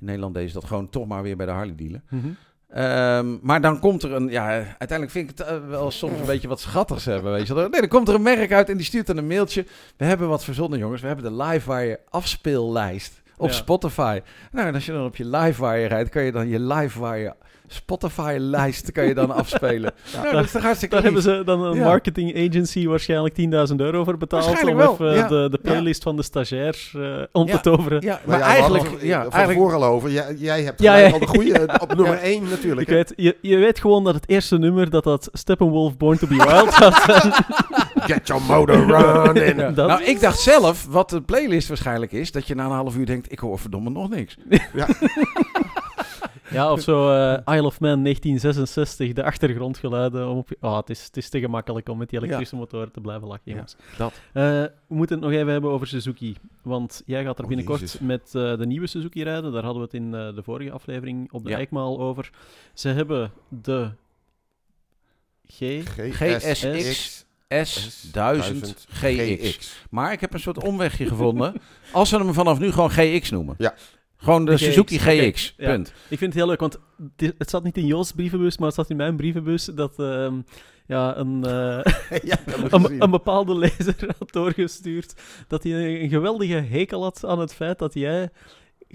in 0.00 0.06
Nederland 0.06 0.34
deden 0.34 0.48
ze 0.48 0.54
dat 0.54 0.64
gewoon 0.64 0.88
toch 0.88 1.06
maar 1.06 1.22
weer 1.22 1.36
bij 1.36 1.46
de 1.46 1.52
Harley 1.52 1.74
dealer. 1.74 2.02
Mhm. 2.08 2.28
Ehm, 2.72 3.36
maar 3.42 3.60
dan 3.60 3.78
komt 3.78 4.02
er 4.02 4.12
een, 4.12 4.28
ja, 4.28 4.48
uiteindelijk 4.48 5.10
vind 5.10 5.30
ik 5.30 5.38
het 5.38 5.46
eh, 5.46 5.56
wel 5.68 5.90
soms 5.90 6.20
een 6.20 6.26
beetje 6.26 6.48
wat 6.48 6.60
schattigs 6.60 7.04
hebben, 7.04 7.32
weet 7.32 7.46
je. 7.46 7.54
Nee, 7.54 7.68
dan 7.70 7.88
komt 7.88 8.08
er 8.08 8.14
een 8.14 8.22
merk 8.22 8.52
uit 8.52 8.68
en 8.68 8.76
die 8.76 8.86
stuurt 8.86 9.06
dan 9.06 9.16
een 9.16 9.26
mailtje. 9.26 9.66
We 9.96 10.04
hebben 10.04 10.28
wat 10.28 10.44
verzonnen, 10.44 10.78
jongens. 10.78 11.00
We 11.00 11.06
hebben 11.06 11.24
de 11.36 11.42
Livewire 11.44 12.00
afspeellijst 12.10 13.22
op 13.36 13.48
Ja. 13.48 13.54
Spotify. 13.54 14.20
Nou, 14.52 14.68
en 14.68 14.74
als 14.74 14.86
je 14.86 14.92
dan 14.92 15.04
op 15.04 15.16
je 15.16 15.24
Livewire 15.26 15.86
rijdt, 15.86 16.08
kan 16.10 16.22
je 16.22 16.32
dan 16.32 16.48
je 16.48 16.60
Livewire 16.60 17.34
Spotify-lijst 17.66 18.92
kan 18.92 19.04
je 19.04 19.14
dan 19.14 19.30
afspelen. 19.40 19.92
nou, 20.14 20.32
dat 20.32 20.44
is 20.44 20.50
toch 20.50 20.62
hartstikke 20.62 20.94
Daar 20.94 21.04
hebben 21.04 21.22
ze 21.22 21.42
dan 21.44 21.62
een 21.62 21.76
Ja. 21.76 21.84
marketing 21.84 22.48
agency 22.48 22.86
waarscheinlijk 22.86 23.34
10.000 23.70 23.76
euro 23.76 24.04
voor 24.04 24.16
betaald 24.16 24.44
Waarschijnlijk 24.44 24.90
om 24.90 24.96
wel, 24.98 25.10
even 25.12 25.20
ja. 25.22 25.28
de, 25.28 25.48
de 25.50 25.58
playlist 25.62 26.02
van 26.02 26.16
de 26.16 26.22
stagiair 26.22 26.90
eh, 26.94 27.00
om 27.32 27.46
Ja. 27.46 27.52
te 27.56 27.60
toveren. 27.60 28.00
Ja, 28.02 28.08
Maar 28.12 28.20
maar 28.24 28.38
ja, 28.38 28.44
eigenlijk, 28.54 29.02
ja, 29.02 29.22
van 29.22 29.32
eigenlijk 29.32 29.72
al 29.72 29.84
over. 29.84 30.10
Jij, 30.10 30.34
jij 30.38 30.62
hebt 30.62 30.80
Ja, 30.82 30.92
gelijk 30.94 31.08
ja. 31.08 31.12
al 31.14 31.18
de 31.18 31.26
goede 31.26 31.58
eh, 31.66 31.82
op 31.82 31.94
nummer 31.96 32.18
1 32.18 32.48
natuurlijk. 32.48 32.80
Ik 32.88 32.94
weet, 32.94 33.12
je, 33.16 33.36
je 33.40 33.56
weet 33.56 33.80
gewoon 33.80 34.04
dat 34.04 34.14
het 34.14 34.28
eerste 34.28 34.58
nummer 34.58 34.90
dat 34.90 35.04
dat 35.04 35.28
Steppenwolf 35.32 35.96
Born 35.96 36.18
to 36.18 36.26
be 36.26 36.34
Wild 36.36 36.72
zijn. 37.04 37.32
Get 37.94 38.26
your 38.26 38.42
motor 38.42 38.86
running. 38.86 39.60
Ja. 39.60 39.70
Dat- 39.70 39.88
Nou, 39.88 40.02
ik 40.02 40.20
dacht 40.20 40.38
zelf, 40.40 40.86
wat 40.90 41.10
de 41.10 41.20
playlist 41.22 41.68
waarschijnlijk 41.68 42.12
is, 42.12 42.32
dat 42.32 42.46
je 42.46 42.54
na 42.54 42.64
een 42.64 42.70
half 42.70 42.96
uur 42.96 43.06
denkt, 43.06 43.32
ik 43.32 43.38
hoor 43.38 43.58
verdomme 43.58 43.90
nog 43.90 44.08
niks. 44.08 44.36
Ja, 44.74 44.86
of 46.72 46.80
zo 46.80 47.10
eh, 47.10 47.54
Isle 47.56 47.66
of 47.66 47.80
Man 47.80 48.02
1966, 48.02 49.12
de 49.12 49.24
achtergrondgeluiden. 49.24 50.28
Om 50.28 50.38
op, 50.38 50.48
je- 50.48 50.56
oh, 50.60 50.76
het, 50.76 50.90
is, 50.90 51.04
het 51.04 51.16
is 51.16 51.28
te 51.28 51.40
gemakkelijk 51.40 51.88
om 51.88 51.98
met 51.98 52.08
die 52.10 52.18
elektrische 52.22 52.56
motoren 52.56 52.92
te 52.92 53.00
blijven 53.00 53.28
lachen, 53.28 53.42
Ja, 53.44 53.52
jongens. 53.52 53.76
dat. 53.96 54.12
Eh, 54.32 54.42
we 54.42 54.70
moeten 54.86 55.16
het 55.16 55.24
nog 55.24 55.34
even 55.34 55.52
hebben 55.52 55.70
over 55.70 55.86
Suzuki. 55.86 56.36
Want 56.62 57.02
jij 57.06 57.24
gaat 57.24 57.36
er 57.38 57.42
Oh, 57.42 57.48
binnenkort 57.48 58.00
met 58.00 58.22
eh, 58.34 58.56
de 58.58 58.66
nieuwe 58.66 58.86
Suzuki 58.86 59.22
rijden. 59.22 59.52
Daar 59.52 59.64
hadden 59.64 59.82
we 59.82 59.88
het 59.92 59.94
in 60.06 60.14
eh, 60.14 60.34
de 60.34 60.42
vorige 60.42 60.70
aflevering 60.70 61.32
op 61.32 61.44
de 61.44 61.50
Ja. 61.50 61.56
Eikma 61.56 61.80
al 61.80 62.00
over. 62.00 62.30
Ze 62.74 62.88
hebben 62.88 63.30
de 63.48 63.90
G... 65.46 65.82
GSX 66.10 67.24
S1000 67.54 68.86
GX. 68.88 69.84
Maar 69.90 70.12
ik 70.12 70.20
heb 70.20 70.34
een 70.34 70.40
soort 70.40 70.62
omwegje 70.64 71.06
gevonden. 71.06 71.54
Als 71.92 72.08
ze 72.08 72.16
hem 72.16 72.32
vanaf 72.34 72.58
nu 72.58 72.70
gewoon 72.72 72.90
GX 72.90 73.30
noemen. 73.30 73.54
Ja. 73.58 73.74
Gewoon 74.22 74.44
de, 74.44 74.50
De 74.50 74.56
Suzuki 74.56 74.98
GX. 74.98 75.52
Punt. 75.52 75.88
Ik 76.08 76.18
vind 76.18 76.20
het 76.20 76.34
heel 76.34 76.46
leuk, 76.46 76.60
want 76.60 76.78
het 77.16 77.50
zat 77.50 77.64
niet 77.64 77.76
in 77.76 77.86
Jos' 77.86 78.12
brievenbus, 78.12 78.58
maar 78.58 78.66
het 78.66 78.76
zat 78.76 78.90
in 78.90 78.96
mijn 78.96 79.16
brievenbus 79.16 79.64
dat 79.64 79.98
ehm, 79.98 80.34
ja, 80.86 81.16
een, 81.16 81.44
eh, 81.44 82.20
ja, 82.30 82.38
een, 82.46 83.02
een 83.02 83.10
bepaalde 83.10 83.54
lezer 83.64 84.14
had 84.18 84.32
doorgestuurd 84.32 85.14
dat 85.48 85.62
hij 85.62 86.02
een 86.02 86.08
geweldige 86.08 86.54
hekel 86.54 87.02
had 87.02 87.24
aan 87.24 87.38
het 87.38 87.54
feit 87.54 87.78
dat 87.78 87.94
jij 87.94 88.30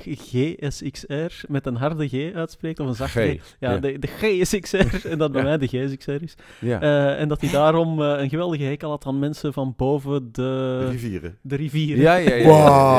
GSXR 0.01 1.45
met 1.47 1.65
een 1.65 1.75
harde 1.75 2.07
G 2.07 2.33
uitspreekt, 2.33 2.79
of 2.79 2.87
een 2.87 2.95
zachte 2.95 3.19
G. 3.21 3.23
G. 3.41 3.55
Ja, 3.59 3.71
Ja. 3.71 3.77
De, 3.77 3.99
de 3.99 4.07
GSXR, 4.07 5.07
en 5.11 5.17
dat 5.17 5.31
bij 5.31 5.41
Ja. 5.41 5.47
mij 5.47 5.57
de 5.57 5.67
GSXR 5.67 6.11
is. 6.23 6.35
Ja. 6.59 6.81
Eh, 6.81 7.19
en 7.21 7.27
dat 7.27 7.41
hij 7.41 7.49
daarom 7.51 8.01
eh, 8.03 8.21
een 8.21 8.29
geweldige 8.29 8.63
hekel 8.63 8.89
had 8.89 9.05
aan 9.05 9.19
mensen 9.19 9.53
van 9.53 9.73
boven 9.77 10.29
de, 10.31 10.89
rivieren. 10.89 11.37
de 11.41 11.55
rivieren. 11.55 12.01
ja, 12.03 12.15
ja, 12.15 12.29
ja, 12.29 12.35
ja, 12.35 12.45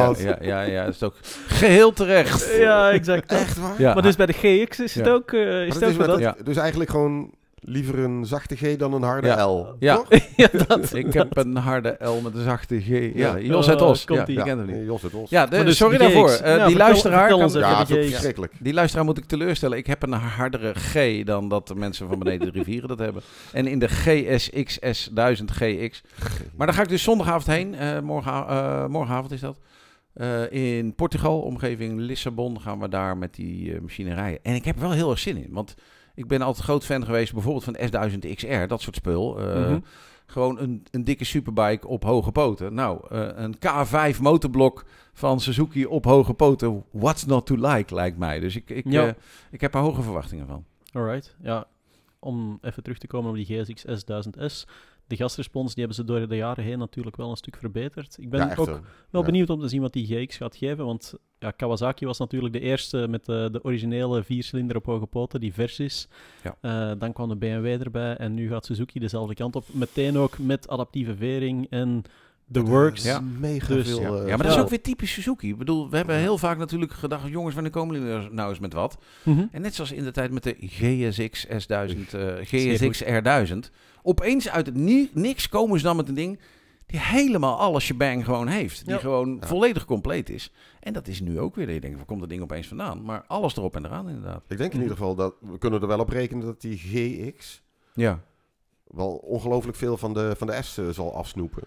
ja, 0.00 0.06
Wat? 0.06 0.20
ja, 0.20 0.38
ja, 0.40 0.62
ja, 0.62 0.84
dat 0.84 0.94
is 0.94 1.02
ook 1.02 1.16
geheel 1.46 1.92
terecht. 1.92 2.56
Ja, 2.58 2.90
exact. 2.90 3.32
Echt 3.32 3.58
waar? 3.58 3.74
Ja. 3.80 3.94
Maar 3.94 4.02
dus 4.02 4.16
bij 4.16 4.26
de 4.26 4.32
GX 4.32 4.80
is 4.80 4.94
het 4.94 5.04
Ja. 5.06 5.12
ook, 5.12 5.32
eh, 5.32 5.66
is 5.66 5.74
het 5.74 5.84
ook 5.84 6.20
dat- 6.20 6.36
Dus 6.44 6.56
eigenlijk 6.56 6.90
gewoon 6.90 7.34
liever 7.68 7.98
een 7.98 8.24
zachte 8.26 8.56
G 8.56 8.76
dan 8.76 8.92
een 8.92 9.02
harde 9.02 9.26
Ja. 9.26 9.46
L. 9.46 9.74
Ja. 9.78 9.94
Toch? 9.96 10.08
ja, 10.36 10.48
dat, 10.66 10.94
Ik 11.04 11.12
heb 11.12 11.36
een 11.36 11.56
harde 11.56 11.96
L 12.00 12.20
met 12.22 12.34
een 12.34 12.42
zachte 12.42 12.80
G. 12.80 12.86
Ja, 12.88 13.06
Ja. 13.14 13.38
Jos 13.38 13.66
het 13.66 13.80
Oh, 13.82 13.88
Os. 13.88 14.04
komt 14.04 14.18
Ja, 14.18 14.24
die. 14.24 14.34
die 14.36 14.44
Ja, 14.44 14.50
kent 14.50 14.58
hem 14.58 14.66
niet. 14.68 14.76
nee, 14.76 14.84
Jos 14.84 15.02
het 15.02 15.14
Os. 15.14 15.30
Ja, 15.30 15.46
de- 15.46 15.56
Maar 15.56 15.64
dus 15.64 15.76
sorry 15.76 15.98
daarvoor. 15.98 16.28
Eh, 16.30 16.36
Ja, 16.38 16.44
die 16.52 16.58
vertel- 16.60 16.76
luisteraar 16.78 17.28
vertel 17.28 17.48
kan- 17.50 17.60
ja, 17.60 17.78
dat 17.78 17.90
is 17.90 18.10
verschrikkelijk. 18.10 18.52
Die 18.60 18.72
luisteraar 18.72 19.04
moet 19.04 19.18
ik 19.18 19.24
teleurstellen. 19.24 19.78
Ik 19.78 19.86
heb 19.86 20.02
een 20.02 20.12
hardere 20.12 20.74
G 20.74 21.24
dan 21.24 21.48
dat 21.48 21.68
de 21.68 21.74
mensen 21.74 22.08
van 22.08 22.18
beneden 22.18 22.52
de 22.52 22.58
rivieren 22.58 22.88
dat 22.88 22.98
hebben. 22.98 23.22
En 23.52 23.66
in 23.66 23.78
de 23.78 23.88
GSXS 23.88 25.08
1000 25.12 25.50
GX. 25.50 26.02
Maar 26.56 26.66
daar 26.66 26.76
ga 26.76 26.82
ik 26.82 26.88
dus 26.88 27.02
zondagavond 27.02 27.46
heen. 27.46 27.74
Eh, 27.74 28.00
morgen, 28.00 28.32
eh, 28.32 28.86
morgenavond 28.86 29.32
is 29.32 29.40
dat. 29.40 29.58
Eh, 30.14 30.52
in 30.52 30.94
Portugal, 30.94 31.40
omgeving 31.40 31.98
Lissabon, 32.00 32.60
gaan 32.60 32.80
we 32.80 32.88
daar 32.88 33.16
met 33.16 33.34
die 33.34 33.72
uh, 33.72 33.80
machine 33.80 34.14
rijden. 34.14 34.38
En 34.42 34.54
ik 34.54 34.64
heb 34.64 34.74
er 34.74 34.80
wel 34.80 34.90
heel 34.92 35.10
erg 35.10 35.18
zin 35.18 35.36
in. 35.36 35.48
Want 35.50 35.74
ik 36.18 36.26
ben 36.26 36.42
altijd 36.42 36.64
groot 36.64 36.84
fan 36.84 37.04
geweest 37.04 37.32
bijvoorbeeld 37.32 37.64
van 37.64 37.72
de 37.72 37.88
S1000 37.88 38.34
XR, 38.34 38.66
dat 38.66 38.80
soort 38.80 38.96
spul. 38.96 39.40
Uh, 39.40 39.56
mm 39.56 39.64
-hmm. 39.64 39.84
Gewoon 40.26 40.58
een, 40.58 40.86
een 40.90 41.04
dikke 41.04 41.24
superbike 41.24 41.86
op 41.86 42.04
hoge 42.04 42.32
poten. 42.32 42.74
Nou, 42.74 43.00
een 43.10 43.54
K5 43.54 44.20
motorblok 44.20 44.84
van 45.12 45.40
Suzuki 45.40 45.86
op 45.86 46.04
hoge 46.04 46.34
poten. 46.34 46.84
What's 46.90 47.24
not 47.24 47.46
to 47.46 47.54
like, 47.54 47.94
lijkt 47.94 48.18
mij. 48.18 48.40
Dus 48.40 48.56
ik, 48.56 48.70
ik, 48.70 48.84
ja. 48.88 49.14
ik 49.50 49.60
heb 49.60 49.74
er 49.74 49.80
hoge 49.80 50.02
verwachtingen 50.02 50.46
van. 50.46 50.64
Alright, 50.92 51.36
ja. 51.42 51.66
Om 52.18 52.58
even 52.62 52.82
terug 52.82 52.98
te 52.98 53.06
komen 53.06 53.30
op 53.30 53.36
die 53.36 53.64
GSX 53.64 53.84
S1000S 53.86 54.70
de 55.08 55.16
gastrespons 55.16 55.74
die 55.74 55.84
hebben 55.84 56.04
ze 56.04 56.12
door 56.12 56.28
de 56.28 56.36
jaren 56.36 56.64
heen 56.64 56.78
natuurlijk 56.78 57.16
wel 57.16 57.30
een 57.30 57.36
stuk 57.36 57.56
verbeterd. 57.56 58.16
Ik 58.18 58.30
ben 58.30 58.48
Ja, 58.48 58.54
ook 58.56 58.80
wel 59.10 59.22
benieuwd 59.22 59.50
om 59.50 59.60
te 59.60 59.68
zien 59.68 59.80
wat 59.80 59.92
die 59.92 60.06
GX 60.06 60.36
gaat 60.36 60.56
geven. 60.56 60.84
Want 60.84 61.14
ja, 61.38 61.50
Kawasaki 61.50 62.06
was 62.06 62.18
natuurlijk 62.18 62.52
de 62.52 62.60
eerste 62.60 63.06
met 63.08 63.24
de, 63.24 63.48
de 63.52 63.64
originele 63.64 64.22
viercilinder 64.22 64.76
op 64.76 64.84
hoge 64.84 65.06
poten, 65.06 65.40
die 65.40 65.54
Versys. 65.54 66.08
Ja. 66.42 66.56
Eh, 66.60 66.98
dan 66.98 67.12
kwam 67.12 67.28
de 67.28 67.36
BMW 67.36 67.66
erbij 67.66 68.16
en 68.16 68.34
nu 68.34 68.48
gaat 68.48 68.64
Suzuki 68.64 68.98
dezelfde 68.98 69.34
kant 69.34 69.56
op. 69.56 69.64
Meteen 69.72 70.18
ook 70.18 70.38
met 70.38 70.68
adaptieve 70.68 71.16
vering 71.16 71.66
en 71.70 72.02
de 72.50 72.60
works. 72.60 73.02
Ja. 73.02 73.20
Mega 73.20 73.74
Dus- 73.74 73.86
veel. 73.88 74.00
Ja, 74.00 74.08
eh, 74.22 74.28
ja 74.28 74.36
maar 74.36 74.46
dat 74.46 74.56
is 74.56 74.62
ook 74.62 74.68
weer 74.68 74.82
typisch 74.82 75.12
Suzuki. 75.12 75.48
Ik 75.48 75.58
bedoel, 75.58 75.90
we 75.90 75.96
hebben 75.96 76.16
heel 76.16 76.38
vaak 76.38 76.58
natuurlijk 76.58 76.92
gedacht, 76.92 77.28
jongens, 77.28 77.54
wanneer 77.54 77.72
komen 77.72 77.94
jullie 78.00 78.12
er 78.12 78.28
nou 78.34 78.48
eens 78.50 78.58
met 78.58 78.72
wat? 78.72 78.98
Mhm. 79.22 79.44
En 79.52 79.62
net 79.62 79.74
zoals 79.74 79.92
in 79.92 80.04
de 80.04 80.10
tijd 80.10 80.30
met 80.30 80.42
de 80.42 80.56
GSX 80.60 81.46
S1000, 81.46 82.14
eh, 82.14 82.34
GSX 82.42 83.02
R1000. 83.04 83.70
Opeens 84.02 84.48
uit 84.48 84.66
het 84.66 84.74
ni- 84.76 85.10
niks 85.12 85.48
komen 85.48 85.78
ze 85.78 85.84
dan 85.84 85.96
met 85.96 86.08
een 86.08 86.14
ding 86.14 86.38
die 86.86 87.00
helemaal 87.00 87.58
alles 87.58 87.84
shebang 87.84 88.24
gewoon 88.24 88.46
heeft. 88.48 88.84
Die 88.84 88.94
Ja. 88.94 89.00
gewoon 89.00 89.36
Ja. 89.40 89.46
volledig 89.46 89.84
compleet 89.84 90.30
is. 90.30 90.52
En 90.80 90.92
dat 90.92 91.08
is 91.08 91.20
nu 91.20 91.40
ook 91.40 91.54
weer. 91.54 91.64
Dat 91.66 91.74
je 91.74 91.80
denkt, 91.80 91.96
waar 91.96 92.06
komt 92.06 92.20
dat 92.20 92.28
ding 92.28 92.42
opeens 92.42 92.66
vandaan? 92.66 93.02
Maar 93.02 93.24
alles 93.26 93.56
erop 93.56 93.76
en 93.76 93.84
eraan 93.84 94.08
inderdaad. 94.08 94.42
Ik 94.48 94.58
denk 94.58 94.72
in 94.72 94.80
ieder 94.80 94.96
geval 94.96 95.14
dat 95.14 95.34
we 95.40 95.58
kunnen 95.58 95.80
er 95.80 95.86
wel 95.86 95.98
op 95.98 96.08
rekenen 96.08 96.44
dat 96.46 96.60
die 96.60 96.78
GX 96.78 97.62
Ja, 97.94 98.20
wel 98.86 99.10
ongelooflijk 99.16 99.76
veel 99.76 99.96
van 99.96 100.14
de, 100.14 100.34
van 100.38 100.46
de 100.46 100.58
S 100.62 100.78
eh, 100.78 100.88
zal 100.88 101.14
afsnoepen. 101.16 101.62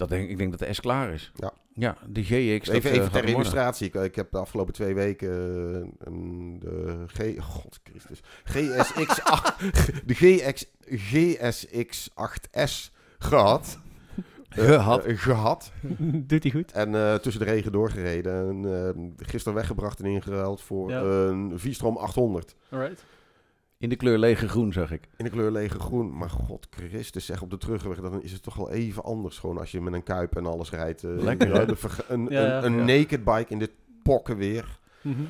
Dat 0.00 0.08
denk, 0.08 0.28
ik 0.30 0.38
denk 0.38 0.50
dat 0.50 0.68
de 0.68 0.72
S 0.72 0.80
klaar 0.80 1.12
is. 1.12 1.32
Ja. 1.34 1.52
Ja, 1.74 1.96
de 2.06 2.22
GX. 2.24 2.68
even 2.68 2.90
eh, 2.90 2.96
even 2.96 3.10
ter 3.10 3.24
illustratie. 3.24 3.86
Ik, 3.86 3.94
ik 3.94 4.14
heb 4.14 4.30
de 4.30 4.38
afgelopen 4.38 4.72
twee 4.74 4.94
weken 4.94 5.28
eh, 5.98 6.12
de 6.58 7.04
G... 7.06 7.42
God 7.42 7.80
Christus. 7.84 8.20
GSX... 8.44 9.22
8 9.24 9.54
de 10.08 10.14
GX, 10.14 10.64
GSX-8S 11.80 12.90
gehad. 13.18 13.78
Eh, 14.48 14.64
Gehad. 14.64 15.04
eh, 15.04 15.18
gehad. 15.18 15.72
Doet 16.28 16.42
hij 16.42 16.52
goed? 16.52 16.72
En 16.72 16.94
eh, 16.94 17.14
tussen 17.14 17.44
de 17.44 17.50
regen 17.50 17.72
doorgereden. 17.72 18.48
En 18.48 18.84
eh, 19.18 19.26
gisteren 19.26 19.54
weggebracht 19.54 19.98
en 20.00 20.04
ingeruild 20.06 20.60
voor 20.62 20.90
Ja. 20.90 21.00
een 21.00 21.52
V-Strom 21.58 21.96
800. 21.96 22.54
Alright. 22.70 23.04
In 23.80 23.88
de 23.88 23.96
kleur 23.96 24.18
lege 24.18 24.48
groen, 24.48 24.72
zag 24.72 24.90
ik. 24.92 25.08
In 25.16 25.24
de 25.24 25.30
kleur 25.30 25.50
lege 25.50 25.78
groen. 25.78 26.16
Maar 26.16 26.30
god 26.30 26.66
Christus, 26.70 27.24
zeg 27.26 27.42
op 27.42 27.50
de 27.50 27.56
terugweg, 27.56 28.00
dan 28.00 28.22
is 28.22 28.32
het 28.32 28.42
toch 28.42 28.54
wel 28.54 28.70
even 28.70 29.02
anders. 29.04 29.38
Gewoon 29.38 29.58
als 29.58 29.70
je 29.70 29.80
met 29.80 29.92
een 29.92 30.02
kuip 30.02 30.36
en 30.36 30.46
alles 30.46 30.70
rijdt. 30.70 31.04
eh, 31.04 31.10
Lekker, 31.16 31.76
verge- 31.76 32.04
een 32.08 32.26
Ja, 32.30 32.64
een, 32.64 32.78
een 32.78 32.84
naked 32.84 33.24
bike 33.24 33.46
in 33.48 33.58
dit 33.58 33.70
pokken 34.02 34.36
weer. 34.36 34.78
Mhm. 35.02 35.22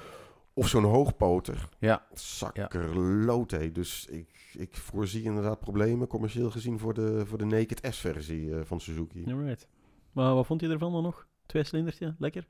Of 0.55 0.68
zo'n 0.68 0.84
hoogpoter. 0.84 1.68
Ja. 1.78 2.07
Zakkerloot, 2.12 3.51
hé. 3.51 3.72
Dus 3.72 4.07
ik, 4.07 4.28
ik 4.59 4.76
voorzie 4.76 5.22
inderdaad 5.22 5.61
problemen, 5.61 6.07
commercieel 6.07 6.51
gezien, 6.51 6.78
voor 6.78 6.94
de, 6.94 7.22
voor 7.26 7.38
de 7.38 7.44
Naked 7.44 7.80
S-versie 7.90 8.55
eh, 8.55 8.61
van 8.64 8.80
Suzuki. 8.80 9.24
Alright. 9.32 9.66
Maar 10.12 10.34
wat 10.34 10.46
vond 10.46 10.61
je 10.61 10.68
ervan 10.68 10.92
dan 10.92 11.03
nog? 11.03 11.26
Twee 11.46 11.64
cilindertje, 11.64 12.14
lekker. 12.18 12.46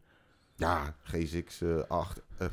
GSX 1.04 1.60
eh 1.62 1.68
8. 1.88 2.20
eh, 2.38 2.46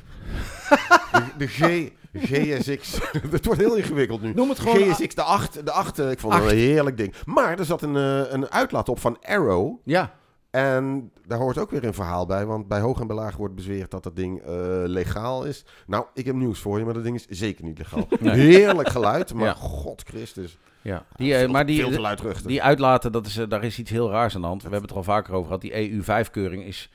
de, 1.12 1.22
de 1.38 1.46
G, 1.46 1.90
GSX. 2.14 2.98
Het 3.30 3.44
wordt 3.44 3.60
heel 3.60 3.74
ingewikkeld 3.76 4.22
nu. 4.22 4.32
Noem 4.34 4.48
het 4.48 4.58
gewoon... 4.58 4.94
GSX, 4.94 5.14
de 5.14 5.22
8. 5.22 5.64
De 5.66 5.72
8 5.72 5.98
ik 5.98 6.18
vond 6.18 6.34
het 6.34 6.42
een 6.42 6.48
heerlijk 6.56 6.96
ding. 6.96 7.14
Maar 7.24 7.58
er 7.58 7.64
zat 7.64 7.82
een, 7.82 7.96
eh, 7.96 8.32
een 8.32 8.50
uitlaat 8.50 8.88
op 8.88 8.98
van 9.00 9.18
Arrow. 9.22 9.76
Ja, 9.84 10.12
En 10.50 11.12
daar 11.26 11.38
hoort 11.38 11.58
ook 11.58 11.70
weer 11.70 11.84
een 11.84 11.94
verhaal 11.94 12.26
bij. 12.26 12.46
Want 12.46 12.68
bij 12.68 12.80
hoog 12.80 13.00
en 13.00 13.06
belaag 13.06 13.36
wordt 13.36 13.54
bezweerd 13.54 13.90
dat 13.90 14.02
dat 14.02 14.16
ding 14.16 14.40
eh, 14.40 14.46
legaal 14.84 15.44
is. 15.44 15.64
Nou, 15.86 16.04
ik 16.14 16.26
heb 16.26 16.34
nieuws 16.34 16.58
voor 16.60 16.78
je, 16.78 16.84
maar 16.84 16.94
dat 16.94 17.02
ding 17.02 17.16
is 17.16 17.26
zeker 17.38 17.64
niet 17.64 17.78
legaal. 17.78 18.06
Nee. 18.20 18.34
Heerlijk 18.40 18.88
geluid, 18.88 19.34
maar 19.34 19.46
Ja. 19.46 19.54
god 19.54 20.02
Christus. 20.06 20.58
ja. 20.82 21.04
Die, 21.16 21.32
eh, 21.34 21.38
Veel- 21.40 21.48
maar 21.48 21.66
die. 21.66 22.00
Die 22.46 22.62
uitlaten, 22.62 23.12
dat 23.12 23.26
is, 23.26 23.36
eh, 23.36 23.48
daar 23.48 23.64
is 23.64 23.78
iets 23.78 23.90
heel 23.90 24.10
raars 24.10 24.34
aan 24.34 24.40
de 24.40 24.46
hand. 24.46 24.62
We 24.62 24.68
hebben 24.68 24.82
het 24.88 24.90
er 24.90 24.96
al 24.96 25.12
vaker 25.14 25.32
over 25.34 25.46
gehad. 25.46 25.60
Die 25.60 25.72
EU5-keuring 25.74 26.64
is 26.64 26.90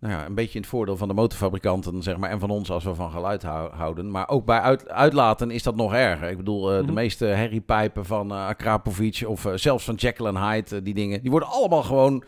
nou 0.00 0.14
ja, 0.14 0.26
een 0.26 0.34
beetje 0.34 0.54
in 0.54 0.60
het 0.60 0.70
voordeel 0.70 0.96
van 0.96 1.08
de 1.08 1.14
motorfabrikanten 1.14 2.02
zeg 2.02 2.16
maar, 2.16 2.30
en 2.30 2.40
van 2.40 2.50
ons 2.50 2.70
als 2.70 2.84
we 2.84 2.94
van 2.94 3.10
geluid 3.10 3.42
hou- 3.42 3.72
houden. 3.74 4.10
Maar 4.10 4.28
ook 4.28 4.44
bij 4.44 4.60
uit, 4.60 4.88
uitlaten 4.88 5.50
is 5.50 5.62
dat 5.62 5.76
nog 5.76 5.94
erger. 5.94 6.28
Ik 6.30 6.36
bedoel, 6.36 6.70
eh, 6.70 6.76
de 6.76 6.82
Mhm. 6.82 6.92
meeste 6.94 7.24
herriepijpen 7.24 8.04
van 8.04 8.30
eh 8.30 8.46
Akrapovic 8.46 9.22
of 9.26 9.44
eh, 9.44 9.52
zelfs 9.54 9.84
van 9.84 9.94
Jekyll 9.94 10.26
en 10.26 10.36
Hyde, 10.50 10.82
die 10.82 10.94
dingen, 10.94 11.20
die 11.22 11.30
worden 11.30 11.48
allemaal 11.48 11.82
gewoon 11.82 12.24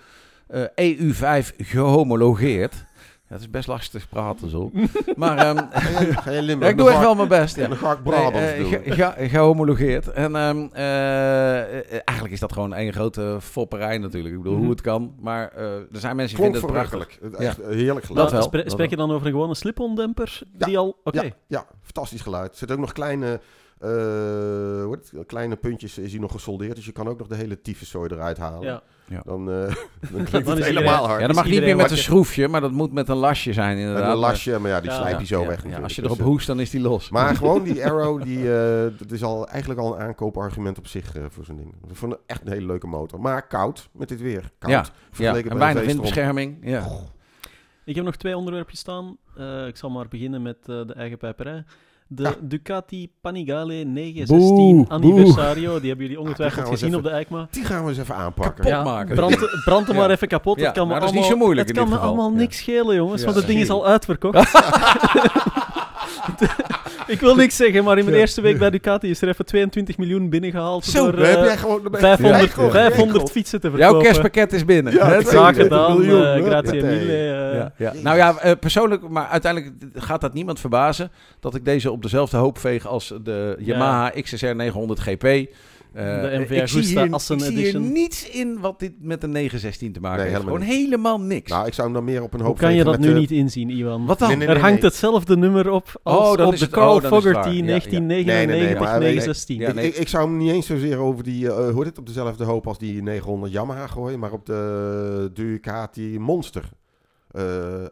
eh, 0.47 0.63
EU5 0.75 1.53
gehomologeerd. 1.59 2.85
Het 3.31 3.41
is 3.41 3.51
best 3.51 3.69
lastig 3.69 4.09
praten 4.09 4.51
zo. 4.51 4.71
maar 5.17 5.39
ehm, 5.39 5.57
Ga 5.71 6.01
je, 6.01 6.13
ga 6.13 6.31
je 6.31 6.37
ja, 6.37 6.43
Limburg? 6.43 6.71
ik 6.73 6.79
doe 6.79 6.87
echt 6.89 6.97
ga 6.97 7.03
wel 7.03 7.15
mijn 7.15 7.29
best. 7.29 7.57
ik- 7.57 7.63
Ja. 7.63 7.69
Dan 7.69 7.77
ga 7.77 7.93
ik 7.93 8.03
Brabants 8.03 8.39
eh, 8.39 8.69
ge- 8.69 8.83
ge- 8.85 9.29
gehomologeerd. 9.29 10.09
En 10.13 10.37
ehm, 10.37 10.67
eh, 10.73 11.79
eh, 11.79 12.01
eigenlijk 12.05 12.33
is 12.33 12.41
dat 12.41 12.53
gewoon 12.53 12.75
een 12.75 12.93
grote 12.93 13.37
fopperij 13.41 13.99
natuurlijk. 13.99 14.35
Ik 14.35 14.41
bedoel, 14.43 14.53
Mhm. 14.57 14.63
hoe 14.63 14.71
het 14.73 14.81
kan. 14.81 15.15
Maar 15.21 15.49
eh, 15.49 15.65
er 15.75 15.87
zijn 15.91 16.17
mensen 16.17 16.37
die 16.37 16.47
Klonk 16.51 16.65
vinden 16.65 16.81
het 16.81 16.91
prachtig. 16.91 17.19
Echt 17.39 17.57
heerlijk 17.57 18.07
geluid. 18.07 18.31
Dat 18.31 18.51
wel, 18.51 18.63
dat 18.63 18.71
spreek 18.73 18.91
je 18.91 18.97
dan 18.97 19.11
over 19.11 19.27
een 19.27 19.33
gewone 19.33 19.55
slip-on 19.55 19.95
demper? 19.95 20.41
Ja. 20.59 20.67
Die 20.67 20.79
al... 20.79 20.97
Oké. 21.05 21.23
Ja, 21.23 21.31
ja, 21.47 21.65
fantastisch 21.83 22.21
geluid. 22.21 22.51
Er 22.53 22.57
zitten 22.59 22.77
ook 22.77 22.83
nog 22.83 22.93
kleine, 22.93 23.41
eh, 23.81 24.91
heet 24.91 25.11
het? 25.13 25.27
kleine 25.27 25.57
puntjes 25.57 25.99
is 25.99 26.13
hier 26.13 26.21
nog 26.21 26.33
gesoldeerd. 26.33 26.77
Dus 26.77 26.85
je 26.85 26.93
kan 26.93 27.09
ook 27.09 27.19
nog 27.19 27.27
de 27.29 27.35
hele 27.35 27.61
tyfuszooi 27.61 28.11
eruit 28.13 28.39
halen. 28.39 28.83
Ja. 29.09 29.23
Dan, 29.25 29.51
eh, 29.51 29.57
dan 30.13 30.25
klinkt 30.25 30.47
Dan 30.47 30.57
het 30.57 30.65
helemaal 30.65 31.07
hard. 31.07 31.21
Ja, 31.21 31.27
dat 31.27 31.37
mag 31.37 31.45
niet 31.45 31.61
meer 31.61 31.77
met 31.77 31.91
een 31.91 31.97
schroefje, 31.97 32.49
maar 32.49 32.61
dat 32.61 32.71
moet 32.71 32.93
met 32.93 33.09
een 33.09 33.17
lasje 33.17 33.53
zijn 33.53 33.77
Met 33.77 33.87
inderdaad. 33.87 34.13
een 34.13 34.19
lasje, 34.19 34.59
maar 34.59 34.71
ja, 34.71 34.81
die 34.81 34.91
Ja, 34.91 34.97
slijp 34.97 35.21
je 35.21 35.27
zo 35.27 35.41
Ja, 35.43 35.47
weg 35.49 35.65
als 35.83 35.95
je 35.95 36.01
Dus, 36.03 36.11
erop 36.11 36.19
eh, 36.19 36.25
hoest, 36.25 36.47
dan 36.47 36.61
is 36.61 36.71
die 36.71 36.81
los. 36.81 37.11
Maar 37.11 37.37
gewoon 37.37 37.63
die 37.63 37.85
Arrow, 37.85 38.23
die, 38.23 38.55
eh, 38.55 38.99
dat 38.99 39.11
is 39.11 39.23
al, 39.23 39.49
eigenlijk 39.49 39.81
al 39.81 39.95
een 39.95 40.01
aankoopargument 40.01 40.79
op 40.79 40.87
zich 40.87 41.17
eh, 41.17 41.23
voor 41.29 41.45
zo'n 41.45 41.57
ding. 41.57 41.75
Ik 41.89 41.97
vond 41.97 42.13
het 42.13 42.21
echt 42.27 42.41
een 42.47 42.53
hele 42.53 42.67
leuke 42.67 42.87
motor. 42.87 43.21
Maar 43.21 43.47
koud, 43.47 43.89
met 43.93 44.09
dit 44.09 44.21
weer. 44.21 44.51
Koud. 44.59 44.93
Ja, 45.17 45.35
en 45.37 45.59
weinig 45.59 45.85
windbescherming. 45.85 46.59
Ja. 46.63 46.87
Ik 47.85 47.95
heb 47.97 48.05
nog 48.05 48.17
twee 48.17 48.37
onderwerpjes 48.37 48.79
staan. 48.79 49.17
Eh, 49.37 49.67
ik 49.67 49.77
zal 49.77 49.91
maar 49.91 50.09
beginnen 50.09 50.43
met 50.43 50.57
eh, 50.61 50.87
de 50.87 50.95
eigen 50.95 51.19
pijperij. 51.19 51.65
De 52.13 52.23
Ja. 52.23 52.35
Ducati 52.41 53.11
Panigale 53.21 53.75
916 53.75 54.77
Boe, 54.77 54.89
Anniversario. 54.89 55.79
Die 55.81 55.89
hebben 55.89 56.07
jullie 56.07 56.17
gaan 56.17 56.19
ongetwijfeld 56.27 56.65
we 56.65 56.71
eens 56.71 56.81
gezien 56.81 56.87
even- 56.95 56.99
op 56.99 57.05
de 57.11 57.11
EICMA. 57.17 57.49
Die 57.51 57.65
gaan 57.65 57.83
we 57.85 57.89
eens 57.91 57.99
even 57.99 58.15
aanpakken. 58.15 58.55
Kapot. 58.65 58.71
Ja, 58.73 58.83
maken. 58.83 59.15
brand, 59.15 59.37
brand 59.65 59.87
hem 59.87 59.97
Ja. 59.97 60.01
maar 60.03 60.11
even 60.11 60.29
kapot. 60.29 60.59
Ja, 60.59 60.65
het 60.65 60.75
kan 60.75 60.87
me 60.89 60.95
dat 60.95 61.03
is 61.03 61.09
niet 61.11 61.19
allemaal, 61.19 61.39
zo 61.39 61.45
moeilijk 61.45 61.69
Het 61.69 61.77
kan 61.77 61.89
me 61.89 61.97
allemaal 61.97 62.31
Ja. 62.31 62.37
niks 62.37 62.57
schelen, 62.57 62.95
jongens, 62.97 63.19
Ja. 63.21 63.25
want 63.27 63.39
het 63.39 63.47
ding 63.47 63.61
is 63.61 63.71
al 63.71 63.87
uitverkocht. 63.87 64.53
ik 67.15 67.21
wil 67.21 67.35
niks 67.35 67.57
zeggen, 67.57 67.85
maar 67.85 67.99
in 67.99 68.05
mijn 68.05 68.17
Ja. 68.17 68.21
eerste 68.23 68.41
week 68.41 68.59
bij 68.59 68.71
Ducati 68.71 69.11
is 69.11 69.23
er 69.23 69.29
even 69.29 69.45
22 69.45 69.99
miljoen 69.99 70.29
binnengehaald 70.31 70.85
Zo, 70.85 71.03
door 71.05 71.17
Dan 71.17 71.25
heb 71.25 71.37
eh, 71.39 71.45
jij 71.45 71.57
gewoon, 71.57 71.83
dan 71.83 71.93
ben 71.93 72.01
je- 72.01 72.07
500, 72.07 72.43
Ja, 72.45 72.49
gewoon 72.51 72.71
500 72.71 73.07
geregeld. 73.09 73.31
fietsen 73.31 73.61
te 73.61 73.71
verkopen. 73.71 73.93
Jouw 73.95 74.03
kerstpakket 74.05 74.53
is 74.53 74.65
binnen. 74.65 74.93
Ja, 74.93 75.09
het, 75.09 75.29
gedaan, 75.29 75.91
een 75.91 75.97
miljoen, 76.07 76.25
eh, 76.25 76.45
grazie 76.45 76.83
mille. 76.83 77.13
eh. 77.13 77.67
Ja. 77.77 77.93
Nou 78.03 78.17
ja, 78.17 78.37
eh, 78.39 78.53
persoonlijk, 78.61 79.09
maar 79.09 79.27
uiteindelijk 79.27 79.73
gaat 79.95 80.21
dat 80.21 80.35
niemand 80.35 80.61
verbazen 80.61 81.11
dat 81.41 81.55
ik 81.55 81.65
deze 81.65 81.91
op 81.91 82.03
dezelfde 82.03 82.37
hoop 82.37 82.59
veeg 82.59 82.87
als 82.87 83.13
de 83.23 83.57
Yamaha 83.59 84.11
XSR 84.21 84.55
900 84.55 85.01
GP. 85.01 85.25
Eh, 85.93 86.05
De 86.23 86.29
MV 86.39 86.41
ik 86.51 86.69
zie 86.69 86.79
Agusta 86.79 87.03
hier, 87.05 87.13
Assen 87.13 87.37
ik 87.37 87.43
zie 87.45 87.57
hier 87.57 87.81
niets 87.81 88.29
in 88.31 88.61
wat 88.61 88.79
dit 88.79 88.93
met 89.01 89.23
een 89.23 89.31
916 89.31 89.93
te 89.93 90.01
maken 90.01 90.19
Nee, 90.23 90.29
heeft. 90.29 90.41
Gewoon 90.43 90.61
helemaal 90.61 91.21
niks. 91.21 91.51
Nou, 91.51 91.67
ik 91.67 91.73
zou 91.75 91.87
hem 91.87 91.97
dan 91.97 92.05
meer 92.05 92.23
op 92.23 92.33
een 92.35 92.41
hoop 92.41 92.49
Hoe 92.49 92.59
kan 92.59 92.75
je 92.75 92.85
dat 92.85 92.99
nu 92.99 93.13
de- 93.13 93.19
niet 93.19 93.31
inzien, 93.31 93.71
Iwan? 93.71 94.07
wat 94.07 94.19
dan? 94.19 94.29
Nee, 94.29 94.37
nee, 94.37 94.47
er 94.47 94.59
hangt 94.61 94.81
nee. 94.81 94.91
hetzelfde 94.91 95.37
nummer 95.37 95.71
op 95.71 96.01
als 96.03 96.29
Oh, 96.31 96.37
dan 96.37 96.47
op 96.47 96.53
is 96.53 96.59
de 96.59 96.65
het- 96.65 96.75
Carl 96.75 96.95
oh, 96.95 97.03
dan 97.03 97.11
is 97.19 97.25
het 97.25 97.25
Fogerty 97.25 97.49
waar. 97.49 97.55
Ja, 97.57 97.61
ja. 97.63 97.67
1999 97.67 98.47
Nee, 98.47 98.47
nee, 98.47 98.73
nee, 98.75 98.83
maar- 98.83 98.99
916. 98.99 99.59
Ja, 99.59 99.73
Ik- 100.01 100.09
zou 100.09 100.29
hem 100.29 100.37
niet 100.37 100.53
eens 100.53 100.67
zozeer 100.67 100.99
over 100.99 101.25
die, 101.25 101.49
eh 101.49 101.57
hoe 101.57 101.77
heet 101.77 101.85
het, 101.87 101.99
op 101.99 102.07
dezelfde 102.07 102.45
hoop 102.45 102.67
als 102.67 102.79
die 102.79 103.03
900 103.03 103.53
Yamaha 103.53 103.87
gooien, 103.87 104.19
maar 104.19 104.33
op 104.33 104.47
de 104.47 105.31
Ducati 105.35 106.19
Monster 106.19 106.69
eh, 107.31 107.43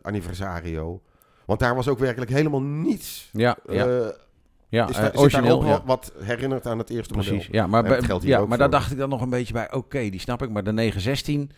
Anniversario. 0.02 1.00
Want 1.46 1.60
daar 1.60 1.74
was 1.74 1.88
ook 1.88 1.98
werkelijk 1.98 2.30
helemaal 2.30 2.62
niets. 2.62 3.28
ja, 3.32 3.56
ja, 3.70 3.86
eh, 3.86 4.06
ja 4.68 4.88
is 4.88 4.96
zit 4.96 5.16
origineel. 5.16 5.64
ja. 5.64 5.82
wat, 5.84 6.12
herinnert 6.22 6.66
aan 6.66 6.78
het 6.78 6.90
eerste 6.90 7.12
Precies, 7.12 7.32
model. 7.46 7.60
ja, 7.60 7.66
maar, 7.66 7.82
bij- 7.82 8.00
ja, 8.20 8.46
maar 8.46 8.58
daar 8.58 8.70
dacht 8.70 8.90
ik 8.90 8.98
dan 8.98 9.08
nog 9.08 9.20
een 9.20 9.30
beetje 9.30 9.52
bij, 9.52 9.72
oké, 9.72 10.08
die 10.10 10.20
snap 10.20 10.42
ik, 10.42 10.50
maar 10.50 10.64
de 10.64 10.72
916, 10.72 11.50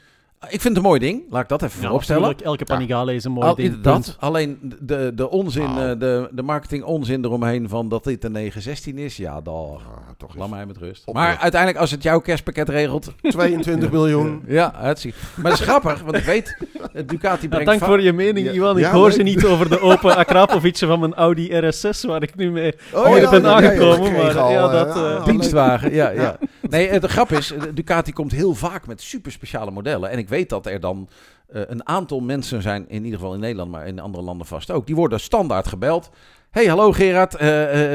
Ik 0.48 0.60
vind 0.60 0.64
het 0.64 0.76
een 0.76 0.82
mooi 0.82 1.00
ding. 1.00 1.22
Laat 1.30 1.42
ik 1.42 1.48
dat 1.48 1.62
even 1.62 1.76
Ja, 1.80 1.82
vooropstellen. 1.86 2.22
natuurlijk, 2.22 2.48
elke 2.48 2.64
Panigale 2.64 3.14
is 3.14 3.24
een 3.24 3.32
mooi 3.32 3.46
Al, 3.46 3.54
ding. 3.54 3.80
punt. 3.80 4.16
Alleen 4.20 4.74
de, 4.80 5.12
de 5.14 5.30
onzin, 5.30 5.62
Nou. 5.62 5.90
eh, 5.92 5.98
de, 5.98 6.28
de 6.32 6.42
marketing 6.42 6.84
onzin 6.84 7.24
eromheen 7.24 7.68
van 7.68 7.88
dat 7.88 8.04
dit 8.04 8.24
een 8.24 8.32
916 8.32 8.98
is. 8.98 9.16
Ja, 9.16 9.40
dan 9.40 9.78
toch 10.16 10.34
laat 10.36 10.50
mij 10.50 10.66
met 10.66 10.76
rust. 10.76 11.02
Op- 11.04 11.14
Maar 11.14 11.36
uiteindelijk, 11.40 11.80
als 11.80 11.90
het 11.90 12.02
jouw 12.02 12.20
kerstpakket 12.20 12.68
regelt... 12.68 13.12
22 13.20 13.90
miljoen. 13.98 14.42
Ja, 14.46 14.72
het 14.76 14.98
zie 15.00 15.14
Maar 15.34 15.50
dat 15.50 15.60
is 15.60 15.66
grappig, 15.66 16.00
want 16.02 16.16
ik 16.16 16.24
weet, 16.24 16.56
eh, 16.92 17.02
Ducati 17.06 17.42
Ja, 17.42 17.48
brengt... 17.48 17.66
dank 17.66 17.80
voor 17.84 18.00
je 18.00 18.12
mening, 18.12 18.46
Ja. 18.46 18.52
Iwan. 18.52 18.76
Ik 18.78 18.84
Ja, 18.84 18.90
hoor 18.92 19.12
ze 19.12 19.22
niet 19.22 19.44
over 19.46 19.68
de 19.68 19.80
open 19.90 20.16
Akrapovic 20.16 20.76
van 20.78 21.00
mijn 21.00 21.14
Audi 21.14 21.48
RS6, 21.50 22.00
waar 22.06 22.22
ik 22.22 22.34
nu 22.36 22.50
mee 22.50 22.74
Oh, 22.94 23.02
ben 23.12 23.20
ja, 23.22 23.34
ja, 23.36 23.54
aangekomen. 23.54 24.12
maar 24.12 24.38
al, 24.38 24.50
ja, 24.50 24.68
dat... 24.68 24.96
eh, 24.96 25.24
Dienstwagen, 25.24 25.94
ja, 25.94 26.10
ja. 26.10 26.36
Nee, 26.76 27.00
de 27.00 27.08
grap 27.08 27.32
is, 27.32 27.50
eh, 27.52 27.62
Ducati 27.74 28.12
komt 28.12 28.32
heel 28.32 28.54
vaak 28.54 28.86
met 28.86 29.00
super 29.00 29.32
speciale 29.32 29.70
modellen. 29.70 30.10
En 30.10 30.18
ik 30.18 30.28
weet 30.28 30.48
dat 30.48 30.66
er 30.66 30.80
dan 30.80 31.08
eh, 31.46 31.62
een 31.66 31.86
aantal 31.86 32.20
mensen 32.20 32.62
zijn, 32.62 32.88
in 32.88 33.04
ieder 33.04 33.18
geval 33.18 33.34
in 33.34 33.40
Nederland, 33.40 33.70
maar 33.70 33.86
in 33.86 33.98
andere 33.98 34.24
landen 34.24 34.46
vast 34.46 34.70
ook. 34.70 34.86
Die 34.86 34.94
worden 34.94 35.20
standaard 35.20 35.68
gebeld. 35.68 36.10
Hey, 36.50 36.66
hallo 36.66 36.92
Gerard, 36.92 37.34
eh, 37.34 37.46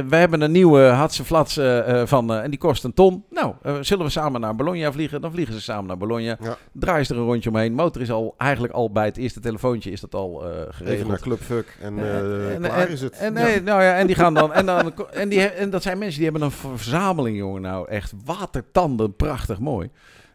we 0.08 0.16
hebben 0.16 0.42
een 0.42 0.52
nieuwe 0.52 0.82
Hatse 0.82 1.24
Flats 1.24 1.58
eh, 1.58 2.02
van, 2.06 2.34
en 2.34 2.50
die 2.50 2.60
kost 2.60 2.84
een 2.84 2.94
ton. 2.94 3.24
Nou, 3.30 3.54
zullen 3.82 4.06
we 4.06 4.12
samen 4.12 4.42
naar 4.42 4.56
Bologna 4.56 4.92
vliegen? 4.92 5.22
Dan 5.22 5.32
vliegen 5.32 5.54
ze 5.54 5.62
samen 5.62 5.86
naar 5.86 5.98
Bologna. 5.98 6.38
Ja. 6.42 6.58
Draaien 6.72 7.06
ze 7.06 7.14
er 7.14 7.20
een 7.20 7.26
rondje 7.26 7.50
omheen. 7.50 7.74
Motor 7.74 8.02
is 8.02 8.12
al 8.12 8.34
eigenlijk 8.38 8.74
al 8.74 8.92
bij 8.92 9.06
het 9.06 9.18
eerste 9.18 9.40
telefoontje 9.40 9.92
is 9.92 10.02
dat 10.02 10.16
al 10.16 10.36
geregeld. 10.70 10.88
Even 10.98 11.08
naar 11.08 11.20
Club 11.20 11.42
Fuck 11.42 11.78
en 11.82 12.00
en- 12.00 12.62
klaar 12.62 12.90
is 12.90 13.02
het. 13.02 13.18
En, 13.18 13.34
Ja. 13.34 13.44
nee, 13.44 13.62
nou 13.62 13.84
ja, 13.84 13.96
en 13.96 14.08
die 14.08 14.16
gaan 14.16 14.34
dan. 14.34 14.54
En, 14.54 14.66
dan, 14.66 14.94
en, 15.12 15.30
die, 15.30 15.48
en 15.48 15.70
dat 15.70 15.82
zijn 15.82 15.98
mensen 15.98 16.22
die 16.22 16.30
hebben 16.32 16.48
een 16.48 16.78
verzameling, 16.78 17.38
jongen. 17.38 17.62
Nou, 17.62 17.88
echt 17.90 18.14
watertanden, 18.26 19.16
prachtig 19.16 19.60
mooi. 19.60 19.90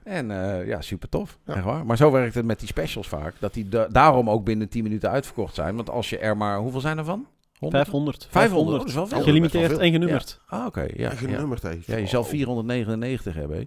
En 0.04 0.28
ja, 0.66 0.80
super 0.80 1.08
tof. 1.08 1.38
Ja. 1.46 1.54
Echt 1.54 1.64
waar. 1.64 1.86
Maar 1.86 1.96
zo 1.96 2.10
werkt 2.10 2.34
het 2.34 2.44
met 2.44 2.58
die 2.58 2.68
specials 2.68 3.08
vaak. 3.08 3.34
Dat 3.38 3.54
die 3.54 3.68
da- 3.68 3.86
daarom 3.88 4.30
ook 4.30 4.44
binnen 4.44 4.68
10 4.68 4.82
minuten 4.82 5.10
uitverkocht 5.10 5.54
zijn. 5.54 5.76
Want 5.76 5.90
als 5.90 6.10
je 6.10 6.18
er 6.18 6.36
maar. 6.36 6.58
Hoeveel 6.58 6.80
zijn 6.80 6.98
er 6.98 7.04
van? 7.04 7.26
100? 7.60 7.76
500. 7.82 8.26
500, 8.30 8.78
dat 8.78 8.88
is 8.88 8.94
wel 8.94 9.06
veel. 9.06 9.22
Gelimiteerd 9.22 9.78
en 9.78 9.92
genummerd. 9.92 10.40
Ah, 10.46 10.66
oké. 10.66 10.80
ja, 10.80 10.86
En 10.88 10.96
ja. 10.96 11.10
genummerd 11.10 11.62
heeft. 11.62 11.86
Ja, 11.86 11.96
je 11.96 12.06
zal 12.06 12.22
Oh. 12.22 12.28
499 12.28 13.34
hebben. 13.34 13.56
hè. 13.58 13.64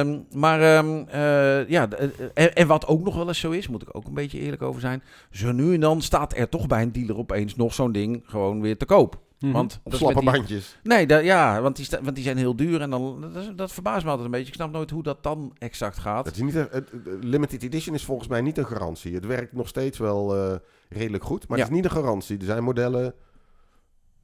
Ehm, 0.00 0.18
maar 0.34 0.60
ehm, 0.60 1.04
eh, 1.08 1.68
ja, 1.68 1.88
eh, 1.90 2.08
en, 2.34 2.54
en 2.54 2.66
wat 2.66 2.86
ook 2.86 3.04
nog 3.04 3.14
wel 3.16 3.28
eens 3.28 3.38
zo 3.40 3.50
is, 3.50 3.68
moet 3.68 3.82
ik 3.82 3.88
ook 3.96 4.06
een 4.06 4.14
beetje 4.14 4.38
eerlijk 4.38 4.62
over 4.62 4.80
zijn. 4.80 5.02
Zo 5.30 5.52
nu 5.52 5.74
en 5.74 5.80
dan 5.80 6.02
staat 6.02 6.36
er 6.36 6.48
toch 6.48 6.66
bij 6.66 6.82
een 6.82 6.92
dealer 6.92 7.16
opeens 7.18 7.56
nog 7.56 7.74
zo'n 7.74 7.92
ding 7.92 8.22
gewoon 8.26 8.60
weer 8.60 8.76
te 8.76 8.84
koop. 8.84 9.18
Mhm. 9.40 9.52
Want 9.52 9.80
Op 9.82 9.94
slappe 9.94 10.20
die- 10.20 10.30
bandjes. 10.30 10.78
Nee, 10.82 11.06
da- 11.06 11.18
ja, 11.18 11.60
want 11.60 11.76
die, 11.76 11.86
want 12.02 12.14
die 12.14 12.24
zijn 12.24 12.36
heel 12.36 12.56
duur 12.56 12.80
en 12.80 12.90
dan, 12.90 13.24
dat, 13.56 13.72
verbaast 13.72 14.04
me 14.04 14.08
altijd 14.10 14.26
een 14.26 14.32
beetje. 14.34 14.48
Ik 14.48 14.54
snap 14.54 14.70
nooit 14.72 14.90
hoe 14.90 15.02
dat 15.02 15.22
dan 15.22 15.52
exact 15.58 15.98
gaat. 15.98 16.26
Het 16.26 16.34
is 16.34 16.42
niet, 16.42 16.54
een- 16.54 16.86
limited 17.20 17.62
edition 17.62 17.94
is 17.94 18.04
volgens 18.04 18.28
mij 18.28 18.40
niet 18.40 18.58
een 18.58 18.66
garantie. 18.66 19.14
Het 19.14 19.26
werkt 19.26 19.52
nog 19.52 19.68
steeds 19.68 19.98
wel 19.98 20.36
eh, 20.36 20.54
redelijk 20.88 21.24
goed, 21.24 21.48
maar 21.48 21.58
Ja. 21.58 21.64
het 21.64 21.72
is 21.72 21.78
niet 21.80 21.88
een 21.90 21.96
garantie. 21.96 22.38
Er 22.38 22.44
zijn 22.44 22.62
modellen, 22.64 23.14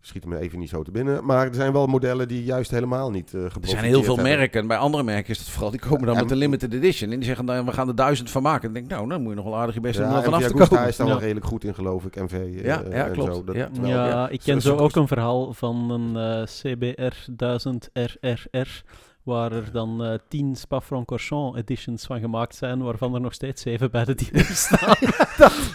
schiet 0.06 0.24
me 0.26 0.38
even 0.38 0.58
niet 0.58 0.68
zo 0.68 0.82
te 0.82 0.90
binnen, 0.90 1.24
maar 1.24 1.46
er 1.46 1.54
zijn 1.54 1.72
wel 1.72 1.86
modellen 1.86 2.28
die 2.28 2.44
juist 2.44 2.70
helemaal 2.70 3.10
niet 3.10 3.34
eh 3.34 3.42
Er 3.44 3.50
zijn 3.62 3.84
heel 3.84 4.02
veel 4.02 4.14
hebben. 4.16 4.36
merken. 4.36 4.66
Bij 4.66 4.76
andere 4.76 5.02
merken 5.02 5.30
is 5.30 5.38
dat 5.38 5.48
vooral, 5.48 5.70
die 5.70 5.80
komen 5.80 6.06
dan 6.06 6.14
Ja, 6.14 6.20
met 6.20 6.30
een 6.30 6.36
limited 6.36 6.72
edition. 6.74 7.10
En 7.10 7.16
die 7.16 7.24
zeggen 7.26 7.46
dan, 7.46 7.64
we 7.64 7.72
gaan 7.72 7.88
er 7.88 7.94
duizend 7.94 8.30
van 8.30 8.42
maken. 8.42 8.62
En 8.62 8.68
ik 8.68 8.74
denk, 8.74 8.90
nou, 9.00 9.08
dan 9.08 9.20
moet 9.20 9.30
je 9.30 9.36
nog 9.36 9.44
wel 9.44 9.56
aardig 9.56 9.74
je 9.74 9.80
best 9.80 9.96
doen 9.96 10.04
om 10.06 10.10
Ja, 10.12 10.18
er 10.18 10.24
vanaf 10.24 10.42
te 10.42 10.52
komen. 10.52 10.88
is 10.88 10.96
daar 10.96 11.06
Ja. 11.06 11.12
wel 11.12 11.22
redelijk 11.22 11.46
goed 11.46 11.64
in, 11.64 11.74
geloof 11.74 12.04
ik. 12.04 12.16
MV 12.22 12.32
eh, 12.32 12.64
Ja, 12.64 12.82
ja, 12.90 13.06
en 13.06 13.12
klopt. 13.12 13.34
zo. 13.34 13.44
Dat, 13.44 13.54
Ja. 13.56 13.68
terwijl- 13.72 13.94
Ja, 13.94 14.28
ik 14.28 14.40
ken 14.40 14.60
Zo- 14.60 14.76
ook 14.76 14.96
een 14.96 15.08
verhaal 15.08 15.52
van 15.52 15.90
een 15.90 16.16
eh, 16.16 16.42
CBR 16.46 17.14
1000 17.36 17.90
RRR, 17.92 18.82
waar 19.24 19.52
er 19.52 19.72
dan 19.72 20.04
eh 20.04 20.14
10 20.28 20.56
Spa-Francorchamps 20.56 21.58
editions 21.58 22.04
van 22.06 22.20
gemaakt 22.20 22.54
zijn, 22.54 22.82
waarvan 22.82 23.14
er 23.14 23.20
nog 23.20 23.32
steeds 23.34 23.62
7 23.62 23.90
bij 23.90 24.04
de 24.04 24.14
dealers 24.14 24.60
staan. 24.64 24.96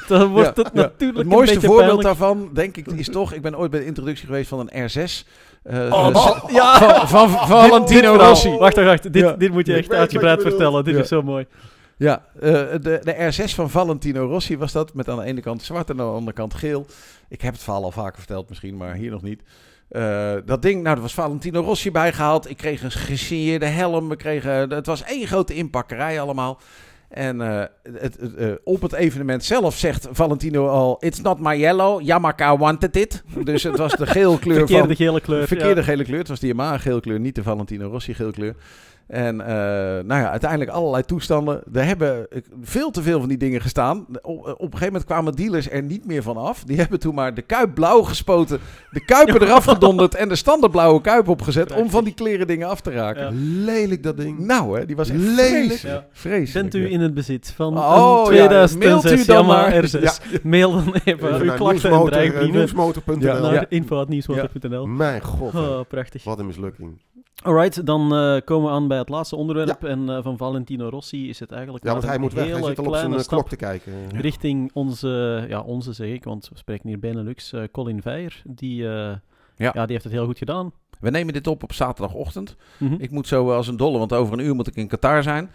dan 0.08 0.28
wordt 0.32 0.56
Ja, 0.58 0.64
het 0.64 0.72
ja. 0.74 0.82
natuurlijk 0.82 1.20
Het 1.20 1.28
mooiste 1.28 1.60
voorbeeld 1.62 1.78
pijnlijk. 1.80 2.04
daarvan, 2.04 2.50
denk 2.54 2.78
ik, 2.78 2.88
is 2.88 3.08
toch... 3.10 3.34
Ik 3.34 3.42
ben 3.42 3.58
ooit 3.58 3.72
bij 3.72 3.80
de 3.80 3.86
introductie 3.86 4.26
geweest 4.26 4.50
van 4.50 4.70
een 4.72 4.90
R6. 4.90 5.28
eh, 5.64 5.78
Oh, 5.92 6.08
eh, 6.08 6.16
oh, 6.16 6.50
ja! 6.52 6.78
Van, 6.80 7.08
van, 7.08 7.30
van 7.30 7.48
Valentino. 7.48 8.16
Rossi. 8.16 8.50
Wacht, 8.50 8.76
wacht, 8.76 8.88
wacht. 8.88 9.04
Dit, 9.14 9.16
Ja. 9.24 9.32
dit 9.34 9.52
moet 9.52 9.66
je 9.66 9.74
echt 9.74 9.94
uitgebreid 9.94 10.42
vertellen. 10.42 10.84
Dit 10.84 10.96
Ja. 10.96 11.02
is 11.02 11.08
zo 11.08 11.22
mooi. 11.22 11.46
Ja, 11.98 12.26
eh, 12.36 12.52
de, 12.52 13.00
de 13.04 13.32
R6 13.34 13.54
van 13.56 13.70
Valentino 13.70 14.26
Rossi 14.28 14.58
was 14.58 14.72
dat. 14.72 14.94
Met 14.94 15.10
aan 15.10 15.18
de 15.18 15.24
ene 15.24 15.42
kant 15.42 15.62
zwart 15.62 15.90
en 15.90 16.00
aan 16.00 16.06
de 16.06 16.12
andere 16.14 16.34
kant 16.36 16.54
geel. 16.54 16.86
Ik 17.30 17.42
heb 17.42 17.54
het 17.54 17.64
verhaal 17.64 17.84
al 17.84 17.92
vaker 17.92 18.18
verteld 18.18 18.50
misschien, 18.50 18.78
maar 18.78 18.94
hier 18.94 19.12
nog 19.12 19.22
niet. 19.22 19.42
Eh, 19.90 20.34
dat 20.46 20.62
ding, 20.62 20.84
nou, 20.84 20.96
er 20.96 21.02
was 21.02 21.14
Valentino 21.14 21.62
Rossi 21.62 21.92
bijgehaald. 21.92 22.50
Ik 22.50 22.58
kreeg 22.58 22.84
een 22.84 22.92
gesigneerde 22.92 23.66
helm. 23.66 24.10
We 24.10 24.16
kregen, 24.16 24.70
het 24.70 24.86
was 24.86 25.04
één 25.04 25.28
grote 25.28 25.54
inpakkerij 25.54 26.22
allemaal. 26.22 26.60
En 27.10 27.42
eh, 27.42 27.64
het, 28.00 28.36
eh, 28.36 28.52
op 28.64 28.82
het 28.82 28.94
evenement 28.94 29.44
zelf 29.44 29.78
zegt 29.78 30.08
Valentino 30.12 30.68
al... 30.68 30.98
It's 31.00 31.22
not 31.22 31.40
my 31.40 31.56
yellow, 31.56 32.02
Yamaha 32.02 32.58
wanted 32.58 32.96
it. 32.96 33.24
Dus 33.44 33.64
het 33.64 33.78
was 33.78 33.96
de 33.96 34.08
geel 34.08 34.38
kleur 34.38 34.58
Verkeerde 34.58 34.88
van... 34.88 34.96
gele 34.96 35.22
kleur. 35.22 35.48
Verkeerde 35.48 35.80
ja. 35.80 35.86
gele 35.86 36.04
kleur. 36.04 36.20
Het 36.20 36.28
was 36.28 36.40
de 36.40 36.48
Yamaha 36.48 36.78
geel 36.78 37.00
kleur, 37.00 37.20
niet 37.20 37.36
de 37.36 37.44
Valentino 37.44 37.90
Rossi 37.90 38.14
geel 38.14 38.32
kleur. 38.32 38.56
En 39.10 39.42
eh, 39.42 39.48
nou 40.04 40.22
ja, 40.22 40.30
uiteindelijk 40.30 40.72
allerlei 40.72 41.04
toestanden. 41.04 41.62
Er 41.74 41.86
hebben 41.86 42.32
eh, 42.32 42.42
veel 42.62 42.92
te 42.92 43.02
veel 43.02 43.20
van 43.20 43.30
die 43.30 43.38
dingen 43.38 43.62
gestaan. 43.62 44.06
Op, 44.22 44.38
op 44.38 44.48
een 44.48 44.56
gegeven 44.62 44.86
moment 44.86 45.06
kwamen 45.06 45.36
dealers 45.36 45.70
er 45.70 45.84
niet 45.84 46.06
meer 46.06 46.24
van 46.24 46.38
af. 46.38 46.64
Die 46.64 46.78
hebben 46.78 47.00
toen 47.00 47.16
maar 47.16 47.34
de 47.34 47.42
kuip 47.42 47.74
blauw 47.74 48.02
gespoten, 48.02 48.60
de 48.92 49.06
kuipen 49.06 49.42
eraf 49.48 49.66
gedonderd 49.66 50.16
en 50.16 50.30
de 50.30 50.36
standaard 50.36 50.72
blauwe 50.72 51.02
kuip 51.02 51.28
opgezet 51.28 51.72
om 51.72 51.90
van 51.90 52.04
die 52.04 52.14
kleren 52.14 52.48
dingen 52.48 52.68
af 52.68 52.82
te 52.82 52.92
raken. 52.92 53.22
Ja. 53.24 53.32
Lelijk 53.66 54.04
dat 54.04 54.18
ding. 54.18 54.40
Nou 54.40 54.80
hè, 54.80 54.86
die 54.86 54.96
was 54.96 55.10
echt 55.10 55.20
Lelijk. 55.20 55.38
vreselijk. 55.38 55.82
Ja. 55.82 56.06
vreselijk. 56.12 56.72
Bent 56.72 56.84
u 56.86 56.92
in 56.92 57.02
het 57.02 57.14
bezit 57.14 57.54
van 57.56 57.78
Oh, 57.78 58.26
een 58.28 58.36
ja, 58.36 58.48
2006 58.48 58.86
mailt 58.88 59.06
u 59.06 59.26
dan 59.26 59.36
Yamaha 59.36 59.70
maar. 59.70 59.84
R6? 59.88 60.42
Mail 60.44 60.72
dan 60.72 60.94
even 61.04 61.28
Even 61.28 61.40
uw 61.40 61.46
naar 61.46 61.56
klachten 61.56 61.92
en 61.92 61.98
eh, 62.00 62.06
dreigbrieven 62.06 62.52
nieuwsmotor.nl. 62.56 63.26
Ja. 63.26 63.40
naar 63.40 63.54
Ja. 63.54 63.66
info.nieuwsmotor.nl. 63.70 64.86
Mijn 64.86 65.22
god. 65.22 65.56
Oh, 65.56 65.80
prachtig. 65.88 66.24
wat 66.24 66.40
een 66.40 66.46
mislukking. 66.46 66.98
Alright, 67.44 67.86
dan 67.86 68.16
eh, 68.16 68.38
komen 68.46 68.70
we 68.70 68.76
aan 68.76 68.88
bij 68.88 68.98
het 68.98 69.10
laatste 69.10 69.36
onderwerp. 69.36 69.84
En 69.84 70.10
eh, 70.10 70.24
van 70.24 70.38
Valentino 70.38 70.90
Rossi 70.90 71.30
is 71.30 71.40
het 71.40 71.52
eigenlijk 71.52 71.84
Ja, 71.84 71.92
want 71.92 72.04
maar 72.04 72.12
hij 72.12 72.22
moet 72.22 72.34
weg. 72.34 72.46
Hij 72.46 72.64
zit 72.64 72.80
al 72.80 72.86
op 72.86 72.96
zijn 72.96 73.14
eh, 73.14 73.24
klok 73.24 73.50
te 73.50 73.56
kijken. 73.56 73.94
richting 74.10 74.72
onze, 74.74 75.46
ja, 75.48 75.62
onze 75.62 75.94
zeg 75.94 76.08
ik, 76.08 76.24
want 76.24 76.50
we 76.50 76.58
spreken 76.58 76.90
hier 76.90 77.00
Benelux, 77.00 77.54
eh 77.54 77.64
Colin 77.72 78.02
Veijer. 78.02 78.42
Die, 78.46 78.90
eh, 78.90 79.16
ja. 79.56 79.72
die 79.72 79.92
heeft 79.92 80.04
het 80.04 80.14
heel 80.14 80.26
goed 80.26 80.38
gedaan. 80.38 80.72
We 81.00 81.10
nemen 81.10 81.34
dit 81.34 81.48
op 81.48 81.64
op 81.64 81.74
zaterdagochtend. 81.74 82.56
Mhm. 82.78 82.96
Ik 82.98 83.12
moet 83.12 83.28
zo 83.28 83.52
als 83.52 83.68
een 83.68 83.78
dolle, 83.78 83.98
want 83.98 84.14
over 84.14 84.34
een 84.34 84.46
uur 84.46 84.56
moet 84.56 84.68
ik 84.68 84.76
in 84.76 84.88
Qatar 84.88 85.24
zijn. 85.24 85.52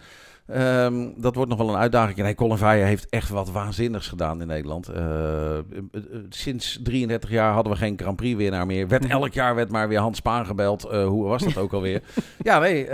Ehm, 0.47 1.09
dat 1.15 1.35
wordt 1.35 1.49
nog 1.49 1.59
wel 1.59 1.69
een 1.69 1.75
uitdaging. 1.75 2.17
Nee, 2.17 2.35
Colin 2.35 2.57
Veijer 2.57 2.85
heeft 2.85 3.09
echt 3.09 3.29
wat 3.29 3.51
waanzinnigs 3.51 4.07
gedaan 4.07 4.41
in 4.41 4.47
Nederland. 4.47 4.87
Eh, 4.87 5.57
eh, 5.57 5.61
eh, 5.91 6.01
sinds 6.29 6.79
33 6.83 7.29
jaar 7.29 7.53
hadden 7.53 7.73
we 7.73 7.77
geen 7.77 7.97
Grand 7.97 8.15
Prix 8.15 8.37
winnaar 8.37 8.65
meer. 8.65 8.87
Werd, 8.87 9.05
elk 9.07 9.33
jaar 9.33 9.55
werd 9.55 9.69
maar 9.69 9.87
weer 9.87 9.99
Hans 9.99 10.17
Spaan 10.17 10.45
gebeld. 10.45 10.81
Hoe 10.81 11.23
was 11.23 11.43
dat 11.43 11.57
ook 11.57 11.73
alweer? 11.73 12.01
ja, 12.37 12.59
nee. 12.59 12.87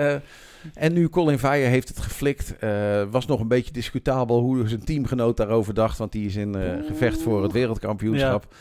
en 0.73 0.93
nu 0.93 1.09
Colin 1.09 1.39
Veijer 1.39 1.69
heeft 1.69 1.87
het 1.87 1.99
geflikt. 1.99 2.55
Was 3.11 3.25
nog 3.25 3.39
een 3.39 3.47
beetje 3.47 3.73
discutabel 3.73 4.39
hoe 4.39 4.67
zijn 4.67 4.85
teamgenoot 4.85 5.37
daarover 5.37 5.73
dacht. 5.73 5.97
Want 5.97 6.11
die 6.11 6.25
is 6.25 6.35
in 6.35 6.55
gevecht 6.87 7.21
voor 7.21 7.43
het 7.43 7.51
wereldkampioenschap. 7.51 8.53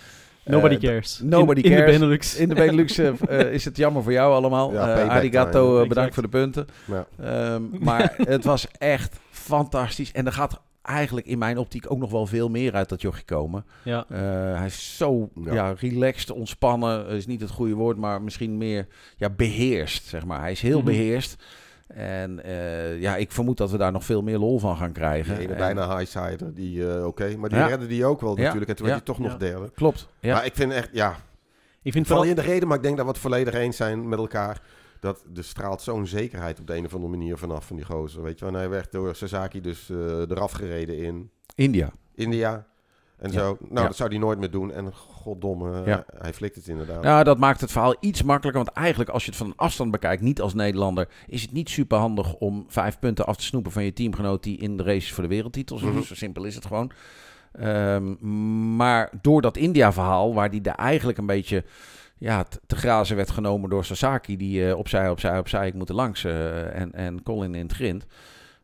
Nobody 0.45 0.75
Eh, 0.75 0.81
cares. 0.81 1.21
nobody 1.23 1.61
in, 1.61 1.71
In 1.71 1.77
cares. 1.77 1.93
de 1.93 1.99
Benelux. 1.99 2.37
in 2.37 2.49
de 2.49 2.55
Benelux 2.55 2.99
eh, 2.99 3.09
eh, 3.41 3.53
is 3.53 3.65
het 3.65 3.77
jammer 3.77 4.03
voor 4.03 4.13
jou 4.13 4.33
allemaal. 4.35 4.73
Ja, 4.73 4.95
Eh, 4.99 5.09
arigato, 5.09 5.69
time. 5.69 5.83
eh, 5.83 5.89
bedankt 5.89 6.15
voor 6.15 6.23
de 6.23 6.29
punten. 6.29 6.67
Ja. 6.85 7.07
Ehm, 7.23 7.63
maar 7.79 8.15
het 8.37 8.45
was 8.45 8.67
echt 8.79 9.17
fantastisch. 9.31 10.13
En 10.13 10.27
er 10.27 10.33
gaat 10.33 10.61
eigenlijk 10.83 11.27
in 11.27 11.39
mijn 11.39 11.59
optiek 11.59 11.91
ook 11.91 11.99
nog 11.99 12.11
wel 12.11 12.27
veel 12.27 12.49
meer 12.49 12.75
uit 12.75 12.89
dat 12.89 13.01
jochie 13.01 13.25
komen. 13.25 13.65
Ja. 13.83 14.05
Eh, 14.09 14.19
hij 14.57 14.67
is 14.67 14.97
zo 14.97 15.31
ja. 15.45 15.53
Ja. 15.55 15.75
relaxed, 15.79 16.31
ontspannen, 16.31 17.07
is 17.07 17.27
niet 17.27 17.41
het 17.41 17.51
goede 17.51 17.75
woord, 17.75 17.97
maar 17.97 18.23
misschien 18.23 18.59
meer 18.59 18.87
ja, 19.17 19.31
beheerst, 19.31 20.07
zeg 20.07 20.25
maar. 20.25 20.41
Hij 20.41 20.51
is 20.53 20.61
heel 20.63 20.77
Mhm. 20.77 20.87
beheerst. 20.87 21.43
En 21.95 22.45
eh, 22.45 23.01
ja, 23.01 23.17
ik 23.17 23.33
vermoed 23.33 23.57
dat 23.57 23.71
we 23.71 23.77
daar 23.77 23.93
nog 23.93 24.05
veel 24.05 24.23
meer 24.23 24.39
lol 24.39 24.59
van 24.59 24.77
gaan 24.77 24.93
krijgen. 24.93 25.35
Die 25.35 25.43
ene 25.45 25.53
En- 25.53 25.59
bijna 25.59 25.97
highsider, 25.99 26.55
die 26.55 26.91
eh, 26.95 27.07
oké. 27.07 27.37
Maar 27.37 27.49
die 27.49 27.59
Ja. 27.59 27.67
redde 27.67 27.87
die 27.87 28.05
ook 28.05 28.21
wel 28.21 28.37
Ja. 28.37 28.43
natuurlijk. 28.43 28.71
En 28.71 28.77
toen 28.77 28.87
Ja. 28.87 28.93
werd 28.93 29.07
hij 29.07 29.15
toch 29.17 29.25
nog 29.25 29.33
Ja. 29.33 29.47
derde. 29.47 29.71
Klopt. 29.75 30.09
Ja. 30.21 30.35
Maar 30.35 30.45
ik 30.47 30.55
vind 30.55 30.73
echt, 30.73 30.89
ja, 30.93 31.17
Ik 31.83 31.93
vind 31.93 32.07
val 32.07 32.17
vooral... 32.17 32.23
je 32.25 32.41
in 32.41 32.47
de 32.47 32.53
reden, 32.53 32.69
maar 32.69 32.77
ik 32.77 32.83
denk 32.83 32.97
dat 32.97 33.05
we 33.07 33.13
het 33.13 33.21
volledig 33.21 33.55
eens 33.55 33.77
zijn 33.77 34.09
met 34.09 34.19
elkaar. 34.19 34.63
Dat 35.01 35.25
er 35.37 35.45
straalt 35.45 35.83
zo'n 35.83 36.07
zekerheid 36.07 36.61
op 36.61 36.67
de 36.67 36.77
een 36.77 36.85
of 36.85 36.95
andere 36.95 37.11
manier 37.11 37.37
vanaf 37.37 37.67
van 37.67 37.77
die 37.77 37.85
gozer. 37.85 38.23
Weet 38.23 38.39
je 38.39 38.45
wel, 38.45 38.55
en 38.55 38.61
hij 38.61 38.69
werd 38.69 38.93
door 38.93 39.15
Sasaki 39.15 39.61
dus 39.61 39.91
eh, 39.91 39.97
eraf 40.21 40.53
gereden 40.53 40.97
in 40.99 41.31
India. 41.55 41.91
India. 42.15 42.67
En 43.21 43.31
zo. 43.31 43.57
Nou, 43.69 43.87
dat 43.87 43.97
zou 43.97 44.09
hij 44.09 44.19
nooit 44.19 44.39
meer 44.39 44.51
doen. 44.51 44.73
En 44.73 44.93
goddomme, 44.95 45.83
Ja. 45.85 46.05
hij 46.19 46.33
flikt 46.33 46.57
het 46.57 46.69
inderdaad. 46.69 47.05
Ja, 47.05 47.23
dat 47.25 47.39
maakt 47.39 47.61
het 47.61 47.73
verhaal 47.73 47.97
iets 48.01 48.23
makkelijker. 48.23 48.65
Want 48.65 48.77
eigenlijk, 48.77 49.11
als 49.11 49.25
je 49.25 49.29
het 49.29 49.39
van 49.39 49.47
een 49.47 49.57
afstand 49.57 49.91
bekijkt, 49.91 50.23
niet 50.23 50.41
als 50.41 50.55
Nederlander, 50.55 51.09
is 51.27 51.43
het 51.43 51.53
niet 51.53 51.71
super 51.71 51.99
handig 51.99 52.35
om 52.35 52.65
vijf 52.69 52.99
punten 52.99 53.27
af 53.27 53.37
te 53.37 53.45
snoepen 53.45 53.73
van 53.73 53.85
je 53.85 53.93
teamgenoot 53.93 54.43
die 54.43 54.59
in 54.59 54.77
de 54.77 54.83
race 54.83 55.15
voor 55.15 55.23
de 55.23 55.29
wereldtitels. 55.29 55.83
Mhm. 55.83 56.03
Zo 56.03 56.15
simpel 56.15 56.45
is 56.45 56.55
het 56.55 56.67
gewoon. 56.67 56.93
Ehm, 57.53 58.15
maar 58.77 59.11
door 59.23 59.43
dat 59.43 59.57
India-verhaal, 59.57 60.35
waar 60.35 60.51
die 60.51 60.61
daar 60.61 60.75
eigenlijk 60.75 61.19
een 61.19 61.27
beetje 61.27 61.65
ja, 62.19 62.43
te, 62.43 62.61
te 62.67 62.77
grazen 62.77 63.17
werd 63.17 63.31
genomen 63.31 63.71
door 63.71 63.85
Sasaki, 63.85 64.37
die 64.37 64.69
eh, 64.69 64.79
opzij, 64.79 65.11
opzij, 65.11 65.39
opzij, 65.39 65.67
ik 65.67 65.75
moet 65.75 65.89
er 65.89 65.95
langs, 65.95 66.25
eh, 66.25 66.81
en, 66.81 66.93
en 66.93 67.23
Colin 67.23 67.55
in 67.55 67.63
het 67.63 67.73
grind. 67.73 68.07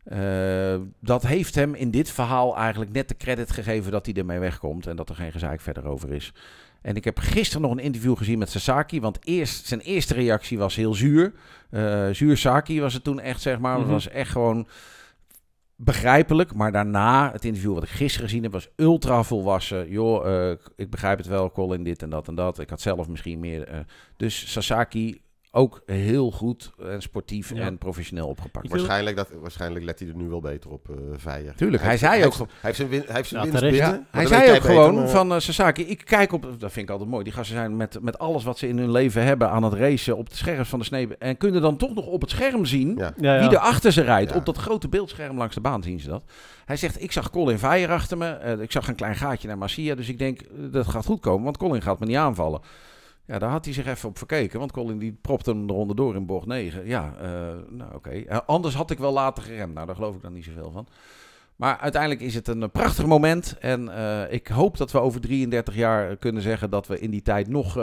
Eh, 0.07 0.75
dat 0.99 1.27
heeft 1.27 1.55
hem 1.55 1.73
in 1.75 1.91
dit 1.91 2.09
verhaal 2.09 2.57
eigenlijk 2.57 2.91
net 2.91 3.07
de 3.07 3.17
credit 3.17 3.51
gegeven 3.51 3.91
dat 3.91 4.05
hij 4.05 4.15
ermee 4.15 4.39
wegkomt 4.39 4.87
en 4.87 4.95
dat 4.95 5.09
er 5.09 5.15
geen 5.15 5.31
gezaak 5.31 5.61
verder 5.61 5.85
over 5.85 6.11
is. 6.11 6.33
En 6.81 6.95
ik 6.95 7.03
heb 7.03 7.19
gisteren 7.19 7.61
nog 7.61 7.71
een 7.71 7.83
interview 7.83 8.17
gezien 8.17 8.39
met 8.39 8.49
Sasaki, 8.49 9.01
want 9.01 9.19
eerst, 9.23 9.65
zijn 9.65 9.79
eerste 9.79 10.13
reactie 10.13 10.57
was 10.57 10.75
heel 10.75 10.93
zuur. 10.93 11.33
Uh, 11.71 12.09
zuur 12.11 12.37
Saki 12.37 12.81
was 12.81 12.93
het 12.93 13.03
toen 13.03 13.19
echt, 13.19 13.41
zeg 13.41 13.59
maar. 13.59 13.73
Het 13.73 13.83
mhm. 13.83 13.91
was 13.91 14.09
echt 14.09 14.31
gewoon 14.31 14.67
begrijpelijk. 15.75 16.53
Maar 16.53 16.71
daarna, 16.71 17.31
het 17.31 17.45
interview 17.45 17.73
wat 17.73 17.83
ik 17.83 17.89
gisteren 17.89 18.27
gezien 18.27 18.43
heb, 18.43 18.51
was 18.51 18.69
ultra 18.75 19.23
volwassen. 19.23 19.89
Joh, 19.89 20.25
uh, 20.25 20.51
ik 20.75 20.89
begrijp 20.89 21.17
het 21.17 21.27
wel, 21.27 21.51
Colin, 21.51 21.83
dit 21.83 22.01
en 22.01 22.09
dat 22.09 22.27
en 22.27 22.35
dat. 22.35 22.59
Ik 22.59 22.69
had 22.69 22.81
zelf 22.81 23.07
misschien 23.07 23.39
meer. 23.39 23.73
Uh, 23.73 23.79
dus 24.17 24.51
Sasaki 24.51 25.21
ook 25.57 25.81
heel 25.85 26.31
goed 26.31 26.71
en 26.83 27.01
sportief 27.01 27.51
en 27.51 27.77
professioneel 27.77 28.27
opgepakt. 28.27 28.69
Waarschijnlijk, 28.69 29.15
dat, 29.15 29.29
waarschijnlijk 29.41 29.85
let 29.85 29.99
hij 29.99 30.07
er 30.07 30.15
nu 30.15 30.29
wel 30.29 30.39
beter 30.39 30.71
op, 30.71 30.87
uh, 30.89 30.95
Veijer. 31.15 31.55
Tuurlijk, 31.55 31.83
hij, 31.83 31.97
zei 31.97 32.25
ook... 32.25 32.37
Hij 32.37 32.45
heeft 32.61 32.77
zijn, 32.77 32.89
win, 32.89 33.03
hij 33.05 33.15
heeft 33.15 33.29
zijn 33.29 33.49
winst 33.49 33.75
ja, 33.75 34.05
Hij 34.11 34.25
zei 34.25 34.55
ook 34.55 34.63
gewoon 34.63 35.09
van 35.09 35.31
uh, 35.31 35.39
Sasaki, 35.39 35.81
ik 35.81 36.05
kijk 36.05 36.31
op... 36.31 36.41
Dat 36.41 36.71
vind 36.71 36.85
ik 36.85 36.89
altijd 36.89 37.09
mooi. 37.09 37.23
Die 37.23 37.33
gasten 37.33 37.55
zijn 37.55 37.77
met, 37.77 37.97
met 38.01 38.19
alles 38.19 38.43
wat 38.43 38.57
ze 38.57 38.67
in 38.67 38.77
hun 38.77 38.91
leven 38.91 39.23
hebben 39.23 39.49
aan 39.49 39.63
het 39.63 39.73
racen 39.73 40.17
op 40.17 40.29
de 40.29 40.35
scherm 40.35 40.65
van 40.65 40.79
de 40.79 40.85
snee. 40.85 41.17
En 41.17 41.37
kunnen 41.37 41.61
dan 41.61 41.77
toch 41.77 41.93
nog 41.93 42.05
op 42.05 42.21
het 42.21 42.29
scherm 42.29 42.65
zien 42.65 42.95
wie 43.15 43.29
er 43.29 43.57
achter 43.57 43.91
ze 43.91 44.01
rijdt. 44.01 44.35
Op 44.35 44.45
dat 44.45 44.57
grote 44.57 44.87
beeldscherm 44.87 45.37
langs 45.37 45.55
de 45.55 45.61
baan 45.61 45.83
zien 45.83 45.99
ze 45.99 46.09
dat. 46.09 46.23
Hij 46.65 46.77
zegt, 46.77 47.01
ik 47.01 47.11
zag 47.11 47.29
Colin 47.29 47.59
Veijer 47.59 47.91
achter 47.91 48.17
me. 48.17 48.37
Uh, 48.45 48.61
ik 48.61 48.71
zag 48.71 48.87
een 48.87 48.95
klein 48.95 49.15
gaatje 49.15 49.47
naar 49.47 49.57
Marcia. 49.57 49.95
Dus 49.95 50.09
ik 50.09 50.17
denk, 50.17 50.41
dat 50.71 50.87
gaat 50.87 51.05
goed 51.05 51.19
komen, 51.19 51.43
want 51.43 51.57
Colin 51.57 51.81
gaat 51.81 51.99
me 51.99 52.05
niet 52.05 52.15
aanvallen. 52.15 52.61
Ja, 53.27 53.39
daar 53.39 53.49
had 53.49 53.65
hij 53.65 53.73
zich 53.73 53.85
even 53.85 54.09
op 54.09 54.17
verkeken. 54.17 54.59
Want 54.59 54.71
Colin 54.71 54.97
die 54.97 55.17
propte 55.21 55.49
hem 55.49 55.69
eronder 55.69 55.95
door 55.95 56.15
in 56.15 56.25
bocht 56.25 56.45
9. 56.45 56.87
Ja, 56.87 57.13
uh, 57.21 57.29
nou 57.69 57.95
oké. 57.95 58.13
Uh, 58.13 58.37
anders 58.45 58.75
had 58.75 58.91
ik 58.91 58.97
wel 58.97 59.13
later 59.13 59.43
geremd. 59.43 59.73
Nou, 59.73 59.85
daar 59.85 59.95
geloof 59.95 60.15
ik 60.15 60.21
dan 60.21 60.33
niet 60.33 60.43
zoveel 60.43 60.71
van. 60.71 60.87
Maar 61.55 61.77
uiteindelijk 61.77 62.21
is 62.21 62.35
het 62.35 62.47
een 62.47 62.71
prachtig 62.71 63.05
moment. 63.05 63.55
En 63.59 63.89
ik 64.29 64.47
hoop 64.47 64.77
dat 64.77 64.91
we 64.91 64.99
over 64.99 65.21
33 65.21 65.75
jaar 65.75 66.17
kunnen 66.17 66.41
zeggen 66.41 66.69
dat 66.69 66.87
we 66.87 66.99
in 66.99 67.11
die 67.11 67.21
tijd 67.21 67.47
nog 67.47 67.79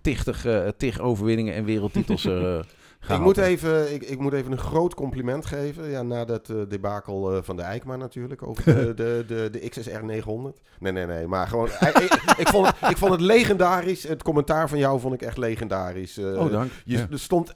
tichtig, 0.00 0.46
tig 0.76 1.00
overwinningen 1.00 1.54
en 1.54 1.64
wereldtitels 1.64 2.22
ik 3.08 3.18
moet, 3.18 3.36
even, 3.36 3.94
ik, 3.94 4.02
ik, 4.02 4.18
moet 4.18 4.32
even 4.32 4.52
een 4.52 4.58
groot 4.58 4.94
compliment 4.94 5.46
geven. 5.46 5.90
Ja, 5.90 6.02
na 6.02 6.24
dat 6.24 6.48
uh, 6.48 6.62
debakel 6.68 7.36
uh, 7.36 7.42
van 7.42 7.56
de 7.56 7.62
Eikma 7.62 7.96
natuurlijk. 7.96 8.42
Over 8.42 8.64
de, 8.74 8.94
de, 9.02 9.24
de, 9.26 9.48
de 9.50 9.68
XSR 9.68 10.04
900. 10.04 10.60
Nee, 10.78 10.92
nee, 10.92 11.06
nee. 11.06 11.26
Maar 11.26 11.46
gewoon... 11.46 11.68
ik, 11.68 12.34
ik, 12.36 12.48
vond 12.48 12.66
het, 12.66 12.90
ik 12.90 12.96
vond 12.96 13.12
het 13.12 13.20
legendarisch. 13.20 14.02
Het 14.02 14.22
commentaar 14.22 14.68
van 14.68 14.78
jou 14.78 15.00
vond 15.00 15.14
ik 15.14 15.22
echt 15.22 15.36
legendarisch. 15.36 16.18
Uh, 16.18 16.40
oh, 16.40 16.50
dank. 16.50 16.70
Je, 16.84 17.06
Er 17.10 17.18
stond... 17.18 17.54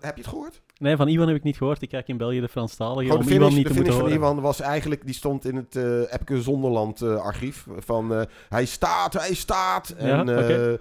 heb 0.00 0.16
je 0.16 0.22
het 0.22 0.26
gehoord? 0.26 0.60
Nee, 0.78 0.96
van 0.96 1.08
Iwan 1.08 1.26
heb 1.26 1.36
ik 1.36 1.42
niet 1.42 1.56
gehoord. 1.56 1.82
Ik 1.82 1.88
kijk 1.88 2.08
in 2.08 2.16
België 2.16 2.40
de 2.40 2.48
Franstalige. 2.48 3.12
Oh, 3.12 3.18
de 3.18 3.24
finish, 3.24 3.54
niet 3.54 3.68
de 3.68 3.74
finish 3.74 3.94
van 3.94 4.10
Iwan 4.10 4.40
was 4.40 4.60
eigenlijk... 4.60 5.04
Die 5.04 5.14
stond 5.14 5.44
in 5.44 5.56
het 5.56 5.76
uh, 5.76 6.12
Epke 6.12 6.42
Zonderland 6.42 7.02
archief. 7.02 7.66
Van 7.78 8.26
hij 8.48 8.64
staat, 8.64 9.12
hij 9.12 9.34
staat. 9.34 9.88
En... 9.88 10.06
Ja, 10.06 10.20
okay. 10.20 10.78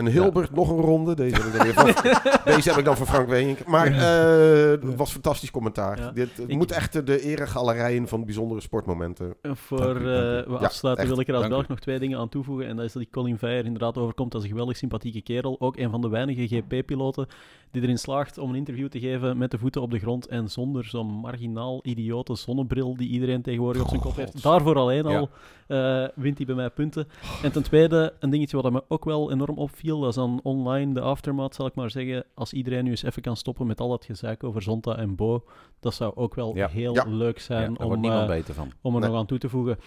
En 0.00 0.06
Hilbert, 0.06 0.54
nog 0.54 0.70
een 0.70 0.80
ronde. 0.80 1.14
Deze 1.14 1.34
heb 1.34 1.44
ik 1.44 1.52
dan, 1.52 1.62
weer 1.62 1.74
van, 1.74 2.12
deze 2.54 2.68
heb 2.68 2.78
ik 2.78 2.84
dan 2.84 2.96
van 2.96 3.06
Frank 3.06 3.28
Weenink. 3.28 3.66
Maar 3.66 3.90
uh, 3.90 4.70
het 4.70 4.96
was 4.96 5.12
fantastisch 5.12 5.50
commentaar. 5.50 6.14
Dit 6.14 6.36
het 6.36 6.48
moet 6.48 6.72
echt 6.72 7.06
de 7.06 7.20
eregalerijen 7.20 8.08
van 8.08 8.24
bijzondere 8.24 8.60
sportmomenten. 8.60 9.34
Voor 9.42 9.96
uh, 9.96 10.02
we 10.02 10.58
afsluiten 10.60 11.06
wil 11.06 11.20
ik 11.20 11.28
er 11.28 11.34
als 11.34 11.48
Belg 11.48 11.68
nog 11.68 11.80
twee 11.80 11.98
dingen 11.98 12.18
aan 12.18 12.28
toevoegen. 12.28 12.66
En 12.66 12.76
dat 12.76 12.84
is 12.84 12.92
dat 12.92 13.02
die 13.02 13.10
Colin 13.10 13.38
Veijer 13.38 13.64
inderdaad 13.64 13.98
overkomt 13.98 14.34
als 14.34 14.42
een 14.42 14.48
geweldig 14.48 14.76
sympathieke 14.76 15.20
kerel. 15.20 15.60
Ook 15.60 15.76
een 15.76 15.90
van 15.90 16.00
de 16.00 16.08
weinige 16.08 16.46
GP-piloten 16.46 17.26
die 17.70 17.82
erin 17.82 17.98
slaagt 17.98 18.38
om 18.38 18.50
een 18.50 18.56
interview 18.56 18.88
te 18.88 18.98
geven 18.98 19.38
met 19.38 19.50
de 19.50 19.58
voeten 19.58 19.82
op 19.82 19.90
de 19.90 19.98
grond 19.98 20.26
en 20.26 20.48
zonder 20.48 20.84
zo'n 20.84 21.06
marginaal 21.06 21.80
idiote 21.82 22.36
zonnebril 22.36 22.96
die 22.96 23.08
iedereen 23.08 23.42
tegenwoordig 23.42 23.82
op 23.82 23.88
zijn 23.88 24.00
kop 24.00 24.16
heeft. 24.16 24.42
Daarvoor 24.42 24.76
alleen 24.76 25.06
al 25.06 25.30
uh, 25.70 26.08
wint 26.14 26.36
hij 26.36 26.46
bij 26.46 26.54
mij 26.54 26.70
punten. 26.70 27.08
En 27.42 27.52
ten 27.52 27.62
tweede, 27.62 28.12
een 28.18 28.30
dingetje 28.30 28.62
wat 28.62 28.72
me 28.72 28.84
ook 28.88 29.04
wel 29.04 29.32
enorm 29.32 29.58
opviel, 29.58 30.00
dat 30.00 30.08
is 30.08 30.14
dan 30.14 30.40
online 30.42 30.94
de 30.94 31.00
aftermath, 31.00 31.54
zal 31.54 31.66
ik 31.66 31.74
maar 31.74 31.90
zeggen. 31.90 32.24
Als 32.34 32.52
iedereen 32.52 32.84
nu 32.84 32.90
eens 32.90 33.02
even 33.02 33.22
kan 33.22 33.36
stoppen 33.36 33.66
met 33.66 33.80
al 33.80 33.88
dat 33.88 34.04
gezeik 34.04 34.44
over 34.44 34.62
Zonta 34.62 34.96
en 34.96 35.14
Bo, 35.14 35.44
dat 35.80 35.94
zou 35.94 36.12
ook 36.14 36.34
wel 36.34 36.54
heel 36.54 37.04
leuk 37.06 37.38
zijn 37.38 37.78
om, 37.78 38.04
uh, 38.04 38.62
om 38.80 38.94
er 38.94 39.00
nog 39.00 39.18
aan 39.18 39.26
toe 39.26 39.38
te 39.38 39.48
voegen. 39.48 39.78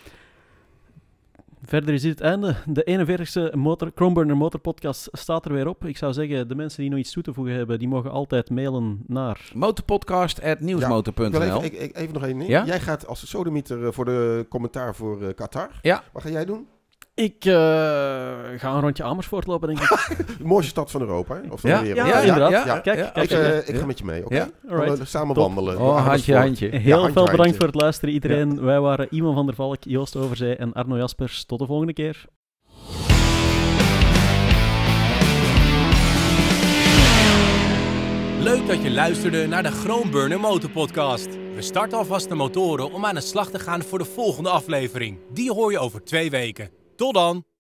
Verder 1.66 1.94
is 1.94 2.02
dit 2.02 2.20
het 2.20 2.22
einde. 2.22 2.56
De 2.66 3.06
41ste 3.52 3.58
motor, 3.58 3.92
Chromeburner 3.96 4.38
Motor 4.38 4.60
Podcast 4.60 5.10
staat 5.12 5.46
er 5.46 5.54
weer 5.54 5.68
op. 5.68 5.86
Ik 5.86 5.98
zou 5.98 6.14
zeggen, 6.14 6.48
de 6.48 6.56
mensen 6.56 6.82
die 6.82 6.90
nog 6.90 7.00
iets 7.00 7.12
toe 7.12 7.24
te 7.24 7.34
voegen 7.34 7.54
hebben, 7.56 7.80
die 7.80 7.88
mogen 7.88 8.12
altijd 8.12 8.50
mailen 8.50 9.04
naar... 9.08 9.52
Motorpodcast.nieuwsmotor.nl 9.54 11.44
ja, 11.44 11.62
even, 11.62 11.96
even, 11.96 12.14
nog 12.14 12.24
één 12.24 12.38
ding. 12.38 12.50
Ja? 12.50 12.66
Jij 12.66 12.80
gaat 12.80 13.08
als 13.08 13.30
sodemieter 13.30 13.86
eh, 13.86 13.92
voor 13.92 14.06
de 14.06 14.46
commentaar 14.50 14.96
voor 14.96 15.22
uh, 15.22 15.28
Qatar. 15.36 15.70
Ja. 15.82 16.04
Wat 16.12 16.24
ga 16.24 16.30
jij 16.30 16.46
doen? 16.46 16.68
Ik 17.16 17.46
uh, 17.46 17.54
ga 18.58 18.74
een 18.74 18.80
rondje 18.80 19.04
Amersfoort 19.04 19.48
lopen, 19.48 19.68
denk 19.68 19.80
ik. 19.80 20.18
de 20.38 20.44
mooiste 20.44 20.70
stad 20.70 20.92
van 20.92 21.02
Europa, 21.02 21.36
hè? 21.36 21.52
Of 21.52 21.62
van 21.62 21.70
ja, 21.70 21.80
de 21.80 21.84
wereld. 21.86 22.08
Ja, 22.08 22.20
inderdaad. 22.20 22.52
Ja, 22.52 22.80
Kijk, 22.80 23.14
kijk, 23.14 23.32
ik, 23.32 23.38
uh, 23.38 23.58
ik 23.68 23.76
ga 23.76 23.86
met 23.86 23.98
je 23.98 24.06
mee, 24.06 24.26
oké? 24.26 24.50
Okay? 24.68 24.88
Ja? 24.88 25.06
Samen 25.06 25.36
Top. 25.36 25.44
wandelen. 25.44 25.80
Oh, 25.80 26.08
handje, 26.08 26.36
handje. 26.36 26.68
Heel 26.68 26.98
handje, 26.98 27.14
veel 27.14 27.32
bedankt 27.32 27.56
voor 27.56 27.66
het 27.66 27.82
luisteren, 27.82 28.14
iedereen. 28.14 28.62
Wij 28.62 28.80
waren 28.80 29.08
Iman 29.10 29.34
van 29.34 29.46
der 29.46 29.56
Valk, 29.56 29.84
Joost 29.84 30.16
Overzee 30.16 30.56
en 30.56 30.74
Arno 30.74 30.98
Jaspers. 30.98 31.46
Tot 31.46 31.60
de 31.60 31.66
volgende 31.66 31.94
keer. 31.94 32.26
Leuk 38.40 38.68
dat 38.68 38.84
je 38.84 38.92
luisterde 38.92 39.48
naar 39.48 39.64
de 39.64 39.72
Groenburner 39.72 40.40
Motorpodcast. 40.40 41.28
We 41.56 41.62
starten 41.62 41.98
alvast 41.98 42.30
de 42.30 42.36
motoren 42.36 42.92
om 42.92 43.06
aan 43.06 43.16
de 43.16 43.22
slag 43.22 43.50
te 43.50 43.60
gaan 43.60 43.82
voor 43.82 43.98
de 43.98 44.06
volgende 44.06 44.50
aflevering. 44.50 45.18
Die 45.34 45.52
hoor 45.52 45.72
je 45.72 45.80
over 45.80 46.04
twee 46.04 46.30
weken. 46.30 46.83
Tot 46.96 47.14
dan! 47.14 47.53